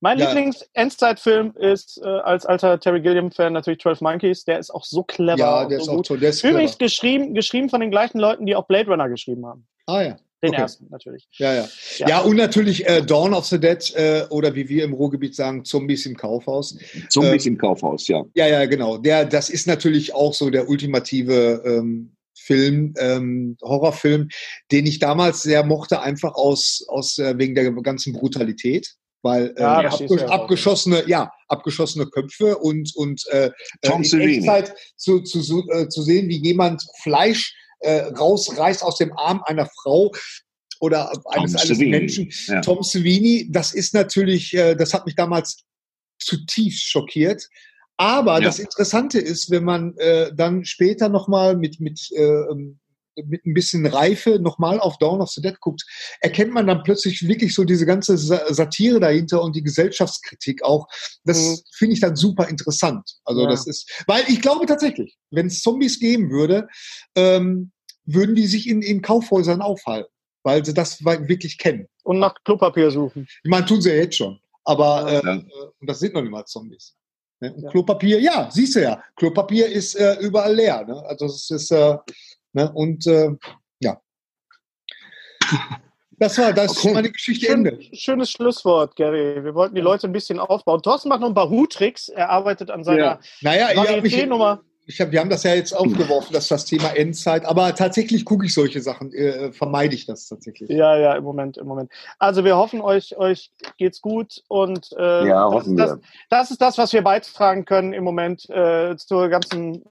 Mein 0.00 0.18
Ja. 0.18 0.26
Lieblings-Endzeitfilm 0.32 1.54
ist 1.56 2.00
äh, 2.02 2.06
als 2.06 2.46
alter 2.46 2.78
Terry 2.78 3.00
Gilliam-Fan 3.00 3.52
natürlich 3.52 3.80
12 3.80 4.00
Monkeys. 4.00 4.44
Der 4.44 4.58
ist 4.58 4.70
auch 4.70 4.84
so 4.84 5.02
clever. 5.02 5.38
Ja, 5.38 5.64
der 5.66 5.78
so 5.78 5.82
ist 5.82 5.88
auch 5.88 5.96
gut. 5.96 6.06
toll. 6.06 6.18
Der 6.20 6.30
ist 6.30 6.44
Übrigens 6.44 6.72
clever. 6.78 6.86
geschrieben, 6.88 7.34
geschrieben 7.34 7.68
von 7.70 7.80
den 7.80 7.90
gleichen 7.90 8.18
Leuten, 8.18 8.46
die 8.46 8.54
auch 8.56 8.66
Blade 8.66 8.90
Runner 8.90 9.08
geschrieben 9.08 9.46
haben. 9.46 9.66
Ah 9.86 10.02
ja. 10.02 10.16
Den 10.40 10.50
Okay. 10.50 10.60
ersten 10.60 10.86
natürlich. 10.88 11.26
Ja, 11.32 11.52
ja. 11.52 11.68
Ja. 11.96 12.08
Ja, 12.08 12.20
und 12.20 12.36
natürlich 12.36 12.86
äh, 12.88 13.02
Dawn 13.02 13.34
of 13.34 13.46
the 13.46 13.58
Dead 13.58 13.92
äh, 13.96 14.22
oder 14.30 14.54
wie 14.54 14.68
wir 14.68 14.84
im 14.84 14.92
Ruhrgebiet 14.92 15.34
sagen, 15.34 15.64
Zombies 15.64 16.06
im 16.06 16.16
Kaufhaus. 16.16 16.78
Zombies 17.08 17.44
ähm, 17.46 17.54
im 17.54 17.58
Kaufhaus, 17.58 18.06
ja. 18.06 18.22
Ja, 18.34 18.46
ja, 18.46 18.66
genau. 18.66 18.98
Der, 18.98 19.24
das 19.24 19.50
ist 19.50 19.66
natürlich 19.66 20.14
auch 20.14 20.32
so 20.32 20.48
der 20.50 20.68
ultimative 20.68 21.62
ähm, 21.66 22.12
Film, 22.36 22.94
ähm, 22.98 23.56
Horrorfilm, 23.62 24.28
den 24.70 24.86
ich 24.86 25.00
damals 25.00 25.42
sehr 25.42 25.64
mochte, 25.66 26.02
einfach 26.02 26.34
aus, 26.36 26.84
aus 26.88 27.18
äh, 27.18 27.36
wegen 27.36 27.56
der 27.56 27.72
ganzen 27.72 28.12
Brutalität. 28.12 28.94
Weil 29.22 29.54
äh, 29.56 29.60
Ja, 29.60 29.82
das 29.82 29.94
stehst 29.96 30.10
du 30.10 30.14
abge 30.14 30.22
ja 30.22 30.28
drauf. 30.28 30.40
abgeschossene, 30.42 31.04
ja, 31.08 31.32
abgeschossene 31.48 32.06
Köpfe 32.06 32.56
und, 32.58 32.94
und 32.94 33.26
äh, 33.28 33.50
Tom 33.82 33.94
äh, 33.94 33.96
in 33.98 34.04
Savini. 34.04 34.36
Echtzeit 34.38 34.74
zu, 34.96 35.20
zu, 35.22 35.40
zu, 35.42 35.68
äh, 35.70 35.88
zu 35.88 36.02
sehen, 36.02 36.28
wie 36.28 36.38
jemand 36.38 36.82
Fleisch 37.02 37.54
äh, 37.80 38.00
rausreißt 38.02 38.82
aus 38.82 38.98
dem 38.98 39.12
Arm 39.18 39.42
einer 39.44 39.66
Frau 39.82 40.12
oder 40.80 41.10
eines, 41.30 41.56
eines 41.56 41.78
Menschen. 41.78 42.30
ja. 42.46 42.60
Tom 42.60 42.82
Savini, 42.82 43.48
das 43.50 43.72
ist 43.74 43.94
natürlich, 43.94 44.54
äh, 44.54 44.74
das 44.76 44.94
hat 44.94 45.06
mich 45.06 45.16
damals 45.16 45.64
zutiefst 46.20 46.84
schockiert. 46.88 47.48
Aber 47.96 48.34
Ja. 48.38 48.44
das 48.44 48.60
Interessante 48.60 49.18
ist, 49.18 49.50
wenn 49.50 49.64
man 49.64 49.96
äh, 49.98 50.32
dann 50.34 50.64
später 50.64 51.08
nochmal 51.08 51.56
mit, 51.56 51.80
mit 51.80 52.08
äh, 52.12 52.22
ähm, 52.22 52.78
mit 53.26 53.44
ein 53.46 53.54
bisschen 53.54 53.86
Reife 53.86 54.38
nochmal 54.38 54.80
auf 54.80 54.98
Dawn 54.98 55.20
of 55.20 55.30
the 55.30 55.40
Dead 55.40 55.58
guckt, 55.60 55.84
erkennt 56.20 56.52
man 56.52 56.66
dann 56.66 56.82
plötzlich 56.82 57.26
wirklich 57.26 57.54
so 57.54 57.64
diese 57.64 57.86
ganze 57.86 58.16
Satire 58.16 59.00
dahinter 59.00 59.42
und 59.42 59.56
die 59.56 59.62
Gesellschaftskritik 59.62 60.62
auch. 60.62 60.86
Das 61.24 61.38
mhm. 61.38 61.56
finde 61.72 61.94
ich 61.94 62.00
dann 62.00 62.16
super 62.16 62.48
interessant. 62.48 63.18
Also 63.24 63.42
ja. 63.42 63.50
das 63.50 63.66
ist, 63.66 64.04
weil 64.06 64.24
ich 64.28 64.40
glaube 64.40 64.66
tatsächlich, 64.66 65.16
wenn 65.30 65.46
es 65.46 65.62
Zombies 65.62 65.98
geben 65.98 66.30
würde, 66.30 66.68
ähm, 67.14 67.72
würden 68.04 68.34
die 68.34 68.46
sich 68.46 68.68
in, 68.68 68.82
in 68.82 69.02
Kaufhäusern 69.02 69.60
aufhalten, 69.60 70.10
weil 70.42 70.64
sie 70.64 70.74
das 70.74 71.04
wirklich 71.04 71.58
kennen. 71.58 71.88
Und 72.04 72.18
nach 72.18 72.34
Klopapier 72.44 72.90
suchen. 72.90 73.26
Ich 73.44 73.50
meine, 73.50 73.66
tun 73.66 73.82
sie 73.82 73.90
ja 73.90 73.96
jetzt 73.96 74.16
schon. 74.16 74.38
Aber 74.64 75.12
ja. 75.12 75.34
äh, 75.34 75.42
das 75.82 75.98
sind 75.98 76.14
noch 76.14 76.22
nicht 76.22 76.30
mal 76.30 76.44
Zombies. 76.44 76.94
Ne? 77.40 77.54
Ja. 77.56 77.70
Klopapier, 77.70 78.20
ja, 78.20 78.50
siehst 78.50 78.76
du 78.76 78.82
ja. 78.82 79.02
Klopapier 79.16 79.68
ist 79.68 79.94
äh, 79.94 80.14
überall 80.20 80.54
leer. 80.54 80.84
Ne? 80.86 81.02
Also 81.06 81.26
es 81.26 81.50
ist, 81.50 81.70
äh, 81.70 81.96
ne? 82.58 82.72
und 82.72 83.06
äh, 83.06 83.30
ja. 83.80 84.00
Das 86.20 86.36
war 86.38 86.52
das 86.52 86.76
okay. 86.78 86.94
meine 86.94 87.12
Geschichte 87.12 87.46
Schön, 87.46 87.66
Ende. 87.66 87.78
Schönes 87.92 88.30
Schlusswort, 88.32 88.96
Gary. 88.96 89.44
Wir 89.44 89.54
wollten 89.54 89.76
die 89.76 89.80
Leute 89.80 90.08
ein 90.08 90.12
bisschen 90.12 90.40
aufbauen. 90.40 90.82
Thorsten 90.82 91.08
macht 91.08 91.20
noch 91.20 91.28
ein 91.28 91.34
paar 91.34 91.48
Hut-Tricks. 91.48 92.08
Er 92.08 92.30
arbeitet 92.30 92.70
an 92.70 92.82
seiner 92.82 92.98
ja. 92.98 93.20
naja, 93.40 93.68
Varieté-Nummer 93.68 94.62
ich 94.88 95.02
hab, 95.02 95.12
wir 95.12 95.20
haben 95.20 95.28
das 95.28 95.42
ja 95.42 95.54
jetzt 95.54 95.74
aufgeworfen, 95.74 96.32
dass 96.32 96.48
das 96.48 96.64
Thema 96.64 96.96
Endzeit, 96.96 97.44
aber 97.44 97.74
tatsächlich 97.74 98.24
gucke 98.24 98.46
ich 98.46 98.54
solche 98.54 98.80
Sachen, 98.80 99.12
äh, 99.12 99.52
vermeide 99.52 99.94
ich 99.94 100.06
das 100.06 100.26
tatsächlich. 100.26 100.70
Ja, 100.70 100.96
ja, 100.96 101.14
im 101.14 101.24
Moment, 101.24 101.58
im 101.58 101.66
Moment. 101.66 101.92
Also 102.18 102.42
wir 102.42 102.56
hoffen, 102.56 102.80
euch, 102.80 103.14
euch 103.18 103.52
geht's 103.76 104.00
gut 104.00 104.42
und 104.48 104.88
äh, 104.98 105.28
ja, 105.28 105.50
das, 105.50 105.66
ist 105.66 105.78
das, 105.78 105.98
das, 106.30 106.50
ist 106.50 106.62
das, 106.62 106.78
was 106.78 106.94
wir 106.94 107.02
beitragen 107.02 107.66
können 107.66 107.92
im 107.92 108.02
Moment 108.02 108.48
äh, 108.48 108.96
zur 108.96 109.28
ganzen 109.28 109.84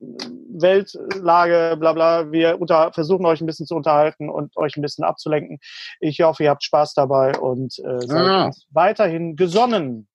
Weltlage, 0.50 1.78
bla 1.78 1.94
bla. 1.94 2.32
Wir 2.32 2.60
unter, 2.60 2.92
versuchen 2.92 3.28
euch 3.28 3.40
ein 3.40 3.46
bisschen 3.46 3.68
zu 3.68 3.76
unterhalten 3.76 4.32
und 4.32 4.58
euch 4.58 4.78
ein 4.78 4.82
bisschen 4.82 5.04
abzulenken. 5.04 5.60
Ich 6.00 6.22
hoffe, 6.22 6.44
ihr 6.44 6.50
habt 6.50 6.64
Spaß 6.64 6.96
dabei 6.96 7.38
und 7.38 7.78
äh, 7.80 8.02
seid 8.02 8.28
ah. 8.28 8.52
weiterhin 8.72 9.36
gesonnen. 9.36 10.08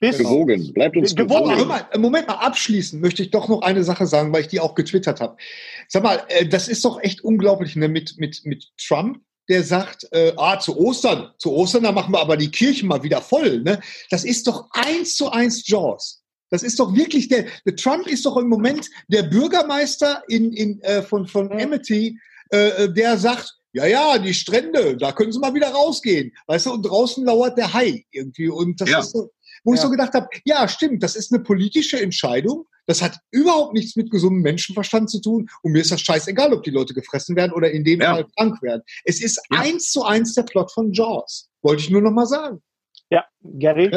Bis 0.00 0.18
gewogen. 0.18 0.72
Bleibt 0.72 0.96
uns 0.96 1.14
gewogen. 1.14 1.56
gewogen. 1.56 1.84
Moment 1.98 2.26
mal, 2.26 2.34
abschließend 2.34 3.02
möchte 3.02 3.22
ich 3.22 3.30
doch 3.30 3.48
noch 3.48 3.60
eine 3.60 3.84
Sache 3.84 4.06
sagen, 4.06 4.32
weil 4.32 4.42
ich 4.42 4.48
die 4.48 4.60
auch 4.60 4.74
getwittert 4.74 5.20
habe. 5.20 5.36
Sag 5.88 6.02
mal, 6.02 6.24
äh, 6.28 6.46
das 6.46 6.68
ist 6.68 6.84
doch 6.84 7.00
echt 7.02 7.22
unglaublich 7.22 7.76
ne, 7.76 7.88
mit, 7.88 8.14
mit, 8.16 8.40
mit 8.44 8.70
Trump, 8.78 9.20
der 9.50 9.62
sagt, 9.62 10.08
äh, 10.12 10.32
ah, 10.36 10.58
zu 10.58 10.78
Ostern, 10.78 11.32
zu 11.38 11.52
Ostern, 11.52 11.82
da 11.82 11.92
machen 11.92 12.12
wir 12.14 12.20
aber 12.20 12.36
die 12.36 12.50
Kirchen 12.50 12.88
mal 12.88 13.02
wieder 13.02 13.20
voll. 13.20 13.60
Ne? 13.60 13.80
Das 14.08 14.24
ist 14.24 14.46
doch 14.46 14.68
eins 14.72 15.16
zu 15.16 15.30
eins 15.30 15.66
Jaws. 15.68 16.22
Das 16.50 16.62
ist 16.62 16.80
doch 16.80 16.94
wirklich 16.94 17.28
der, 17.28 17.46
der 17.66 17.76
Trump 17.76 18.06
ist 18.06 18.26
doch 18.26 18.36
im 18.36 18.48
Moment 18.48 18.88
der 19.08 19.24
Bürgermeister 19.24 20.22
in, 20.28 20.52
in, 20.52 20.80
äh, 20.82 21.02
von, 21.02 21.26
von 21.26 21.52
Amity, 21.52 22.18
äh, 22.52 22.84
äh, 22.84 22.92
der 22.92 23.18
sagt, 23.18 23.56
ja, 23.72 23.86
ja, 23.86 24.18
die 24.18 24.34
Strände, 24.34 24.96
da 24.96 25.12
können 25.12 25.30
Sie 25.30 25.38
mal 25.38 25.54
wieder 25.54 25.68
rausgehen. 25.68 26.32
Weißt 26.46 26.66
du, 26.66 26.72
und 26.72 26.82
draußen 26.82 27.24
lauert 27.24 27.56
der 27.56 27.72
Hai 27.72 28.04
irgendwie. 28.10 28.48
Und 28.48 28.80
das 28.80 28.90
ja. 28.90 28.98
ist 28.98 29.12
so, 29.12 29.30
wo 29.64 29.72
ja. 29.72 29.76
ich 29.76 29.80
so 29.80 29.90
gedacht 29.90 30.14
habe, 30.14 30.28
ja, 30.44 30.66
stimmt, 30.68 31.02
das 31.02 31.16
ist 31.16 31.32
eine 31.32 31.42
politische 31.42 32.00
Entscheidung. 32.00 32.66
Das 32.86 33.02
hat 33.02 33.18
überhaupt 33.30 33.74
nichts 33.74 33.94
mit 33.96 34.10
gesundem 34.10 34.42
Menschenverstand 34.42 35.10
zu 35.10 35.20
tun. 35.20 35.48
Und 35.62 35.72
mir 35.72 35.80
ist 35.80 35.92
das 35.92 36.00
scheißegal, 36.00 36.52
ob 36.52 36.62
die 36.64 36.70
Leute 36.70 36.94
gefressen 36.94 37.36
werden 37.36 37.52
oder 37.52 37.70
in 37.70 37.84
dem 37.84 38.00
ja. 38.00 38.14
Fall 38.14 38.26
krank 38.36 38.60
werden. 38.62 38.82
Es 39.04 39.22
ist 39.22 39.40
ja. 39.50 39.60
eins 39.60 39.92
zu 39.92 40.04
eins 40.04 40.34
der 40.34 40.42
Plot 40.42 40.72
von 40.72 40.92
Jaws. 40.92 41.48
Wollte 41.62 41.82
ich 41.82 41.90
nur 41.90 42.02
noch 42.02 42.10
mal 42.10 42.26
sagen. 42.26 42.62
Ja, 43.10 43.24
Gary. 43.42 43.90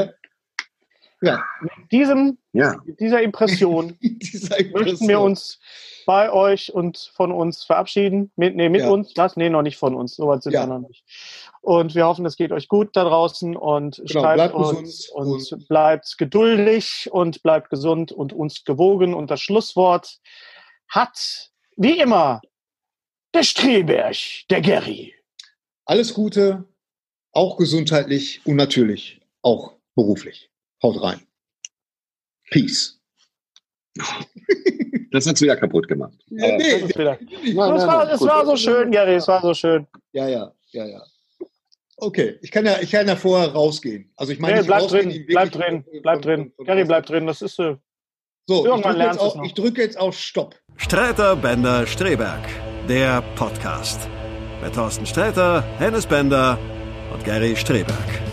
Ja. 1.23 1.41
Mit 1.61 1.91
diesem, 1.91 2.37
ja. 2.51 2.75
Mit 2.83 2.99
dieser 2.99 3.21
Impression, 3.21 3.97
dieser 4.01 4.59
Impression 4.59 4.85
möchten 4.85 5.07
wir 5.07 5.21
uns 5.21 5.59
bei 6.05 6.29
euch 6.29 6.73
und 6.73 6.97
von 7.15 7.31
uns 7.31 7.63
verabschieden. 7.63 8.29
Mit, 8.35 8.57
nee, 8.57 8.67
mit 8.67 8.81
ja. 8.81 8.89
uns, 8.89 9.13
das? 9.13 9.37
Nee, 9.37 9.49
noch 9.49 9.61
nicht 9.61 9.77
von 9.77 9.95
uns. 9.95 10.15
So 10.15 10.27
weit 10.27 10.43
sind 10.43 10.51
ja. 10.51 10.63
wir 10.63 10.77
noch 10.77 10.85
nicht. 10.85 11.05
Und 11.61 11.95
wir 11.95 12.07
hoffen, 12.07 12.25
es 12.25 12.35
geht 12.35 12.51
euch 12.51 12.67
gut 12.67 12.89
da 12.93 13.05
draußen 13.05 13.55
und 13.55 14.03
genau, 14.05 14.21
schreibt 14.21 14.53
uns 14.53 15.09
und, 15.09 15.53
und, 15.53 15.67
bleibt 15.69 16.17
geduldig 16.17 17.07
und 17.09 17.41
bleibt 17.41 17.69
gesund 17.69 18.11
und 18.11 18.33
uns 18.33 18.65
gewogen. 18.65 19.13
Und 19.13 19.31
das 19.31 19.39
Schlusswort 19.39 20.17
hat, 20.89 21.51
wie 21.77 21.99
immer, 21.99 22.41
der 23.33 23.43
Streberg, 23.43 24.17
der 24.49 24.59
Gary. 24.59 25.15
Alles 25.85 26.13
Gute, 26.13 26.65
auch 27.31 27.55
gesundheitlich 27.55 28.41
und 28.45 28.57
natürlich 28.57 29.21
auch 29.41 29.73
beruflich. 29.95 30.49
Haut 30.83 31.01
rein. 31.01 31.21
Peace. 32.51 32.99
Das 35.11 35.27
hat 35.27 35.35
es 35.35 35.43
wieder 35.43 35.55
kaputt 35.55 35.87
gemacht. 35.87 36.17
Ja, 36.31 36.57
nee. 36.57 36.71
Es 36.71 36.97
war, 36.97 38.11
es 38.11 38.21
war 38.21 38.45
so 38.47 38.55
schön, 38.55 38.89
Gary, 38.89 39.13
es 39.13 39.27
war 39.27 39.43
so 39.43 39.53
schön. 39.53 39.85
Ja, 40.11 40.27
ja, 40.27 40.51
ja, 40.71 40.85
ja. 40.85 41.03
Okay, 41.97 42.39
ich 42.41 42.49
kann 42.49 42.65
ja, 42.65 42.79
ich 42.81 42.89
kann 42.89 43.07
ja 43.07 43.15
vorher 43.15 43.51
rausgehen. 43.51 44.11
Also 44.15 44.33
ich 44.33 44.39
meine, 44.39 44.61
nee, 44.61 44.65
bleib 44.65 44.87
drin, 44.87 45.25
bleib 45.27 45.51
drin, 45.51 45.85
bleib 46.01 46.21
drin. 46.23 46.51
Gary, 46.65 46.83
bleib 46.85 47.05
drin, 47.05 47.27
das 47.27 47.43
ist 47.43 47.59
äh, 47.59 47.75
so. 48.47 48.65
Irgendwann 48.65 48.99
ich 48.99 49.05
drücke, 49.05 49.27
jetzt 49.27 49.45
ich 49.45 49.53
drücke 49.53 49.81
jetzt 49.83 49.99
auf 49.99 50.17
Stopp. 50.17 50.55
Streiter 50.77 51.35
Bender 51.35 51.85
Streberg, 51.85 52.43
der 52.89 53.21
Podcast. 53.35 54.09
Mit 54.63 54.73
Thorsten 54.73 55.05
Streiter, 55.05 55.63
Hennes 55.77 56.07
Bender 56.07 56.57
und 57.13 57.23
Gary 57.23 57.55
Streberg. 57.55 58.32